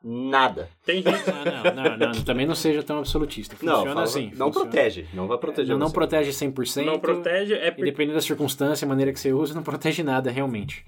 nada? 0.03 0.69
Tem 0.85 0.97
gente. 1.03 1.09
Ah, 1.31 1.73
não, 1.73 1.97
não, 1.99 2.13
não, 2.15 2.25
também 2.25 2.47
não 2.47 2.55
seja 2.55 2.83
tão 2.83 2.99
absolutista. 2.99 3.57
não, 3.63 3.73
Funciona 3.77 3.95
fala- 3.95 4.05
assim. 4.05 4.31
não 4.37 4.47
funciona. 4.53 4.71
protege. 4.71 5.07
Não 5.15 5.27
vai 5.27 5.39
proteger 5.39 5.73
Não, 5.73 5.79
não 5.79 5.89
você. 5.89 5.95
protege 5.95 6.31
100%. 6.33 6.85
Não 6.85 6.99
protege, 6.99 7.55
é 7.55 7.69
E 7.69 7.71
porque. 7.71 7.85
dependendo 7.85 8.15
da 8.17 8.21
circunstância, 8.21 8.85
a 8.85 8.89
maneira 8.89 9.13
que 9.13 9.19
você 9.21 9.33
usa, 9.33 9.55
não 9.55 9.63
protege 9.63 10.03
nada 10.03 10.31
realmente. 10.31 10.85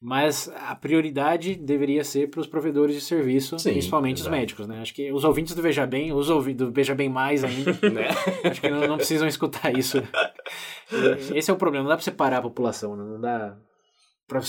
Mas 0.00 0.48
a 0.54 0.76
prioridade 0.76 1.56
deveria 1.56 2.04
ser 2.04 2.30
para 2.30 2.40
os 2.40 2.46
provedores 2.46 2.94
de 2.94 3.00
serviço, 3.00 3.58
Sim, 3.58 3.72
principalmente 3.72 4.18
exato. 4.20 4.30
os 4.30 4.38
médicos, 4.38 4.66
né? 4.68 4.80
Acho 4.80 4.94
que 4.94 5.10
os 5.12 5.24
ouvintes 5.24 5.56
do 5.56 5.62
Veja 5.62 5.84
Bem, 5.86 6.12
os 6.12 6.30
ouvintes 6.30 6.64
do 6.66 6.72
Veja 6.72 6.94
Bem 6.94 7.08
Mais 7.08 7.42
ainda, 7.42 7.72
Né? 7.90 8.06
acho 8.48 8.60
que 8.60 8.70
não, 8.70 8.86
não 8.86 8.96
precisam 8.96 9.26
escutar 9.26 9.76
isso. 9.76 9.98
Esse 11.34 11.50
é 11.50 11.54
o 11.54 11.56
problema, 11.56 11.82
não 11.82 11.90
dá 11.90 11.96
para 11.96 12.04
separar 12.04 12.38
a 12.38 12.42
população, 12.42 12.96
né? 12.96 13.02
não 13.04 13.20
dá 13.20 13.56
pra... 14.28 14.40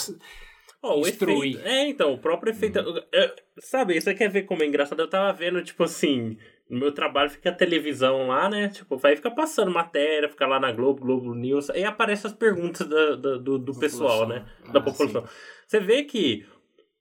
Ó, 0.83 0.97
o 0.97 1.07
Instruir. 1.07 1.55
efeito. 1.55 1.67
É, 1.67 1.89
então, 1.89 2.13
o 2.13 2.17
próprio 2.19 2.51
efeito. 2.51 2.79
é, 3.13 3.35
sabe, 3.59 3.99
você 3.99 4.13
quer 4.13 4.29
ver 4.29 4.43
como 4.43 4.63
é 4.63 4.67
engraçado? 4.67 5.01
Eu 5.01 5.09
tava 5.09 5.33
vendo, 5.33 5.61
tipo 5.63 5.83
assim. 5.83 6.37
No 6.69 6.77
meu 6.79 6.91
trabalho 6.91 7.29
fica 7.31 7.49
a 7.49 7.53
televisão 7.55 8.27
lá, 8.27 8.47
né? 8.47 8.69
Tipo, 8.69 8.95
vai 8.95 9.15
ficar 9.15 9.31
passando 9.31 9.71
matéria, 9.71 10.29
fica 10.29 10.45
lá 10.45 10.59
na 10.59 10.71
Globo, 10.71 11.01
Globo 11.01 11.33
News, 11.33 11.69
aí 11.71 11.83
aparecem 11.83 12.29
as 12.29 12.37
perguntas 12.37 12.87
da, 12.87 13.15
da- 13.15 13.37
do, 13.37 13.57
do 13.57 13.73
pessoal, 13.73 14.27
né? 14.27 14.45
Da 14.71 14.79
Ah, 14.79 14.83
população. 14.83 15.23
Você 15.67 15.79
vê 15.79 16.03
que, 16.03 16.45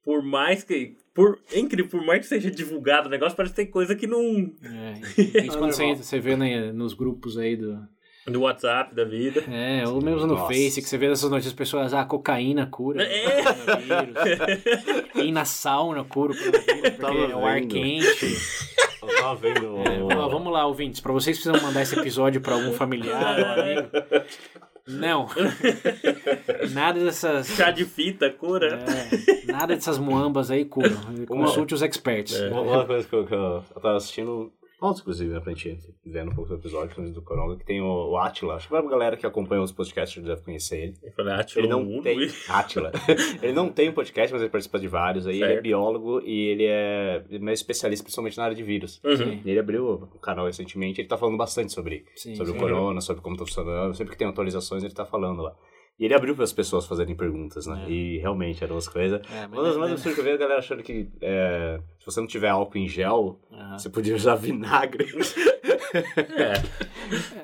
por 0.02 0.22
mais 0.22 0.64
que. 0.64 0.96
Por, 1.12 1.38
é 1.52 1.58
incrível, 1.58 1.90
por 1.90 2.06
mais 2.06 2.20
que 2.20 2.26
seja 2.28 2.50
divulgado 2.50 3.08
o 3.08 3.10
negócio, 3.10 3.36
parece 3.36 3.52
que 3.54 3.62
tem 3.62 3.70
coisa 3.70 3.94
que 3.94 4.06
não. 4.06 4.52
É, 4.62 5.00
isso 5.44 5.58
quando 5.58 5.72
você, 5.74 5.94
você 5.94 6.18
vê 6.18 6.34
né, 6.36 6.72
nos 6.72 6.94
grupos 6.94 7.36
aí 7.36 7.56
do... 7.56 7.78
Do 8.30 8.42
WhatsApp 8.42 8.94
da 8.94 9.04
vida. 9.04 9.44
É, 9.50 9.86
ou 9.86 10.00
mesmo 10.02 10.26
no 10.26 10.34
Nossa. 10.34 10.46
Face, 10.52 10.80
que 10.82 10.88
você 10.88 10.98
vê 10.98 11.06
essas 11.06 11.30
notícias, 11.30 11.54
pessoas, 11.54 11.94
ah, 11.94 12.04
cocaína 12.04 12.66
cura 12.66 13.02
É. 13.02 13.42
coronavírus. 13.42 15.14
Ir 15.16 15.32
na 15.32 15.44
sauna 15.44 16.04
cura 16.04 16.32
o 16.32 16.36
coronavírus, 16.36 16.90
porque 16.98 17.32
é 17.32 17.36
o 17.36 17.46
ar 17.46 17.60
quente. 17.62 18.36
Eu 19.02 19.08
tava 19.20 19.34
vendo. 19.36 19.76
É, 20.12 20.16
ó, 20.16 20.28
vamos 20.28 20.52
lá, 20.52 20.66
ouvintes. 20.66 21.00
Pra 21.00 21.12
vocês 21.12 21.36
que 21.38 21.42
precisam 21.44 21.66
mandar 21.66 21.82
esse 21.82 21.98
episódio 21.98 22.40
pra 22.40 22.54
algum 22.54 22.72
familiar 22.72 23.38
ou 23.38 23.46
amigo. 23.62 23.88
Não. 24.86 25.28
Nada 26.72 26.98
dessas. 27.04 27.46
Chá 27.48 27.70
de 27.70 27.84
fita, 27.84 28.30
cura. 28.30 28.80
é, 28.86 29.52
nada 29.52 29.74
dessas 29.74 29.98
muambas 29.98 30.50
aí 30.50 30.64
curam. 30.64 30.96
Consulte 31.26 31.74
os 31.74 31.82
experts. 31.82 32.34
É. 32.40 32.48
Uma, 32.48 32.84
coisa 32.86 33.06
que 33.06 33.14
eu, 33.14 33.26
que 33.26 33.34
eu 33.34 33.62
tava 33.74 33.96
assistindo. 33.96 34.50
Ontem, 34.80 35.00
inclusive, 35.00 35.32
né, 35.34 35.40
pra 35.40 35.52
gente 35.52 35.76
vendo 36.06 36.30
um 36.30 36.34
pouco 36.34 36.50
do 36.50 36.56
episódio 36.56 37.10
do 37.12 37.20
Coronga, 37.20 37.56
que 37.56 37.64
tem 37.64 37.80
o, 37.80 38.10
o 38.10 38.16
Atila. 38.16 38.54
Acho 38.54 38.68
que 38.68 38.76
a 38.76 38.82
galera 38.82 39.16
que 39.16 39.26
acompanha 39.26 39.60
os 39.60 39.72
podcasts 39.72 40.22
deve 40.22 40.40
conhecer 40.42 40.78
ele. 40.80 40.94
Eu 41.02 41.12
falei, 41.14 41.44
tirou 41.44 41.64
Ele 41.64 41.68
não 41.72 41.82
um 41.82 42.00
tem. 42.00 42.16
Uno. 42.18 42.32
Atila. 42.48 42.92
ele 43.42 43.52
não 43.52 43.70
tem 43.70 43.88
um 43.88 43.92
podcast, 43.92 44.32
mas 44.32 44.40
ele 44.40 44.50
participa 44.50 44.78
de 44.78 44.86
vários. 44.86 45.26
Aí 45.26 45.34
ele 45.36 45.44
é 45.44 45.48
Certo. 45.48 45.62
biólogo 45.64 46.20
e 46.24 46.46
ele 46.48 46.64
é 46.66 47.24
mais 47.40 47.58
especialista, 47.58 48.04
principalmente 48.04 48.38
na 48.38 48.44
área 48.44 48.54
de 48.56 48.62
vírus. 48.62 49.00
Uhum. 49.02 49.40
E 49.44 49.50
ele 49.50 49.58
abriu 49.58 49.90
o 49.94 50.18
canal 50.20 50.46
recentemente, 50.46 51.00
ele 51.00 51.08
tá 51.08 51.18
falando 51.18 51.36
bastante 51.36 51.72
sobre, 51.72 52.04
Sim, 52.14 52.36
sobre 52.36 52.52
sim. 52.52 52.58
o 52.58 52.60
corona, 52.60 53.00
sobre 53.00 53.20
como 53.20 53.36
tá 53.36 53.44
funcionando. 53.44 53.94
Sempre 53.94 54.12
que 54.12 54.18
tem 54.18 54.28
atualizações, 54.28 54.84
ele 54.84 54.94
tá 54.94 55.04
falando 55.04 55.42
lá. 55.42 55.56
E 55.98 56.04
ele 56.04 56.14
abriu 56.14 56.34
para 56.34 56.44
as 56.44 56.52
pessoas 56.52 56.86
fazerem 56.86 57.16
perguntas, 57.16 57.66
né? 57.66 57.84
É. 57.86 57.90
E 57.90 58.18
realmente 58.18 58.62
eram 58.62 58.76
as 58.76 58.86
coisas. 58.86 59.20
É, 59.32 59.46
Uma 59.46 59.62
das 59.64 59.74
é- 59.74 59.78
mais 59.78 59.92
absurdas 59.92 60.14
que 60.14 60.20
eu 60.20 60.24
vi 60.24 60.30
a 60.30 60.36
galera 60.36 60.60
achando 60.60 60.82
que 60.82 61.08
é, 61.20 61.80
se 61.98 62.06
você 62.06 62.20
não 62.20 62.26
tiver 62.28 62.48
álcool 62.48 62.78
em 62.78 62.86
gel, 62.88 63.40
Aham. 63.52 63.76
você 63.78 63.90
podia 63.90 64.14
usar 64.14 64.34
vinagre. 64.36 65.06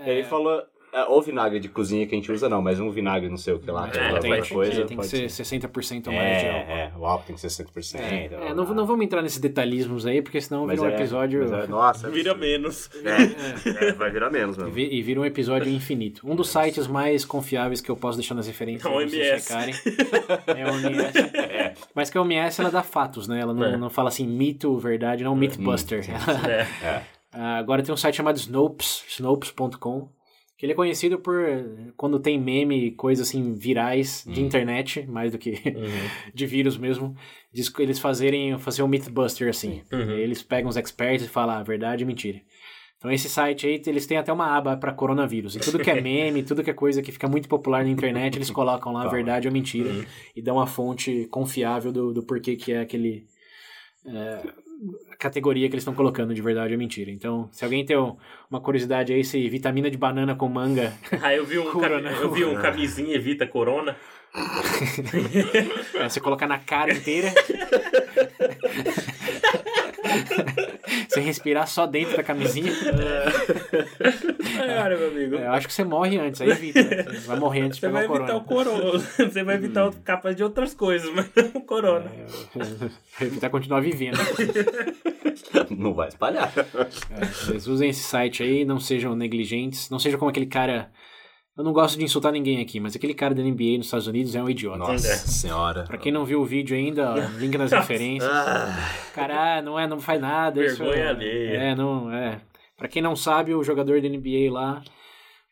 É. 0.04 0.10
Ele 0.10 0.24
falou, 0.24 0.60
é, 0.60 0.66
ou 1.08 1.20
vinagre 1.22 1.58
de 1.60 1.68
cozinha 1.68 2.06
que 2.06 2.14
a 2.14 2.18
gente 2.18 2.30
usa, 2.30 2.48
não, 2.48 2.62
mas 2.62 2.78
um 2.80 2.90
vinagre 2.90 3.28
não 3.28 3.36
sei 3.36 3.54
o 3.54 3.58
que 3.58 3.70
lá, 3.70 3.88
que 3.88 3.98
É, 3.98 4.12
é, 4.12 4.18
tem- 4.18 4.42
coisa. 4.44 4.72
tem 4.84 4.86
que 4.86 4.94
pode 4.96 5.08
ser 5.08 5.26
60% 5.28 6.06
ou 6.08 6.12
mais 6.12 6.40
de 6.40 6.46
álcool. 6.48 6.70
É, 6.70 6.80
é, 6.80 6.92
o 6.96 7.04
álcool 7.06 7.24
tem 7.26 7.34
que 7.36 7.40
ser 7.40 7.48
100%. 7.64 8.00
É, 8.00 8.54
não, 8.54 8.64
não 8.74 8.86
vamos 8.86 9.04
entrar 9.04 9.20
nesses 9.22 9.38
detalhismos 9.38 10.06
aí, 10.06 10.22
porque 10.22 10.40
senão 10.40 10.66
Mas 10.66 10.78
vira 10.78 10.90
um 10.90 10.92
é- 10.92 10.96
episódio. 10.96 11.54
é- 11.54 11.66
nossa, 11.68 12.08
Vira 12.10 12.34
menos. 12.34 12.88
É, 13.04 13.88
é, 13.88 13.92
vai 13.92 14.10
virar 14.10 14.30
menos 14.30 14.56
E 14.56 14.60
mesmo. 14.60 14.72
vi- 14.74 14.88
E 14.94 15.02
vira 15.02 15.20
um 15.20 15.24
episódio 15.24 15.68
infinito. 15.72 16.20
Um 16.24 16.36
dos 16.36 16.48
sites 16.48 16.86
mais 16.86 17.24
confiáveis 17.24 17.80
que 17.80 17.90
eu 17.90 17.96
posso 17.96 18.16
deixar 18.18 18.34
nas 18.34 18.46
referências 18.46 18.82
pra 18.82 18.92
vocês 18.92 19.12
OMS. 19.14 19.46
checarem 19.46 19.74
é 20.46 20.62
a 20.62 20.72
OMS. 20.72 21.78
Mas 21.94 22.10
que 22.10 22.18
a 22.18 22.20
OMS 22.22 22.60
ela 22.60 22.70
dá 22.70 22.82
fatos, 22.82 23.26
né? 23.26 23.40
Ela 23.40 23.52
não, 23.52 23.64
É. 23.64 23.76
não 23.76 23.90
fala 23.90 24.08
assim 24.08 24.26
mito, 24.26 24.76
verdade, 24.78 25.24
não 25.24 25.34
mythbuster. 25.34 26.04
Ela- 26.08 26.44
É. 26.84 27.02
Ah, 27.32 27.56
Agora 27.58 27.82
tem 27.82 27.92
um 27.92 27.96
site 27.96 28.14
chamado 28.16 28.36
Snopes, 28.36 29.04
snopes.com, 29.08 30.08
que 30.56 30.64
ele 30.66 30.72
é 30.72 30.76
conhecido 30.76 31.18
por 31.18 31.36
quando 31.96 32.20
tem 32.20 32.40
meme, 32.40 32.92
coisas 32.92 33.28
assim 33.28 33.54
virais 33.54 34.24
de 34.26 34.40
internet, 34.42 35.04
mais 35.06 35.32
do 35.32 35.38
que 35.38 35.50
Uhum. 35.50 35.84
de 36.34 36.46
vírus 36.46 36.76
mesmo, 36.78 37.16
diz 37.52 37.68
que 37.68 37.82
eles 37.82 37.98
fazerem 37.98 38.56
fazer 38.58 38.82
um 38.82 38.88
mythbuster 38.88 39.48
assim. 39.48 39.82
Uhum. 39.92 40.12
Eles 40.12 40.42
pegam 40.42 40.68
os 40.70 40.76
experts 40.76 41.26
e 41.26 41.28
falam 41.28 41.56
ah, 41.56 41.62
verdade 41.62 42.04
e 42.04 42.06
mentira. 42.06 42.40
Então 42.96 43.10
esse 43.12 43.28
site 43.28 43.66
aí, 43.66 43.82
eles 43.86 44.06
têm 44.06 44.16
até 44.16 44.32
uma 44.32 44.56
aba 44.56 44.76
para 44.78 44.90
coronavírus. 44.92 45.56
E 45.56 45.60
tudo 45.60 45.78
que 45.78 45.90
é 45.90 46.00
meme, 46.00 46.42
tudo 46.42 46.62
que 46.64 46.70
é 46.70 46.74
coisa 46.74 47.02
que 47.02 47.12
fica 47.12 47.28
muito 47.28 47.48
popular 47.48 47.84
na 47.84 47.90
internet, 47.90 48.36
eles 48.36 48.50
colocam 48.50 48.92
lá 48.92 49.02
Tá. 49.04 49.08
verdade 49.10 49.46
ou 49.48 49.52
mentira 49.52 49.90
Uhum. 49.90 50.04
e 50.34 50.40
dão 50.40 50.56
uma 50.56 50.66
fonte 50.66 51.26
confiável 51.30 51.92
do, 51.92 52.14
do 52.14 52.22
porquê 52.22 52.56
que 52.56 52.72
é 52.72 52.80
aquele 52.80 53.26
é, 54.06 54.40
a 54.48 54.63
categoria 55.18 55.68
que 55.68 55.74
eles 55.74 55.82
estão 55.82 55.94
colocando 55.94 56.34
de 56.34 56.42
verdade 56.42 56.72
ou 56.74 56.78
mentira. 56.78 57.10
Então, 57.10 57.48
se 57.52 57.64
alguém 57.64 57.84
tem 57.84 57.96
um- 57.96 58.16
uma 58.50 58.60
curiosidade 58.60 59.12
aí 59.12 59.24
se 59.24 59.48
vitamina 59.48 59.90
de 59.90 59.96
banana 59.96 60.34
com 60.34 60.48
manga 60.48 60.92
Aí 61.22 61.36
eu 61.38 61.44
vi 61.46 61.58
um, 61.58 61.64
Cura, 61.72 62.00
né? 62.00 62.16
eu 62.20 62.30
vi 62.30 62.44
um 62.44 62.54
camisinha 62.60 63.14
evita 63.16 63.46
corona. 63.46 63.96
É, 65.94 66.08
você 66.08 66.20
colocar 66.20 66.48
na 66.48 66.58
cara 66.58 66.92
inteira. 66.92 67.32
Você 71.14 71.20
respirar 71.20 71.66
só 71.66 71.86
dentro 71.86 72.16
da 72.16 72.22
camisinha. 72.22 72.72
Cara, 74.56 74.96
meu 74.96 75.08
amigo. 75.08 75.36
É, 75.36 75.46
eu 75.46 75.52
acho 75.52 75.66
que 75.66 75.72
você 75.72 75.84
morre 75.84 76.18
antes, 76.18 76.40
aí 76.40 76.50
evita. 76.50 76.82
Né? 76.82 77.02
Você 77.04 77.26
vai 77.26 77.38
morrer 77.38 77.60
antes 77.62 77.76
de 77.76 77.80
Você 77.80 77.86
pegar 77.86 78.06
vai 78.06 78.08
o 78.08 78.16
evitar 78.16 78.40
corona. 78.40 78.70
o 78.70 78.80
corona. 78.80 79.04
Você 79.30 79.44
vai 79.44 79.54
evitar 79.56 79.86
o 79.88 79.92
capaz 80.02 80.36
de 80.36 80.42
outras 80.42 80.74
coisas, 80.74 81.10
mas 81.14 81.26
não 81.34 81.60
o 81.60 81.64
corona. 81.64 82.10
Vai 83.18 83.28
evitar 83.28 83.50
continuar 83.50 83.80
vivendo. 83.80 84.18
Não 85.70 85.94
vai 85.94 86.08
espalhar. 86.08 86.52
É, 87.10 87.24
vocês 87.26 87.66
usem 87.66 87.90
esse 87.90 88.02
site 88.02 88.42
aí, 88.42 88.64
não 88.64 88.78
sejam 88.80 89.14
negligentes, 89.16 89.90
não 89.90 89.98
sejam 89.98 90.18
como 90.18 90.30
aquele 90.30 90.46
cara. 90.46 90.90
Eu 91.56 91.62
não 91.62 91.72
gosto 91.72 91.96
de 91.96 92.04
insultar 92.04 92.32
ninguém 92.32 92.60
aqui, 92.60 92.80
mas 92.80 92.96
aquele 92.96 93.14
cara 93.14 93.32
da 93.32 93.40
NBA 93.42 93.76
nos 93.78 93.86
Estados 93.86 94.08
Unidos 94.08 94.34
é 94.34 94.42
um 94.42 94.48
idiota. 94.50 94.78
Nossa 94.78 95.06
É. 95.06 95.14
senhora. 95.16 95.84
Pra 95.84 95.96
quem 95.96 96.10
não 96.10 96.24
viu 96.24 96.40
o 96.40 96.44
vídeo 96.44 96.76
ainda, 96.76 97.12
ó, 97.12 97.38
link 97.38 97.56
nas 97.56 97.70
referências. 97.70 98.28
Ah, 98.30 98.76
Cara, 99.14 99.58
ah, 99.58 99.62
não 99.62 99.78
é, 99.78 99.86
não 99.86 100.00
faz 100.00 100.20
nada. 100.20 100.64
isso 100.64 100.78
Vergonha 100.78 101.04
é, 101.04 101.08
alheia. 101.08 101.56
É, 101.58 101.74
não, 101.76 102.12
é. 102.12 102.40
Pra 102.76 102.88
quem 102.88 103.00
não 103.00 103.14
sabe, 103.14 103.54
o 103.54 103.62
jogador 103.62 104.00
da 104.02 104.08
NBA 104.08 104.50
lá, 104.52 104.82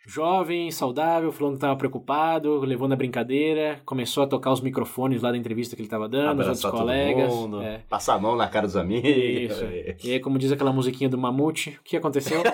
jovem, 0.06 0.70
saudável, 0.70 1.30
falando 1.32 1.54
que 1.54 1.60
tava 1.60 1.76
preocupado, 1.76 2.58
levou 2.60 2.88
na 2.88 2.96
brincadeira, 2.96 3.80
começou 3.84 4.24
a 4.24 4.26
tocar 4.26 4.50
os 4.52 4.60
microfones 4.60 5.22
lá 5.22 5.30
da 5.30 5.36
entrevista 5.36 5.76
que 5.76 5.82
ele 5.82 5.88
tava 5.88 6.08
dando, 6.08 6.40
os 6.40 6.46
outros 6.48 6.64
Abraçar 6.64 6.70
todo 6.70 6.80
colegas. 6.80 7.32
mundo, 7.32 7.62
é. 7.62 7.80
Passar 7.88 8.14
a 8.14 8.18
mão 8.18 8.34
na 8.36 8.48
cara 8.48 8.66
dos 8.66 8.76
amigos. 8.76 9.08
Isso. 9.08 9.64
E 10.06 10.12
aí, 10.12 10.20
como 10.20 10.38
diz 10.38 10.50
aquela 10.52 10.72
musiquinha 10.72 11.08
do 11.08 11.16
Mamute, 11.16 11.78
o 11.80 11.84
que 11.84 11.96
aconteceu? 11.96 12.42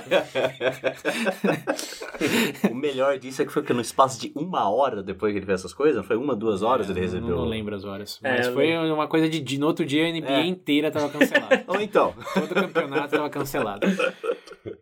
O 2.71 2.75
melhor 2.75 3.19
disso 3.19 3.43
é 3.43 3.45
que 3.45 3.53
foi 3.53 3.63
que 3.63 3.73
no 3.73 3.81
espaço 3.81 4.21
de 4.21 4.33
uma 4.35 4.69
hora 4.69 5.03
depois 5.03 5.33
que 5.33 5.39
ele 5.39 5.47
fez 5.47 5.61
essas 5.61 5.73
coisas, 5.73 6.05
foi 6.05 6.17
uma, 6.17 6.35
duas 6.35 6.63
horas 6.63 6.91
ele 6.91 6.99
É, 6.99 7.03
recebeu. 7.03 7.29
Não, 7.31 7.37
não 7.39 7.45
lembro 7.45 7.75
as 7.75 7.85
horas. 7.85 8.19
É, 8.23 8.39
Mas 8.39 8.47
eu 8.49 8.55
foi 8.55 8.77
uma 8.91 9.07
coisa 9.07 9.29
de, 9.29 9.41
de. 9.41 9.59
No 9.59 9.67
outro 9.67 9.85
dia 9.87 10.07
a 10.07 10.11
NBA 10.13 10.29
É. 10.33 10.47
inteira 10.47 10.91
tava 10.91 11.09
cancelada. 11.09 11.65
Ou 11.69 11.81
então, 11.81 12.13
Todo 12.35 12.51
o 12.51 12.55
campeonato 12.55 13.11
tava 13.17 13.31
cancelado. 13.31 13.87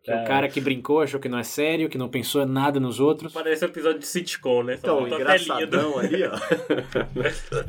É. 0.05 0.23
o 0.23 0.27
cara 0.27 0.49
que 0.49 0.61
brincou 0.61 1.01
achou 1.01 1.21
que 1.21 1.29
não 1.29 1.39
é 1.39 1.45
sério, 1.45 1.89
que 1.89 1.99
não 1.99 2.09
pensou 2.09 2.45
nada 2.57 2.80
nos 2.80 2.98
outros. 2.98 3.32
Parece 3.32 3.64
um 3.64 3.68
episódio 3.68 3.98
de 4.00 4.07
sitcom, 4.07 4.62
né? 4.62 4.76
Só 4.78 4.80
então 5.00 5.09
do- 5.09 5.14
engraçadão 5.14 5.98
ali, 5.98 6.22
ó. 6.24 6.32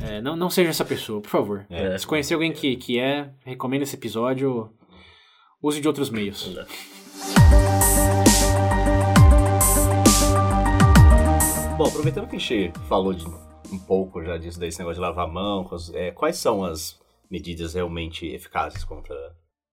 É, 0.04 0.20
não, 0.20 0.34
não 0.34 0.48
seja 0.50 0.70
essa 0.70 0.84
pessoa, 0.84 1.20
por 1.20 1.28
favor. 1.30 1.66
É. 1.70 1.96
Se 1.98 2.06
conhecer 2.06 2.34
alguém 2.34 2.52
que, 2.52 2.76
que 2.76 2.98
é, 2.98 3.30
recomenda 3.44 3.84
esse 3.84 3.94
episódio. 3.96 4.72
Use 5.62 5.80
de 5.80 5.88
outros 5.88 6.08
meios. 6.08 6.54
Bom, 11.76 11.86
aproveitando 11.86 12.28
que 12.28 12.36
a 12.36 12.38
gente 12.38 12.72
falou 12.88 13.12
de 13.12 13.24
um 13.72 13.78
pouco 13.78 14.22
já 14.24 14.36
disso, 14.36 14.58
desse 14.58 14.78
negócio 14.78 14.96
de 14.96 15.06
lavar 15.06 15.26
a 15.26 15.30
mão, 15.30 15.64
quais- 15.64 15.90
é, 15.94 16.10
quais 16.10 16.36
são 16.36 16.64
as 16.64 16.98
medidas 17.30 17.74
realmente 17.74 18.26
eficazes 18.26 18.82
contra, 18.84 19.14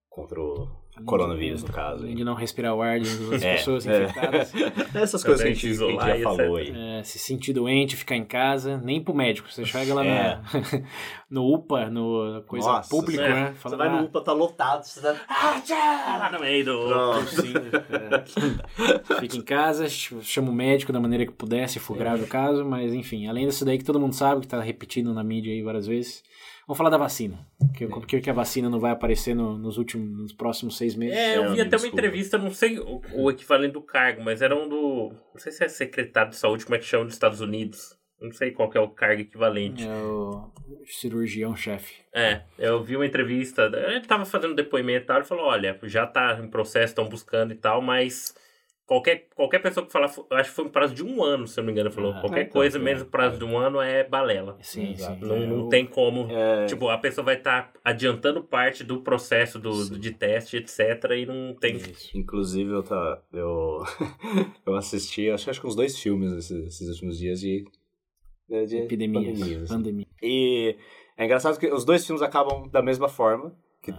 contra 0.08 0.40
o 0.40 0.68
coronavírus, 1.04 1.62
no 1.62 1.72
caso? 1.72 2.06
De 2.06 2.24
não 2.24 2.34
respirar 2.34 2.74
o 2.74 2.82
ar 2.82 2.98
de 3.00 3.08
outras 3.22 3.42
É, 3.42 3.56
pessoas 3.56 3.86
é. 3.86 4.04
infectadas. 4.04 4.52
Essas 4.94 5.22
coisas 5.22 5.42
que 5.42 5.48
a 5.48 5.52
gente, 5.52 5.60
que 5.60 5.66
a 5.66 5.70
gente 5.70 5.74
Isolar 5.74 6.08
já 6.08 6.16
e 6.16 6.22
falou 6.22 6.56
aí. 6.56 6.72
É, 6.74 7.02
se 7.02 7.18
sentir 7.18 7.52
doente, 7.52 7.96
ficar 7.96 8.16
em 8.16 8.24
casa, 8.24 8.78
nem 8.78 9.00
pro 9.02 9.14
médico. 9.14 9.50
Você 9.50 9.64
chega 9.64 9.94
lá 9.94 10.04
É. 10.04 10.36
na- 10.36 10.42
no 11.30 11.52
UPA, 11.54 11.90
no 11.90 12.42
coisa 12.46 12.66
Nossa, 12.68 12.88
pública, 12.88 13.22
é. 13.22 13.28
né? 13.28 13.52
Você 13.54 13.58
Fala, 13.60 13.76
vai 13.76 13.88
ah, 13.88 13.92
no 14.00 14.04
UPA, 14.06 14.20
tá 14.22 14.32
lotado, 14.32 14.84
você 14.84 15.00
tá... 15.00 15.16
Ah, 15.28 15.60
tchau! 15.64 15.76
Lá 15.76 16.30
no 16.32 16.40
meio 16.40 16.64
do. 16.64 16.86
Pronto. 16.88 17.26
Sim, 17.28 17.52
é. 17.54 19.20
Fica 19.20 19.36
em 19.36 19.42
casa, 19.42 19.88
ch- 19.88 20.14
chama 20.22 20.50
o 20.50 20.54
médico 20.54 20.92
da 20.92 21.00
maneira 21.00 21.26
que 21.26 21.32
puder, 21.32 21.68
se 21.68 21.78
for 21.78 21.96
grave 21.96 22.24
o 22.24 22.26
caso, 22.26 22.64
mas 22.64 22.92
enfim, 22.94 23.26
além 23.26 23.46
disso 23.46 23.64
daí 23.64 23.78
que 23.78 23.84
todo 23.84 24.00
mundo 24.00 24.14
sabe, 24.14 24.42
que 24.42 24.48
tá 24.48 24.60
repetindo 24.60 25.12
na 25.12 25.22
mídia 25.24 25.52
aí 25.52 25.62
várias 25.62 25.86
vezes. 25.86 26.22
Vamos 26.66 26.78
falar 26.78 26.90
da 26.90 26.96
vacina. 26.98 27.38
Que, 27.76 27.86
Por 27.86 28.04
que 28.06 28.20
que 28.20 28.28
a 28.28 28.32
vacina 28.32 28.68
não 28.68 28.80
vai 28.80 28.90
aparecer 28.90 29.34
no- 29.34 29.56
nos 29.56 29.78
últimos, 29.78 30.08
nos 30.18 30.32
próximos 30.32 30.76
seis 30.76 30.96
meses? 30.96 31.16
É, 31.16 31.36
eu 31.36 31.42
vi 31.42 31.46
amigo, 31.48 31.52
até 31.62 31.62
uma 31.62 31.68
desculpa. 31.78 31.96
entrevista, 31.98 32.38
não 32.38 32.50
sei 32.52 32.78
o, 32.80 33.00
o 33.14 33.30
equivalente 33.30 33.72
do 33.74 33.80
cargo, 33.82 34.22
mas 34.22 34.42
era 34.42 34.54
um 34.56 34.68
do. 34.68 35.12
Não 35.32 35.40
sei 35.40 35.52
se 35.52 35.62
é 35.64 35.68
secretário 35.68 36.30
de 36.30 36.36
saúde, 36.36 36.64
como 36.64 36.74
é 36.74 36.78
que 36.78 36.84
chama 36.84 37.04
dos 37.04 37.14
Estados 37.14 37.40
Unidos. 37.40 37.96
Não 38.20 38.32
sei 38.32 38.50
qual 38.50 38.68
que 38.70 38.78
é 38.78 38.80
o 38.80 38.88
cargo 38.88 39.20
equivalente. 39.20 39.86
É 39.86 39.92
o 39.94 40.50
cirurgião-chefe. 40.86 41.94
É, 42.12 42.40
eu 42.58 42.82
vi 42.82 42.96
uma 42.96 43.06
entrevista, 43.06 43.70
ele 43.88 44.00
tava 44.06 44.24
fazendo 44.24 44.54
depoimento 44.54 45.04
e 45.04 45.06
tal, 45.06 45.16
ele 45.18 45.26
falou, 45.26 45.44
olha, 45.46 45.78
já 45.84 46.06
tá 46.06 46.38
em 46.42 46.48
processo, 46.48 46.92
estão 46.92 47.08
buscando 47.08 47.52
e 47.52 47.56
tal, 47.56 47.80
mas 47.82 48.34
qualquer, 48.86 49.26
qualquer 49.34 49.58
pessoa 49.60 49.84
que 49.84 49.90
falar, 49.92 50.10
eu 50.30 50.36
acho 50.36 50.50
que 50.50 50.56
foi 50.56 50.64
um 50.64 50.68
prazo 50.70 50.94
de 50.94 51.02
um 51.04 51.22
ano, 51.22 51.46
se 51.46 51.58
eu 51.58 51.62
não 51.62 51.66
me 51.66 51.72
engano, 51.72 51.90
falou, 51.90 52.12
Ah, 52.12 52.20
qualquer 52.20 52.42
então, 52.42 52.52
coisa 52.52 52.78
é. 52.78 52.80
menos 52.80 53.02
o 53.02 53.06
prazo 53.06 53.36
de 53.38 53.44
um 53.44 53.58
ano 53.58 53.80
é 53.80 54.04
balela. 54.04 54.56
Sim, 54.60 54.94
sim. 54.96 55.18
Não, 55.20 55.36
É, 55.36 55.46
não 55.46 55.68
tem 55.68 55.84
como, 55.84 56.28
É, 56.30 56.66
tipo, 56.66 56.88
a 56.88 56.96
pessoa 56.96 57.24
vai 57.24 57.36
estar 57.36 57.72
adiantando 57.84 58.42
parte 58.44 58.84
do 58.84 59.00
processo 59.02 59.58
do, 59.58 59.88
do- 59.88 59.98
de 59.98 60.12
teste, 60.12 60.56
etc, 60.56 60.78
e 61.18 61.26
não 61.26 61.54
tem... 61.54 61.76
Isso. 61.76 62.16
Inclusive, 62.16 62.70
eu, 62.70 62.82
tá, 62.82 63.20
eu, 63.32 63.82
eu 64.64 64.74
assisti, 64.76 65.28
acho, 65.30 65.50
acho 65.50 65.60
que 65.60 65.66
uns 65.66 65.74
dois 65.76 65.98
filmes 65.98 66.32
esses, 66.32 66.66
esses 66.66 66.88
últimos 66.88 67.18
dias 67.18 67.40
de, 67.40 67.64
de, 68.48 68.66
de 68.66 68.76
Epidemias. 68.78 69.24
pandemias, 69.38 69.62
assim. 69.64 69.74
Pandemia. 69.74 70.06
E 70.22 70.76
é 71.16 71.24
engraçado 71.24 71.58
que 71.58 71.66
os 71.66 71.84
dois 71.84 72.06
filmes 72.06 72.22
acabam 72.22 72.68
da 72.68 72.80
mesma 72.82 73.08
forma. 73.08 73.52
Que. 73.82 73.92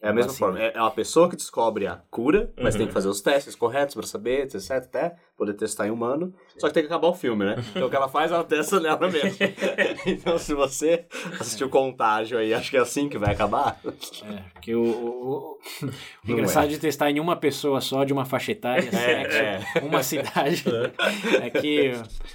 É 0.00 0.08
a 0.08 0.12
mesma 0.12 0.30
Vacina. 0.32 0.46
forma. 0.52 0.60
É 0.62 0.72
é 0.76 0.80
uma 0.80 0.90
pessoa 0.90 1.28
que 1.28 1.36
descobre 1.36 1.86
a 1.86 1.96
cura, 2.10 2.52
mas 2.56 2.74
Uhum. 2.74 2.78
tem 2.78 2.86
que 2.88 2.92
fazer 2.92 3.08
os 3.08 3.20
testes 3.20 3.54
corretos 3.54 3.94
pra 3.94 4.06
saber, 4.06 4.42
etc, 4.44 4.70
até 4.72 5.16
poder 5.36 5.54
testar 5.54 5.86
em 5.86 5.90
humano. 5.90 6.32
Só 6.56 6.66
que 6.68 6.74
tem 6.74 6.82
que 6.82 6.88
acabar 6.88 7.08
o 7.08 7.14
filme, 7.14 7.44
né? 7.44 7.56
Então 7.70 7.86
o 7.86 7.90
que 7.90 7.94
ela 7.96 8.08
faz, 8.08 8.30
ela 8.32 8.42
testa 8.44 8.80
nela 8.80 9.08
mesmo. 9.08 9.36
então 10.06 10.36
se 10.38 10.52
você 10.54 11.06
assistiu 11.40 11.68
Contágio 11.68 12.38
aí, 12.38 12.52
acho 12.54 12.70
que 12.70 12.76
é 12.76 12.80
assim 12.80 13.08
que 13.08 13.18
vai 13.18 13.32
acabar. 13.32 13.80
É, 13.84 14.42
porque 14.52 14.74
o, 14.74 14.82
o- 14.82 15.58
o- 15.86 15.90
engraçado 16.32 16.68
de 16.68 16.78
testar 16.78 17.10
em 17.10 17.20
uma 17.20 17.36
pessoa 17.36 17.80
só, 17.80 18.04
de 18.04 18.12
uma 18.12 18.24
faixa 18.24 18.52
etária, 18.52 18.90
sexo, 18.90 19.86
uma 19.86 20.02
cidade, 20.02 20.64
é 21.42 21.50
que 21.50 21.92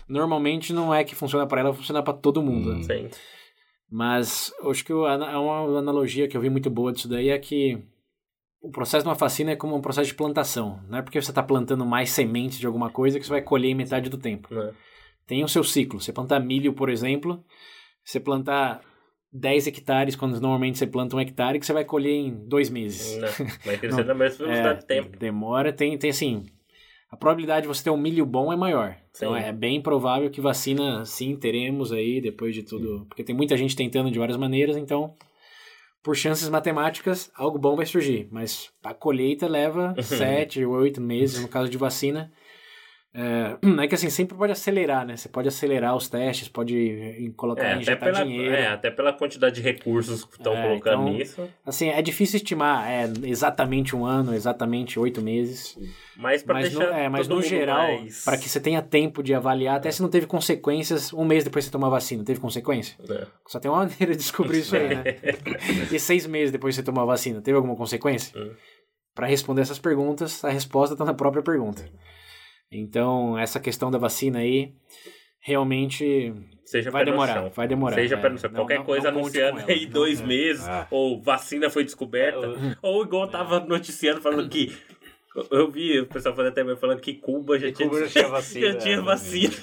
normalmente 0.07 0.73
não 0.73 0.93
é 0.93 1.03
que 1.03 1.15
funciona 1.15 1.45
pra 1.47 1.61
ela, 1.61 1.73
funciona 1.73 2.01
pra 2.03 2.13
todo 2.13 2.41
mundo. 2.41 2.83
Sim. 2.83 3.09
Mas 3.95 4.51
acho 4.67 4.83
que 4.83 4.91
é 4.91 4.95
uma 4.95 5.77
analogia 5.77 6.27
que 6.27 6.35
eu 6.35 6.41
vi 6.41 6.49
muito 6.49 6.67
boa 6.67 6.91
disso 6.91 7.07
daí 7.07 7.29
é 7.29 7.37
que 7.37 7.77
o 8.59 8.71
processo 8.71 9.03
de 9.03 9.09
uma 9.09 9.13
vacina 9.13 9.51
é 9.51 9.55
como 9.55 9.75
um 9.75 9.81
processo 9.81 10.07
de 10.07 10.15
plantação. 10.15 10.79
Não 10.89 10.97
é 10.97 11.03
porque 11.03 11.21
você 11.21 11.29
está 11.29 11.43
plantando 11.43 11.85
mais 11.85 12.09
sementes 12.09 12.57
de 12.57 12.65
alguma 12.65 12.89
coisa 12.89 13.19
que 13.19 13.25
você 13.25 13.29
vai 13.29 13.43
colher 13.43 13.69
em 13.69 13.75
metade 13.75 14.09
do 14.09 14.17
tempo. 14.17 14.51
É. 14.51 14.73
Tem 15.27 15.43
o 15.43 15.47
seu 15.47 15.63
ciclo. 15.63 16.01
Você 16.01 16.11
plantar 16.11 16.39
milho, 16.39 16.73
por 16.73 16.89
exemplo, 16.89 17.45
você 18.03 18.19
plantar 18.19 18.81
10 19.31 19.67
hectares, 19.67 20.15
quando 20.15 20.41
normalmente 20.41 20.79
você 20.79 20.87
planta 20.87 21.15
um 21.15 21.19
hectare, 21.19 21.59
que 21.59 21.65
você 21.65 21.73
vai 21.73 21.85
colher 21.85 22.15
em 22.15 22.33
dois 22.47 22.71
meses. 22.71 23.21
Não, 23.21 23.47
vai 23.63 23.77
crescer 23.77 24.05
na 24.05 24.15
mesma 24.15 24.45
É, 24.45 24.47
velocidade 24.47 24.79
de 24.79 24.87
tempo. 24.87 25.19
Demora, 25.19 25.71
tem, 25.71 25.95
tem 25.99 26.09
assim. 26.09 26.47
A 27.13 27.15
probabilidade 27.15 27.61
de 27.61 27.67
você 27.67 27.83
ter 27.83 27.91
um 27.91 27.97
milho 27.97 28.25
bom 28.25 28.51
é 28.51 28.55
maior. 28.55 28.97
Então 29.11 29.35
Sim. 29.35 29.39
é 29.39 29.51
bem 29.51 29.79
provável 29.79 30.31
que 30.31 30.41
vacina 30.41 31.05
sim 31.05 31.35
teremos 31.35 31.91
aí 31.91 32.19
depois 32.19 32.55
de 32.55 32.63
tudo. 32.63 33.05
Porque 33.07 33.23
tem 33.23 33.35
muita 33.35 33.55
gente 33.55 33.75
tentando 33.75 34.09
de 34.09 34.17
várias 34.17 34.35
maneiras, 34.35 34.75
então, 34.75 35.13
por 36.01 36.17
chances 36.17 36.49
matemáticas, 36.49 37.31
algo 37.35 37.59
bom 37.59 37.75
vai 37.75 37.85
surgir. 37.85 38.27
Mas 38.31 38.71
a 38.83 38.95
colheita 38.95 39.47
leva 39.47 39.93
sete, 40.01 40.65
oito 40.65 40.99
meses, 40.99 41.39
no 41.39 41.47
caso 41.47 41.69
de 41.69 41.77
vacina. 41.77 42.31
É, 43.15 43.55
é 43.83 43.87
que 43.87 43.93
assim, 43.93 44.09
sempre 44.09 44.35
pode 44.35 44.51
acelerar, 44.51 45.05
né? 45.05 45.15
Você 45.15 45.29
pode 45.29 45.47
acelerar 45.47 45.95
os 45.95 46.09
testes, 46.09 46.47
pode 46.47 46.75
eh, 46.75 47.31
colocar, 47.37 47.63
É, 47.63 47.71
até 47.73 47.81
injetar 47.81 48.11
pela, 48.11 48.25
dinheiro. 48.25 48.55
é, 48.55 48.67
até 48.67 48.89
pela 48.89 49.13
quantidade 49.13 49.55
de 49.55 49.61
recursos 49.61 50.23
que 50.25 50.37
estão 50.37 50.53
É, 50.55 50.63
colocando 50.67 51.01
então- 51.03 51.13
nisso. 51.13 51.49
Assim, 51.63 51.89
é 51.89 52.01
difícil 52.01 52.37
estimar 52.37 52.89
é, 52.89 53.03
exatamente 53.23 53.95
um 53.95 54.03
ano, 54.03 54.33
exatamente 54.33 54.99
oito 54.99 55.21
meses. 55.21 55.77
Mas 56.17 56.41
pra 56.41 56.55
Mas, 56.55 56.73
no, 56.73 56.79
deixar 56.79 56.99
é, 56.99 57.07
mas 57.09 57.27
no 57.27 57.41
geral, 57.41 57.87
mais- 57.99 58.23
para 58.23 58.37
que 58.37 58.49
você 58.49 58.59
tenha 58.59 58.81
tempo 58.81 59.21
de 59.21 59.33
avaliar, 59.33 59.77
até 59.77 59.91
se 59.91 60.01
não 60.01 60.09
teve 60.09 60.25
consequências, 60.25 61.13
um 61.13 61.23
mês 61.23 61.43
depois 61.43 61.65
você 61.65 61.71
tomou 61.71 61.87
a 61.87 61.91
vacina, 61.91 62.23
teve 62.23 62.39
consequência? 62.39 62.97
É. 63.09 63.27
Só 63.47 63.59
tem 63.59 63.69
uma 63.69 63.79
maneira 63.85 64.11
de 64.13 64.17
descobrir 64.17 64.59
isso 64.59 64.75
aí, 64.75 64.87
né? 64.95 65.03
e 65.93 65.99
seis 65.99 66.25
meses 66.25 66.51
depois 66.51 66.73
você 66.75 66.81
tomou 66.81 67.03
a 67.03 67.05
vacina, 67.05 67.41
teve 67.41 67.55
alguma 67.57 67.75
consequência? 67.75 68.35
Hum. 68.39 68.53
Para 69.13 69.27
responder 69.27 69.61
essas 69.61 69.77
perguntas, 69.77 70.43
a 70.43 70.49
resposta 70.49 70.95
está 70.95 71.05
na 71.05 71.13
própria 71.13 71.43
pergunta. 71.43 71.83
Então, 72.73 73.37
essa 73.37 73.59
questão 73.59 73.89
da 73.91 73.97
vacina 73.97 74.39
aí, 74.39 74.73
realmente 75.39 76.33
Seja 76.65 76.89
vai 76.89 77.03
demorar, 77.05 77.49
vai 77.49 77.67
demorar. 77.67 77.95
Seja 77.95 78.15
é. 78.15 78.37
chão. 78.37 78.49
Não- 78.49 78.55
Qualquer 78.61 78.77
não- 78.79 78.85
coisa 78.85 79.11
não 79.11 79.19
anunciando 79.19 79.59
ela. 79.59 79.69
aí 79.71 79.85
dois 79.85 80.21
é. 80.21 80.25
meses, 80.25 80.67
Ah. 80.67 80.87
ou 80.89 81.21
vacina 81.21 81.69
foi 81.69 81.83
descoberta, 81.83 82.45
É, 82.47 82.75
ou 82.81 83.03
igual 83.03 83.27
tava 83.27 83.59
noticiando 83.59 84.21
falando 84.21 84.47
que. 84.49 84.75
Eu 85.49 85.71
vi 85.71 85.99
o 85.99 86.05
pessoal 86.05 86.35
falando 86.35 86.51
até 86.51 86.63
mesmo 86.63 86.79
falando 86.79 86.99
que 86.99 87.15
Cuba 87.15 87.57
já, 87.57 87.71
tinha, 87.71 87.89
Cuba 87.89 88.01
já 88.01 88.07
tinha 88.07 88.27
vacina, 88.29 88.71
já 88.73 88.77
tinha 88.77 88.95
é. 88.97 89.01
vacina. 89.01 89.53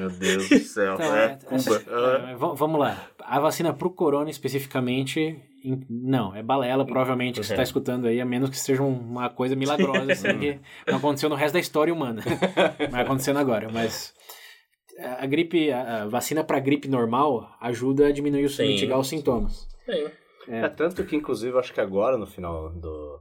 Meu 0.00 0.10
Deus 0.10 0.48
do 0.48 0.58
céu. 0.60 0.94
Então, 0.94 1.16
é, 1.16 1.24
é, 1.24 1.36
Cuba. 1.44 1.82
Ah. 1.88 2.30
é, 2.30 2.34
v- 2.34 2.54
vamos 2.56 2.80
lá. 2.80 3.08
A 3.20 3.38
vacina 3.38 3.74
pro 3.74 3.90
corona 3.90 4.30
especificamente, 4.30 5.20
em- 5.62 5.84
não, 5.90 6.34
é 6.34 6.42
balela, 6.42 6.84
provavelmente, 6.86 7.40
que 7.40 7.46
você 7.46 7.52
está 7.52 7.62
escutando 7.62 8.06
aí, 8.06 8.20
a 8.20 8.24
menos 8.24 8.48
que 8.48 8.58
seja 8.58 8.82
uma 8.82 9.28
coisa 9.28 9.54
milagrosa, 9.54 10.12
assim, 10.12 10.38
que 10.38 10.60
não 10.86 10.96
aconteceu 10.96 11.28
no 11.28 11.34
resto 11.34 11.54
da 11.54 11.60
história 11.60 11.92
humana. 11.92 12.22
Vai 12.90 13.02
acontecendo 13.02 13.38
agora, 13.38 13.68
mas 13.70 14.14
a 15.20 15.26
gripe, 15.26 15.70
a 15.70 16.04
a 16.04 16.06
vacina 16.08 16.42
para 16.42 16.58
gripe 16.58 16.88
normal 16.88 17.54
ajuda 17.60 18.06
a 18.06 18.12
diminuir, 18.12 18.44
os- 18.46 18.58
mitigar 18.58 18.98
os 18.98 19.08
sintomas. 19.08 19.68
Sim. 19.84 20.06
É. 20.48 20.60
É, 20.60 20.68
tanto 20.70 21.04
que, 21.04 21.14
inclusive, 21.16 21.58
acho 21.58 21.74
que 21.74 21.80
agora, 21.82 22.16
no 22.16 22.26
final 22.26 22.70
do, 22.70 23.20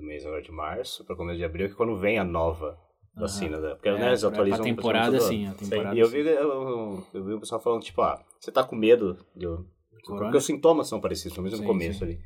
do 0.00 0.06
mês 0.06 0.24
agora 0.26 0.42
de 0.42 0.50
março, 0.50 1.04
para 1.04 1.14
começo 1.16 1.38
de 1.38 1.44
abril, 1.44 1.68
que 1.68 1.74
quando 1.74 1.96
vem 1.98 2.18
a 2.18 2.24
nova 2.24 2.78
vacina, 3.14 3.58
né? 3.60 3.74
Porque, 3.74 3.88
É, 3.88 3.98
né, 3.98 4.08
eles 4.08 4.24
atualizam 4.24 4.58
pra 4.58 4.64
temporada, 4.64 5.20
sim, 5.20 5.46
a 5.46 5.54
temporada. 5.54 5.94
E 5.94 5.98
eu 5.98 6.08
vi, 6.08 6.20
eu, 6.20 7.04
eu 7.12 7.24
vi 7.24 7.32
o 7.34 7.40
pessoal 7.40 7.60
falando, 7.60 7.82
tipo, 7.82 8.00
ah, 8.02 8.22
você 8.38 8.50
tá 8.50 8.64
com 8.64 8.74
medo 8.76 9.16
do... 9.34 9.66
Corona? 10.04 10.24
Porque 10.24 10.38
os 10.38 10.44
sintomas 10.46 10.88
são 10.88 11.00
parecidos, 11.00 11.34
pelo 11.34 11.44
menos 11.44 11.60
no 11.60 11.66
começo 11.66 11.98
sim. 11.98 12.04
ali. 12.06 12.20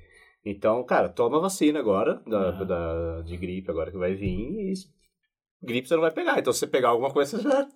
Então, 0.44 0.84
cara, 0.84 1.08
toma 1.08 1.40
vacina 1.40 1.80
agora, 1.80 2.22
da, 2.26 2.50
da- 2.52 3.22
de 3.22 3.36
gripe 3.36 3.70
agora 3.70 3.90
que 3.90 3.96
vai 3.96 4.14
vir 4.14 4.28
e 4.38 4.72
gripe 5.64 5.88
você 5.88 5.94
não 5.94 6.02
vai 6.02 6.10
pegar. 6.10 6.38
Então 6.38 6.52
se 6.52 6.60
você 6.60 6.66
pegar 6.66 6.90
alguma 6.90 7.10
coisa, 7.10 7.36
você 7.36 7.42
já. 7.42 7.66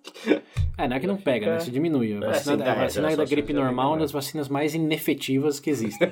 É, 0.77 0.87
não 0.87 0.95
é 0.95 0.99
que 0.99 1.07
não 1.07 1.17
pega, 1.17 1.47
né? 1.53 1.59
Se 1.59 1.71
diminui. 1.71 2.15
A 2.15 2.27
vacina, 2.27 2.57
sim, 2.57 2.63
a 2.63 2.73
é, 2.73 2.75
vacina 2.75 3.11
é, 3.11 3.15
da 3.15 3.25
gripe 3.25 3.51
normal 3.51 3.87
é 3.87 3.93
uma 3.93 3.99
das 3.99 4.11
vacinas 4.11 4.47
mais 4.47 4.73
inefetivas 4.73 5.59
que 5.59 5.69
existem. 5.69 6.09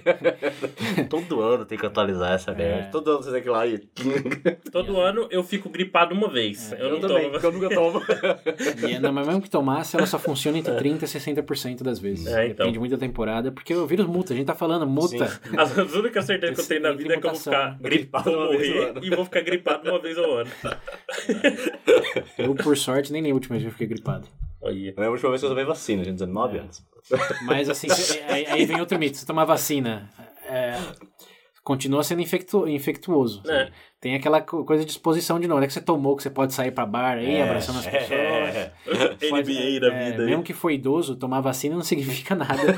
Todo 1.09 1.41
ano 1.41 1.65
tem 1.65 1.77
que 1.77 1.85
atualizar 1.85 2.33
essa 2.33 2.53
merda. 2.53 2.89
Todo 2.91 3.11
ano 3.11 3.23
você 3.23 3.31
tem 3.31 3.41
que 3.41 3.47
ir 3.47 3.51
lá 3.51 3.65
e. 3.65 3.77
Todo 4.71 4.99
ano 4.99 5.27
eu 5.31 5.43
fico 5.43 5.69
gripado 5.69 6.13
uma 6.13 6.29
vez. 6.29 6.73
eu 6.73 6.91
não 6.91 6.99
também, 6.99 7.17
tomo. 7.17 7.31
porque 7.31 7.45
eu 7.45 7.51
nunca 7.51 7.69
tomo. 7.69 8.01
E, 8.87 8.93
é- 8.93 8.99
não, 8.99 9.11
mas 9.13 9.27
mesmo 9.27 9.41
que 9.41 9.49
tomasse, 9.49 9.95
ela 9.95 10.05
só 10.05 10.19
funciona 10.19 10.57
entre 10.57 10.73
30% 10.73 11.03
e 11.03 11.05
60% 11.05 11.83
das 11.83 11.99
vezes. 11.99 12.27
É, 12.27 12.47
então. 12.47 12.65
Depende 12.65 12.79
muito 12.79 12.91
da 12.91 12.97
temporada, 12.97 13.51
porque 13.51 13.73
o 13.73 13.85
vírus 13.87 14.05
muta, 14.05 14.33
a 14.33 14.35
gente 14.35 14.45
tá 14.47 14.55
falando, 14.55 14.85
muta. 14.85 15.25
As, 15.57 15.77
as 15.77 15.93
únicas 15.93 16.25
certezas 16.25 16.55
que 16.55 16.61
eu 16.61 16.67
tenho 16.67 16.81
na 16.81 16.91
vida 16.91 17.13
é 17.13 17.19
que 17.19 17.25
eu 17.25 17.31
vou 17.31 17.39
ficar 17.39 17.77
gripado, 17.79 18.23
Gripado 18.25 18.31
vou 18.31 18.39
uma 18.39 18.49
vez 18.57 18.67
morrer 18.67 18.83
ao 18.83 18.89
ano. 18.89 19.05
e 19.05 19.09
vou 19.09 19.25
ficar 19.25 19.41
gripado 19.41 19.89
uma 19.89 19.99
vez 19.99 20.17
ao 20.17 20.33
ano. 20.37 20.49
Eu, 22.37 22.55
por 22.55 22.77
sorte, 22.77 23.11
nem 23.11 23.21
na 23.21 23.29
última 23.29 23.55
vez 23.55 23.65
eu 23.65 23.71
fiquei 23.71 23.87
gripado. 23.87 24.27
Olha. 24.61 24.93
É 24.97 25.05
a 25.05 25.09
última 25.09 25.29
vez 25.29 25.41
que 25.41 25.45
eu 25.45 25.49
tomei 25.51 25.65
vacina, 25.65 26.03
gente, 26.03 26.15
19 26.15 26.57
anos. 26.59 26.83
Mas 27.43 27.69
assim, 27.69 27.87
aí, 28.27 28.45
aí 28.47 28.65
vem 28.65 28.79
outro 28.79 28.97
mito. 28.97 29.17
Você 29.17 29.25
tomar 29.25 29.45
vacina, 29.45 30.09
é, 30.49 30.77
continua 31.63 32.03
sendo 32.03 32.21
infectu, 32.21 32.67
infectuoso. 32.67 33.41
É. 33.49 33.69
Tem 33.99 34.15
aquela 34.15 34.41
co- 34.41 34.63
coisa 34.63 34.85
de 34.85 34.91
exposição 34.91 35.39
de 35.39 35.47
novo. 35.47 35.59
Não 35.59 35.63
é 35.65 35.67
que 35.67 35.73
você 35.73 35.81
tomou 35.81 36.15
que 36.15 36.23
você 36.23 36.29
pode 36.29 36.53
sair 36.53 36.71
pra 36.71 36.85
bar 36.85 37.17
aí, 37.17 37.35
É, 37.35 37.43
abraçando 37.43 37.79
as 37.79 37.85
pessoas. 37.87 38.09
é. 38.13 38.71
Pode- 39.29 39.51
NBA 39.53 39.79
da 39.79 39.93
é, 39.95 40.11
vida 40.11 40.23
aí. 40.23 40.29
Mesmo 40.29 40.43
que 40.43 40.53
for 40.53 40.71
idoso, 40.71 41.15
tomar 41.15 41.41
vacina 41.41 41.75
não 41.75 41.83
significa 41.83 42.35
nada. 42.35 42.73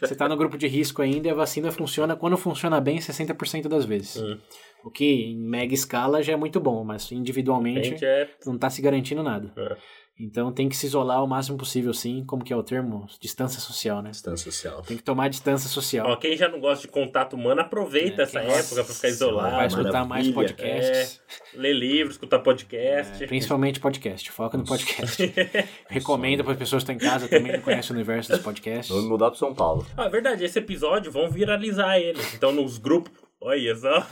você 0.00 0.14
tá 0.14 0.28
no 0.28 0.36
grupo 0.36 0.56
de 0.58 0.66
risco 0.66 1.02
ainda 1.02 1.28
e 1.28 1.30
a 1.30 1.34
vacina 1.34 1.70
funciona, 1.72 2.14
quando 2.16 2.36
funciona 2.36 2.80
bem, 2.80 2.98
60% 2.98 3.68
das 3.68 3.84
vezes. 3.84 4.16
Hum. 4.16 4.38
O 4.84 4.90
que 4.90 5.04
em 5.04 5.38
mega 5.38 5.74
escala 5.74 6.22
já 6.22 6.32
é 6.32 6.36
muito 6.36 6.60
bom, 6.60 6.84
mas 6.84 7.10
individualmente 7.12 8.04
é... 8.04 8.28
não 8.44 8.58
tá 8.58 8.68
se 8.68 8.82
garantindo 8.82 9.22
nada. 9.22 9.52
É. 9.56 9.76
Então 10.18 10.52
tem 10.52 10.68
que 10.68 10.76
se 10.76 10.86
isolar 10.86 11.24
o 11.24 11.26
máximo 11.26 11.56
possível, 11.58 11.92
sim. 11.92 12.24
Como 12.24 12.44
que 12.44 12.52
é 12.52 12.56
o 12.56 12.62
termo? 12.62 13.06
Distância 13.18 13.60
social, 13.60 14.02
né? 14.02 14.10
Distância 14.10 14.50
social. 14.50 14.82
Tem 14.82 14.96
que 14.96 15.02
tomar 15.02 15.28
distância 15.28 15.68
social. 15.68 16.06
Ó, 16.06 16.16
quem 16.16 16.36
já 16.36 16.48
não 16.48 16.60
gosta 16.60 16.86
de 16.86 16.92
contato 16.92 17.34
humano, 17.34 17.60
aproveita 17.60 18.22
É, 18.22 18.24
essa 18.24 18.40
época 18.40 18.84
pra 18.84 18.94
ficar 18.94 19.08
isolado. 19.08 19.56
Vai 19.56 19.66
escutar 19.66 20.04
mais 20.04 20.30
podcasts. 20.30 21.20
Ler 21.54 21.72
livro, 21.72 22.12
escutar 22.12 22.38
podcast. 22.40 23.24
É, 23.24 23.26
principalmente 23.26 23.80
podcast. 23.80 24.30
Foca 24.30 24.56
no 24.56 24.64
podcast. 24.64 25.32
Recomendo 25.88 26.44
para 26.44 26.52
as 26.52 26.58
pessoas 26.58 26.84
que 26.84 26.92
estão 26.92 27.08
em 27.08 27.10
casa 27.10 27.26
também 27.26 27.52
não 27.52 27.60
conhecem 27.60 27.90
o 27.90 27.94
universo 27.94 28.30
dos 28.30 28.40
podcasts. 28.42 28.94
Vou 28.94 29.02
me 29.02 29.08
mudar 29.08 29.30
pro 29.30 29.38
São 29.38 29.54
Paulo. 29.54 29.84
Ah, 29.96 30.04
é 30.04 30.08
verdade, 30.08 30.44
esse 30.44 30.58
episódio 30.58 31.10
vão 31.10 31.30
viralizar 31.30 31.98
ele. 31.98 32.20
Então 32.34 32.52
nos 32.52 32.78
grupos. 32.78 33.21
Olha 33.44 33.74
só. 33.76 33.98
Não 33.98 34.06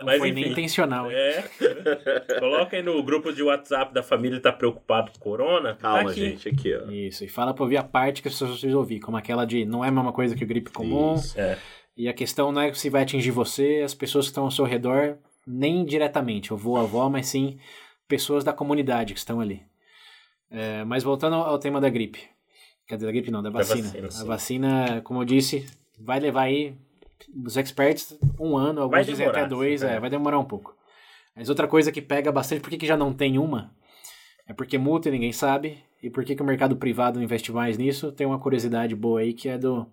Mas 0.06 0.18
foi 0.18 0.32
nem 0.32 0.44
enfim. 0.44 0.52
intencional. 0.52 1.10
hein? 1.10 1.16
É. 1.16 1.44
Coloca 2.40 2.76
aí 2.76 2.82
no 2.82 3.02
grupo 3.02 3.32
de 3.32 3.42
WhatsApp 3.42 3.92
da 3.92 4.02
família 4.02 4.40
tá 4.40 4.50
preocupado 4.52 5.12
com 5.12 5.18
corona. 5.18 5.74
tá 5.74 5.80
Calma, 5.94 6.10
aqui. 6.10 6.20
gente, 6.20 6.48
aqui, 6.48 6.74
ó. 6.74 6.90
Isso. 6.90 7.24
E 7.24 7.28
fala 7.28 7.52
para 7.52 7.62
ouvir 7.62 7.76
a 7.76 7.82
parte 7.84 8.22
que 8.22 8.28
as 8.28 8.34
pessoas 8.34 8.52
precisam 8.52 8.78
ouvir, 8.78 9.00
como 9.00 9.16
aquela 9.16 9.44
de 9.44 9.64
não 9.64 9.84
é 9.84 9.88
a 9.88 9.92
mesma 9.92 10.12
coisa 10.12 10.34
que 10.34 10.42
o 10.44 10.46
gripe 10.46 10.70
comum. 10.70 11.14
Isso. 11.14 11.38
É. 11.38 11.58
E 11.96 12.08
a 12.08 12.14
questão 12.14 12.50
não 12.50 12.62
é 12.62 12.72
se 12.72 12.88
vai 12.88 13.02
atingir 13.02 13.30
você, 13.30 13.82
as 13.84 13.94
pessoas 13.94 14.24
que 14.26 14.30
estão 14.30 14.44
ao 14.44 14.50
seu 14.50 14.64
redor, 14.64 15.18
nem 15.46 15.84
diretamente, 15.84 16.52
avô, 16.52 16.76
a 16.78 16.80
avó, 16.80 17.10
mas 17.10 17.26
sim 17.26 17.58
pessoas 18.08 18.42
da 18.42 18.52
comunidade 18.54 19.12
que 19.12 19.18
estão 19.18 19.38
ali. 19.40 19.62
É, 20.50 20.82
mas 20.84 21.02
voltando 21.02 21.36
ao, 21.36 21.42
ao 21.44 21.58
tema 21.58 21.80
da 21.80 21.90
gripe. 21.90 22.20
Quer 22.88 22.96
dizer, 22.96 23.06
da 23.06 23.12
gripe 23.12 23.30
não, 23.30 23.42
da 23.42 23.50
vacina. 23.50 23.82
vacina, 23.82 24.08
a 24.20 24.24
vacina, 24.24 25.00
como 25.04 25.20
eu 25.20 25.24
disse, 25.24 25.66
vai 25.98 26.18
levar 26.18 26.42
aí, 26.42 26.74
os 27.44 27.56
experts, 27.56 28.18
um 28.38 28.56
ano, 28.56 28.82
alguns 28.82 29.06
dizem 29.06 29.26
até 29.26 29.46
dois, 29.46 29.82
é, 29.82 29.96
é. 29.96 30.00
vai 30.00 30.10
demorar 30.10 30.38
um 30.38 30.44
pouco. 30.44 30.76
Mas 31.34 31.48
outra 31.48 31.66
coisa 31.68 31.92
que 31.92 32.02
pega 32.02 32.30
bastante, 32.32 32.60
por 32.60 32.70
que, 32.70 32.78
que 32.78 32.86
já 32.86 32.96
não 32.96 33.12
tem 33.12 33.38
uma? 33.38 33.74
É 34.46 34.52
porque 34.52 34.76
multa 34.78 35.08
e 35.08 35.12
ninguém 35.12 35.32
sabe, 35.32 35.78
e 36.02 36.10
por 36.10 36.24
que, 36.24 36.34
que 36.34 36.42
o 36.42 36.46
mercado 36.46 36.76
privado 36.76 37.18
não 37.18 37.24
investe 37.24 37.52
mais 37.52 37.78
nisso? 37.78 38.10
Tem 38.12 38.26
uma 38.26 38.38
curiosidade 38.38 38.94
boa 38.96 39.20
aí 39.20 39.32
que 39.32 39.48
é 39.48 39.58
do 39.58 39.86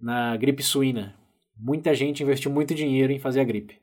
na 0.00 0.36
gripe 0.36 0.62
suína. 0.62 1.14
Muita 1.56 1.94
gente 1.94 2.22
investiu 2.22 2.50
muito 2.50 2.74
dinheiro 2.74 3.12
em 3.12 3.18
fazer 3.18 3.40
a 3.40 3.44
gripe. 3.44 3.78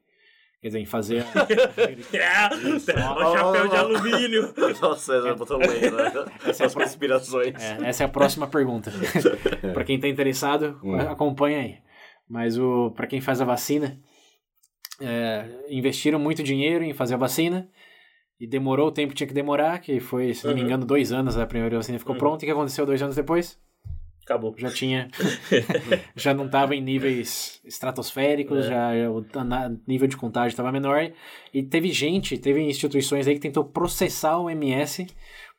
Quer 0.59 0.69
dizer, 0.69 0.79
em 0.79 0.85
fazer 0.85 1.23
a... 1.23 2.49
o 3.15 3.31
chapéu 3.31 3.67
de 3.67 3.75
alumínio. 3.75 4.53
Nossa, 4.81 5.21
já 5.21 5.35
botou 5.35 5.57
lendo, 5.57 5.95
né? 5.95 6.11
Essas 6.45 6.73
conspirações. 6.73 7.53
É, 7.61 7.89
essa 7.89 8.03
é 8.03 8.05
a 8.05 8.09
próxima 8.09 8.47
pergunta. 8.47 8.91
para 9.73 9.83
quem 9.83 9.99
tá 9.99 10.07
interessado, 10.07 10.79
Hum. 10.83 10.95
acompanha 10.95 11.59
aí. 11.59 11.77
Mas 12.29 12.57
o 12.57 12.91
para 12.91 13.07
quem 13.07 13.21
faz 13.21 13.39
a 13.41 13.45
vacina, 13.45 13.99
é, 15.01 15.45
investiram 15.69 16.19
muito 16.19 16.43
dinheiro 16.43 16.83
em 16.83 16.93
fazer 16.93 17.13
a 17.13 17.17
vacina 17.17 17.69
e 18.39 18.45
demorou 18.47 18.87
o 18.87 18.91
tempo 18.91 19.09
que 19.09 19.17
tinha 19.17 19.27
que 19.27 19.33
demorar, 19.33 19.79
que 19.79 19.99
foi, 19.99 20.33
se 20.33 20.45
não 20.45 20.53
me 20.53 20.59
Uhum. 20.61 20.67
engano, 20.67 20.85
dois 20.85 21.11
anos 21.11 21.37
a 21.37 21.45
primeira 21.47 21.75
vacina 21.77 21.97
ficou 21.99 22.13
Uhum. 22.13 22.19
pronta. 22.19 22.43
E 22.43 22.45
o 22.45 22.47
que 22.47 22.51
aconteceu 22.51 22.85
dois 22.85 23.01
anos 23.01 23.15
depois? 23.15 23.57
Acabou. 24.23 24.53
Já 24.57 24.69
tinha, 24.69 25.07
já 26.15 26.33
não 26.33 26.47
estava 26.47 26.75
em 26.75 26.81
níveis 26.81 27.61
estratosféricos, 27.63 28.65
É. 28.65 28.69
já, 28.69 28.97
já 28.97 29.09
o 29.09 29.25
na- 29.45 29.71
nível 29.87 30.07
de 30.07 30.17
contágio 30.17 30.49
estava 30.49 30.71
menor. 30.71 31.11
E 31.53 31.63
teve 31.63 31.89
gente, 31.91 32.37
teve 32.37 32.61
instituições 32.61 33.25
aí 33.25 33.35
que 33.35 33.39
tentou 33.39 33.63
processar 33.63 34.37
o 34.37 34.49
MS 34.49 35.07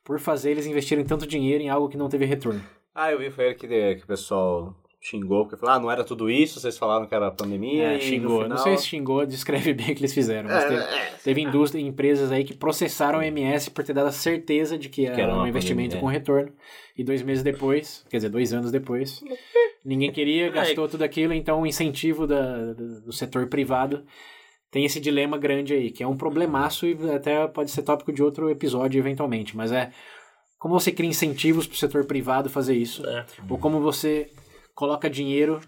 por 0.05 0.21
fazer 0.21 0.51
eles 0.51 0.67
investirem 0.67 1.05
tanto 1.05 1.27
dinheiro 1.27 1.63
em 1.65 1.71
algo 1.71 1.89
que 1.89 1.97
não 1.97 2.09
teve 2.11 2.27
retorno. 2.27 2.63
Ah, 2.95 3.11
eu 3.11 3.19
vi, 3.19 3.31
foi 3.31 3.47
ele 3.47 3.55
que, 3.55 3.67
que 3.97 4.05
o 4.05 4.07
pessoal 4.07 4.75
xingou, 5.01 5.45
porque 5.45 5.57
falou, 5.57 5.75
ah, 5.77 5.79
não 5.79 5.91
era 5.91 6.03
tudo 6.03 6.29
isso, 6.29 6.59
vocês 6.59 6.77
falaram 6.77 7.07
que 7.07 7.15
era 7.15 7.31
pandemia 7.31 7.93
É, 7.95 8.01
xingou. 8.01 8.43
final... 8.43 8.49
Não 8.49 8.59
sei 8.59 8.77
se 8.77 8.87
xingou, 8.87 9.25
descreve 9.25 9.73
bem 9.73 9.93
o 9.93 9.95
que 9.95 10.01
eles 10.01 10.13
fizeram. 10.13 10.49
Mas 10.49 10.65
É, 10.65 10.69
teve, 10.69 10.81
é. 10.83 11.13
teve 11.25 11.41
indústria, 11.43 11.81
empresas 11.81 12.33
aí 12.33 12.43
que 12.45 12.53
processaram 12.55 13.21
o 13.21 13.23
MS 13.23 13.71
por 13.71 13.85
ter 13.85 13.93
dado 13.93 14.09
a 14.09 14.13
certeza 14.13 14.77
de 14.77 14.89
que 14.89 15.07
era, 15.07 15.23
era 15.23 15.37
um 15.37 15.47
investimento 15.47 15.91
pandemia. 15.97 16.01
com 16.01 16.07
retorno. 16.07 16.53
E 16.97 17.05
dois 17.05 17.23
meses 17.23 17.45
depois, 17.45 18.05
quer 18.11 18.17
dizer, 18.17 18.29
dois 18.29 18.53
anos 18.53 18.73
depois, 18.73 19.23
ninguém 19.85 20.11
queria, 20.11 20.51
gastou 20.51 20.89
tudo 20.89 21.03
aquilo, 21.05 21.33
então 21.33 21.61
o 21.63 21.67
incentivo 21.67 22.27
da, 22.27 22.73
do 22.73 23.01
do 23.03 23.13
setor 23.13 23.47
privado 23.47 24.05
tem 24.71 24.85
esse 24.85 24.99
dilema 25.01 25.39
grande 25.39 25.73
aí, 25.75 25.91
que 25.93 26.03
é 26.03 26.07
um 26.09 26.17
problemaço 26.17 26.87
e 26.87 26.99
até 27.15 27.47
pode 27.47 27.71
ser 27.71 27.83
tópico 27.83 28.13
de 28.13 28.23
outro 28.23 28.51
episódio 28.51 28.99
eventualmente, 28.99 29.57
mas 29.57 29.71
é 29.71 29.93
como 30.59 30.79
você 30.79 30.91
cria 30.91 31.09
incentivos 31.09 31.69
para 31.69 31.75
o 31.75 31.79
setor 31.79 32.05
privado 32.05 32.51
fazer 32.51 32.75
isso, 32.75 33.07
É. 33.07 33.25
ou 33.49 33.57
como 33.59 33.81
você 33.81 34.29
coloca 34.79 35.11
dinheiro 35.11 35.61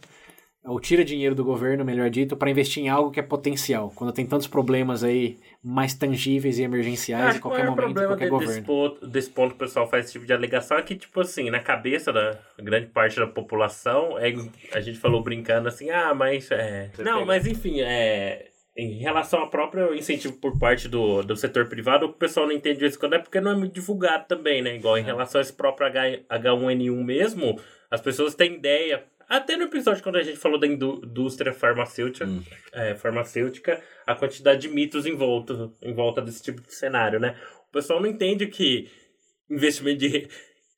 ou 0.64 0.78
tira 0.78 1.04
dinheiro 1.04 1.34
do 1.34 1.42
governo, 1.42 1.84
melhor 1.84 2.08
dito, 2.10 2.36
para 2.36 2.48
investir 2.48 2.84
em 2.84 2.88
algo 2.88 3.10
que 3.10 3.18
é 3.18 3.22
potencial, 3.22 3.90
quando 3.96 4.12
tem 4.12 4.24
tantos 4.24 4.46
problemas 4.46 5.02
aí 5.02 5.38
mais 5.64 5.94
tangíveis 5.94 6.58
e 6.58 6.62
emergenciais 6.62 7.24
Acho 7.24 7.38
em 7.38 7.40
que 7.40 7.46
o 7.46 7.50
qualquer 7.50 7.64
maior 7.64 7.76
momento, 7.76 7.90
em 7.90 7.94
problema 7.94 8.10
qualquer 8.12 8.24
de- 8.26 8.30
governo. 8.30 8.54
desse 8.54 8.66
ponto, 8.66 9.06
desse 9.06 9.30
ponto 9.30 9.48
que 9.48 9.56
o 9.56 9.66
pessoal 9.66 9.88
faz 9.88 10.04
esse 10.04 10.12
tipo 10.12 10.26
de 10.26 10.32
alegação 10.32 10.78
é 10.78 10.82
que, 10.82 10.94
tipo 10.94 11.20
assim, 11.20 11.50
na 11.50 11.58
cabeça 11.58 12.12
da 12.12 12.38
grande 12.58 12.86
parte 12.86 13.18
da 13.18 13.26
população, 13.26 14.16
é, 14.16 14.32
a 14.72 14.80
gente 14.80 14.98
falou 14.98 15.22
brincando 15.22 15.66
assim, 15.66 15.90
ah, 15.90 16.14
mas. 16.14 16.48
É... 16.52 16.90
Não, 16.98 17.26
mas 17.26 17.46
enfim, 17.46 17.80
é. 17.80 18.46
Em 18.76 19.00
relação 19.00 19.40
ao 19.40 19.50
próprio 19.50 19.92
incentivo 19.94 20.34
por 20.34 20.56
parte 20.56 20.88
do, 20.88 21.22
do 21.22 21.36
setor 21.36 21.66
privado, 21.66 22.06
o 22.06 22.08
que 22.10 22.14
o 22.14 22.18
pessoal 22.18 22.46
não 22.46 22.52
entende 22.52 22.76
de 22.76 22.80
vez 22.82 22.94
em 22.94 22.98
quando 22.98 23.14
é 23.14 23.18
porque 23.18 23.40
não 23.40 23.50
é 23.50 23.56
muito 23.56 23.74
divulgado 23.74 24.26
também, 24.28 24.62
né? 24.62 24.76
Igual 24.76 24.96
em 24.96 25.02
relação 25.02 25.40
a 25.40 25.42
esse 25.42 25.52
próprio 25.52 25.88
H, 25.88 26.20
H1N1 26.30 27.04
mesmo, 27.04 27.58
as 27.90 28.00
pessoas 28.00 28.34
têm 28.34 28.54
ideia. 28.54 29.04
Até 29.28 29.56
no 29.56 29.64
episódio 29.64 30.02
quando 30.02 30.16
a 30.16 30.22
gente 30.22 30.36
falou 30.38 30.58
da 30.58 30.66
indú- 30.66 31.00
indústria 31.04 31.52
farmacêutica, 31.52 32.26
Hum. 32.26 32.42
é, 32.72 32.94
farmacêutica, 32.94 33.80
a 34.06 34.14
quantidade 34.14 34.62
de 34.62 34.68
mitos 34.68 35.06
em 35.06 35.14
volta, 35.14 35.70
em 35.82 35.94
volta 35.94 36.20
desse 36.20 36.42
tipo 36.42 36.60
de 36.60 36.74
cenário, 36.74 37.20
né? 37.20 37.36
O 37.68 37.72
pessoal 37.72 38.00
não 38.00 38.08
entende 38.08 38.46
que 38.48 38.90
investimento 39.48 39.98
de 40.00 40.28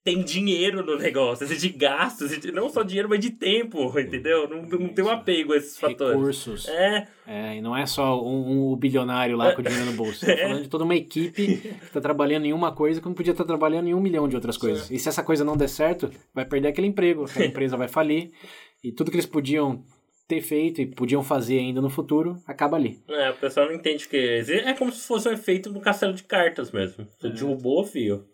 tem 0.04 0.22
dinheiro 0.22 0.84
no 0.84 0.96
negócio, 0.98 1.44
assim, 1.46 1.56
de 1.56 1.68
gastos, 1.68 2.36
de- 2.40 2.50
não 2.50 2.68
só 2.68 2.82
dinheiro, 2.82 3.08
mas 3.08 3.20
de 3.20 3.30
tempo, 3.30 3.88
entendeu? 3.98 4.48
Não, 4.48 4.62
não 4.62 4.88
tem 4.88 5.04
um 5.04 5.08
apego 5.08 5.52
a 5.52 5.56
esses 5.56 5.78
fatores. 5.78 6.16
Recursos. 6.16 6.68
É, 6.68 7.06
É, 7.26 7.56
e 7.56 7.60
não 7.60 7.76
é 7.76 7.86
só 7.86 8.20
um, 8.20 8.72
um 8.72 8.76
bilionário 8.76 9.36
lá 9.36 9.54
com 9.54 9.60
o 9.60 9.64
dinheiro 9.64 9.86
no 9.86 9.92
bolso. 9.92 10.26
Tá 10.26 10.34
falando 10.36 10.62
de 10.62 10.68
toda 10.68 10.82
uma 10.84 10.96
equipe 10.96 11.56
que 11.56 11.68
está 11.84 12.00
trabalhando 12.00 12.46
em 12.46 12.52
uma 12.52 12.72
coisa 12.74 13.00
quando 13.00 13.14
podia 13.14 13.30
estar 13.30 13.44
trabalhando 13.44 13.86
em 13.88 13.94
um 13.94 14.00
milhão 14.00 14.28
de 14.28 14.34
outras 14.34 14.56
coisas. 14.56 14.90
E 14.90 14.98
se 14.98 15.08
essa 15.08 15.22
coisa 15.22 15.44
não 15.44 15.56
der 15.56 15.68
certo, 15.68 16.10
vai 16.34 16.44
perder 16.44 16.68
aquele 16.68 16.88
emprego, 16.88 17.24
aquela 17.24 17.46
empresa 17.46 17.76
vai 17.76 17.86
falir. 17.88 18.32
E 18.82 18.90
tudo 18.90 19.10
que 19.10 19.16
eles 19.16 19.26
podiam 19.26 19.84
ter 20.26 20.40
feito 20.40 20.80
e 20.80 20.86
podiam 20.86 21.22
fazer 21.22 21.58
ainda 21.58 21.80
no 21.80 21.90
futuro, 21.90 22.38
acaba 22.46 22.76
ali. 22.76 22.98
é, 23.08 23.30
o 23.30 23.34
pessoal 23.34 23.66
não 23.66 23.74
entende 23.74 24.08
que 24.08 24.16
é 24.16 24.72
como 24.72 24.90
se 24.90 25.06
fosse 25.06 25.28
um 25.28 25.32
efeito 25.32 25.70
do 25.70 25.78
castelo 25.80 26.14
de 26.14 26.22
cartas 26.24 26.72
mesmo. 26.72 27.06
Você 27.20 27.28
derrubou, 27.30 27.84
fio. 27.84 28.24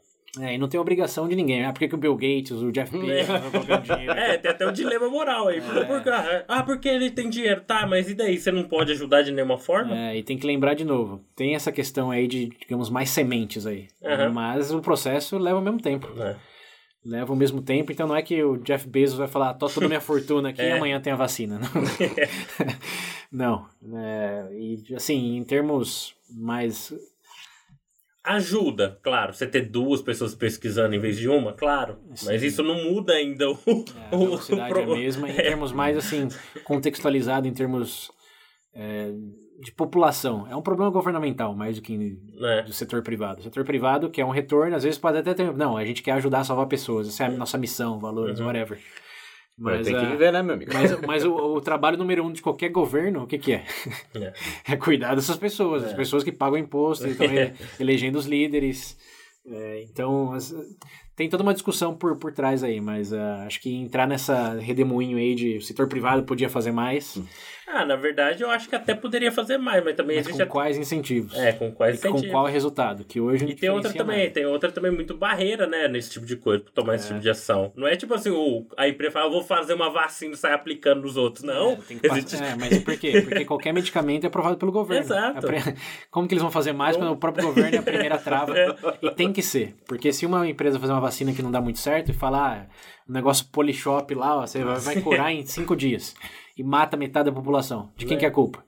É, 0.40 0.54
e 0.54 0.58
não 0.58 0.68
tem 0.68 0.78
obrigação 0.78 1.26
de 1.26 1.34
ninguém. 1.34 1.64
Ah, 1.64 1.72
por 1.72 1.78
que, 1.78 1.88
que 1.88 1.94
o 1.94 1.98
Bill 1.98 2.14
Gates, 2.14 2.52
o 2.52 2.70
Jeff 2.70 2.92
Bezos 2.96 3.20
estão 3.20 3.50
colocando 3.50 3.82
dinheiro? 3.82 4.12
É, 4.18 4.36
tem 4.36 4.50
até 4.50 4.68
um 4.68 4.72
dilema 4.72 5.08
moral 5.08 5.48
aí. 5.48 5.60
Por 5.60 6.02
quê? 6.02 6.10
ah, 6.46 6.62
porque 6.62 6.88
ele 6.88 7.10
tem 7.10 7.30
dinheiro, 7.30 7.62
tá, 7.62 7.86
mas 7.86 8.10
e 8.10 8.14
daí? 8.14 8.36
Você 8.36 8.52
não 8.52 8.64
pode 8.64 8.92
ajudar 8.92 9.22
de 9.22 9.32
nenhuma 9.32 9.58
forma? 9.58 9.96
É, 9.96 10.18
e 10.18 10.22
tem 10.22 10.36
que 10.36 10.46
lembrar 10.46 10.74
de 10.74 10.84
novo, 10.84 11.24
tem 11.34 11.54
essa 11.54 11.72
questão 11.72 12.10
aí 12.10 12.26
de, 12.26 12.46
digamos, 12.60 12.90
mais 12.90 13.10
sementes 13.10 13.66
aí. 13.66 13.88
Aham. 14.04 14.30
Mas 14.30 14.70
o 14.70 14.80
processo 14.80 15.38
leva 15.38 15.58
o 15.58 15.62
mesmo 15.62 15.80
tempo. 15.80 16.08
É. 16.20 16.36
Leva 17.04 17.32
o 17.32 17.36
mesmo 17.36 17.62
tempo, 17.62 17.90
então 17.90 18.06
não 18.06 18.16
é 18.16 18.22
que 18.22 18.42
o 18.42 18.58
Jeff 18.58 18.86
Bezos 18.86 19.18
vai 19.18 19.28
falar, 19.28 19.54
tô 19.54 19.68
toda 19.68 19.88
minha 19.88 20.00
fortuna 20.00 20.50
aqui 20.50 20.60
É. 20.60 20.70
e 20.70 20.72
amanhã 20.72 21.00
tem 21.00 21.12
a 21.12 21.16
vacina. 21.16 21.60
Não. 23.32 23.66
não. 23.80 23.98
É, 23.98 24.48
e 24.52 24.94
assim, 24.94 25.36
em 25.36 25.44
termos 25.44 26.14
mais 26.30 26.92
Ajuda, 28.28 28.98
claro. 29.02 29.32
Você 29.32 29.46
ter 29.46 29.62
duas 29.62 30.02
pessoas 30.02 30.34
pesquisando 30.34 30.94
em 30.94 30.98
vez 30.98 31.16
de 31.16 31.28
uma, 31.28 31.54
claro. 31.54 31.96
Mas 32.24 32.42
isso 32.42 32.62
não 32.62 32.84
muda 32.84 33.14
ainda 33.14 33.50
o. 33.50 33.54
É, 33.56 34.14
a 34.14 34.18
velocidade 34.18 34.74
o 34.74 34.78
é 34.78 34.82
a 34.82 34.86
mesma, 34.86 35.30
em 35.30 35.32
termos 35.36 35.72
mais 35.72 35.96
assim, 35.96 36.28
contextualizado 36.62 37.48
em 37.48 37.54
termos 37.54 38.10
é, 38.74 39.10
de 39.62 39.72
população. 39.72 40.46
É 40.50 40.54
um 40.54 40.60
problema 40.60 40.90
governamental, 40.90 41.54
mais 41.54 41.76
do 41.76 41.82
que 41.82 41.96
né? 41.96 42.62
do 42.62 42.72
setor 42.74 43.02
privado. 43.02 43.40
O 43.40 43.44
setor 43.44 43.64
privado 43.64 44.10
quer 44.10 44.26
um 44.26 44.30
retorno, 44.30 44.76
às 44.76 44.84
vezes 44.84 44.98
pode 44.98 45.16
até 45.16 45.32
ter. 45.32 45.50
Não, 45.56 45.76
a 45.76 45.84
gente 45.84 46.02
quer 46.02 46.12
ajudar 46.12 46.40
a 46.40 46.44
salvar 46.44 46.66
pessoas, 46.66 47.08
essa 47.08 47.24
é 47.24 47.26
a 47.28 47.30
nossa 47.30 47.56
missão, 47.56 47.98
valores, 47.98 48.40
Uhum. 48.40 48.46
whatever. 48.46 48.78
Mas 49.58 49.86
tem 49.86 49.96
que 49.96 50.04
ah, 50.04 50.10
viver, 50.10 50.32
né, 50.32 50.42
meu 50.42 50.54
amigo? 50.54 50.70
mas, 50.72 51.00
mas 51.02 51.24
o, 51.24 51.34
o 51.34 51.60
trabalho 51.60 51.96
número 51.98 52.24
um 52.24 52.32
de 52.32 52.40
qualquer 52.40 52.68
governo, 52.70 53.24
o 53.24 53.26
que, 53.26 53.38
que 53.38 53.52
é? 53.52 53.64
É. 54.14 54.32
É 54.72 54.76
cuidar 54.76 55.14
dessas 55.14 55.36
pessoas, 55.36 55.84
as 55.84 55.92
pessoas 55.92 56.22
que 56.22 56.30
pagam 56.30 56.58
imposto 56.58 57.06
e 57.06 57.10
estão 57.10 57.26
ele- 57.26 57.52
elegendo 57.80 58.16
os 58.16 58.26
líderes. 58.26 58.96
É, 59.46 59.82
então, 59.82 60.32
as- 60.32 60.54
tem 61.16 61.28
toda 61.28 61.42
uma 61.42 61.52
discussão 61.54 61.94
por, 61.96 62.16
por 62.16 62.32
trás 62.32 62.62
aí, 62.62 62.80
mas 62.80 63.12
ah, 63.12 63.44
acho 63.46 63.60
que 63.60 63.74
entrar 63.74 64.06
nessa 64.06 64.54
redemoinho 64.60 65.18
aí 65.18 65.34
de 65.34 65.56
o 65.56 65.62
setor 65.62 65.88
privado 65.88 66.22
podia 66.22 66.48
fazer 66.48 66.70
mais, 66.70 67.20
Ah, 67.70 67.84
na 67.84 67.96
verdade, 67.96 68.42
eu 68.42 68.50
acho 68.50 68.68
que 68.68 68.74
até 68.74 68.94
poderia 68.94 69.30
fazer 69.30 69.58
mais, 69.58 69.84
mas 69.84 69.94
também 69.94 70.16
mas 70.16 70.26
existe. 70.26 70.38
com 70.38 70.42
a- 70.44 70.46
quais 70.52 70.78
incentivos? 70.78 71.34
É, 71.36 71.52
com 71.52 71.70
quais 71.70 71.98
e 71.98 72.02
com 72.02 72.08
incentivos. 72.08 72.30
qual 72.32 72.46
resultado? 72.46 73.04
Que 73.04 73.20
hoje 73.20 73.44
não 73.44 73.50
E 73.50 73.54
tem 73.54 73.68
outra 73.68 73.92
também, 73.92 74.18
nada. 74.20 74.30
tem 74.30 74.46
outra 74.46 74.72
também 74.72 74.90
muito 74.90 75.14
barreira, 75.16 75.66
né, 75.66 75.86
nesse 75.86 76.10
tipo 76.10 76.24
de 76.24 76.36
coisa, 76.36 76.64
pra 76.64 76.72
tomar 76.72 76.94
esse 76.94 77.08
tipo 77.08 77.20
de 77.20 77.28
ação. 77.28 77.72
Não 77.76 77.86
é 77.86 77.94
tipo 77.96 78.14
assim, 78.14 78.30
o, 78.30 78.66
a 78.76 78.88
empresa 78.88 79.12
fala, 79.12 79.26
eu 79.26 79.30
vou 79.32 79.42
fazer 79.44 79.74
uma 79.74 79.90
vacina 79.90 80.34
e 80.34 80.36
sair 80.36 80.54
aplicando 80.54 81.02
nos 81.02 81.16
outros. 81.16 81.44
Não. 81.44 81.72
É, 81.72 81.76
tem 81.76 81.98
que 81.98 82.06
existe- 82.06 82.36
é, 82.42 82.56
mas 82.58 82.78
por 82.82 82.96
quê? 82.96 83.20
Porque 83.22 83.44
qualquer 83.44 83.72
medicamento 83.72 84.24
é 84.24 84.26
aprovado 84.28 84.56
pelo 84.56 84.72
governo. 84.72 85.04
Exato. 85.04 85.46
Pre- 85.46 85.58
Como 86.10 86.26
que 86.26 86.34
eles 86.34 86.42
vão 86.42 86.50
fazer 86.50 86.72
mais 86.72 86.96
quando 86.96 87.12
o 87.12 87.16
próprio 87.16 87.46
governo 87.46 87.76
é 87.76 87.78
a 87.78 87.82
primeira 87.82 88.16
trava? 88.18 88.54
E 89.02 89.10
tem 89.10 89.32
que 89.32 89.42
ser. 89.42 89.74
Porque 89.86 90.12
se 90.12 90.24
uma 90.24 90.48
empresa 90.48 90.78
fazer 90.80 90.92
uma 90.92 91.00
vacina 91.00 91.32
que 91.32 91.42
não 91.42 91.50
dá 91.50 91.60
muito 91.60 91.78
certo 91.78 92.10
e 92.10 92.14
falar 92.14 92.66
ah, 92.68 92.74
um 93.08 93.12
negócio 93.12 93.46
polishop 93.52 94.14
lá, 94.14 94.36
ó, 94.38 94.46
você 94.46 94.64
vai- 94.64 94.78
vai 94.78 95.00
curar 95.00 95.32
em 95.32 95.44
cinco 95.44 95.76
dias 95.76 96.14
e 96.58 96.62
mata 96.64 96.96
metade 96.96 97.30
da 97.30 97.32
população. 97.34 97.90
De 97.96 98.04
quem 98.04 98.16
Né? 98.16 98.20
que 98.20 98.24
é 98.26 98.28
a 98.28 98.32
culpa? 98.32 98.64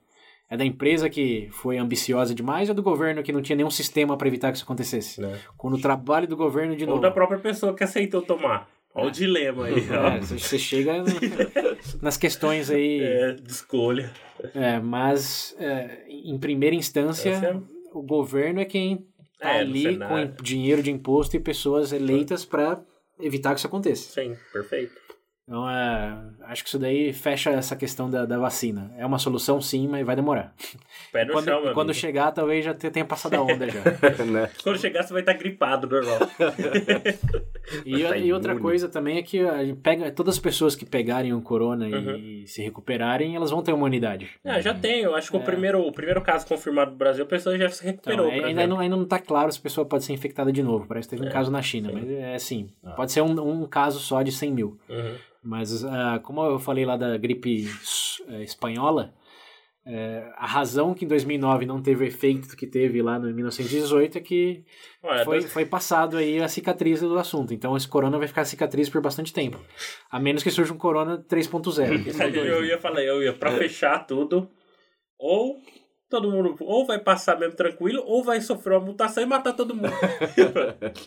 É 0.49 0.57
da 0.57 0.65
empresa 0.65 1.09
que 1.09 1.49
foi 1.53 1.79
ambiciosa 1.79 2.35
demais 2.35 2.69
ou 2.69 2.75
do 2.75 2.83
governo 2.83 3.23
que 3.23 3.33
não 3.33 3.41
tinha 3.43 3.55
nenhum 3.57 3.71
sistema 3.71 4.17
para 4.17 4.27
evitar 4.27 4.51
que 4.51 4.57
isso 4.57 4.65
acontecesse? 4.65 5.21
Né? 5.21 5.39
Quando 5.57 5.75
o 5.77 5.81
trabalho 5.81 6.27
do 6.27 6.37
governo 6.37 6.75
de 6.75 6.85
Ou 6.85 6.91
novo. 6.91 7.03
da 7.03 7.11
própria 7.11 7.39
pessoa 7.39 7.75
que 7.75 7.85
aceitou 7.85 8.21
tomar. 8.23 8.69
Olha 8.93 9.07
o 9.07 9.11
dilema 9.13 9.67
aí. 9.67 9.75
É, 9.75 10.21
você 10.21 10.59
chega 10.59 10.99
no- 10.99 11.05
nas 12.03 12.17
questões 12.17 12.69
aí. 12.71 13.01
É, 13.01 13.33
de 13.35 13.51
escolha. 13.51 14.11
É, 14.55 14.81
mas 14.81 15.55
é, 15.61 16.05
em 16.09 16.37
primeira 16.39 16.75
instância, 16.75 17.31
é- 17.31 17.57
o 17.93 18.03
governo 18.03 18.61
é 18.61 18.65
quem 18.65 19.07
tá 19.39 19.53
É, 19.53 19.61
ali 19.61 19.97
com 19.97 20.43
dinheiro 20.43 20.83
de 20.83 20.91
imposto 20.91 21.37
e 21.37 21.41
pessoas 21.41 21.93
eleitas 21.93 22.45
para 22.45 22.81
evitar 23.21 23.53
que 23.53 23.59
isso 23.59 23.67
aconteça. 23.69 24.11
Sim, 24.21 24.37
perfeito. 24.53 24.93
Então, 25.51 25.69
é, 25.69 26.17
acho 26.45 26.63
que 26.63 26.69
isso 26.69 26.79
daí 26.79 27.13
fecha 27.13 27.51
essa 27.51 27.75
questão 27.75 28.09
da, 28.09 28.25
da 28.25 28.39
vacina. 28.39 28.93
É 28.97 29.05
uma 29.05 29.19
solução, 29.19 29.61
sim, 29.61 29.89
mas 29.89 30.07
vai 30.07 30.15
demorar. 30.15 30.55
Pé 31.13 31.25
no 31.25 31.33
Quando, 31.33 31.45
chão, 31.45 31.65
meu 31.65 31.75
quando 31.75 31.89
amigo. 31.89 31.99
chegar, 31.99 32.31
talvez 32.31 32.65
já 32.65 32.73
te- 32.73 32.89
tenha 32.89 33.05
passado 33.05 33.35
a 33.35 33.43
onda 33.43 33.69
já. 33.69 33.81
né? 34.31 34.49
Quando 34.63 34.79
chegar, 34.79 35.03
você 35.03 35.13
vai 35.13 35.23
estar 35.23 35.33
gripado, 35.33 35.89
normal. 35.89 36.19
E, 37.85 38.03
Tá 38.03 38.17
e 38.17 38.33
outra 38.33 38.59
coisa 38.59 38.89
também 38.89 39.19
é 39.19 39.23
que 39.23 39.41
a 39.41 39.65
gente 39.65 39.79
pega, 39.79 40.11
todas 40.11 40.35
as 40.35 40.41
pessoas 40.41 40.75
que 40.75 40.85
pegarem 40.85 41.33
o 41.33 41.41
corona 41.41 41.87
Uhum. 41.87 42.17
e 42.17 42.47
se 42.47 42.63
recuperarem, 42.63 43.37
elas 43.37 43.51
vão 43.51 43.63
ter 43.63 43.71
imunidade. 43.73 44.29
ah, 44.45 44.61
já 44.61 44.75
tem. 44.75 45.03
Eu 45.03 45.15
acho 45.15 45.31
que 45.31 45.37
o, 45.37 45.41
primeiro, 45.41 45.81
o 45.81 45.93
primeiro 45.93 46.21
caso 46.21 46.47
confirmado 46.47 46.91
no 46.93 46.97
Brasil, 46.97 47.25
a 47.25 47.29
pessoa 47.29 47.57
já 47.59 47.69
se 47.69 47.87
É. 47.87 47.91
Então, 47.91 48.13
recuperou. 48.15 48.31
por 48.41 48.49
ainda, 48.49 48.67
não, 48.67 48.81
ainda 48.81 48.97
não 48.97 49.05
tá 49.05 49.19
claro 49.19 49.51
se 49.53 49.59
a 49.59 49.63
pessoa 49.63 49.85
pode 49.87 50.05
ser 50.05 50.13
infectada 50.13 50.53
de 50.53 50.63
novo. 50.63 50.87
Parece 50.87 51.09
que 51.09 51.15
teve 51.17 51.27
um 51.27 51.31
É, 51.31 51.33
caso 51.33 51.51
na 51.51 51.63
China, 51.63 51.91
sim. 51.91 51.95
mas 51.95 52.11
é 52.11 52.35
assim. 52.35 52.71
Pode 52.97 53.13
ser 53.13 53.21
um, 53.21 53.41
um 53.63 53.67
caso 53.67 53.99
só 54.01 54.23
de 54.23 54.33
100 54.33 54.53
mil. 54.53 54.79
Uhum. 54.89 55.15
Mas, 55.43 55.85
ah, 55.85 56.21
como 56.23 56.45
eu 56.45 56.59
falei 56.59 56.85
lá 56.85 56.97
da 56.97 57.17
gripe 57.17 57.67
eh, 58.29 58.43
espanhola, 58.43 59.15
eh, 59.87 60.31
a 60.37 60.47
razão 60.47 60.93
que 60.93 61.07
em 61.07 61.09
2009 61.09 61.65
não 61.65 61.81
teve 61.81 62.05
o 62.05 62.07
efeito 62.07 62.55
que 62.55 62.67
teve 62.67 63.01
lá 63.01 63.19
no 63.19 63.33
1918 63.33 64.19
é 64.19 64.21
que 64.21 64.65
Olha, 65.03 65.25
foi, 65.25 65.41
foi 65.41 65.65
passado 65.65 66.19
aí 66.19 66.43
a 66.43 66.49
cicatriz 66.49 67.01
do 67.01 67.19
assunto. 67.19 67.55
Então, 67.55 67.75
esse 67.75 67.89
corona 67.89 68.19
vai 68.19 68.29
ficar 68.29 68.45
cicatriz 68.45 68.91
por 68.91 69.01
bastante 69.01 69.33
tempo. 69.33 69.59
A 70.11 70.21
menos 70.21 70.43
que 70.43 70.51
surja 70.51 70.75
um 70.75 70.79
corona 70.79 71.17
3.0. 71.19 72.03
que 72.03 72.11
esse 72.11 72.23
é 72.23 72.27
o 72.27 72.33
dois, 72.33 72.47
eu 72.47 72.61
né? 72.61 72.67
ia 72.67 72.79
falar, 72.79 73.03
eu 73.03 73.23
ia 73.23 73.33
pra 73.33 73.53
fechar 73.53 74.07
tudo, 74.07 74.51
ou 75.19 75.57
todo 76.11 76.31
mundo 76.31 76.57
ou 76.61 76.85
vai 76.85 76.99
passar 76.99 77.39
mesmo 77.39 77.55
tranquilo, 77.55 78.03
ou 78.05 78.23
vai 78.25 78.41
sofrer 78.41 78.75
uma 78.77 78.85
mutação 78.87 79.23
e 79.23 79.27
matar 79.27 79.53
todo 79.55 79.75
mundo. 79.75 79.89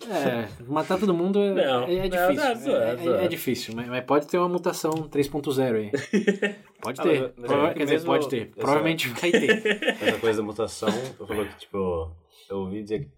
É, 0.09 0.47
matar 0.67 0.99
todo 0.99 1.13
mundo 1.13 1.39
é, 1.39 1.51
Não, 1.53 1.83
é- 1.83 1.93
é 1.95 2.09
não, 2.09 2.09
difícil. 2.09 2.35
não, 2.35 2.43
é, 2.51 2.55
zoa, 2.55 2.83
é- 2.83 2.97
zoa. 2.97 3.21
é 3.23 3.27
difícil, 3.27 3.75
mas, 3.75 3.87
mas 3.87 4.03
pode 4.05 4.27
ter 4.27 4.37
uma 4.37 4.49
mutação 4.49 4.91
3.0 5.09 5.75
aí. 5.75 5.91
Pode 6.81 6.99
Ah, 6.99 7.03
ter. 7.03 7.33
mas- 7.37 7.49
mas 7.49 7.51
é 7.69 7.73
quer 7.75 7.83
dizer, 7.85 8.03
pode 8.05 8.27
ter. 8.29 8.41
essa- 8.47 8.55
Provavelmente 8.55 9.07
vai 9.07 9.31
ter. 9.31 9.85
Essa 10.01 10.19
coisa 10.19 10.41
da 10.41 10.45
mutação, 10.45 10.89
eu 11.19 11.25
falou 11.25 11.45
que, 11.45 11.55
tipo, 11.59 12.11
eu 12.49 12.57
ouvi 12.57 12.83
dizer 12.83 12.99
que 13.05 13.09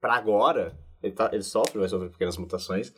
pra 0.00 0.14
agora, 0.14 0.72
ele, 1.02 1.12
tá, 1.12 1.28
ele 1.32 1.42
sofre, 1.42 1.76
vai 1.78 1.88
sofrer 1.88 2.10
pequenas 2.10 2.36
mutações, 2.38 2.94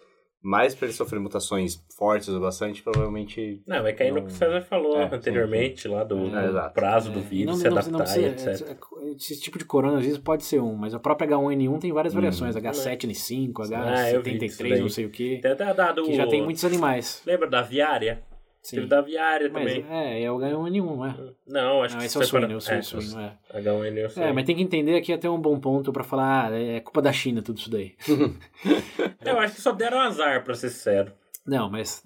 mas 0.48 0.74
pra 0.74 0.86
ele 0.86 0.94
sofrer 0.94 1.18
mutações 1.18 1.82
fortes 1.98 2.28
o 2.28 2.39
bastante, 2.39 2.82
provavelmente. 2.82 3.60
Não, 3.66 3.82
vai 3.82 3.93
cair 3.93 4.12
no 4.12 4.20
que 4.23 4.28
o 4.28 4.31
César 4.31 4.60
falou 4.62 4.97
É, 5.01 5.09
sim, 5.09 5.14
anteriormente, 5.16 5.89
lá 5.89 6.05
do 6.05 6.16
É, 6.36 6.47
exato. 6.48 6.74
prazo 6.74 7.10
do 7.10 7.18
É, 7.18 7.23
vírus 7.23 7.47
não- 7.47 7.56
se 7.56 7.64
não- 7.64 7.73
adaptar 7.73 7.90
não 7.90 7.98
precisa- 7.98 8.20
e 8.52 8.52
etc. 8.55 8.68
é- 8.70 8.77
Esse 9.16 9.40
tipo 9.40 9.59
de 9.59 9.64
corona, 9.64 9.98
às 9.98 10.05
vezes, 10.05 10.18
pode 10.18 10.44
ser 10.44 10.60
um, 10.60 10.74
mas 10.77 10.94
a 10.94 10.98
própria 11.01 11.27
H1N1 11.27 11.78
tem 11.81 11.93
várias 11.93 12.14
variações. 12.14 12.55
H7N5, 12.56 13.62
Hum. 13.62 13.74
Ah, 13.74 14.05
vi 14.05 14.09
isso 14.09 14.16
H73, 14.56 14.70
daí. 14.70 14.81
não 14.81 14.89
sei 14.89 15.05
o 15.06 15.10
que. 15.10 15.39
Tem 15.39 15.51
até 15.51 15.74
dado 15.74 16.02
Que 16.05 16.14
já 16.14 16.27
tem 16.27 16.43
muitos 16.43 16.64
animais. 16.64 17.23
Lembra 17.27 17.48
da 17.48 17.59
aviária? 17.60 18.20
Sim. 18.67 18.77
Teve 18.77 18.89
da 18.89 18.99
aviária 18.99 19.49
Mas 19.49 19.73
também. 19.75 19.87
é, 19.89 20.23
é 20.25 20.33
o 20.33 20.39
H1N1, 20.39 20.85
não 20.97 21.07
é? 21.07 21.17
Não, 21.47 21.83
acho 21.85 21.95
Não, 21.95 22.01
que 22.01 22.07
esse 22.07 22.17
é 22.17 22.21
o 22.21 22.25
suíno, 22.25 22.47
para- 22.47 22.53
é 22.55 22.57
o 22.57 22.61
suíno, 22.61 22.79
é, 22.81 22.83
suíno, 22.83 23.21
é. 23.21 23.39
H1N1 23.61 24.17
É, 24.23 24.33
mas 24.33 24.45
tem 24.45 24.57
que 24.57 24.63
entender 24.63 24.97
aqui 24.97 25.13
até 25.13 25.31
um 25.31 25.41
bom 25.41 25.61
ponto 25.61 25.93
pra 25.93 26.03
falar, 26.03 26.51
ah, 26.53 26.59
é 26.61 26.81
culpa 26.81 27.01
da 27.01 27.13
China 27.13 27.43
tudo 27.43 27.59
isso 27.59 27.71
daí. 27.71 27.95
Eu 29.25 29.39
acho 29.39 29.55
que 29.55 29.61
só 29.61 29.71
deram 29.71 30.01
azar, 30.01 30.43
pra 30.43 30.55
ser 30.55 30.71
sincero. 30.71 31.13
Não, 31.47 31.71
mas 31.71 32.03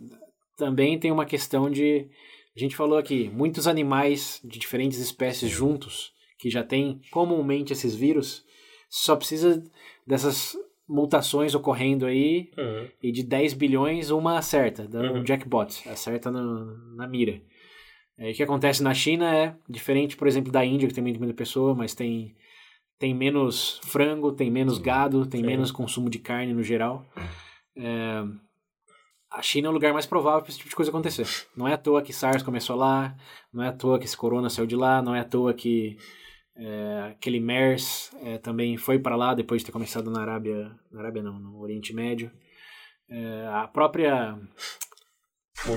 também 0.57 0.99
tem 0.99 1.11
uma 1.11 1.25
questão 1.25 1.71
de. 1.71 2.09
A 2.55 2.61
gente 2.61 2.77
falou 2.77 2.99
aqui, 2.99 3.31
muitos 3.33 3.67
animais 3.67 4.39
de 4.45 4.59
diferentes 4.59 4.99
espécies 4.99 5.49
juntos, 5.51 6.13
que 6.39 6.51
já 6.51 6.63
têm 6.63 7.01
comumente 7.11 7.73
esses 7.73 7.95
vírus, 7.95 8.45
só 8.91 9.17
precisa 9.17 9.63
dessas 10.07 10.57
mutações 10.91 11.55
ocorrendo 11.55 12.05
aí 12.05 12.51
Uhum. 12.59 12.89
e 13.03 13.13
de 13.13 13.23
10 13.23 13.53
bilhões 13.55 14.11
uma 14.11 14.37
acerta, 14.39 14.89
um 14.93 15.19
Uhum. 15.19 15.25
jackpot, 15.25 15.89
acerta 15.89 16.31
no- 16.31 16.97
na 16.97 17.07
mira. 17.07 17.41
Aí, 18.19 18.33
o 18.33 18.35
que 18.35 18.43
acontece 18.43 18.83
na 18.83 18.93
China 18.93 19.35
é 19.35 19.55
diferente, 19.69 20.17
por 20.17 20.27
exemplo, 20.27 20.51
da 20.53 20.65
Índia, 20.65 20.89
que 20.89 20.93
tem 20.95 21.03
muito 21.03 21.21
menos 21.21 21.35
pessoa, 21.37 21.75
mas 21.75 21.95
tem, 21.95 22.35
tem 22.99 23.15
menos 23.15 23.81
frango, 23.85 24.33
tem 24.33 24.51
menos 24.51 24.77
gado, 24.79 25.25
tem 25.25 25.41
Sim. 25.41 25.47
menos 25.47 25.71
consumo 25.71 26.11
de 26.11 26.19
carne 26.19 26.53
no 26.53 26.63
geral. 26.63 27.07
É, 27.77 28.23
a 29.31 29.41
China 29.41 29.69
é 29.69 29.71
o 29.71 29.73
lugar 29.73 29.93
mais 29.93 30.05
provável 30.07 30.41
para 30.43 30.49
esse 30.51 30.59
tipo 30.59 30.69
de 30.71 30.77
coisa 30.77 30.91
acontecer. 30.91 31.27
Não 31.57 31.67
é 31.69 31.73
à 31.75 31.79
toa 31.79 32.03
que 32.03 32.13
SARS 32.13 32.43
começou 32.43 32.77
lá, 32.77 33.17
não 33.53 33.63
é 33.63 33.69
à 33.69 33.73
toa 33.73 33.99
que 33.99 34.05
esse 34.05 34.17
corona 34.17 34.51
saiu 34.51 34.67
de 34.67 34.77
lá, 34.77 35.01
não 35.01 35.15
é 35.15 35.21
à 35.21 35.25
toa 35.25 35.55
que 35.55 35.97
é, 36.61 37.13
aquele 37.13 37.41
MERS 37.41 38.15
é, 38.23 38.37
também 38.37 38.77
foi 38.77 38.99
para 38.99 39.17
lá 39.17 39.33
depois 39.33 39.63
de 39.63 39.67
ter 39.67 39.73
começado 39.73 40.11
na 40.11 40.21
Arábia, 40.21 40.71
na 40.93 41.01
Arábia 41.01 41.23
não, 41.23 41.39
no 41.39 41.59
Oriente 41.59 41.95
Médio. 41.95 42.31
É, 43.09 43.49
a 43.51 43.67
própria 43.67 44.39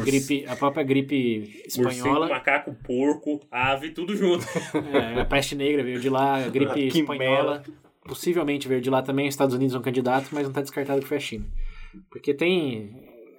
gripe, 0.03 0.45
a 0.45 0.57
própria 0.57 0.83
gripe 0.83 1.39
Morcego, 1.39 1.89
espanhola, 1.89 2.27
macaco, 2.27 2.75
porco, 2.83 3.39
ave, 3.49 3.91
tudo 3.91 4.13
junto. 4.13 4.45
é, 4.93 5.21
a 5.21 5.25
peste 5.25 5.55
negra 5.55 5.83
veio 5.83 6.01
de 6.01 6.09
lá, 6.09 6.43
a 6.43 6.49
gripe 6.49 6.87
Que 6.91 6.99
espanhola 6.99 7.63
possivelmente 8.05 8.67
veio 8.67 8.81
de 8.81 8.89
lá 8.89 9.01
também, 9.01 9.29
os 9.29 9.33
Estados 9.33 9.55
Unidos 9.55 9.73
é 9.73 9.79
um 9.79 9.81
candidato, 9.81 10.29
mas 10.33 10.43
não 10.43 10.49
está 10.49 10.61
descartado 10.61 11.01
que 11.01 11.07
foi 11.07 11.17
a 11.17 11.21
China. 11.21 11.45
Porque 12.09 12.33
tem, 12.33 12.91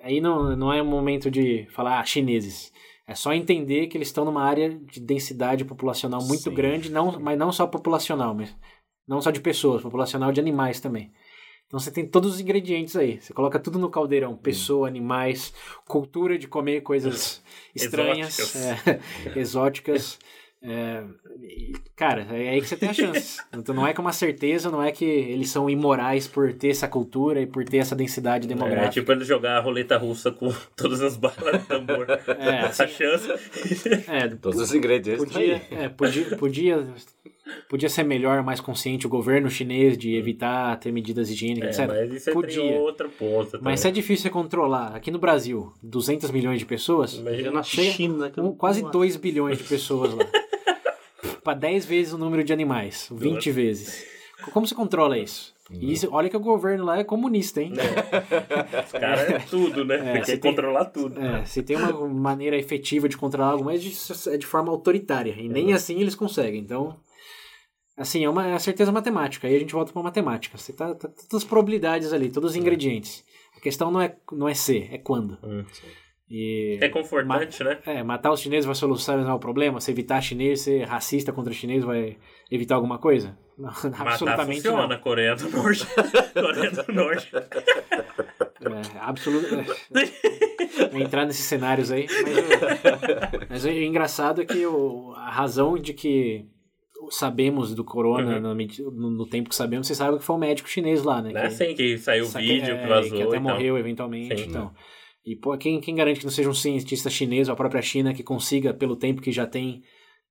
aí 0.03 0.19
não, 0.19 0.57
não 0.57 0.73
é 0.73 0.83
um 0.83 0.87
momento 0.87 1.31
de 1.31 1.67
falar 1.71 2.01
ah, 2.01 2.05
chineses, 2.05 2.73
é 3.07 3.15
só 3.15 3.33
entender 3.33 3.87
que 3.87 3.97
eles 3.97 4.09
estão 4.09 4.25
numa 4.25 4.43
área 4.43 4.79
de 4.79 5.01
densidade 5.01 5.65
populacional 5.65 6.23
muito 6.23 6.45
Sim. 6.45 6.55
grande, 6.55 6.91
não, 6.91 7.19
mas 7.21 7.39
não 7.39 7.53
só 7.53 7.67
populacional, 7.67 8.35
mas 8.35 8.55
não 9.07 9.21
só 9.21 9.31
de 9.31 9.41
pessoas, 9.41 9.83
populacional 9.83 10.33
de 10.33 10.41
animais 10.41 10.81
também. 10.81 11.13
Então 11.67 11.79
você 11.81 11.91
tem 11.91 12.07
todos 12.07 12.35
os 12.35 12.41
ingredientes 12.41 12.95
aí. 12.95 13.21
Você 13.21 13.33
coloca 13.33 13.59
tudo 13.59 13.79
no 13.79 13.91
caldeirão: 13.91 14.37
pessoa, 14.37 14.87
animais, 14.87 15.53
cultura 15.87 16.39
de 16.39 16.47
comer 16.47 16.83
coisas 16.83 17.43
estranhas, 17.75 18.39
Exóticas. 18.39 18.87
é, 18.87 19.01
exóticas. 19.39 20.19
É, 20.65 21.03
cara, 21.95 22.27
é 22.31 22.49
aí 22.51 22.61
que 22.61 22.67
você 22.69 22.77
tem 22.77 22.89
a 22.89 22.93
chance. 22.95 23.39
Então 23.55 23.75
não 23.75 23.87
é 23.87 23.93
que 23.93 24.01
é 24.01 24.03
uma 24.03 24.13
certeza, 24.13 24.71
não 24.71 24.83
é 24.83 24.91
que 24.91 25.05
eles 25.05 25.49
são 25.51 25.69
imorais 25.71 26.27
por 26.27 26.53
ter 26.55 26.69
essa 26.71 26.89
cultura 26.89 27.41
e 27.41 27.47
por 27.47 27.65
ter 27.65 27.79
essa 27.79 27.95
densidade 27.95 28.47
É 28.47 28.49
demográfica. 28.49 28.91
tipo 28.93 29.13
ele 29.13 29.25
jogar 29.25 29.57
a 29.59 29.61
roleta 29.61 29.97
russa 29.97 30.31
com 30.33 30.53
todas 30.77 31.01
as 31.03 31.17
balas 31.17 31.61
de 31.61 31.67
tambor. 31.67 32.07
É, 32.39 32.65
Essa 32.67 32.85
assim, 32.85 32.95
chance. 32.95 33.29
É, 34.09 34.29
Todos 34.29 34.61
os 34.61 34.75
ingredientes. 34.75 35.25
podia, 35.25 35.63
é, 35.71 35.89
podia, 35.89 36.37
podia 36.37 36.87
Podia 37.69 37.91
ser 37.91 38.05
melhor, 38.05 38.43
mais 38.43 38.59
consciente 38.59 39.07
o 39.07 39.11
governo 39.11 39.51
chinês 39.51 39.99
de 39.99 40.15
evitar 40.17 40.79
ter 40.81 40.91
medidas 40.91 41.31
higiênicas, 41.31 41.79
É, 41.79 41.83
etc. 41.85 41.95
mas 41.95 42.13
isso 42.15 42.33
Podia. 42.33 42.75
é 42.75 42.79
outra 42.81 43.07
ponta. 43.07 43.59
Mas 43.61 43.81
se 43.81 43.89
é 43.89 43.91
difícil 43.91 44.23
você 44.25 44.31
controlar, 44.31 44.97
aqui 44.97 45.11
no 45.11 45.19
Brasil, 45.19 45.71
200 45.83 46.31
milhões 46.31 46.59
de 46.59 46.65
pessoas, 46.65 47.15
Imagina 47.15 47.51
na 47.51 47.63
China. 47.63 48.33
um- 48.39 48.55
quase 48.55 48.83
não 48.83 48.91
2 48.91 49.17
bilhões 49.17 49.59
de 49.59 49.65
pessoas 49.65 50.15
lá. 50.15 50.25
Para 51.45 51.55
10 51.59 51.85
vezes 51.85 52.13
o 52.15 52.19
número 52.19 52.43
de 52.43 52.53
animais, 52.53 53.09
20 53.13 53.51
vezes. 53.51 54.05
Como 54.53 54.67
você 54.67 54.75
controla 54.75 55.19
isso? 55.19 55.55
E 55.71 55.93
isso, 55.93 56.09
olha 56.11 56.29
que 56.29 56.37
o 56.37 56.41
governo 56.41 56.85
lá 56.85 56.99
é 56.99 57.05
comunista, 57.05 57.61
hein? 57.63 57.73
Os 58.85 58.93
caras 58.93 59.31
é 59.31 59.39
tudo, 59.39 59.85
né? 59.85 59.95
É, 59.97 60.13
Você 60.21 60.25
você 60.27 60.33
quer 60.33 60.39
tem- 60.39 60.51
controlar 60.53 60.85
tudo. 60.87 61.19
É, 61.21 61.45
se 61.47 61.63
tem 61.63 61.77
uma 61.77 62.07
maneira 62.09 62.57
efetiva 62.57 63.09
de 63.09 63.17
controlar 63.17 63.53
algo, 63.53 63.65
mas 63.65 64.27
é 64.27 64.37
de 64.37 64.47
forma 64.47 64.71
autoritária. 64.71 65.35
E 65.39 65.49
nem 65.49 65.73
assim 65.73 66.01
eles 66.01 66.15
conseguem. 66.15 66.61
Então, 66.61 66.97
assim, 67.97 68.25
é 68.25 68.29
uma 68.29 68.47
é 68.49 68.59
certeza 68.59 68.93
matemática. 68.93 69.47
Aí 69.49 69.57
a 69.57 69.59
gente 69.59 69.73
volta 69.73 69.91
para 69.93 70.03
matemática. 70.03 70.59
Você 70.59 70.73
tá, 70.73 70.95
tá 70.95 71.09
todas 71.09 71.43
as 71.43 71.45
probabilidades 71.45 72.13
ali, 72.13 72.29
todos 72.31 72.51
os 72.51 72.57
ingredientes. 72.57 73.25
A 73.57 73.61
questão 73.61 73.91
não 73.91 74.01
é, 74.03 74.15
não 74.33 74.47
é 74.49 74.55
ser, 74.55 74.89
é 74.93 74.99
quando. 74.99 75.39
Hum. 75.43 75.65
E, 76.31 76.79
É 76.81 76.89
confortante, 76.89 77.63
né? 77.63 77.79
é, 77.85 78.03
matar 78.03 78.33
os 78.33 78.41
chineses 78.41 78.65
vai 78.65 78.75
solucionar 78.75 79.35
o 79.37 79.39
problema? 79.39 79.81
Se 79.81 79.91
evitar 79.91 80.21
chinês, 80.23 80.63
ser 80.63 80.85
racista 80.85 81.33
contra 81.33 81.53
chinês 81.53 81.85
vai 81.85 82.17
evitar 82.51 82.77
alguma 82.77 82.99
coisa? 82.99 83.37
Não, 83.57 83.67
Matar 83.71 84.09
absolutamente 84.09 84.63
funciona, 84.63 84.89
não. 84.89 84.99
Coreia 85.01 85.37
do 85.37 85.49
Norte. 85.49 85.87
Coreia 86.35 86.71
do 86.73 86.93
Norte. 86.93 87.31
É, 87.37 88.99
absolutamente. 89.01 89.71
entrar 90.93 91.25
nesses 91.25 91.45
cenários 91.45 91.93
aí. 91.93 92.07
Mas, 92.09 92.37
o, 92.37 93.47
mas 93.51 93.65
o 93.65 93.71
engraçado 93.71 94.43
é 94.43 94.45
que 94.45 94.67
o- 94.67 95.13
a 95.17 95.31
razão 95.31 95.79
de 95.79 95.93
que 95.95 96.47
sabemos 97.11 97.75
do 97.75 97.85
corona 97.85 98.37
Uhum. 98.41 98.55
no, 98.91 99.11
no- 99.11 99.27
tempo 99.27 99.51
que 99.51 99.55
sabemos, 99.55 99.87
você 99.87 99.95
sabe 99.95 100.19
que 100.19 100.25
foi 100.25 100.35
um 100.35 100.39
médico 100.39 100.69
chinês 100.69 101.03
lá, 101.05 101.21
né? 101.23 101.31
É 101.31 101.33
que, 101.33 101.39
assim 101.47 101.75
que 101.75 101.99
saiu 101.99 102.25
o 102.25 102.29
vídeo 102.29 102.75
é, 102.75 102.83
que 102.83 102.87
vazou 102.89 103.17
que 103.19 103.23
até 103.23 103.37
e 103.37 103.41
tal. 103.41 103.41
morreu 103.43 103.79
eventualmente. 103.79 104.37
Sim. 104.37 104.49
então. 104.49 104.75
E 105.25 105.35
pô, 105.37 105.57
quem, 105.57 105.81
quem 105.81 105.95
garante 105.95 106.21
que 106.21 106.27
não 106.27 106.33
seja 106.33 106.51
um 106.51 106.55
cientista 106.55 107.09
chinês 107.09 107.49
ou 107.49 107.55
a 107.55 107.57
própria 107.57 107.81
China 107.83 108.13
que 108.13 108.23
consiga, 108.23 108.75
pelo 108.75 108.95
tempo 108.97 109.23
que 109.23 109.33
já 109.33 109.47
tem 109.47 109.83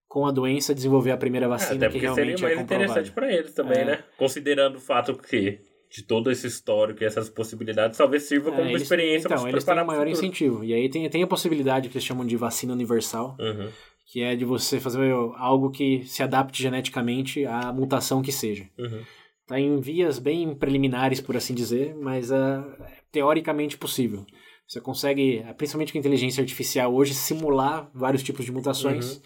com 0.07 0.25
a 0.27 0.31
doença, 0.31 0.75
desenvolver 0.75 1.09
a 1.11 1.17
primeira 1.17 1.47
É, 1.47 1.49
vacina 1.49 1.73
até 1.75 1.85
que 1.87 1.93
porque 1.93 2.07
seria 2.13 2.23
realmente 2.37 2.41
mais 2.43 2.57
é 2.57 2.61
interessante 2.61 3.11
pra 3.11 3.33
eles 3.33 3.53
também, 3.53 3.79
É. 3.79 3.85
né? 3.85 4.03
Considerando 4.17 4.75
o 4.75 4.79
fato 4.79 5.15
que 5.15 5.59
de 5.89 6.03
todo 6.03 6.29
esse 6.31 6.45
histórico 6.47 7.01
e 7.03 7.05
essas 7.05 7.29
possibilidades, 7.29 7.97
talvez 7.97 8.23
sirva 8.23 8.49
como 8.51 8.61
É, 8.61 8.63
uma 8.65 8.71
eles- 8.71 8.83
experiência 8.83 9.27
então, 9.27 9.37
se 9.39 9.47
eles 9.49 9.63
têm 9.63 9.79
um 9.79 9.85
maior 9.85 10.07
incentivo. 10.07 10.63
E 10.63 10.73
aí 10.73 10.89
tem, 10.89 11.07
tem 11.09 11.23
a 11.23 11.27
possibilidade 11.27 11.89
que 11.89 11.95
eles 11.97 12.05
chamam 12.05 12.25
de 12.25 12.35
vacina 12.35 12.73
universal, 12.73 13.35
Uhum. 13.39 13.69
que 14.11 14.21
é 14.21 14.35
de 14.35 14.45
você 14.45 14.79
fazer 14.79 15.11
algo 15.37 15.71
que 15.71 16.03
se 16.05 16.21
adapte 16.21 16.61
geneticamente 16.61 17.45
à 17.45 17.71
mutação 17.73 18.21
que 18.21 18.31
seja. 18.31 18.67
Uhum. 18.77 19.01
Está 19.41 19.59
em 19.59 19.79
vias 19.81 20.19
bem 20.19 20.53
preliminares, 20.55 21.19
por 21.21 21.35
assim 21.37 21.53
dizer, 21.53 21.95
mas 21.95 22.31
ah, 22.31 22.63
é 22.89 22.97
teoricamente 23.11 23.77
possível. 23.77 24.25
Você 24.73 24.81
consegue, 24.81 25.45
principalmente 25.55 25.91
com 25.93 25.99
a 25.99 26.01
inteligência 26.01 26.41
artificial 26.41 26.91
hoje, 26.95 27.13
simular 27.13 27.91
vários 27.93 28.23
tipos 28.23 28.43
de 28.43 28.51
mutações. 28.51 29.21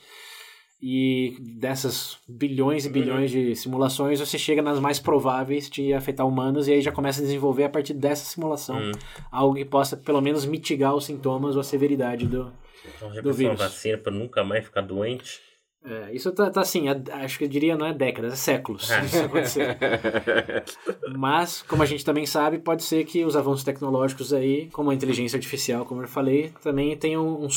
E 0.81 1.37
dessas 1.57 2.17
bilhões 2.27 2.85
e 2.85 2.89
bilhões 2.89 3.31
de 3.31 3.55
simulações, 3.55 4.19
você 4.19 4.37
chega 4.37 4.61
nas 4.61 4.77
mais 4.77 4.99
prováveis 4.99 5.69
de 5.69 5.93
afetar 5.93 6.27
humanos 6.27 6.67
e 6.67 6.73
aí 6.73 6.81
já 6.81 6.91
começa 6.91 7.21
a 7.21 7.23
desenvolver 7.23 7.63
a 7.63 7.69
partir 7.69 7.93
dessa 7.93 8.25
simulação 8.25 8.77
Uhum. 8.77 8.91
algo 9.31 9.55
que 9.55 9.63
possa 9.65 9.95
pelo 9.95 10.21
menos 10.21 10.45
mitigar 10.45 10.93
os 10.93 11.05
sintomas 11.05 11.55
ou 11.55 11.61
a 11.61 11.63
severidade 11.63 12.27
do, 12.27 12.51
Então, 12.95 13.13
já 13.13 13.21
Do 13.21 13.29
pensou 13.29 13.29
uma 13.29 13.33
vírus. 13.55 13.59
vacina 13.59 13.97
pra 13.97 14.11
nunca 14.11 14.43
mais 14.43 14.65
ficar 14.65 14.81
doente? 14.81 15.39
É, 15.85 16.13
isso 16.13 16.31
tá, 16.33 16.49
tá 16.49 16.61
assim, 16.61 16.89
a- 16.89 16.99
acho 17.23 17.37
que 17.37 17.45
eu 17.45 17.47
diria 17.47 17.77
não 17.77 17.85
é 17.85 17.93
décadas, 17.93 18.33
é 18.33 18.35
séculos 18.35 18.91
Ah. 18.91 19.05
isso 19.05 19.19
acontecer. 19.19 19.77
Mas, 21.15 21.61
como 21.61 21.81
a 21.81 21.85
gente 21.85 22.03
também 22.03 22.25
sabe, 22.25 22.57
pode 22.59 22.83
ser 22.83 23.05
que 23.05 23.23
os 23.23 23.37
avanços 23.37 23.63
tecnológicos 23.63 24.33
aí, 24.33 24.67
como 24.73 24.89
a 24.89 24.93
inteligência 24.93 25.37
artificial, 25.37 25.85
como 25.85 26.01
eu 26.01 26.07
falei, 26.07 26.51
também 26.61 26.97
tenham 26.97 27.25
um, 27.41 27.47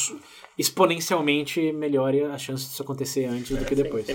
exponencialmente 0.56 1.72
melhore 1.72 2.22
a 2.22 2.38
chance 2.38 2.66
disso 2.68 2.82
acontecer 2.82 3.24
antes 3.24 3.56
do 3.56 3.64
que 3.64 3.74
Sim, 3.74 3.82
depois. 3.82 4.06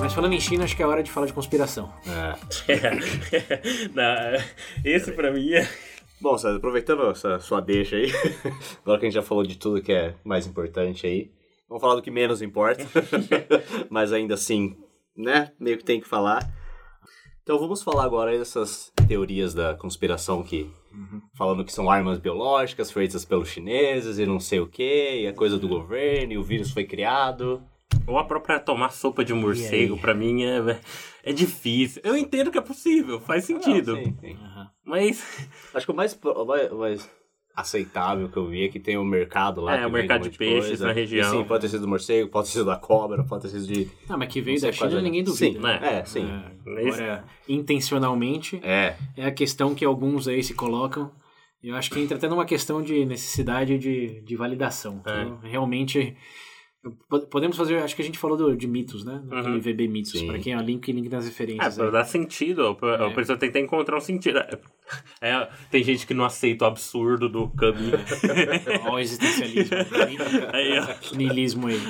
Mas 0.00 0.12
falando 0.14 0.32
em 0.34 0.40
China, 0.40 0.64
acho 0.64 0.76
que 0.76 0.82
é 0.82 0.86
hora 0.86 1.02
de 1.02 1.10
falar 1.10 1.26
de 1.26 1.32
conspiração. 1.32 1.92
É. 2.06 2.34
Na- 3.94 4.42
Esse 4.84 5.12
pra 5.12 5.30
mim 5.30 5.52
é. 5.52 5.68
Bom, 6.20 6.38
César, 6.38 6.56
aproveitando 6.56 7.10
essa 7.10 7.38
sua 7.40 7.60
deixa 7.60 7.96
aí, 7.96 8.06
agora 8.82 8.98
que 8.98 9.06
a 9.06 9.08
gente 9.08 9.14
já 9.14 9.22
falou 9.22 9.44
de 9.44 9.58
tudo 9.58 9.82
que 9.82 9.92
é 9.92 10.14
mais 10.24 10.46
importante 10.46 11.06
aí, 11.06 11.30
vamos 11.68 11.80
falar 11.80 11.96
do 11.96 12.02
que 12.02 12.10
menos 12.10 12.40
importa, 12.40 12.84
mas 13.90 14.12
ainda 14.12 14.34
assim, 14.34 14.76
né, 15.16 15.52
meio 15.58 15.76
que 15.76 15.84
tem 15.84 16.00
que 16.00 16.08
falar. 16.08 16.48
Então 17.42 17.58
vamos 17.58 17.82
falar 17.82 18.04
agora 18.04 18.38
dessas 18.38 18.90
teorias 19.06 19.52
da 19.52 19.74
conspiração 19.74 20.42
que, 20.42 20.70
falando 21.36 21.62
que 21.62 21.72
são 21.72 21.90
armas 21.90 22.18
biológicas 22.18 22.90
feitas 22.90 23.22
pelos 23.22 23.48
chineses 23.48 24.18
e 24.18 24.24
não 24.24 24.40
sei 24.40 24.60
o 24.60 24.66
que, 24.66 25.20
e 25.20 25.26
a 25.26 25.34
coisa 25.34 25.58
do 25.58 25.68
governo, 25.68 26.32
e 26.32 26.38
o 26.38 26.42
vírus 26.42 26.70
foi 26.70 26.84
criado. 26.84 27.62
Ou 28.06 28.18
a 28.18 28.24
própria 28.24 28.58
tomar 28.58 28.90
sopa 28.90 29.22
de 29.22 29.34
morcego, 29.34 29.98
pra 29.98 30.14
mim 30.14 30.42
é, 30.42 30.80
é 31.24 31.32
difícil. 31.32 32.02
Eu 32.04 32.16
entendo 32.16 32.50
que 32.50 32.58
é 32.58 32.60
possível, 32.60 33.20
faz 33.20 33.44
sentido. 33.44 33.96
Ah, 33.96 34.02
sim, 34.04 34.16
sim. 34.20 34.36
Mas 34.84 35.48
Acho 35.74 35.86
que 35.86 35.92
o 35.92 35.94
mais, 35.94 36.18
mais, 36.72 37.10
aceitável 37.54 38.28
que 38.28 38.36
eu 38.36 38.46
vi 38.48 38.64
é 38.64 38.68
que 38.68 38.80
tem 38.80 38.98
o 38.98 39.04
mercado 39.04 39.60
lá. 39.60 39.76
É, 39.76 39.80
que 39.80 39.86
o 39.86 39.90
mercado 39.90 40.26
um 40.26 40.28
de 40.28 40.36
peixes 40.36 40.66
coisa. 40.66 40.86
na 40.88 40.92
região. 40.92 41.34
E, 41.34 41.38
sim, 41.38 41.44
pode 41.44 41.62
ter 41.62 41.68
sido 41.68 41.82
do 41.82 41.88
morcego, 41.88 42.28
pode 42.28 42.48
ter 42.48 42.52
sido 42.52 42.64
da 42.66 42.76
cobra, 42.76 43.22
pode 43.24 43.42
ter 43.42 43.48
sido 43.48 43.66
de. 43.66 43.88
Não, 44.08 44.18
mas 44.18 44.28
que 44.28 44.40
veio 44.40 44.60
da 44.60 44.72
China 44.72 44.98
é. 44.98 45.02
ninguém 45.02 45.22
duvida. 45.22 45.54
Sim, 45.54 45.58
né? 45.58 45.80
é, 45.82 46.04
sim. 46.04 46.28
É, 46.28 46.80
agora, 46.80 47.24
intencionalmente, 47.48 48.60
É. 48.62 48.96
é 49.16 49.26
a 49.26 49.30
questão 49.30 49.74
que 49.74 49.84
alguns 49.84 50.26
aí 50.28 50.42
se 50.42 50.54
colocam. 50.54 51.10
Eu 51.62 51.74
acho 51.76 51.90
que 51.90 51.98
entra 51.98 52.18
até 52.18 52.28
numa 52.28 52.44
questão 52.44 52.82
de 52.82 53.06
necessidade 53.06 53.78
de, 53.78 54.20
de 54.20 54.36
validação. 54.36 55.00
É. 55.06 55.22
Então, 55.22 55.38
realmente, 55.42 56.14
podemos 57.30 57.56
fazer, 57.56 57.76
acho 57.78 57.94
que 57.96 58.02
a 58.02 58.04
gente 58.04 58.18
falou 58.18 58.36
do- 58.36 58.56
de 58.56 58.66
mitos, 58.66 59.04
né? 59.04 59.20
Naquele 59.26 59.54
Uhum. 59.56 59.60
VB 59.60 59.88
Mitos, 59.88 60.12
Sim. 60.12 60.26
para 60.26 60.38
quem 60.38 60.52
é 60.52 60.56
o 60.58 60.60
link, 60.62 60.90
link 60.92 61.08
nas 61.08 61.24
É, 61.24 61.28
referências. 61.28 61.74
pra 61.76 61.86
aí. 61.86 61.92
dar 61.92 62.04
sentido, 62.04 62.76
a 62.82 63.04
a 63.04 63.10
É. 63.10 63.14
pessoa 63.14 63.36
que 63.36 63.40
encontrar 63.60 63.96
um 63.96 64.00
sentido. 64.00 64.38
É, 65.20 65.48
tem 65.70 65.82
gente 65.82 66.06
que 66.06 66.12
não 66.12 66.24
aceita 66.26 66.64
o 66.64 66.68
absurdo 66.68 67.28
do 67.28 67.48
caminho. 67.48 67.92
Olha 68.84 68.92
o 68.92 68.98
existencialismo, 68.98 69.76
Aí, 70.52 70.78
ó. 70.78 71.16
niilismo 71.16 71.68
aí. 71.68 71.80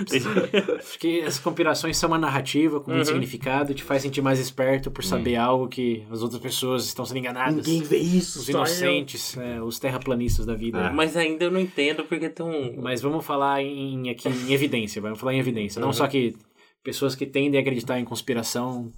Acho 0.79 0.99
que 0.99 1.21
as 1.23 1.39
conspirações 1.39 1.97
são 1.97 2.09
uma 2.09 2.19
narrativa 2.19 2.81
com 2.81 2.91
muito 2.91 3.01
Uhum. 3.01 3.12
significado, 3.15 3.75
te 3.75 3.83
faz 3.83 4.03
sentir 4.03 4.23
mais 4.23 4.39
esperto 4.39 4.91
por 4.91 5.03
saber 5.05 5.37
algo 5.37 5.66
que 5.69 6.05
as 6.11 6.23
outras 6.23 6.41
pessoas 6.41 6.85
estão 6.87 7.05
sendo 7.05 7.19
enganadas. 7.19 7.66
vê 7.66 7.99
isso, 7.99 8.39
Os 8.39 8.49
inocentes, 8.49 9.37
é, 9.37 9.61
os 9.61 9.79
terraplanistas 9.79 10.47
da 10.47 10.55
vida. 10.55 10.79
É. 10.79 10.91
Mas 10.91 11.16
ainda 11.16 11.45
eu 11.45 11.51
não 11.51 11.61
entendo 11.61 12.05
porque 12.05 12.29
um. 12.47 12.81
Mas 12.81 13.01
vamos 13.01 13.25
falar 13.25 13.62
em, 13.62 14.09
aqui 14.11 14.29
em 14.29 14.53
evidência, 14.53 14.84
vamos 15.01 15.19
falar 15.19 15.35
em 15.35 15.39
evidência. 15.39 15.81
Não 15.81 15.93
só 15.93 16.06
que 16.06 16.36
pessoas 16.82 17.15
que 17.15 17.27
tendem 17.27 17.59
a 17.59 17.62
acreditar 17.62 17.98
em 17.98 18.05
conspiração 18.05 18.93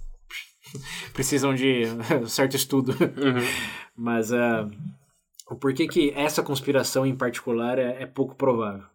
precisam 1.13 1.53
de 1.53 1.83
certo 2.27 2.55
estudo, 2.55 2.93
mas 3.95 4.31
ah, 4.33 4.69
o 5.49 5.55
porquê 5.55 5.87
que 5.87 6.11
essa 6.15 6.43
conspiração 6.43 7.05
em 7.05 7.15
particular 7.15 7.79
é, 7.79 8.03
é 8.03 8.05
pouco 8.05 8.35
provável. 8.35 8.85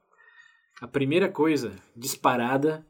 A 0.81 0.89
primeira 0.89 1.29
coisa, 1.29 1.73
disparada, 1.97 2.85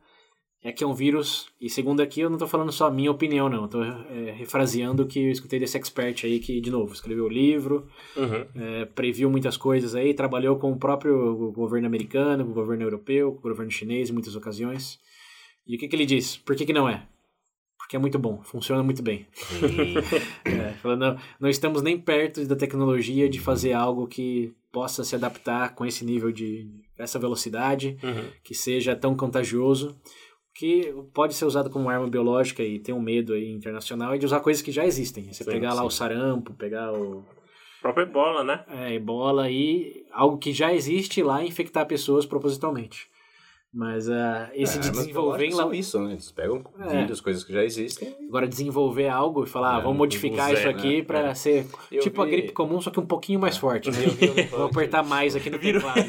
é 0.64 0.70
que 0.70 0.84
é 0.84 0.86
um 0.86 0.94
vírus, 0.94 1.48
e 1.60 1.68
segundo 1.68 2.01
aqui 2.01 2.20
eu 2.20 2.28
não 2.30 2.36
estou 2.36 2.47
falando 2.48 2.70
só 2.70 2.86
a 2.86 2.90
minha 2.90 3.10
opinião 3.10 3.48
não, 3.48 3.64
estou 3.64 3.82
refraseando 4.36 5.02
o 5.02 5.06
que 5.06 5.18
eu 5.18 5.30
escutei 5.32 5.59
desse 5.59 5.76
expert 5.76 6.24
aí 6.24 6.39
que, 6.39 6.60
de 6.60 6.70
novo, 6.70 6.93
escreveu 6.93 7.24
o 7.24 7.28
livro, 7.28 7.89
Uhum. 8.16 8.47
é, 8.55 8.84
previu 8.84 9.28
muitas 9.28 9.56
coisas 9.56 9.94
aí, 9.94 10.14
trabalhou 10.14 10.56
com 10.59 10.70
o 10.70 10.76
próprio 10.78 11.51
governo 11.52 11.86
americano, 11.89 12.44
com 12.44 12.51
o 12.52 12.55
governo 12.55 12.84
europeu, 12.84 13.32
com 13.32 13.39
o 13.39 13.51
governo 13.51 13.70
chinês 13.72 14.09
em 14.09 14.12
muitas 14.12 14.36
ocasiões. 14.36 15.01
E 15.66 15.74
o 15.74 15.78
que, 15.78 15.89
que 15.89 15.97
ele 15.97 16.06
diz? 16.06 16.36
Por 16.36 16.55
que, 16.55 16.64
que 16.66 16.72
não 16.72 16.89
é? 16.89 17.06
Porque 17.78 17.97
é 17.97 17.98
muito 17.98 18.18
bom, 18.18 18.40
funciona 18.44 18.82
muito 18.82 19.02
bem. 19.02 19.26
É, 20.44 20.72
falando, 20.74 21.01
não, 21.01 21.16
não 21.40 21.48
estamos 21.48 21.82
nem 21.82 21.98
perto 21.98 22.44
da 22.47 22.55
tecnologia 22.56 23.28
de 23.28 23.40
fazer 23.40 23.72
algo 23.72 24.06
que 24.06 24.52
possa 24.70 25.02
se 25.05 25.14
adaptar 25.14 25.74
com 25.74 25.84
esse 25.84 26.05
nível 26.05 26.30
de 26.32 26.66
essa 26.98 27.18
velocidade, 27.18 27.97
Uhum. 28.02 28.24
que 28.44 28.55
seja 28.55 28.94
tão 28.94 29.16
contagioso, 29.16 29.97
que 30.54 30.92
pode 31.14 31.34
ser 31.34 31.44
usado 31.44 31.70
como 31.70 31.88
arma 31.88 32.06
biológica 32.08 32.62
e 32.62 32.78
tem 32.78 32.94
um 32.94 33.00
medo 33.00 33.32
aí 33.32 33.50
internacional 33.50 34.14
é 34.14 34.18
de 34.18 34.26
usar 34.26 34.40
coisas 34.40 34.62
que 34.62 34.70
já 34.70 34.84
existem. 34.84 35.32
Você 35.32 35.44
Sim, 35.44 35.50
pegar 35.50 35.74
lá 35.74 35.82
sim. 35.82 35.86
o 35.86 35.90
sarampo, 35.90 36.52
pegar 36.54 36.92
o 36.92 37.24
Própria 37.80 38.06
bola, 38.06 38.44
né? 38.44 38.64
é, 38.68 38.94
ebola 38.94 39.50
e 39.50 40.06
algo 40.12 40.38
que 40.38 40.52
já 40.52 40.72
existe 40.72 41.20
lá 41.20 41.42
e 41.42 41.48
infectar 41.48 41.84
pessoas 41.84 42.24
propositalmente. 42.24 43.10
Mas 43.74 44.06
uh, 44.06 44.50
esse 44.52 44.76
É, 44.76 44.80
de 44.82 44.90
desenvolver 44.90 45.46
que 45.48 45.54
são 45.54 45.72
isso, 45.72 45.98
né? 45.98 46.12
Eles 46.12 46.30
pegam 46.30 46.62
É. 46.78 47.00
vídeos, 47.00 47.22
coisas 47.22 47.42
que 47.42 47.54
já 47.54 47.64
existem. 47.64 48.14
Agora 48.28 48.46
desenvolver 48.46 49.08
algo 49.08 49.44
e 49.44 49.46
falar, 49.46 49.76
ah, 49.76 49.78
É, 49.78 49.82
vamos 49.82 49.96
modificar 49.96 50.52
isso 50.52 50.68
aqui 50.68 50.98
né? 50.98 51.02
pra 51.04 51.28
É. 51.30 51.34
ser 51.34 51.66
Eu 51.90 52.02
tipo 52.02 52.20
a 52.20 52.26
vi- 52.26 52.32
gripe 52.32 52.52
comum, 52.52 52.82
só 52.82 52.90
que 52.90 53.00
um 53.00 53.06
pouquinho 53.06 53.40
mais 53.40 53.56
forte. 53.56 53.88
Eu 53.88 53.94
vi 53.94 54.04
alguém 54.10 54.46
Vou 54.48 54.68
que- 54.68 54.74
apertar 54.76 55.02
mais 55.02 55.34
aqui 55.34 55.48
no 55.48 55.58
teclado. 55.58 56.00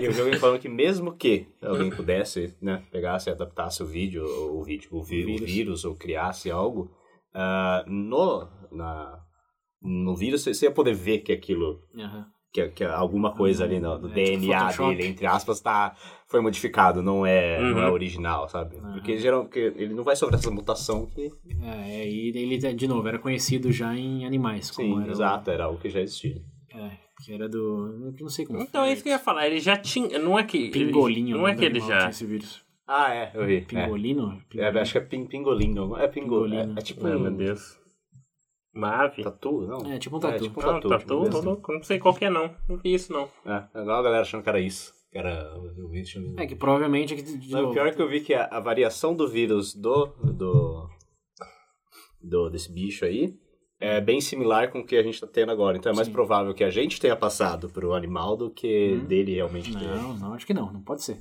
E 0.00 0.04
eu 0.06 0.12
vi 0.12 0.20
alguém 0.22 0.38
falando 0.40 0.58
que 0.58 0.68
mesmo 0.70 1.14
que 1.14 1.46
alguém 1.62 1.90
pudesse, 1.90 2.56
né, 2.62 2.82
pegasse 2.90 3.28
e 3.28 3.32
adaptasse 3.32 3.82
o 3.82 3.86
vídeo, 3.86 4.24
o 4.24 4.64
vídeo, 4.64 4.88
o, 4.90 5.02
vi- 5.02 5.22
o 5.22 5.26
vírus. 5.26 5.50
vírus. 5.50 5.84
ou 5.84 5.94
criasse 5.94 6.50
algo, 6.50 6.90
ah, 7.34 7.84
no, 7.86 8.48
na, 8.72 9.18
no 9.82 10.16
vírus 10.16 10.42
você 10.42 10.64
ia 10.64 10.70
poder 10.72 10.94
ver 10.94 11.18
que 11.18 11.30
aquilo, 11.32 11.80
que, 12.52 12.68
que 12.68 12.84
alguma 12.84 13.32
coisa 13.34 13.64
ali 13.64 13.80
no, 13.80 13.98
no 13.98 14.06
É, 14.12 14.24
tipo 14.24 14.38
DNA 14.40 14.60
Photoshop. 14.60 14.96
dele, 14.96 15.08
entre 15.08 15.26
aspas, 15.26 15.60
tá, 15.60 15.94
foi 16.34 16.40
modificado, 16.42 17.00
não 17.00 17.24
é, 17.24 17.60
não 17.60 17.78
é 17.80 17.86
Uhum. 17.86 17.92
original, 17.92 18.48
sabe? 18.48 18.74
Porque, 18.94 19.16
geral, 19.18 19.44
porque 19.44 19.72
ele 19.76 19.94
não 19.94 20.02
vai 20.02 20.16
sofrer 20.16 20.36
essa 20.38 20.50
mutação 20.50 21.06
que... 21.06 21.30
É, 21.62 22.08
e 22.10 22.28
ele, 22.36 22.58
de 22.74 22.88
novo, 22.88 23.06
era 23.06 23.20
conhecido 23.20 23.70
já 23.70 23.94
em 23.96 24.26
animais. 24.26 24.68
Como 24.72 24.96
Sim, 24.96 25.00
era 25.02 25.08
o- 25.10 25.14
exato, 25.14 25.50
era 25.52 25.64
algo 25.64 25.78
que 25.78 25.88
já 25.88 26.00
existia. 26.00 26.42
é, 26.74 26.90
que 27.24 27.32
era 27.32 27.48
do... 27.48 28.12
eu 28.18 28.22
Não 28.22 28.28
sei 28.28 28.44
como 28.44 28.60
Então 28.60 28.82
é 28.84 28.92
isso 28.92 29.02
que 29.04 29.08
eu 29.10 29.12
ia 29.12 29.18
falar. 29.20 29.46
Ele 29.46 29.60
já 29.60 29.76
tinha. 29.76 30.18
Não 30.18 30.36
é 30.36 30.42
que. 30.42 30.56
ele- 30.58 30.70
Pingolinho. 30.72 31.36
Não 31.38 31.46
é 31.46 31.52
o 31.52 31.56
que 31.56 31.64
ele 31.64 31.78
já. 31.78 31.98
tinha 31.98 32.10
esse 32.10 32.26
vírus. 32.26 32.64
Ah, 32.86 33.14
é, 33.14 33.30
eu 33.32 33.46
vi. 33.46 33.60
Pingolino? 33.60 34.42
É, 34.56 34.62
é, 34.62 34.80
acho 34.80 34.90
que 34.92 34.98
é 34.98 35.00
pin, 35.02 35.24
pingolinho. 35.26 35.96
É 35.96 36.08
pingo, 36.08 36.42
Pingolino. 36.42 36.74
É, 36.76 36.80
é 36.80 36.82
tipo 36.82 37.06
Ai, 37.06 37.14
um 37.14 37.20
meu 37.20 37.30
Deus. 37.30 37.78
Uma 38.74 39.04
ave? 39.04 39.22
tatu, 39.22 39.60
não? 39.68 39.92
É, 39.92 39.98
tipo 40.00 40.16
um 40.16 40.18
É, 40.18 40.22
tatu. 40.22 40.42
tipo 40.44 40.60
um 40.60 40.66
Não, 40.66 40.72
tatu. 40.74 40.88
tatu, 40.88 41.00
tipo 41.00 41.14
tô 41.14 41.24
desse. 41.30 41.44
louco. 41.46 41.72
Não 41.72 41.82
sei 41.84 41.98
qual 42.00 42.12
que 42.12 42.24
é, 42.24 42.30
não. 42.30 42.50
Não 42.68 42.76
vi 42.76 42.92
isso, 42.92 43.12
não. 43.12 43.28
É, 43.46 43.80
igual 43.80 44.00
a 44.00 44.02
galera 44.02 44.22
achando 44.22 44.42
que 44.42 44.48
era 44.48 44.58
isso. 44.60 44.92
Que 45.14 45.18
era 45.18 45.56
o 45.56 45.88
vírus. 45.88 46.12
É 46.36 46.44
que 46.44 46.56
provavelmente... 46.56 47.14
é 47.14 47.16
que, 47.16 47.22
de 47.22 47.48
Não, 47.48 47.60
o 47.60 47.62
novo, 47.62 47.74
pior 47.74 47.86
é 47.86 47.92
que 47.92 48.02
eu 48.02 48.08
vi 48.08 48.20
que 48.20 48.34
a, 48.34 48.46
a 48.46 48.58
variação 48.58 49.14
do 49.14 49.28
vírus 49.28 49.72
do, 49.72 50.06
do, 50.24 50.88
do 52.20 52.50
desse 52.50 52.72
bicho 52.72 53.04
aí 53.04 53.32
é 53.78 54.00
bem 54.00 54.20
similar 54.20 54.72
com 54.72 54.80
o 54.80 54.84
que 54.84 54.96
a 54.96 55.02
gente 55.04 55.20
tá 55.20 55.26
tendo 55.28 55.52
agora. 55.52 55.76
Então 55.76 55.92
é 55.92 55.94
mais 55.94 56.08
Sim. 56.08 56.12
provável 56.12 56.52
que 56.52 56.64
a 56.64 56.70
gente 56.70 57.00
tenha 57.00 57.14
passado 57.14 57.68
pro 57.68 57.92
animal 57.94 58.36
do 58.36 58.50
que 58.50 58.94
Hum. 58.94 59.04
dele 59.04 59.34
realmente 59.34 59.72
ter. 59.72 59.84
Não, 59.86 60.14
não, 60.18 60.34
acho 60.34 60.44
que 60.44 60.52
não. 60.52 60.72
Não 60.72 60.82
pode 60.82 61.04
ser. 61.04 61.18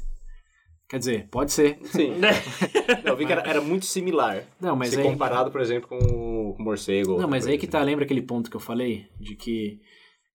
Quer 0.89 0.97
dizer, 0.97 1.27
pode 1.29 1.51
ser. 1.51 1.77
Sim. 1.83 2.13
eu 3.05 3.15
vi 3.15 3.27
que 3.27 3.31
era, 3.31 3.47
era 3.47 3.61
muito 3.61 3.85
similar. 3.85 4.43
Não, 4.59 4.75
mas 4.75 4.89
se 4.89 4.97
aí... 4.99 5.03
comparado, 5.03 5.51
por 5.51 5.61
exemplo, 5.61 5.87
com 5.87 5.99
o 5.99 6.55
morcego. 6.57 7.19
Não, 7.19 7.27
mas 7.29 7.45
aí 7.45 7.59
que 7.59 7.67
tá, 7.67 7.79
lembra 7.83 8.05
aquele 8.05 8.23
ponto 8.23 8.49
que 8.49 8.55
eu 8.55 8.59
falei? 8.59 9.05
De 9.19 9.35
que 9.35 9.79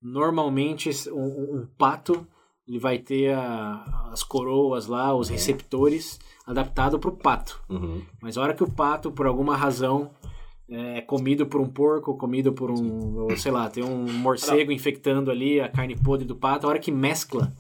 normalmente 0.01 0.90
um- 1.10 1.59
um 1.62 1.66
pato 1.76 2.24
ele 2.69 2.78
vai 2.78 2.99
ter 2.99 3.32
a- 3.35 4.11
as 4.12 4.23
coroas 4.23 4.86
lá, 4.86 5.15
os 5.15 5.28
receptores 5.31 6.20
adaptado 6.47 6.99
pro 6.99 7.12
pato. 7.12 7.61
Uhum. 7.69 8.03
Mas 8.20 8.36
a 8.36 8.43
hora 8.43 8.55
que 8.55 8.62
o 8.62 8.70
pato, 8.70 9.11
por 9.11 9.27
alguma 9.27 9.57
razão, 9.57 10.11
é 10.70 11.01
comido 11.01 11.47
por 11.47 11.61
um 11.61 11.69
porco, 11.69 12.15
comido 12.16 12.53
por 12.53 12.70
um, 12.70 13.20
ou 13.23 13.36
sei 13.36 13.51
lá, 13.51 13.70
tem 13.70 13.82
um 13.82 14.12
morcego 14.12 14.70
infectando 14.70 15.31
ali 15.31 15.61
a 15.61 15.69
carne 15.69 15.97
podre 15.97 16.27
do 16.27 16.36
pato, 16.36 16.66
a 16.66 16.70
hora 16.70 16.78
que 16.78 16.93
mescla 16.93 17.51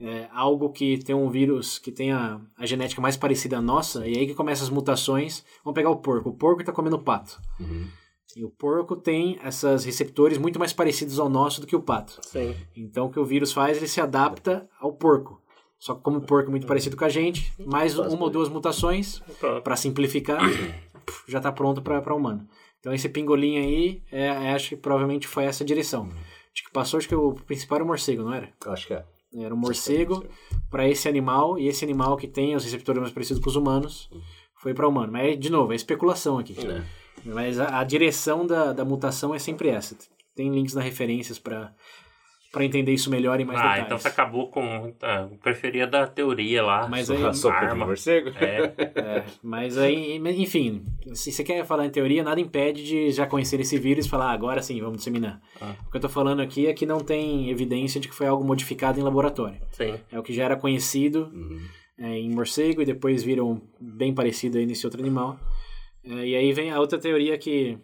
é, 0.00 0.28
algo 0.34 0.70
que 0.70 0.98
tem 0.98 1.14
um 1.14 1.30
vírus 1.30 1.78
que 1.78 1.90
tem 1.90 2.12
a, 2.12 2.38
a 2.58 2.66
genética 2.66 3.00
mais 3.00 3.16
parecida 3.16 3.56
à 3.58 3.62
nossa, 3.62 4.06
e 4.06 4.16
aí 4.18 4.26
que 4.26 4.34
começam 4.34 4.64
as 4.66 4.70
mutações. 4.70 5.42
Vamos 5.64 5.74
pegar 5.74 5.88
o 5.90 5.96
porco. 5.96 6.28
O 6.28 6.34
porco 6.34 6.60
está 6.60 6.72
comendo 6.72 6.98
pato. 6.98 7.40
Uhum. 7.58 7.86
E 8.34 8.44
o 8.44 8.50
porco 8.50 8.96
tem 8.96 9.38
esses 9.44 9.84
receptores 9.84 10.38
muito 10.38 10.58
mais 10.58 10.72
parecidos 10.72 11.18
ao 11.18 11.28
nosso 11.28 11.60
do 11.60 11.66
que 11.66 11.76
o 11.76 11.82
pato. 11.82 12.18
Sim. 12.22 12.54
Então 12.76 13.06
o 13.06 13.10
que 13.10 13.20
o 13.20 13.24
vírus 13.24 13.52
faz, 13.52 13.76
ele 13.76 13.88
se 13.88 14.00
adapta 14.00 14.68
ao 14.80 14.92
porco. 14.92 15.40
Só 15.78 15.94
que 15.94 16.02
como 16.02 16.18
o 16.18 16.22
porco 16.22 16.48
é 16.48 16.50
muito 16.50 16.66
parecido 16.66 16.96
com 16.96 17.04
a 17.04 17.08
gente, 17.08 17.52
mais 17.58 17.98
uma 17.98 18.24
ou 18.24 18.30
duas 18.30 18.48
mutações, 18.48 19.20
Pronto. 19.38 19.62
para 19.62 19.76
simplificar, 19.76 20.40
já 21.28 21.38
está 21.38 21.52
pronto 21.52 21.82
para 21.82 22.14
humano. 22.14 22.48
Então 22.80 22.92
esse 22.92 23.08
pingolim 23.08 23.58
aí, 23.58 24.02
é, 24.10 24.26
é, 24.26 24.52
acho 24.52 24.70
que 24.70 24.76
provavelmente 24.76 25.26
foi 25.26 25.44
essa 25.44 25.64
direção. 25.64 26.08
Acho 26.52 26.64
que 26.64 26.72
passou, 26.72 26.98
acho 26.98 27.08
que 27.08 27.14
o 27.14 27.34
principal 27.34 27.76
era 27.76 27.84
o 27.84 27.86
morcego, 27.86 28.22
não 28.22 28.32
era? 28.32 28.50
Acho 28.66 28.86
que 28.86 28.94
é. 28.94 29.04
Era 29.34 29.54
um 29.54 29.58
morcego 29.58 30.24
para 30.70 30.88
esse 30.88 31.08
animal, 31.08 31.58
e 31.58 31.68
esse 31.68 31.84
animal 31.84 32.16
que 32.16 32.26
tem 32.26 32.56
os 32.56 32.64
receptores 32.64 33.00
mais 33.00 33.12
parecidos 33.12 33.42
com 33.42 33.50
os 33.50 33.56
humanos, 33.56 34.08
foi 34.54 34.72
para 34.72 34.88
humano. 34.88 35.12
Mas, 35.12 35.38
de 35.38 35.50
novo, 35.50 35.72
é 35.72 35.76
especulação 35.76 36.38
aqui. 36.38 36.56
É. 36.66 36.84
Mas 37.26 37.58
a, 37.58 37.80
a 37.80 37.84
direção 37.84 38.46
da, 38.46 38.72
da 38.72 38.84
mutação 38.84 39.34
é 39.34 39.38
sempre 39.38 39.68
essa. 39.68 39.96
Tem 40.34 40.50
links 40.50 40.74
nas 40.74 40.84
referências 40.84 41.38
para 41.38 41.72
para 42.52 42.64
entender 42.64 42.92
isso 42.92 43.10
melhor 43.10 43.38
e 43.38 43.44
mais 43.44 43.58
Ah, 43.58 43.62
detalhes. 43.64 43.84
então 43.84 43.98
você 43.98 44.08
acabou 44.08 44.48
com. 44.50 44.94
Eu 45.02 45.36
preferia 45.42 45.86
da 45.86 46.06
teoria 46.06 46.62
lá. 46.62 46.88
Mas 46.88 47.10
aí- 47.10 47.22
A 47.22 47.32
sopa 47.34 47.66
de 47.66 47.74
morcego? 47.74 48.30
É. 48.30 48.72
É, 48.98 49.24
mas 49.42 49.76
aí, 49.76 50.16
enfim, 50.38 50.86
se 51.12 51.32
você 51.32 51.44
quer 51.44 51.66
falar 51.66 51.84
em 51.84 51.90
teoria, 51.90 52.22
nada 52.22 52.40
impede 52.40 52.82
de 52.82 53.10
já 53.10 53.26
conhecer 53.26 53.60
esse 53.60 53.76
vírus 53.78 54.06
e 54.06 54.08
falar, 54.08 54.30
ah, 54.30 54.32
agora 54.32 54.62
sim, 54.62 54.80
vamos 54.80 54.98
disseminar. 54.98 55.38
Ah. 55.60 55.74
O 55.86 55.90
que 55.90 55.96
eu 55.98 56.00
tô 56.00 56.08
falando 56.08 56.40
aqui 56.40 56.66
é 56.66 56.72
que 56.72 56.86
não 56.86 57.00
tem 57.00 57.50
evidência 57.50 58.00
de 58.00 58.08
que 58.08 58.14
foi 58.14 58.26
algo 58.26 58.42
modificado 58.42 58.98
em 58.98 59.02
laboratório. 59.02 59.60
Sim. 59.72 59.94
É 60.10 60.18
o 60.18 60.22
que 60.22 60.32
já 60.32 60.44
era 60.44 60.56
conhecido 60.56 61.30
Uhum. 61.34 61.60
é, 61.98 62.16
em 62.18 62.30
morcego 62.30 62.80
e 62.80 62.86
depois 62.86 63.22
viram 63.22 63.60
bem 63.78 64.14
parecido 64.14 64.56
aí 64.56 64.64
nesse 64.64 64.86
outro 64.86 65.02
animal. 65.02 65.38
É, 66.06 66.26
e 66.26 66.36
aí 66.36 66.52
vem 66.52 66.70
a 66.70 66.78
outra 66.80 66.98
teoria 66.98 67.36
que 67.36 67.78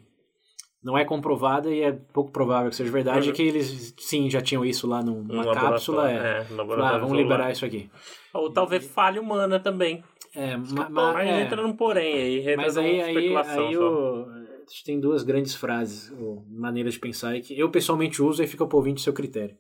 não 0.83 0.97
é 0.99 1.05
comprovada 1.05 1.71
e 1.71 1.81
é 1.83 1.93
pouco 1.93 2.31
provável 2.33 2.71
que 2.71 2.77
seja 2.77 2.91
verdade, 2.91 3.29
Uhum. 3.29 3.35
que 3.35 3.43
eles 3.43 3.95
sim 3.99 4.29
já 4.31 4.41
tinham 4.41 4.65
isso 4.65 4.87
lá 4.87 5.03
num- 5.03 5.21
Um 5.21 5.25
numa 5.25 5.55
cápsula. 5.55 6.11
É. 6.11 6.15
é, 6.17 6.47
laboratório 6.55 6.97
ah, 6.97 6.99
vamos 6.99 7.17
liberar 7.17 7.51
isso 7.53 7.65
aqui. 7.65 7.89
Ou 8.35 8.51
talvez 8.53 8.85
falha 8.87 9.21
humana 9.21 9.61
também. 9.61 10.03
É, 10.35 10.57
ma, 10.57 10.85
Bom, 10.85 10.91
ma- 10.93 11.19
aí 11.19 11.29
é. 11.29 11.41
entra 11.43 11.63
num 11.63 11.77
porém 11.77 12.15
aí. 12.15 12.39
entra 12.41 12.57
Mas 12.57 12.77
numa 12.77 12.87
aí, 12.89 13.01
aí, 13.03 13.37
aí 13.37 13.77
o, 13.77 14.27
a 14.27 14.59
gente 14.61 14.85
tem 14.85 14.99
duas 14.99 15.23
grandes 15.23 15.55
frases, 15.55 16.11
ou 16.19 16.45
maneiras 16.49 16.95
de 16.95 17.01
pensar, 17.01 17.39
que 17.41 17.57
eu 17.59 17.71
pessoalmente 17.71 18.23
uso 18.23 18.43
e 18.43 18.47
fica 18.47 18.67
pro 18.67 18.79
ouvinte 18.79 19.03
seu 19.03 19.13
critério. 19.13 19.57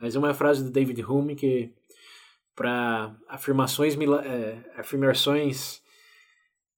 Mas 0.00 0.14
uma 0.16 0.28
é 0.28 0.30
a 0.32 0.34
frase 0.34 0.62
do 0.64 0.70
David 0.70 1.02
Hume 1.04 1.36
que 1.36 1.70
para 2.54 3.14
afirmações, 3.28 3.96
é, 4.24 4.56
afirmações 4.76 5.80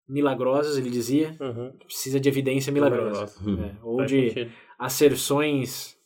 milagrosas, 0.08 0.76
ele 0.78 0.90
dizia, 0.90 1.36
Uhum. 1.40 1.72
precisa 1.84 2.18
de 2.18 2.28
evidência 2.28 2.72
milagrosa. 2.72 3.30
Milagrosa. 3.42 3.76
É, 3.80 3.84
ou 3.84 3.98
Faz 3.98 4.10
de 4.10 4.28
sentido. 4.30 4.52
asserções 4.78 5.96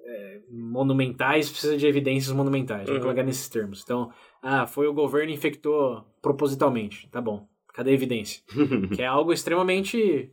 é, 0.00 0.40
monumentais, 0.50 1.50
precisa 1.50 1.76
de 1.76 1.86
evidências 1.86 2.34
monumentais. 2.34 2.86
Vamos 2.86 2.96
Uhum. 2.98 3.02
colocar 3.02 3.22
nesses 3.22 3.48
termos. 3.48 3.82
Então, 3.84 4.10
ah, 4.42 4.66
foi 4.66 4.86
o 4.86 4.92
governo 4.94 5.28
que 5.28 5.34
infectou 5.34 6.02
propositalmente. 6.22 7.08
Tá 7.10 7.20
bom. 7.20 7.46
Cadê 7.74 7.90
a 7.90 7.94
evidência? 7.94 8.42
que 8.96 9.02
é 9.02 9.06
algo 9.06 9.32
extremamente. 9.32 10.30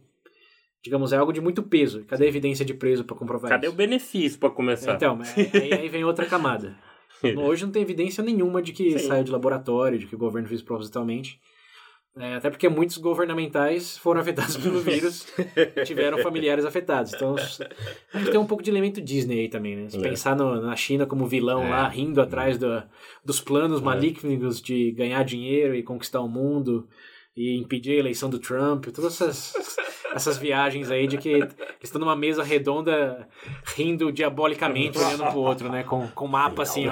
Digamos, 0.84 1.12
é 1.12 1.18
algo 1.18 1.34
de 1.34 1.42
muito 1.42 1.62
peso. 1.64 2.06
Cadê 2.06 2.26
a 2.26 2.28
evidência 2.28 2.64
de 2.64 2.74
preso 2.74 3.04
para 3.04 3.16
comprovar 3.16 3.50
Cadê 3.50 3.68
o 3.68 3.70
isso? 3.70 3.78
benefício 3.78 4.40
pra 4.40 4.50
começar? 4.52 4.94
Então, 4.96 5.16
mas 5.16 5.36
aí, 5.38 5.74
aí 5.74 5.90
vem 5.90 6.04
outra 6.06 6.26
camada. 6.26 6.78
Hoje 7.44 7.66
não 7.66 7.72
tem 7.72 7.82
evidência 7.82 8.24
nenhuma 8.24 8.62
de 8.62 8.72
que 8.72 8.98
Sim. 9.00 9.08
saiu 9.08 9.24
de 9.24 9.32
laboratório, 9.32 9.98
de 9.98 10.06
que 10.06 10.16
o 10.16 10.18
governo 10.18 10.48
fez 10.48 10.62
propositalmente. 10.62 11.40
É, 12.18 12.36
até 12.36 12.50
porque 12.50 12.70
muitos 12.70 12.98
governamentais 12.98 13.98
foram 13.98 14.22
afetados 14.22 14.56
pelo 14.56 14.80
vírus 14.82 15.28
e 15.76 15.84
tiveram 15.84 16.18
familiares 16.20 16.64
afetados. 16.64 17.14
Então, 17.14 17.36
tem 18.32 18.38
um 18.40 18.46
pouco 18.46 18.64
de 18.64 18.70
elemento 18.72 19.02
Disney 19.02 19.42
aí 19.42 19.50
também, 19.50 19.76
né? 19.76 19.90
Se 19.90 19.98
É. 19.98 20.02
pensar 20.02 20.34
no- 20.36 20.62
na 20.62 20.76
China 20.78 21.06
como 21.06 21.28
vilão 21.28 21.64
É. 21.66 21.70
lá, 21.70 21.88
rindo 21.90 22.22
atrás 22.22 22.58
do- 22.58 22.82
dos 23.24 23.42
planos 23.42 23.82
É. 23.82 23.84
malignos 23.84 24.62
de 24.62 24.92
ganhar 24.92 25.24
dinheiro 25.24 25.76
e 25.76 25.84
conquistar 25.84 26.22
o 26.22 26.30
mundo 26.30 26.88
e 27.36 27.58
impedir 27.58 27.94
a 27.94 28.00
eleição 28.00 28.30
do 28.30 28.40
Trump, 28.40 28.86
todas 28.88 29.20
essas, 29.22 29.54
essas 30.14 30.38
viagens 30.38 30.90
aí 30.90 31.06
de 31.06 31.18
que 31.18 31.30
eles 31.30 31.54
estão 31.84 32.00
numa 32.00 32.16
mesa 32.16 32.44
redonda 32.44 33.28
rindo 33.76 34.12
diabolicamente, 34.12 34.98
olhando 34.98 35.26
pro 35.32 35.40
outro, 35.40 35.70
né? 35.70 35.84
Com, 35.84 36.08
com 36.08 36.28
mapa 36.28 36.64
assim, 36.64 36.88
ó. 36.88 36.92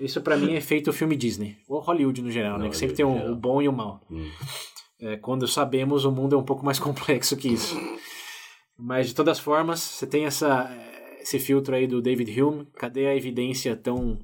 Isso 0.00 0.20
pra 0.20 0.36
mim 0.36 0.54
é 0.54 0.60
feito 0.60 0.92
filme 0.92 1.14
Disney, 1.16 1.58
ou 1.68 1.80
Hollywood 1.80 2.22
no 2.22 2.30
geral, 2.30 2.58
né? 2.58 2.68
Que 2.68 2.76
sempre 2.76 2.96
tem 2.96 3.04
um- 3.04 3.28
no 3.28 3.32
o 3.32 3.36
bom 3.36 3.62
e 3.62 3.68
o 3.68 3.72
mal. 3.72 4.00
Hum. 4.10 4.28
É, 5.00 5.16
quando 5.16 5.46
sabemos, 5.48 6.04
o 6.04 6.12
mundo 6.12 6.34
é 6.34 6.38
um 6.38 6.44
pouco 6.44 6.64
mais 6.64 6.78
complexo 6.78 7.36
que 7.36 7.48
isso. 7.48 7.76
Mas 8.78 9.08
de 9.08 9.14
todas 9.14 9.38
formas, 9.38 9.80
você 9.80 10.06
tem 10.06 10.24
essa, 10.24 10.70
esse 11.20 11.38
filtro 11.38 11.74
aí 11.74 11.86
do 11.86 12.02
David 12.02 12.40
Hume. 12.42 12.66
Cadê 12.74 13.06
a 13.06 13.14
evidência 13.14 13.76
tão 13.76 14.18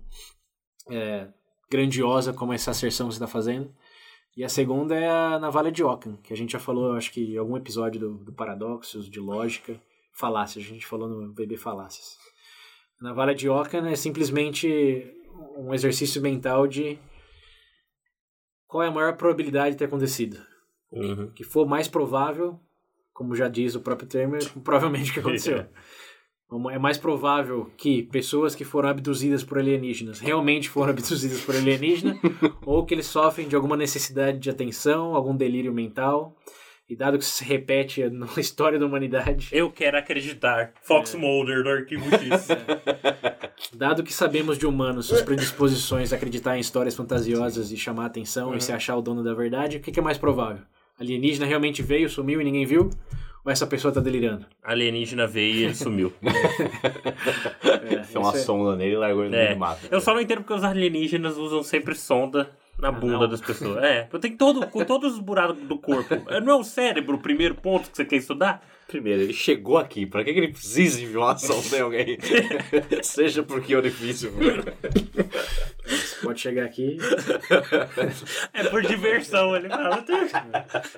é, 0.90 1.28
grandiosa 1.70 2.32
como 2.32 2.52
essa 2.52 2.70
asserção 2.72 3.06
que 3.08 3.14
você 3.14 3.18
está 3.18 3.26
fazendo? 3.28 3.72
E 4.38 4.44
a 4.44 4.48
segunda 4.48 4.94
é 4.94 5.10
a 5.10 5.36
navalha 5.36 5.72
de 5.72 5.82
Ockham, 5.82 6.16
que 6.22 6.32
a 6.32 6.36
gente 6.36 6.52
já 6.52 6.60
falou, 6.60 6.92
acho 6.92 7.10
que 7.10 7.34
em 7.34 7.36
algum 7.36 7.56
episódio 7.56 7.98
do, 7.98 8.18
do 8.18 8.32
Paradoxos, 8.32 9.10
de 9.10 9.18
Lógica, 9.18 9.82
Falácias, 10.12 10.64
a 10.64 10.68
gente 10.68 10.86
falou 10.86 11.08
no 11.08 11.32
Bebê 11.32 11.56
Falácias. 11.56 12.16
A 13.00 13.04
navalha 13.08 13.34
de 13.34 13.48
Ockham 13.48 13.88
é 13.88 13.96
simplesmente 13.96 15.12
um 15.56 15.74
exercício 15.74 16.22
mental 16.22 16.68
de 16.68 16.96
qual 18.68 18.84
é 18.84 18.86
a 18.86 18.92
maior 18.92 19.16
probabilidade 19.16 19.72
de 19.72 19.78
ter 19.78 19.86
acontecido 19.86 20.38
Uhum. 20.92 21.32
que 21.32 21.42
for 21.42 21.66
mais 21.66 21.88
provável, 21.88 22.60
como 23.12 23.34
já 23.34 23.48
diz 23.48 23.74
o 23.74 23.80
próprio 23.80 24.08
termo, 24.08 24.36
é 24.36 24.38
provavelmente 24.62 25.12
que 25.12 25.18
aconteceu. 25.18 25.66
Uma- 26.50 26.72
É 26.72 26.78
mais 26.78 26.96
provável 26.96 27.70
que 27.76 28.02
pessoas 28.04 28.54
que 28.54 28.64
foram 28.64 28.88
abduzidas 28.88 29.44
por 29.44 29.58
alienígenas 29.58 30.18
realmente 30.18 30.68
foram 30.70 30.90
abduzidas 30.92 31.40
por 31.42 31.54
alienígena, 31.54 32.18
ou 32.64 32.84
que 32.86 32.94
eles 32.94 33.06
sofrem 33.06 33.46
de 33.48 33.54
alguma 33.54 33.76
necessidade 33.76 34.38
de 34.38 34.48
atenção, 34.50 35.14
algum 35.14 35.36
delírio 35.36 35.72
mental. 35.72 36.34
E 36.90 36.96
dado 36.96 37.18
que 37.18 37.24
isso 37.24 37.36
se 37.36 37.44
repete 37.44 38.08
na 38.08 38.26
história 38.40 38.78
da 38.78 38.86
humanidade, 38.86 39.50
Eu 39.52 39.70
quero 39.70 39.98
acreditar. 39.98 40.72
Fox 40.80 41.14
Mulder 41.14 41.62
do 41.62 41.68
Arquivo 41.68 42.08
X. 42.16 42.48
dado 43.74 44.02
que 44.02 44.10
sabemos 44.12 44.56
de 44.56 44.66
humanos 44.66 45.04
suas 45.04 45.20
predisposições 45.20 46.14
a 46.14 46.16
acreditar 46.16 46.56
em 46.56 46.60
histórias 46.60 46.96
fantasiosas 46.96 47.70
e 47.70 47.76
chamar 47.76 48.06
atenção 48.06 48.54
e 48.56 48.60
se 48.62 48.72
achar 48.72 48.96
o 48.96 49.02
dono 49.02 49.22
da 49.22 49.34
verdade, 49.34 49.76
o 49.76 49.80
que 49.80 50.00
é 50.00 50.02
mais 50.02 50.16
provável? 50.16 50.62
Alienígena 50.98 51.44
realmente 51.44 51.82
veio, 51.82 52.08
sumiu 52.08 52.40
e 52.40 52.44
ninguém 52.44 52.64
viu? 52.64 52.88
Ou 53.48 53.52
essa 53.52 53.66
pessoa 53.66 53.90
tá 53.94 53.98
delirando? 53.98 54.44
Alienígena 54.62 55.26
veio 55.26 55.54
e 55.54 55.64
ele 55.64 55.74
sumiu. 55.74 56.12
É, 57.64 57.96
Tem 58.00 58.20
uma 58.20 58.34
é- 58.34 58.38
sonda 58.38 58.76
nele 58.76 58.92
e 58.92 58.96
largou 58.98 59.22
ele 59.24 59.30
no 59.30 59.36
meio 59.36 59.48
É. 59.50 59.54
do 59.54 59.58
mato. 59.58 59.80
Eu 59.90 60.00
só 60.02 60.12
não 60.12 60.20
entendo 60.20 60.38
porque 60.42 60.52
os 60.52 60.62
alienígenas 60.64 61.38
usam 61.38 61.62
sempre 61.62 61.94
sonda 61.94 62.50
na 62.78 62.92
bunda 62.92 63.20
não. 63.20 63.28
das 63.28 63.40
pessoas. 63.40 63.82
É, 63.82 64.02
tem 64.20 64.36
todo, 64.36 64.66
com 64.66 64.84
todos 64.84 65.14
os 65.14 65.18
buracos 65.18 65.58
do 65.62 65.78
corpo. 65.78 66.14
É, 66.28 66.40
Não 66.42 66.52
é 66.52 66.56
o 66.56 66.62
cérebro 66.64 67.16
o 67.16 67.18
primeiro 67.18 67.54
ponto 67.54 67.90
que 67.90 67.96
você 67.96 68.04
quer 68.04 68.16
estudar? 68.16 68.62
Primeiro, 68.88 69.20
ele 69.22 69.32
chegou 69.34 69.76
aqui. 69.76 70.06
Pra 70.06 70.24
que, 70.24 70.32
que 70.32 70.38
ele 70.40 70.48
precisa 70.48 70.98
de 70.98 71.14
uma 71.16 71.36
sonda 71.36 71.76
em 71.76 71.80
alguém? 71.80 72.18
Seja 73.02 73.42
por 73.42 73.60
que 73.60 73.76
orifício. 73.76 74.32
Você 75.86 76.16
pode 76.22 76.40
chegar 76.40 76.64
aqui, 76.64 76.96
É 78.52 78.64
por 78.64 78.82
diversão, 78.82 79.54
ele 79.54 79.68
fala. 79.68 80.04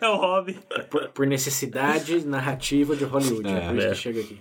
É 0.00 0.08
o 0.08 0.16
hobby. 0.16 0.58
por, 0.88 1.08
por 1.08 1.26
necessidade 1.26 2.26
narrativa 2.26 2.94
de 2.96 3.04
Hollywood. 3.04 3.48
É, 3.48 3.52
É, 3.58 3.68
por 3.68 3.76
isso 3.76 3.86
é. 3.86 3.90
que 3.90 3.96
chega 3.96 4.20
aqui. 4.20 4.38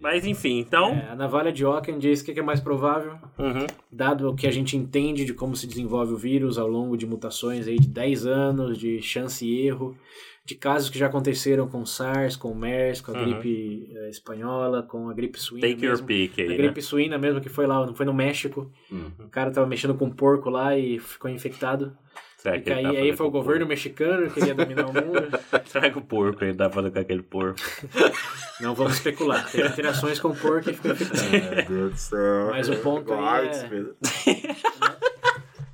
Mas 0.00 0.26
enfim, 0.26 0.58
então. 0.58 0.90
É, 0.94 1.10
a 1.12 1.14
navalha 1.14 1.52
de 1.52 1.64
Ockham 1.64 1.98
diz 1.98 2.20
o 2.20 2.24
que 2.24 2.32
que 2.34 2.40
é 2.40 2.42
mais 2.42 2.60
provável, 2.60 3.18
Uhum. 3.38 3.66
dado 3.90 4.28
o 4.30 4.34
que 4.34 4.46
a 4.46 4.50
gente 4.50 4.76
entende 4.76 5.24
de 5.24 5.32
como 5.34 5.54
se 5.56 5.66
desenvolve 5.66 6.12
o 6.12 6.16
vírus 6.16 6.58
ao 6.58 6.66
longo 6.68 6.96
de 6.96 7.06
mutações 7.06 7.66
aí 7.66 7.78
de 7.78 7.88
10 7.88 8.26
anos, 8.26 8.78
de 8.78 9.00
chance 9.02 9.46
e 9.46 9.66
erro, 9.66 9.96
de 10.50 10.56
casos 10.56 10.90
que 10.90 10.98
já 10.98 11.06
aconteceram 11.06 11.68
com 11.68 11.86
SARS, 11.86 12.34
com 12.36 12.52
MERS, 12.54 13.00
com 13.00 13.12
a 13.12 13.14
Uhum. 13.14 13.24
gripe 13.40 13.88
eh, 13.94 14.08
espanhola, 14.10 14.82
com 14.82 15.08
a 15.08 15.14
gripe 15.14 15.38
suína 15.40 15.68
Take 15.68 15.84
your 15.84 15.92
mesmo. 15.92 16.06
pick 16.06 16.38
A 16.38 16.42
aí, 16.42 16.48
né? 16.48 16.56
gripe 16.56 16.82
suína 16.82 17.18
mesmo, 17.18 17.40
que 17.40 17.48
foi 17.48 17.66
lá, 17.66 17.86
não 17.86 17.94
foi 17.94 18.04
no 18.04 18.12
México. 18.12 18.70
Hum. 18.92 19.10
O 19.20 19.28
cara 19.28 19.50
tava 19.50 19.66
mexendo 19.66 19.94
com 19.94 20.06
um 20.06 20.10
porco 20.10 20.50
lá 20.50 20.76
e 20.76 20.98
ficou 20.98 21.30
infectado. 21.30 21.96
Será 22.36 22.56
E 22.56 22.62
que 22.62 22.70
ele 22.70 22.86
aí, 22.86 22.96
aí 22.96 23.16
foi 23.16 23.26
o 23.26 23.30
governo 23.30 23.66
mexicano 23.66 24.28
que 24.30 24.40
queria 24.40 24.54
dominar 24.54 24.86
o 24.86 24.92
mundo. 24.94 25.28
porco? 25.30 25.68
Será 25.70 25.90
que 25.90 25.98
o 25.98 26.00
porco 26.02 26.42
ele 26.42 26.54
tá 26.54 26.68
fazendo 26.70 26.92
com 26.92 26.98
aquele 26.98 27.22
porco? 27.22 27.60
Não 28.60 28.74
vamos 28.74 28.94
especular. 28.94 29.48
Teve 29.50 29.68
interações 29.68 30.18
com 30.18 30.28
o 30.28 30.36
porco 30.36 30.68
e 30.70 30.72
ficou 30.74 30.90
infectado. 30.90 31.30
Meu 31.30 31.64
Deus 31.68 31.92
do 31.92 31.96
céu. 31.98 32.46
Mas 32.50 32.68
o 32.68 32.76
ponto 32.76 33.12
é- 33.12 33.18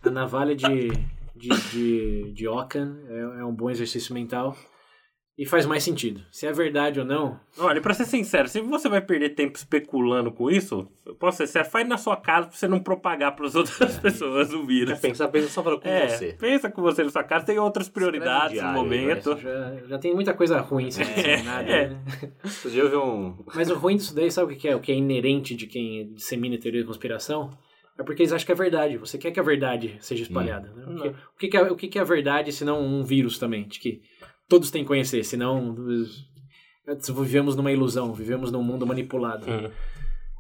A 0.05 0.11
navalha 0.11 0.55
de, 0.55 0.91
de, 1.37 1.49
de, 1.71 2.33
de 2.33 2.49
Ockham 2.49 2.97
é, 3.09 3.41
é 3.41 3.45
um 3.45 3.55
bom 3.55 3.71
exercício 3.71 4.15
mental 4.15 4.57
e 5.39 5.45
faz 5.45 5.67
mais 5.67 5.83
sentido. 5.85 6.23
Se 6.33 6.47
é 6.47 6.53
verdade 6.53 6.99
ou 6.99 7.05
não, 7.05 7.39
Olha, 7.59 7.79
pra 7.83 7.93
ser 7.93 8.07
sincero, 8.07 8.49
se 8.49 8.59
você 8.63 8.89
vai 8.89 9.03
perder 9.03 9.35
tempo 9.35 9.55
especulando 9.59 10.33
com 10.33 10.51
isso, 10.51 10.89
eu 11.05 11.15
posso 11.15 11.37
ser 11.37 11.47
sério, 11.47 11.71
faz 11.71 11.87
na 11.87 11.99
sua 11.99 12.17
casa 12.17 12.47
pra 12.49 12.57
você 12.57 12.67
não 12.67 12.81
propagar 12.81 13.37
pras 13.37 13.55
outras 13.55 13.99
pessoas 14.01 14.55
o 14.55 14.65
vírus. 14.65 14.99
Pensa, 14.99 15.29
pensa 15.29 15.49
só 15.51 15.63
pra 15.63 15.77
com 15.79 15.87
É, 15.87 16.09
você. 16.09 16.33
pensa 16.41 16.71
com 16.71 16.81
você 16.81 17.05
na 17.05 17.11
sua 17.11 17.23
casa, 17.23 17.45
tem 17.45 17.59
outras 17.59 17.87
prioridades 17.87 18.53
no 18.57 18.61
diário, 18.63 18.81
momento. 18.83 19.37
já, 19.37 19.75
já 19.87 19.99
tem 19.99 20.15
muita 20.15 20.33
coisa 20.33 20.59
ruim 20.61 20.89
disseminada. 20.89 21.69
é. 21.71 21.89
né? 21.91 22.01
Outro 22.43 22.71
dia 22.71 22.83
eu 22.83 22.89
vi 22.91 22.97
um. 22.97 23.37
Mas 23.55 23.69
o 23.71 23.75
ruim 23.75 23.97
disso 23.97 24.15
daí, 24.15 24.31
sabe 24.31 24.55
o 24.55 24.57
que 24.57 24.67
é? 24.69 24.75
O 24.75 24.81
que 24.81 24.91
é 24.91 24.95
inerente 24.95 25.55
de 25.55 25.67
quem 25.67 26.15
dissemina 26.15 26.57
teoria 26.59 26.81
da 26.81 26.87
conspiração? 26.87 27.51
É 27.99 28.03
porque 28.03 28.23
eles 28.23 28.33
acham 28.33 28.45
que 28.47 28.53
é 28.53 28.55
verdade. 28.55 28.97
Você 28.99 29.17
quer 29.19 29.31
que 29.31 29.41
a 29.41 29.43
verdade 29.43 29.97
seja 30.01 30.23
espalhada. 30.23 30.69
né? 30.75 30.85
Porque- 30.85 31.09
o, 31.09 31.39
que, 31.39 31.49
que, 31.49 31.57
é, 31.57 31.63
o 31.63 31.77
que, 31.77 31.89
que 31.89 31.99
é 31.99 32.03
a 32.03 32.05
verdade 32.05 32.53
se 32.53 32.65
não 32.65 32.81
um 32.85 33.03
vírus 33.03 33.39
também? 33.39 33.67
De 33.67 33.79
que 33.81 34.03
todos 34.49 34.71
têm 34.71 34.83
que 34.83 34.89
conhecer, 34.89 35.25
senão 35.25 35.75
vivemos 37.17 37.57
numa 37.57 37.73
ilusão, 37.73 38.13
vivemos 38.13 38.53
num 38.53 38.63
mundo 38.63 38.87
manipulado. 38.87 39.47
Hum. 39.51 39.71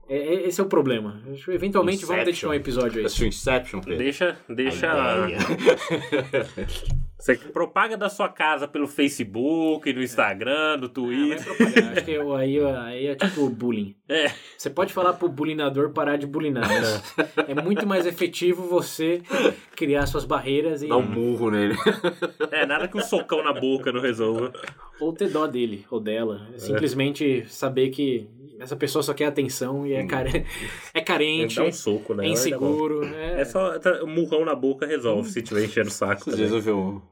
É, 0.09 0.17
é- 0.17 0.49
esse 0.49 0.61
é 0.61 0.65
o 0.65 0.69
problema. 0.69 1.21
Eventualmente 1.49 2.05
vamos 2.05 2.25
dedicar 2.25 2.49
um 2.49 2.55
episódio 2.55 2.99
a 2.99 2.99
isso. 2.99 3.07
Assistiu 3.07 3.29
Inception, 3.29 3.81
Pedro? 3.81 3.99
Deixa, 3.99 4.37
deixa. 4.49 4.87
Você 7.19 7.35
propaga 7.35 7.97
da 7.97 8.09
sua 8.11 8.29
casa 8.29 8.69
pelo 8.69 8.87
Facebook, 8.87 9.91
no 9.93 10.03
Instagram, 10.03 10.77
no 10.77 10.87
Ah, 10.87 10.91
Twitter. 10.91 11.45
propagar. 11.57 11.93
Acho 11.93 12.05
que 12.05 12.11
eu- 12.13 12.37
aí, 12.37 12.61
aí 12.65 13.07
é 13.07 13.15
tipo 13.17 13.49
bullying. 13.49 13.97
É, 14.09 14.31
Você 14.57 14.71
pode 14.71 14.93
falar 14.93 15.15
pro 15.15 15.29
bulinador 15.29 15.91
parar 15.91 16.17
de 16.17 16.27
bulinar, 16.29 16.69
mas 16.69 17.03
é 17.49 17.55
muito 17.61 17.85
mais 17.87 18.07
efetivo 18.07 18.63
você 18.69 19.21
criar 19.75 20.07
suas 20.07 20.25
barreiras 20.25 20.83
e 20.83 20.89
Dá 20.89 20.97
um 20.97 21.03
murro 21.03 21.51
nele. 21.51 21.75
é, 22.53 22.65
nada 22.65 22.87
que 22.87 22.97
um 22.97 23.01
socão 23.03 23.43
na 23.43 23.53
boca 23.53 23.91
não 23.91 24.01
resolva. 24.01 24.53
ou 25.01 25.13
ter 25.13 25.29
dó 25.31 25.47
dele 25.49 25.85
ou 25.91 25.99
dela. 25.99 26.47
É 26.55 26.59
simplesmente 26.59 27.45
saber 27.49 27.89
que 27.91 28.29
essa 28.61 28.77
pessoa 28.77 29.03
só 29.03 29.13
quer 29.15 29.27
atenção 29.27 29.87
e 29.87 29.93
é, 29.95 30.07
care... 30.07 30.45
é 30.95 31.01
carente, 31.01 31.57
Dá 31.57 31.65
um 31.65 31.73
soco, 31.73 32.15
né? 32.15 32.27
é 32.27 32.31
inseguro. 32.31 33.05
É... 33.05 33.41
É 33.41 33.45
só 33.45 33.79
tá, 33.79 34.03
um 34.03 34.09
murrão 34.09 34.45
na 34.45 34.55
boca 34.55 34.87
resolve 34.87 35.31
se 35.31 35.43
tiver 35.43 35.65
enchendo 35.65 35.89
o 35.89 35.93
saco. 35.93 36.23
Esses 36.23 36.37
dias 36.37 36.51
também. 36.51 36.59
eu 36.59 36.63
vi 36.63 36.71
um. 36.73 37.03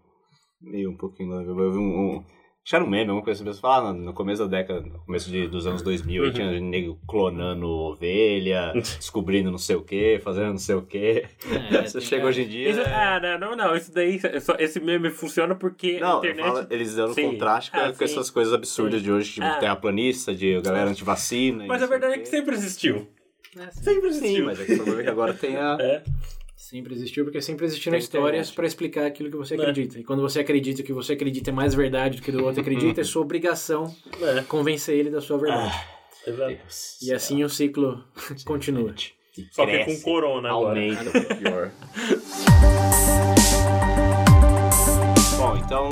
Meio 0.60 0.90
um 0.90 0.96
pouquinho, 0.96 1.30
lá, 1.30 1.42
eu 1.42 1.72
vi 1.72 1.78
um. 1.78 2.16
um 2.16 2.24
acharam 2.66 2.86
um 2.86 2.91
meme, 2.91 3.11
alguma 3.11 3.23
coisa 3.24 3.49
assim. 3.49 3.61
Falaram, 3.61 3.89
ah, 3.89 3.93
no, 3.93 4.12
começo 4.15 4.47
da 4.47 4.59
década, 4.59 4.81
no 4.81 4.99
começo 5.01 5.31
de, 5.31 5.47
dos 5.49 5.66
anos 5.66 5.82
2000, 5.82 6.23
Uhum. 6.24 6.32
tinha 6.32 6.61
nego 6.61 6.99
clonando 7.07 7.66
ovelha, 7.69 8.73
descobrindo 8.99 9.51
não 9.51 9.59
sei 9.59 9.77
o 9.77 9.82
que, 9.82 10.19
fazendo 10.23 10.51
não 10.51 10.59
sei 10.59 10.74
o 10.74 10.82
que. 10.82 11.24
É, 11.73 11.82
Você 11.86 12.01
chega 12.01 12.27
hoje 12.27 12.43
em 12.43 12.49
dia. 12.49 12.70
Isso- 12.70 12.81
é- 12.81 12.95
ah, 12.95 13.20
não, 13.20 13.39
não, 13.51 13.57
não. 13.57 13.77
Isso 13.77 13.93
daí, 13.93 14.19
é 14.23 14.41
só- 14.41 14.57
esse 14.59 14.81
meme 14.81 15.11
funciona 15.11 15.55
porque 15.55 15.99
a 16.01 16.07
Não, 16.07 16.24
eu 16.24 16.31
internet. 16.31 16.47
falo, 16.47 16.66
eles 16.70 16.95
dando 16.95 17.15
Sim. 17.15 17.31
contraste 17.32 17.70
com, 17.70 17.78
Ah, 17.78 17.89
com 17.93 17.95
sim. 17.99 18.05
essas 18.05 18.31
coisas 18.31 18.53
absurdas 18.55 19.03
de 19.03 19.12
hoje, 19.12 19.32
tipo 19.35 19.47
Ah. 19.47 19.57
terraplanista, 19.57 20.35
de 20.35 20.61
galera 20.61 20.91
antivacina. 20.91 21.66
Mas 21.66 21.82
a 21.82 21.86
verdade 21.86 22.15
é 22.15 22.19
que 22.19 22.27
sempre 22.28 22.55
existiu. 22.55 23.07
É, 23.57 23.70
sim. 23.70 23.82
Sempre 23.85 24.12
Sim, 24.12 24.24
existiu. 24.24 24.45
mas 24.47 24.61
é 24.61 24.65
que 24.65 24.73
o 24.73 24.77
problema 24.77 25.01
é 25.01 25.05
que 25.05 25.11
agora 25.11 25.35
tem 25.35 25.57
a. 25.57 25.77
É. 25.81 26.03
Sempre 26.70 26.95
existiu, 26.95 27.24
porque 27.24 27.43
sempre 27.43 27.66
existiram 27.66 27.93
Tem 27.93 27.99
histórias 28.01 28.51
para 28.51 28.66
explicar 28.66 29.05
aquilo 29.05 29.31
que 29.31 29.36
você 29.36 29.55
É. 29.55 29.59
acredita. 29.59 29.99
E 29.99 30.03
quando 30.05 30.23
você 30.23 30.41
acredita 30.41 30.82
que 30.82 30.95
você 30.95 31.12
acredita 31.12 31.51
é 31.51 31.53
mais 31.53 31.74
verdade 31.74 32.16
do 32.16 32.23
que 32.23 32.31
o 32.31 32.43
outro 32.43 32.62
acredita, 32.62 33.03
é 33.03 33.05
sua 33.12 33.20
obrigação 33.20 33.95
É. 34.23 34.41
convencer 34.45 34.99
ele 34.99 35.11
da 35.11 35.20
sua 35.20 35.36
verdade. 35.36 35.74
Exato. 36.27 36.57
E 37.03 37.12
assim 37.12 37.45
o 37.45 37.51
ciclo 37.51 38.03
continua. 38.47 38.95
que 38.95 39.12
Só 39.53 39.66
que 39.66 39.85
com 39.85 40.01
corona 40.01 40.49
agora. 40.49 40.69
aumenta, 40.70 41.35
pior. 41.35 41.70
Bom, 45.36 45.57
então, 45.59 45.91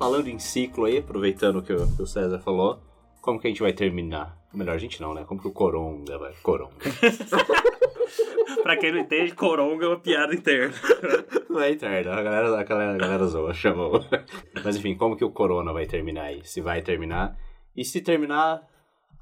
falando 0.00 0.26
em 0.28 0.40
ciclo 0.40 0.86
aí, 0.86 0.98
aproveitando 0.98 1.58
o, 1.58 1.62
que 1.62 1.72
o 1.72 2.06
César 2.06 2.40
falou, 2.40 2.80
como 3.20 3.38
que 3.38 3.46
a 3.46 3.50
gente 3.50 3.62
vai 3.62 3.72
terminar? 3.72 4.36
Melhor 4.52 4.74
a 4.74 4.78
gente 4.78 5.00
não, 5.00 5.14
né? 5.14 5.24
Como 5.24 5.40
que 5.40 5.48
o 5.48 5.52
Coronga 5.52 6.18
vai? 6.18 6.32
Coronga. 6.42 6.74
Pra 8.62 8.76
quem 8.76 8.92
não 8.92 8.98
entende, 8.98 9.32
coronga 9.34 9.84
é 9.84 9.88
uma 9.88 9.98
piada 9.98 10.34
interna. 10.34 10.74
Não 11.48 11.60
é 11.60 11.72
interno, 11.72 12.12
a 12.12 12.22
galera, 12.22 12.60
a 12.60 12.62
galera, 12.62 12.94
a 12.94 12.98
galera 12.98 13.26
zoa, 13.26 13.54
chamou. 13.54 14.04
Mas 14.62 14.76
enfim, 14.76 14.94
como 14.94 15.16
que 15.16 15.24
o 15.24 15.30
Corona 15.30 15.72
vai 15.72 15.86
terminar 15.86 16.24
aí? 16.24 16.44
Se 16.44 16.60
vai 16.60 16.82
terminar? 16.82 17.36
E 17.76 17.84
se 17.84 18.00
terminar, 18.00 18.62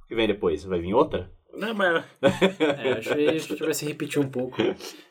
o 0.02 0.06
que 0.06 0.14
vem 0.14 0.26
depois? 0.26 0.64
Vai 0.64 0.80
vir 0.80 0.92
outra? 0.94 1.30
Não, 1.52 1.74
mas 1.74 2.04
É, 2.78 2.92
acho 2.92 3.14
que 3.14 3.28
a 3.28 3.38
gente 3.38 3.62
vai 3.62 3.74
se 3.74 3.86
repetir 3.86 4.20
um 4.20 4.28
pouco. 4.28 4.56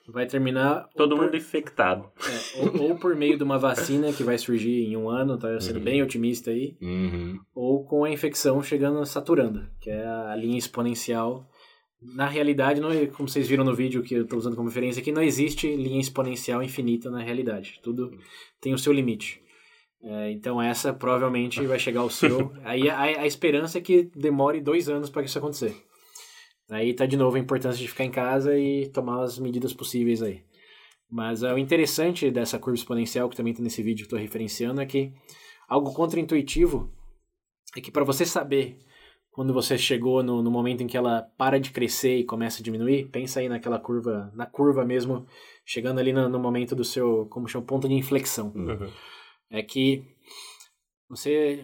Vai 0.08 0.26
terminar 0.26 0.88
todo 0.96 1.16
por- 1.16 1.26
mundo 1.26 1.36
infectado. 1.36 2.10
é, 2.26 2.60
ou, 2.62 2.90
ou 2.92 2.96
por 2.98 3.16
meio 3.16 3.38
de 3.38 3.44
uma 3.44 3.58
vacina 3.58 4.14
que 4.14 4.24
vai 4.24 4.38
surgir 4.38 4.84
em 4.86 4.96
um 4.96 5.10
ano, 5.10 5.38
tá 5.38 5.60
sendo 5.60 5.80
bem 5.80 6.02
otimista 6.02 6.52
aí, 6.52 6.78
Uhum. 6.82 7.40
ou 7.54 7.84
com 7.86 8.04
a 8.06 8.10
infecção 8.12 8.62
chegando 8.64 9.04
saturando, 9.06 9.68
que 9.82 9.90
é 9.90 10.06
a 10.06 10.36
linha 10.36 10.58
exponencial. 10.58 11.46
Na 12.16 12.28
realidade, 12.28 12.80
não, 12.80 12.92
é- 12.92 13.08
como 13.08 13.28
vocês 13.28 13.48
viram 13.48 13.64
no 13.66 13.74
vídeo 13.76 14.04
que 14.04 14.14
eu 14.14 14.22
estou 14.24 14.38
usando 14.38 14.56
como 14.56 14.70
referência 14.70 15.02
aqui, 15.02 15.12
não 15.12 15.22
existe 15.24 15.76
linha 15.76 16.00
exponencial 16.00 16.62
infinita 16.64 17.10
na 17.10 17.22
realidade. 17.24 17.80
Tudo 17.84 18.12
tem 18.62 18.74
o 18.74 18.78
seu 18.78 18.94
limite. 18.94 19.42
É, 20.04 20.32
então 20.32 20.62
essa 20.62 20.94
provavelmente 20.94 21.60
vai 21.66 21.80
chegar 21.80 22.02
ao 22.02 22.10
seu. 22.10 22.54
Aí 22.64 22.88
a, 22.88 23.02
a 23.02 23.26
esperança 23.28 23.80
é 23.80 23.82
que 23.82 24.04
demore 24.16 24.62
dois 24.62 24.88
anos 24.88 25.10
para 25.10 25.24
isso 25.24 25.40
acontecer. 25.40 25.76
Aí 26.70 26.94
tá 26.94 27.06
de 27.06 27.16
novo 27.16 27.38
a 27.38 27.40
importância 27.40 27.80
de 27.80 27.88
ficar 27.88 28.04
em 28.04 28.12
casa 28.12 28.58
e 28.58 28.88
tomar 28.90 29.24
as 29.24 29.40
medidas 29.40 29.74
possíveis 29.74 30.22
aí. 30.22 30.44
Mas 31.10 31.44
é, 31.44 31.54
o 31.54 31.58
interessante 31.58 32.30
dessa 32.30 32.60
curva 32.60 32.76
exponencial, 32.76 33.30
que 33.30 33.36
também 33.36 33.52
está 33.52 33.64
nesse 33.64 33.82
vídeo 33.82 34.04
que 34.04 34.08
estou 34.08 34.20
referenciando, 34.20 34.82
é 34.82 34.86
que 34.86 35.14
algo 35.68 35.94
contraintuitivo 35.94 36.92
é 37.76 37.82
que 37.82 37.92
para 37.92 38.04
você 38.04 38.26
saber 38.26 38.80
quando 39.32 39.54
você 39.54 39.78
chegou 39.78 40.24
no, 40.24 40.42
no 40.42 40.50
momento 40.50 40.82
em 40.82 40.88
que 40.88 40.98
ela 40.98 41.22
para 41.38 41.60
de 41.60 41.70
crescer 41.70 42.18
e 42.18 42.24
começa 42.24 42.60
a 42.60 42.64
diminuir, 42.64 43.08
pensa 43.10 43.40
aí 43.40 43.48
naquela 43.48 43.78
curva, 43.78 44.32
na 44.34 44.48
curva 44.48 44.84
mesmo, 44.84 45.28
chegando 45.64 46.00
ali 46.00 46.12
no, 46.12 46.28
no 46.28 46.40
momento 46.40 46.76
do 46.76 46.84
seu, 46.84 47.28
como 47.28 47.48
chama, 47.48 47.64
ponto 47.64 47.88
de 47.88 47.94
inflexão. 47.94 48.52
Uhum. 48.56 48.90
É 49.50 49.62
que 49.62 50.04
você, 51.08 51.64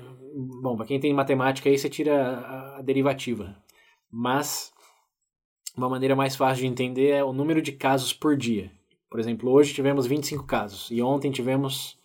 bom, 0.61 0.77
para 0.77 0.85
quem 0.85 0.99
tem 0.99 1.13
matemática 1.13 1.67
aí, 1.67 1.77
você 1.77 1.89
tira 1.89 2.15
a, 2.15 2.77
a 2.77 2.81
derivativa. 2.81 3.57
mas 4.11 4.72
uma 5.75 5.89
maneira 5.89 6.15
mais 6.15 6.35
fácil 6.35 6.63
de 6.63 6.67
entender 6.67 7.09
é 7.09 7.23
o 7.23 7.33
número 7.33 7.61
de 7.61 7.71
casos 7.71 8.13
por 8.13 8.37
dia. 8.37 8.71
Por 9.09 9.19
exemplo, 9.19 9.51
hoje 9.51 9.73
tivemos 9.73 10.05
25 10.07 10.45
casos 10.45 10.89
e 10.91 11.01
ontem 11.01 11.31
tivemos 11.31 11.97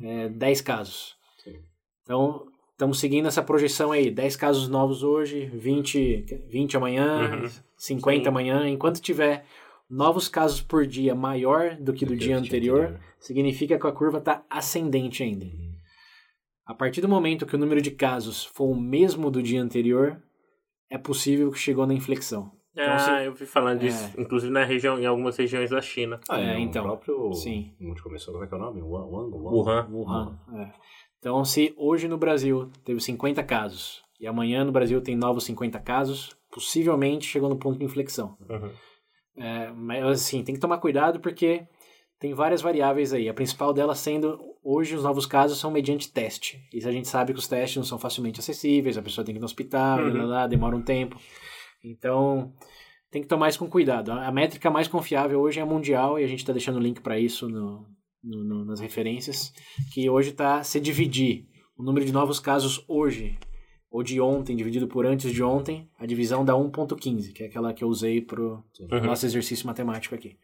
é, 0.00 0.28
10 0.28 0.60
casos. 0.60 1.16
Sim. 1.42 1.58
Então, 2.02 2.46
estamos 2.72 2.98
seguindo 2.98 3.26
essa 3.26 3.42
projeção 3.42 3.92
aí, 3.92 4.10
10 4.10 4.36
casos 4.36 4.68
novos 4.68 5.02
hoje, 5.02 5.46
20, 5.46 6.46
20 6.48 6.76
amanhã, 6.76 7.42
Uhum. 7.42 7.50
50 7.76 8.22
Sim. 8.22 8.28
amanhã. 8.28 8.68
Enquanto 8.68 9.00
tiver 9.00 9.44
novos 9.88 10.28
casos 10.28 10.60
por 10.60 10.86
dia 10.86 11.14
maior 11.14 11.76
do 11.76 11.92
que 11.92 12.06
do, 12.06 12.16
dia 12.16 12.36
anterior, 12.36 13.00
significa 13.18 13.78
que 13.78 13.86
a 13.86 13.92
curva 13.92 14.18
está 14.18 14.44
ascendente 14.48 15.22
ainda. 15.22 15.46
A 16.66 16.74
partir 16.74 17.00
do 17.00 17.08
momento 17.08 17.46
que 17.46 17.56
o 17.56 17.58
número 17.58 17.82
de 17.82 17.90
casos 17.90 18.44
for 18.44 18.64
o 18.70 18.80
mesmo 18.80 19.30
do 19.30 19.42
dia 19.42 19.62
anterior, 19.62 20.22
é 20.88 20.96
possível 20.96 21.50
que 21.50 21.58
chegou 21.58 21.86
na 21.86 21.94
inflexão. 21.94 22.50
Então, 22.76 22.92
ah, 22.92 22.98
se- 22.98 23.24
eu 23.24 23.32
vi 23.34 23.46
falando 23.46 23.78
disso, 23.80 24.12
inclusive 24.18 24.52
na 24.52 24.64
região, 24.64 24.98
em 24.98 25.06
algumas 25.06 25.36
regiões 25.36 25.70
da 25.70 25.80
China. 25.80 26.20
Ah, 26.28 26.40
É, 26.40 26.54
é, 26.54 26.58
então, 26.60 26.82
O 26.82 26.86
próprio. 26.88 27.32
sim. 27.34 27.72
Onde 27.80 28.02
começou, 28.02 28.32
como 28.34 28.44
é 28.44 28.48
que 28.48 28.54
é 28.54 28.56
o 28.56 28.60
nome? 28.60 28.82
Wuhan. 28.82 29.04
Wuhan. 29.06 29.86
Wuhan. 29.88 29.88
Wuhan. 29.90 30.38
é. 30.60 30.72
Então, 31.20 31.44
se 31.44 31.72
hoje 31.76 32.06
no 32.08 32.18
Brasil 32.18 32.68
teve 32.84 33.00
50 33.00 33.42
casos 33.42 34.02
e 34.20 34.26
amanhã 34.26 34.64
no 34.64 34.72
Brasil 34.72 35.00
tem 35.00 35.16
novos 35.16 35.44
50 35.44 35.78
casos, 35.78 36.36
possivelmente 36.52 37.26
chegou 37.26 37.48
no 37.48 37.56
ponto 37.56 37.78
de 37.78 37.84
inflexão. 37.84 38.36
Uhum. 38.50 38.70
É, 39.36 39.70
mas 39.72 40.04
assim, 40.04 40.42
tem 40.44 40.54
que 40.54 40.60
tomar 40.60 40.78
cuidado 40.78 41.20
porque 41.20 41.62
tem 42.20 42.34
várias 42.34 42.60
variáveis 42.60 43.12
aí. 43.12 43.28
A 43.28 43.34
principal 43.34 43.72
delas 43.72 43.98
sendo, 43.98 44.38
hoje 44.62 44.94
os 44.94 45.02
novos 45.02 45.26
casos 45.26 45.58
são 45.58 45.70
mediante 45.70 46.12
teste. 46.12 46.60
E 46.72 46.78
a 46.86 46.90
gente 46.92 47.08
sabe 47.08 47.32
que 47.32 47.38
os 47.38 47.48
testes 47.48 47.76
não 47.76 47.84
são 47.84 47.98
facilmente 47.98 48.38
acessíveis, 48.40 48.96
a 48.98 49.02
pessoa 49.02 49.24
tem 49.24 49.34
que 49.34 49.38
ir 49.38 49.40
no 49.40 49.46
hospital, 49.46 50.00
Uhum. 50.00 50.18
lá, 50.18 50.24
lá, 50.24 50.46
demora 50.46 50.76
um 50.76 50.82
tempo. 50.82 51.18
Então, 51.84 52.52
tem 53.10 53.22
que 53.22 53.28
tomar 53.28 53.48
isso 53.48 53.58
com 53.58 53.68
cuidado. 53.68 54.10
A 54.10 54.32
métrica 54.32 54.70
mais 54.70 54.88
confiável 54.88 55.40
hoje 55.40 55.60
é 55.60 55.62
a 55.62 55.66
mundial 55.66 56.18
e 56.18 56.24
a 56.24 56.26
gente 56.26 56.38
está 56.40 56.52
deixando 56.52 56.76
o 56.76 56.82
link 56.82 57.00
para 57.00 57.18
isso 57.20 57.48
no, 57.48 57.86
no- 58.22 58.44
no- 58.44 58.64
nas 58.64 58.80
referências, 58.80 59.52
que 59.92 60.08
hoje 60.08 60.30
está 60.30 60.64
se 60.64 60.80
dividir 60.80 61.46
o 61.76 61.82
número 61.82 62.06
de 62.06 62.12
novos 62.12 62.40
casos 62.40 62.84
hoje 62.88 63.38
ou 63.90 64.02
de 64.02 64.20
ontem 64.20 64.56
dividido 64.56 64.88
por 64.88 65.06
antes 65.06 65.30
de 65.32 65.42
ontem, 65.42 65.88
a 65.98 66.06
divisão 66.06 66.44
dá 66.44 66.54
1.15, 66.54 67.32
que 67.32 67.44
é 67.44 67.46
aquela 67.46 67.72
que 67.72 67.84
eu 67.84 67.88
usei 67.88 68.20
pro 68.20 68.64
Uhum. 68.90 69.00
nosso 69.04 69.24
exercício 69.26 69.66
matemático 69.66 70.14
aqui. 70.14 70.36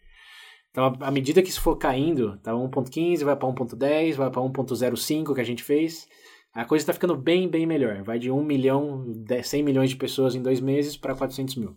Então, 0.71 0.85
à- 0.85 1.09
à 1.09 1.11
medida 1.11 1.43
que 1.43 1.49
isso 1.49 1.61
for 1.61 1.75
caindo, 1.77 2.39
tá 2.45 2.55
1.15, 2.55 3.25
vai 3.25 3.35
para 3.35 3.49
1.10, 3.49 4.15
vai 4.15 4.31
para 4.31 4.41
1.05 4.41 5.35
que 5.35 5.41
a 5.41 5.45
gente 5.45 5.65
fez, 5.65 6.07
a 6.53 6.65
coisa 6.65 6.83
está 6.83 6.93
ficando 6.93 7.17
bem, 7.17 7.49
bem 7.49 7.67
melhor. 7.67 8.03
Vai 8.03 8.19
de 8.19 8.31
1 8.31 8.43
milhão, 8.43 9.05
10, 9.25 9.47
100 9.49 9.63
milhões 9.63 9.91
de 9.91 9.97
pessoas 9.97 10.35
em 10.35 10.43
dois 10.43 10.61
meses 10.61 10.97
para 10.97 11.15
400 11.15 11.55
mil. 11.57 11.77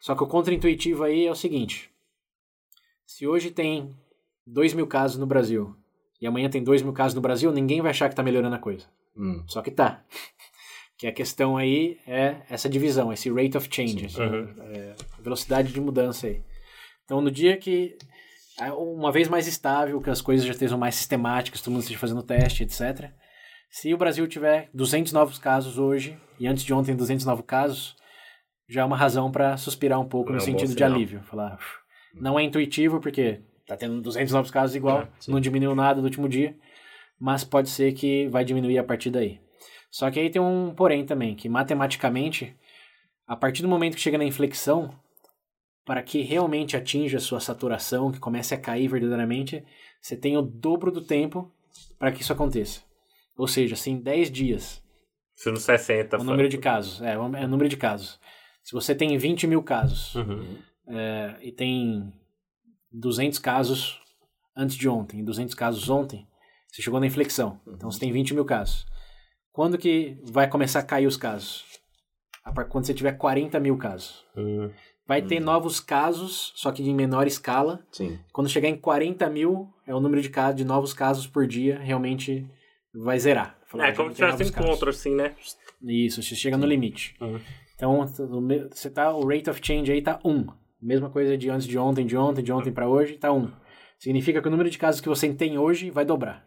Só 0.00 0.14
que 0.14 0.22
o 0.22 0.26
contra-intuitivo 0.26 1.04
aí 1.04 1.26
é 1.26 1.30
o 1.30 1.34
seguinte: 1.36 1.90
se 3.06 3.26
hoje 3.26 3.50
tem 3.50 3.94
2 4.46 4.74
mil 4.74 4.86
casos 4.86 5.18
no 5.18 5.26
Brasil 5.26 5.74
e 6.20 6.26
amanhã 6.26 6.48
tem 6.50 6.62
2 6.62 6.82
mil 6.82 6.92
casos 6.92 7.14
no 7.14 7.20
Brasil, 7.20 7.50
ninguém 7.52 7.80
vai 7.80 7.90
achar 7.90 8.08
que 8.08 8.12
está 8.12 8.22
melhorando 8.22 8.54
a 8.56 8.58
coisa. 8.58 8.86
Hum. 9.16 9.42
Só 9.46 9.62
que 9.62 9.70
tá. 9.70 10.04
Que 10.98 11.08
a 11.08 11.12
questão 11.12 11.56
aí 11.56 11.98
é 12.06 12.42
essa 12.48 12.68
divisão, 12.68 13.12
esse 13.12 13.28
rate 13.28 13.56
of 13.56 13.68
change, 13.68 14.04
essa, 14.06 14.22
Uhum. 14.22 14.54
é, 14.60 14.94
velocidade 15.20 15.72
de 15.72 15.80
mudança 15.80 16.28
aí. 16.28 16.40
Então, 17.04 17.20
no 17.20 17.28
dia 17.28 17.56
que, 17.56 17.96
ah, 18.60 18.72
uma 18.74 19.10
vez 19.10 19.26
mais 19.26 19.48
estável, 19.48 20.00
que 20.00 20.08
as 20.10 20.20
coisas 20.22 20.46
já 20.46 20.52
estejam 20.52 20.78
mais 20.78 20.94
sistemáticas, 20.94 21.60
todo 21.60 21.72
mundo 21.72 21.80
esteja 21.82 21.98
fazendo 21.98 22.22
teste, 22.22 22.62
etc. 22.62 23.10
Se 23.74 23.92
o 23.94 23.96
Brasil 23.96 24.28
tiver 24.28 24.68
200 24.74 25.14
novos 25.14 25.38
casos 25.38 25.78
hoje, 25.78 26.14
e 26.38 26.46
antes 26.46 26.62
de 26.62 26.74
ontem 26.74 26.94
200 26.94 27.24
novos 27.24 27.46
casos, 27.46 27.96
já 28.68 28.82
é 28.82 28.84
uma 28.84 28.98
razão 28.98 29.32
para 29.32 29.56
suspirar 29.56 29.98
um 29.98 30.06
pouco 30.06 30.28
É 30.28 30.32
no 30.32 30.36
um 30.36 30.44
sentido 30.44 30.74
de 30.74 30.84
alívio. 30.84 31.22
Falar, 31.22 31.54
"Uf, 31.54 31.78
não 32.14 32.38
é 32.38 32.42
intuitivo, 32.42 33.00
porque 33.00 33.40
tá 33.66 33.74
tendo 33.74 34.02
200 34.02 34.34
novos 34.34 34.50
casos 34.50 34.76
igual, 34.76 35.00
É, 35.00 35.08
não 35.26 35.40
diminuiu 35.40 35.74
nada 35.74 36.02
do 36.02 36.04
último 36.04 36.28
dia, 36.28 36.54
mas 37.18 37.44
pode 37.44 37.70
ser 37.70 37.94
que 37.94 38.28
vai 38.28 38.44
diminuir 38.44 38.76
a 38.76 38.84
partir 38.84 39.08
daí. 39.08 39.40
Só 39.90 40.10
que 40.10 40.20
aí 40.20 40.28
tem 40.28 40.42
um 40.42 40.74
porém 40.74 41.06
também, 41.06 41.34
que 41.34 41.48
matematicamente, 41.48 42.54
a 43.26 43.34
partir 43.34 43.62
do 43.62 43.68
momento 43.68 43.94
que 43.94 44.02
chega 44.02 44.18
na 44.18 44.24
inflexão, 44.24 44.94
para 45.82 46.02
que 46.02 46.20
realmente 46.20 46.76
atinja 46.76 47.16
a 47.16 47.20
sua 47.20 47.40
saturação, 47.40 48.12
que 48.12 48.20
comece 48.20 48.54
a 48.54 48.60
cair 48.60 48.86
verdadeiramente, 48.88 49.64
você 49.98 50.14
tem 50.14 50.36
o 50.36 50.42
dobro 50.42 50.92
do 50.92 51.00
tempo 51.00 51.50
para 51.98 52.12
que 52.12 52.20
isso 52.20 52.34
aconteça. 52.34 52.91
Ou 53.36 53.46
seja, 53.48 53.76
se 53.76 53.90
em 53.90 53.98
10 54.00 54.30
dias, 54.30 54.82
Se 55.34 55.50
no 55.50 55.56
60 55.56 56.16
o 56.16 56.20
foi- 56.20 56.26
número 56.28 56.48
de 56.48 56.58
casos, 56.58 57.00
é, 57.02 57.18
o 57.18 57.36
é 57.36 57.44
o 57.44 57.48
número 57.48 57.68
de 57.68 57.76
casos. 57.76 58.20
Se 58.62 58.72
você 58.72 58.94
tem 58.94 59.16
20 59.16 59.46
mil 59.46 59.62
casos 59.62 60.14
Uhum. 60.14 60.58
é, 60.88 61.36
e 61.40 61.50
tem 61.50 62.12
200 62.92 63.38
casos 63.38 64.00
antes 64.56 64.76
de 64.76 64.88
ontem 64.88 65.20
e 65.20 65.22
200 65.22 65.54
casos 65.54 65.88
ontem, 65.88 66.26
você 66.68 66.82
chegou 66.82 67.00
na 67.00 67.06
inflexão. 67.06 67.60
Então 67.66 67.90
você 67.90 67.98
tem 67.98 68.12
20 68.12 68.34
mil 68.34 68.44
casos. 68.44 68.86
Quando 69.52 69.76
que 69.78 70.18
vai 70.22 70.48
começar 70.48 70.78
a 70.80 70.84
cair 70.84 71.06
os 71.06 71.16
casos? 71.16 71.64
Quando 72.70 72.84
você 72.86 72.94
tiver 72.94 73.12
40 73.12 73.58
mil 73.60 73.76
casos. 73.76 74.24
Hum. 74.36 74.70
Vai 75.06 75.20
ter 75.22 75.40
novos 75.40 75.78
casos, 75.80 76.52
só 76.56 76.70
que 76.72 76.82
em 76.82 76.94
menor 76.94 77.26
escala. 77.26 77.84
Sim. 77.90 78.18
Quando 78.32 78.48
chegar 78.48 78.68
em 78.68 78.76
40 78.76 79.28
mil, 79.28 79.68
é 79.86 79.94
o 79.94 80.00
número 80.00 80.22
de, 80.22 80.30
casos, 80.30 80.56
de 80.56 80.64
novos 80.64 80.94
casos 80.94 81.26
por 81.26 81.46
dia, 81.46 81.78
realmente 81.78 82.48
vai 82.94 83.18
zerar. 83.18 83.56
Falar, 83.66 83.84
É 83.84 83.90
já 83.90 83.96
como 83.96 84.10
se 84.10 84.16
tivesse 84.16 84.42
encontro, 84.44 84.90
assim, 84.90 85.14
né? 85.14 85.32
Isso, 85.82 86.22
você 86.22 86.34
chega 86.34 86.56
no 86.56 86.66
limite. 86.66 87.14
Uhum. 87.20 87.40
Então, 87.74 88.06
você 88.70 88.88
tá, 88.90 89.12
o 89.14 89.26
rate 89.26 89.50
of 89.50 89.60
change 89.62 89.90
aí 89.90 90.00
tá 90.02 90.20
1. 90.24 90.46
Mesma 90.80 91.10
coisa 91.10 91.36
de 91.36 91.48
antes 91.50 91.66
de 91.66 91.78
ontem, 91.78 92.04
de 92.06 92.16
ontem, 92.16 92.42
de 92.42 92.52
ontem 92.52 92.72
para 92.72 92.88
hoje, 92.88 93.14
tá 93.14 93.32
1. 93.32 93.50
Significa 93.98 94.40
que 94.42 94.48
o 94.48 94.50
número 94.50 94.68
de 94.70 94.78
casos 94.78 95.00
que 95.00 95.08
você 95.08 95.32
tem 95.32 95.58
hoje 95.58 95.90
vai 95.90 96.04
dobrar. 96.04 96.44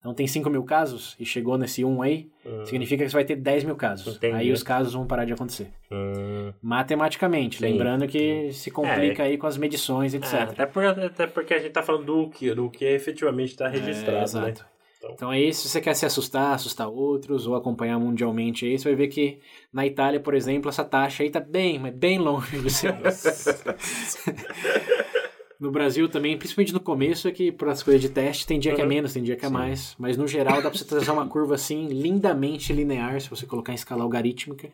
Então, 0.00 0.14
tem 0.14 0.26
5 0.26 0.48
mil 0.48 0.64
casos 0.64 1.14
e 1.20 1.26
chegou 1.26 1.58
nesse 1.58 1.84
1 1.84 2.00
aí, 2.02 2.30
Hum. 2.46 2.64
significa 2.64 3.04
que 3.04 3.10
você 3.10 3.16
vai 3.16 3.24
ter 3.24 3.36
10 3.36 3.64
mil 3.64 3.76
casos. 3.76 4.16
Entendi. 4.16 4.34
Aí 4.34 4.50
os 4.52 4.62
casos 4.62 4.94
vão 4.94 5.06
parar 5.06 5.24
de 5.26 5.32
acontecer. 5.34 5.70
Hum. 5.92 6.52
Matematicamente, 6.62 7.58
Sim. 7.58 7.64
lembrando 7.64 8.08
que 8.08 8.50
se 8.52 8.70
complica 8.70 9.24
aí 9.24 9.36
com 9.36 9.46
as 9.46 9.58
medições, 9.58 10.14
etc. 10.14 10.32
É, 10.32 10.42
até, 10.42 10.66
por- 10.66 10.84
até 10.84 11.26
porque 11.26 11.52
a 11.52 11.58
gente 11.58 11.72
tá 11.72 11.82
falando 11.82 12.06
do 12.06 12.30
que, 12.30 12.54
do 12.54 12.70
que 12.70 12.84
efetivamente 12.86 13.54
tá 13.56 13.68
registrado, 13.68 14.38
É, 14.38 14.40
né? 14.42 14.54
Então- 15.02 15.12
Então 15.14 15.30
aí, 15.30 15.52
se 15.54 15.66
você 15.68 15.80
quer 15.80 15.94
se 15.94 16.04
assustar, 16.04 16.52
assustar 16.54 16.88
outros, 16.88 17.46
ou 17.46 17.54
acompanhar 17.54 17.98
mundialmente 17.98 18.66
aí, 18.66 18.78
você 18.78 18.84
vai 18.84 18.94
ver 18.94 19.08
que 19.08 19.38
na 19.72 19.86
Itália, 19.86 20.20
por 20.20 20.34
exemplo, 20.34 20.68
essa 20.68 20.84
taxa 20.84 21.22
aí 21.22 21.30
tá 21.30 21.40
bem, 21.40 21.78
mas 21.78 21.94
bem 21.94 22.18
longe 22.18 22.60
de 22.60 22.70
ser. 22.70 22.94
no 25.58 25.70
Brasil 25.70 26.08
também, 26.08 26.36
principalmente 26.38 26.72
no 26.72 26.80
começo, 26.80 27.28
é 27.28 27.32
que 27.32 27.52
por 27.52 27.68
as 27.68 27.82
coisas 27.82 28.00
de 28.00 28.08
teste, 28.08 28.46
tem 28.46 28.58
dia 28.58 28.74
que 28.74 28.80
é 28.80 28.84
Uhum. 28.84 28.88
menos, 28.88 29.12
tem 29.12 29.22
dia 29.22 29.36
que 29.36 29.44
é 29.44 29.48
mais. 29.48 29.94
Mas 29.98 30.16
no 30.16 30.26
geral 30.26 30.62
dá 30.62 30.70
pra 30.70 30.78
você 30.78 30.84
traçar 30.84 31.14
uma 31.14 31.26
curva 31.28 31.54
assim, 31.54 31.86
lindamente 31.88 32.72
linear, 32.72 33.20
se 33.20 33.28
você 33.28 33.46
colocar 33.46 33.72
em 33.72 33.76
escala 33.76 34.02
algorítmica, 34.02 34.70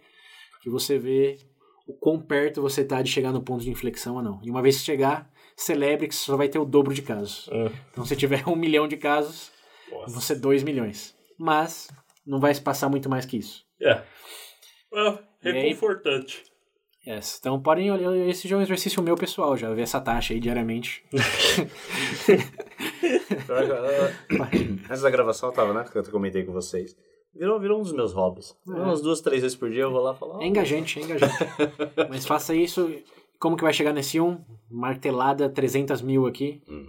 que 0.63 0.71
você 0.71 0.99
vê 0.99 1.39
o 1.87 1.93
quão 1.93 2.21
perto 2.21 2.63
você 2.63 2.85
tá 2.85 3.03
de 3.03 3.11
chegar 3.11 3.33
no 3.33 3.43
ponto 3.43 3.63
de 3.63 3.71
inflexão 3.71 4.17
ou 4.17 4.23
não. 4.23 4.41
E 4.43 4.51
uma 4.51 4.63
vez 4.63 4.79
que 4.79 4.85
chegar, 4.85 5.31
celebre 5.57 6.09
que 6.09 6.15
você 6.15 6.25
só 6.25 6.37
vai 6.37 6.49
ter 6.49 6.59
o 6.59 6.65
dobro 6.65 6.93
de 6.95 7.03
casos. 7.03 7.49
Hum. 7.53 7.69
Então, 7.93 8.05
se 8.05 8.17
tiver 8.17 8.47
um 8.49 8.57
milhão 8.57 8.87
de 8.89 8.97
casos, 8.97 9.51
Nossa. 9.91 10.15
você 10.15 10.35
2 10.35 10.63
milhões. 10.63 11.15
Mas 11.39 11.89
não 12.27 12.41
vai 12.41 12.55
se 12.55 12.61
passar 12.61 12.89
muito 12.89 13.09
mais 13.09 13.25
que 13.27 13.37
isso. 13.39 13.65
É. 13.81 14.03
Ah, 14.95 15.19
E 15.45 15.49
aí- 15.49 15.63
reconfortante. 15.69 16.43
Yes. 17.07 17.37
Então 17.39 17.63
podem 17.63 17.89
olhar, 17.93 18.17
esse 18.29 18.49
já 18.49 18.57
é 18.57 18.59
um 18.59 18.63
exercício 18.63 19.01
meu 19.01 19.15
pessoal, 19.15 19.57
já 19.57 19.73
ver 19.73 19.83
essa 19.83 20.01
taxa 20.01 20.35
aí 20.35 20.41
diariamente. 20.41 21.05
Antes 24.91 25.03
da 25.03 25.11
gravação 25.11 25.49
eu 25.51 25.55
tava, 25.55 25.73
né? 25.73 25.85
Que 25.91 25.99
eu 25.99 26.05
comentei 26.11 26.45
com 26.45 26.53
vocês. 26.53 26.97
Virou, 27.35 27.61
virou 27.61 27.79
um 27.79 27.83
dos 27.83 27.93
meus 27.93 28.13
hobbies. 28.13 28.57
É. 28.69 28.73
Umas 28.73 29.01
duas, 29.03 29.21
três 29.21 29.43
vezes 29.43 29.57
por 29.57 29.71
dia 29.71 29.83
eu 29.83 29.91
vou 29.91 30.01
lá 30.01 30.15
falar. 30.15 30.43
É 30.43 30.47
engajante, 30.47 30.99
é 30.99 31.03
engajante. 31.03 31.35
Mas 32.09 32.27
faça 32.27 32.55
isso, 32.55 32.91
como 33.39 33.57
que 33.57 33.63
vai 33.63 33.73
chegar 33.73 33.93
nesse 33.93 34.19
1? 34.21 34.43
Martelada 34.71 35.49
300 35.49 36.01
mil 36.03 36.27
aqui. 36.27 36.63
Hum. 36.69 36.89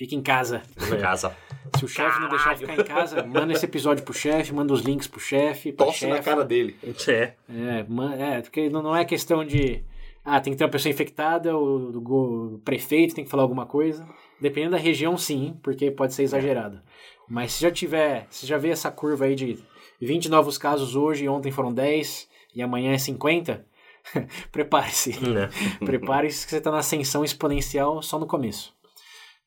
Fica 0.00 0.14
em 0.14 0.22
casa. 0.22 0.62
casa. 0.98 1.36
Se 1.76 1.84
o 1.84 1.88
chefe 1.88 2.20
não 2.20 2.30
deixar 2.30 2.56
ficar 2.56 2.72
em 2.72 2.84
casa, 2.84 3.22
manda 3.22 3.52
esse 3.52 3.66
episódio 3.66 4.02
pro 4.02 4.14
chefe, 4.14 4.50
manda 4.50 4.72
os 4.72 4.80
links 4.80 5.06
pro 5.06 5.20
chefe, 5.20 5.72
Tosse 5.72 6.06
na 6.06 6.16
chefe. 6.16 6.24
cara 6.30 6.42
dele. 6.42 6.74
É. 6.82 7.34
É, 7.50 8.36
é, 8.38 8.40
porque 8.40 8.70
não 8.70 8.82
não 8.82 8.96
é 8.96 9.04
questão 9.04 9.44
de. 9.44 9.84
Ah, 10.24 10.40
tem 10.40 10.54
que 10.54 10.58
ter 10.58 10.64
uma 10.64 10.70
pessoa 10.70 10.90
infectada, 10.90 11.54
o, 11.54 11.98
o 11.98 12.58
prefeito 12.64 13.14
tem 13.14 13.24
que 13.24 13.30
falar 13.30 13.42
alguma 13.42 13.66
coisa. 13.66 14.08
Dependendo 14.40 14.72
da 14.72 14.78
região, 14.78 15.18
sim, 15.18 15.54
porque 15.62 15.90
pode 15.90 16.14
ser 16.14 16.22
exagerado. 16.22 16.80
Mas 17.28 17.52
se 17.52 17.60
já 17.60 17.70
tiver, 17.70 18.26
se 18.30 18.46
já 18.46 18.56
vê 18.56 18.70
essa 18.70 18.90
curva 18.90 19.26
aí 19.26 19.34
de 19.34 19.58
20 20.00 20.30
novos 20.30 20.56
casos 20.56 20.96
hoje, 20.96 21.28
ontem 21.28 21.52
foram 21.52 21.74
10 21.74 22.26
e 22.54 22.62
amanhã 22.62 22.94
é 22.94 22.98
50, 22.98 23.66
prepare-se. 24.50 25.20
Né? 25.28 25.50
Prepare-se 25.84 26.46
que 26.46 26.52
você 26.52 26.56
está 26.56 26.70
na 26.70 26.78
ascensão 26.78 27.22
exponencial 27.22 28.00
só 28.00 28.18
no 28.18 28.26
começo. 28.26 28.79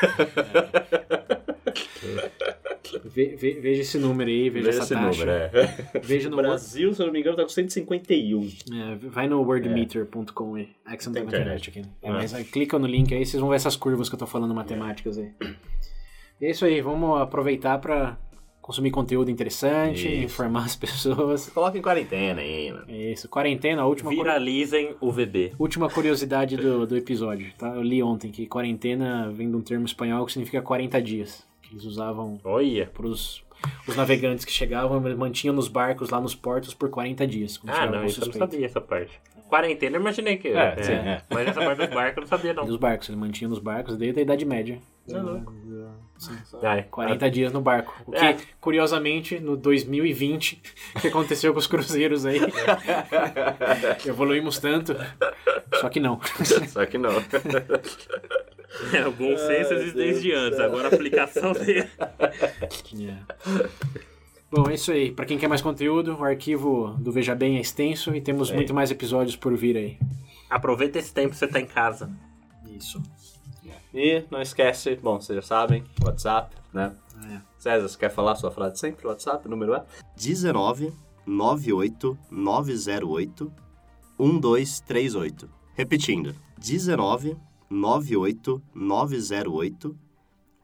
Ve- 3.06 3.35
ve- 3.35 3.60
veja 3.60 3.81
esse 3.81 3.98
número 3.98 4.30
aí, 4.30 4.49
veja, 4.49 4.65
veja 4.68 4.80
essa 4.84 4.93
taxa. 4.95 5.26
número. 5.26 5.31
É. 5.31 5.49
Veja 6.03 6.30
no 6.30 6.35
Brasil, 6.35 6.93
se 6.93 7.02
eu 7.02 7.06
não 7.07 7.14
me 7.14 7.19
engano, 7.22 7.38
tá 7.38 7.43
com 7.43 7.49
151. 7.49 8.49
É, 8.73 8.95
vai 9.07 9.27
no 9.27 9.41
wordmeter.com 9.41 10.56
aí. 10.56 10.69
É 10.85 10.98
que 10.98 11.03
você 11.03 11.10
não 11.10 11.14
tem 11.14 11.26
Tem 11.26 11.39
internet 11.39 11.69
aqui. 11.69 11.81
né? 11.81 11.88
É, 12.02 12.10
Ah. 12.10 12.14
mas 12.14 12.34
aí, 12.34 12.43
clica 12.43 12.77
no 12.77 12.85
link 12.88 13.14
aí, 13.14 13.26
vocês 13.26 13.39
vão 13.39 13.49
ver 13.49 13.56
essas 13.56 13.76
curvas 13.76 14.10
que 14.10 14.15
eu 14.15 14.19
tô 14.19 14.27
falando 14.27 14.53
matemáticas 14.53 15.18
aí. 15.18 15.31
E 16.41 16.45
é 16.45 16.51
isso 16.51 16.65
aí, 16.65 16.81
vamos 16.81 17.22
aproveitar 17.22 17.77
pra 17.80 18.18
consumir 18.61 18.91
conteúdo 18.91 19.30
interessante, 19.31 20.07
Isso. 20.07 20.23
informar 20.23 20.65
as 20.65 20.76
pessoas. 20.76 21.49
Coloca 21.53 21.77
em 21.77 21.81
quarentena 21.81 22.41
ainda. 22.41 22.84
É 22.88 23.11
isso, 23.11 23.27
quarentena, 23.30 23.81
a 23.81 23.85
última, 23.85 24.09
curi- 24.11 24.23
Viralizem 24.23 24.95
o 25.01 25.11
VB. 25.11 25.53
última 25.59 25.89
curiosidade 25.89 26.55
do, 26.57 26.85
do 26.88 26.95
episódio, 26.97 27.51
tá? 27.57 27.69
Eu 27.69 27.81
li 27.81 28.01
ontem 28.03 28.31
que 28.31 28.45
quarentena 28.47 29.30
vem 29.31 29.49
de 29.49 29.55
um 29.55 29.61
termo 29.61 29.85
espanhol 29.85 30.26
que 30.26 30.31
significa 30.34 30.61
40 30.61 31.01
dias. 31.01 31.45
Que 31.61 31.73
eles 31.73 31.85
usavam 31.85 32.39
Olha. 32.43 32.88
pros 32.88 33.43
os 33.88 33.95
navegantes 33.95 34.43
que 34.43 34.51
chegavam, 34.51 35.03
eles 35.05 35.18
mantinham 35.18 35.53
nos 35.55 35.68
barcos 35.68 36.09
lá 36.09 36.19
nos 36.19 36.34
portos 36.34 36.73
por 36.73 36.89
40 36.89 37.27
dias. 37.27 37.59
Ah, 37.68 37.85
não, 37.85 38.05
isso 38.05 38.22
eu 38.22 38.26
não 38.27 38.34
sabia 38.34 38.65
essa 38.65 38.81
parte. 38.81 39.19
Quarentena, 39.49 39.97
eu 39.97 40.01
imaginei 40.01 40.38
que. 40.38 40.47
É, 40.47 40.81
sim, 40.81 40.93
é. 40.93 41.22
Mas 41.30 41.47
essa 41.49 41.59
parte 41.61 41.77
dos 41.80 41.89
barcos 41.93 42.15
eu 42.18 42.22
não 42.22 42.27
sabia, 42.27 42.53
não. 42.53 42.65
Dos 42.65 42.77
barcos, 42.77 43.09
eles 43.09 43.19
mantinham 43.19 43.49
nos 43.49 43.59
barcos 43.59 43.97
desde 43.97 44.19
a 44.19 44.23
Idade 44.23 44.45
Média. 44.45 44.80
Ai, 46.64 46.84
40 46.89 47.31
dias 47.31 47.52
no 47.53 47.61
barco. 47.61 47.93
O 48.06 48.11
que, 48.11 48.18
É. 48.26 48.38
curiosamente, 48.60 49.39
no 49.39 49.56
2020, 49.57 50.61
o 50.95 50.99
que 51.02 51.07
aconteceu 51.07 51.53
com 51.53 51.60
os 51.60 51.68
cruzeiros 51.68 52.26
aí? 52.26 52.39
Evoluímos 54.06 54.60
tanto. 54.60 54.95
Só 55.80 55.89
que 55.89 55.99
não. 55.99 56.19
Só 56.69 56.85
que 56.85 56.98
não. 56.98 57.11
É, 58.93 59.07
o 59.07 59.11
bom 59.11 59.35
senso 59.38 59.73
existe 59.73 59.95
desde 59.98 60.34
antes, 60.34 60.60
agora 60.60 60.88
a 60.89 60.93
aplicação 60.93 61.53
dele. 61.53 61.88
É. 61.99 63.18
Bom, 64.52 64.69
é 64.69 64.73
isso 64.73 64.91
aí. 64.91 65.11
Pra 65.11 65.26
quem 65.26 65.38
quer 65.38 65.48
mais 65.48 65.61
conteúdo, 65.61 66.18
o 66.19 66.23
arquivo 66.23 66.95
do 66.99 67.11
Veja 67.11 67.34
Bem 67.34 67.57
é 67.57 67.61
extenso 67.61 68.14
e 68.15 68.22
temos 68.22 68.52
muito 68.52 68.73
mais 68.73 68.91
episódios 68.91 69.35
por 69.35 69.56
vir 69.56 69.77
aí. 69.77 69.98
Aproveita 70.49 70.99
esse 70.99 71.14
tempo 71.14 71.30
que 71.30 71.38
você 71.38 71.48
tá 71.48 71.60
em 71.60 71.65
casa. 71.65 72.10
Isso. 72.77 73.02
E 73.93 74.23
não 74.31 74.41
esquece, 74.41 74.95
bom, 74.95 75.19
vocês 75.19 75.35
já 75.35 75.41
sabem, 75.41 75.84
WhatsApp, 76.01 76.55
né? 76.73 76.95
É. 77.30 77.41
César, 77.57 77.88
você 77.88 77.97
quer 77.97 78.09
falar 78.09 78.35
sua 78.35 78.51
frase 78.51 78.80
sempre? 78.80 79.05
WhatsApp, 79.05 79.47
número 79.47 79.76
é? 79.76 79.84
19 80.15 80.93
98 81.26 82.18
908 82.31 83.51
1238. 84.18 85.49
Repetindo, 85.76 86.35
19 86.57 87.38
98 87.69 88.61
908 88.73 89.97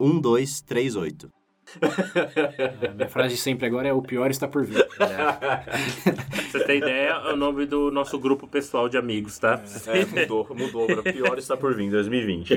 1238. 0.00 1.37
A 2.88 2.92
minha 2.94 3.08
frase 3.08 3.34
de 3.34 3.40
sempre 3.40 3.66
agora 3.66 3.88
é 3.88 3.92
o 3.92 4.00
pior 4.02 4.30
está 4.30 4.48
por 4.48 4.64
vir. 4.64 4.86
Pra 4.96 5.64
você 6.50 6.64
ter 6.64 6.76
ideia, 6.78 7.08
é 7.10 7.32
o 7.32 7.36
nome 7.36 7.66
do 7.66 7.90
nosso 7.90 8.18
grupo 8.18 8.46
pessoal 8.48 8.88
de 8.88 8.96
amigos, 8.96 9.38
tá? 9.38 9.62
É, 9.86 10.04
mudou, 10.20 10.46
mudou 10.56 10.86
para 10.86 11.12
pior 11.12 11.38
está 11.38 11.56
por 11.56 11.74
vir 11.74 11.84
em 11.84 11.90
2020. 11.90 12.54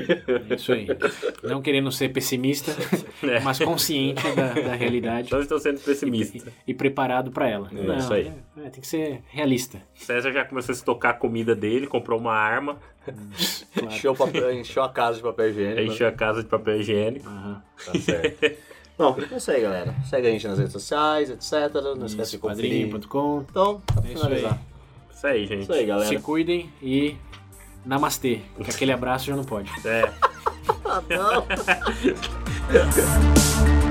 É 0.50 0.54
isso 0.54 0.72
aí. 0.72 0.86
Não 1.42 1.60
querendo 1.62 1.90
ser 1.92 2.08
pessimista, 2.10 2.72
É. 3.22 3.40
mas 3.40 3.58
consciente 3.58 4.22
da, 4.34 4.52
da 4.54 4.74
realidade 4.74 5.30
Não 5.30 5.40
estou 5.40 5.58
sendo 5.58 5.80
pessimista. 5.80 6.52
e 6.66 6.72
preparado 6.74 7.30
pra 7.30 7.48
ela. 7.48 7.70
É 7.74 7.98
isso 7.98 8.12
aí. 8.12 8.32
é, 8.58 8.70
tem 8.70 8.80
que 8.80 8.86
ser 8.86 9.22
realista. 9.28 9.82
César 9.94 10.32
já 10.32 10.44
começou 10.44 10.72
a 10.72 10.76
estocar 10.76 11.10
a 11.12 11.14
comida 11.14 11.54
dele, 11.54 11.86
comprou 11.86 12.18
uma 12.18 12.34
arma, 12.34 12.78
Claro. 13.74 13.88
Encheu, 13.96 14.12
o 14.12 14.16
papel, 14.16 14.52
encheu 14.52 14.80
a 14.82 14.88
casa 14.88 15.16
de 15.16 15.22
papel 15.24 15.48
higiênico. 15.50 15.80
encheu 15.92 16.06
a 16.06 16.12
casa 16.12 16.40
de 16.40 16.48
papel 16.48 16.76
higiênico. 16.80 17.28
Aham. 17.28 17.62
Tá 17.84 17.98
certo. 17.98 18.71
Bom, 19.02 19.16
é 19.32 19.36
isso 19.36 19.50
aí, 19.50 19.60
galera. 19.60 19.92
Segue 20.08 20.28
a 20.28 20.30
gente 20.30 20.46
nas 20.46 20.58
redes 20.58 20.72
sociais, 20.72 21.28
etc. 21.28 21.74
Não 21.98 22.06
esquece 22.06 22.30
de 22.32 22.38
conferir. 22.38 22.86
Padrinho.com. 22.88 23.44
Então, 23.50 23.80
pra 23.84 24.02
É 24.08 24.12
isso 24.12 24.22
finalizar. 24.24 24.52
aí. 24.52 24.58
Isso 25.12 25.26
aí, 25.26 25.46
gente. 25.46 25.62
Isso 25.62 25.72
aí, 25.72 25.84
galera. 25.86 26.08
Se 26.08 26.18
cuidem 26.20 26.70
e 26.80 27.16
namastê. 27.84 28.42
Porque 28.54 28.70
aquele 28.70 28.92
abraço 28.92 29.24
já 29.26 29.34
não 29.34 29.44
pode. 29.44 29.70
É. 29.84 30.08
Ah, 30.84 31.02
não. 31.08 31.44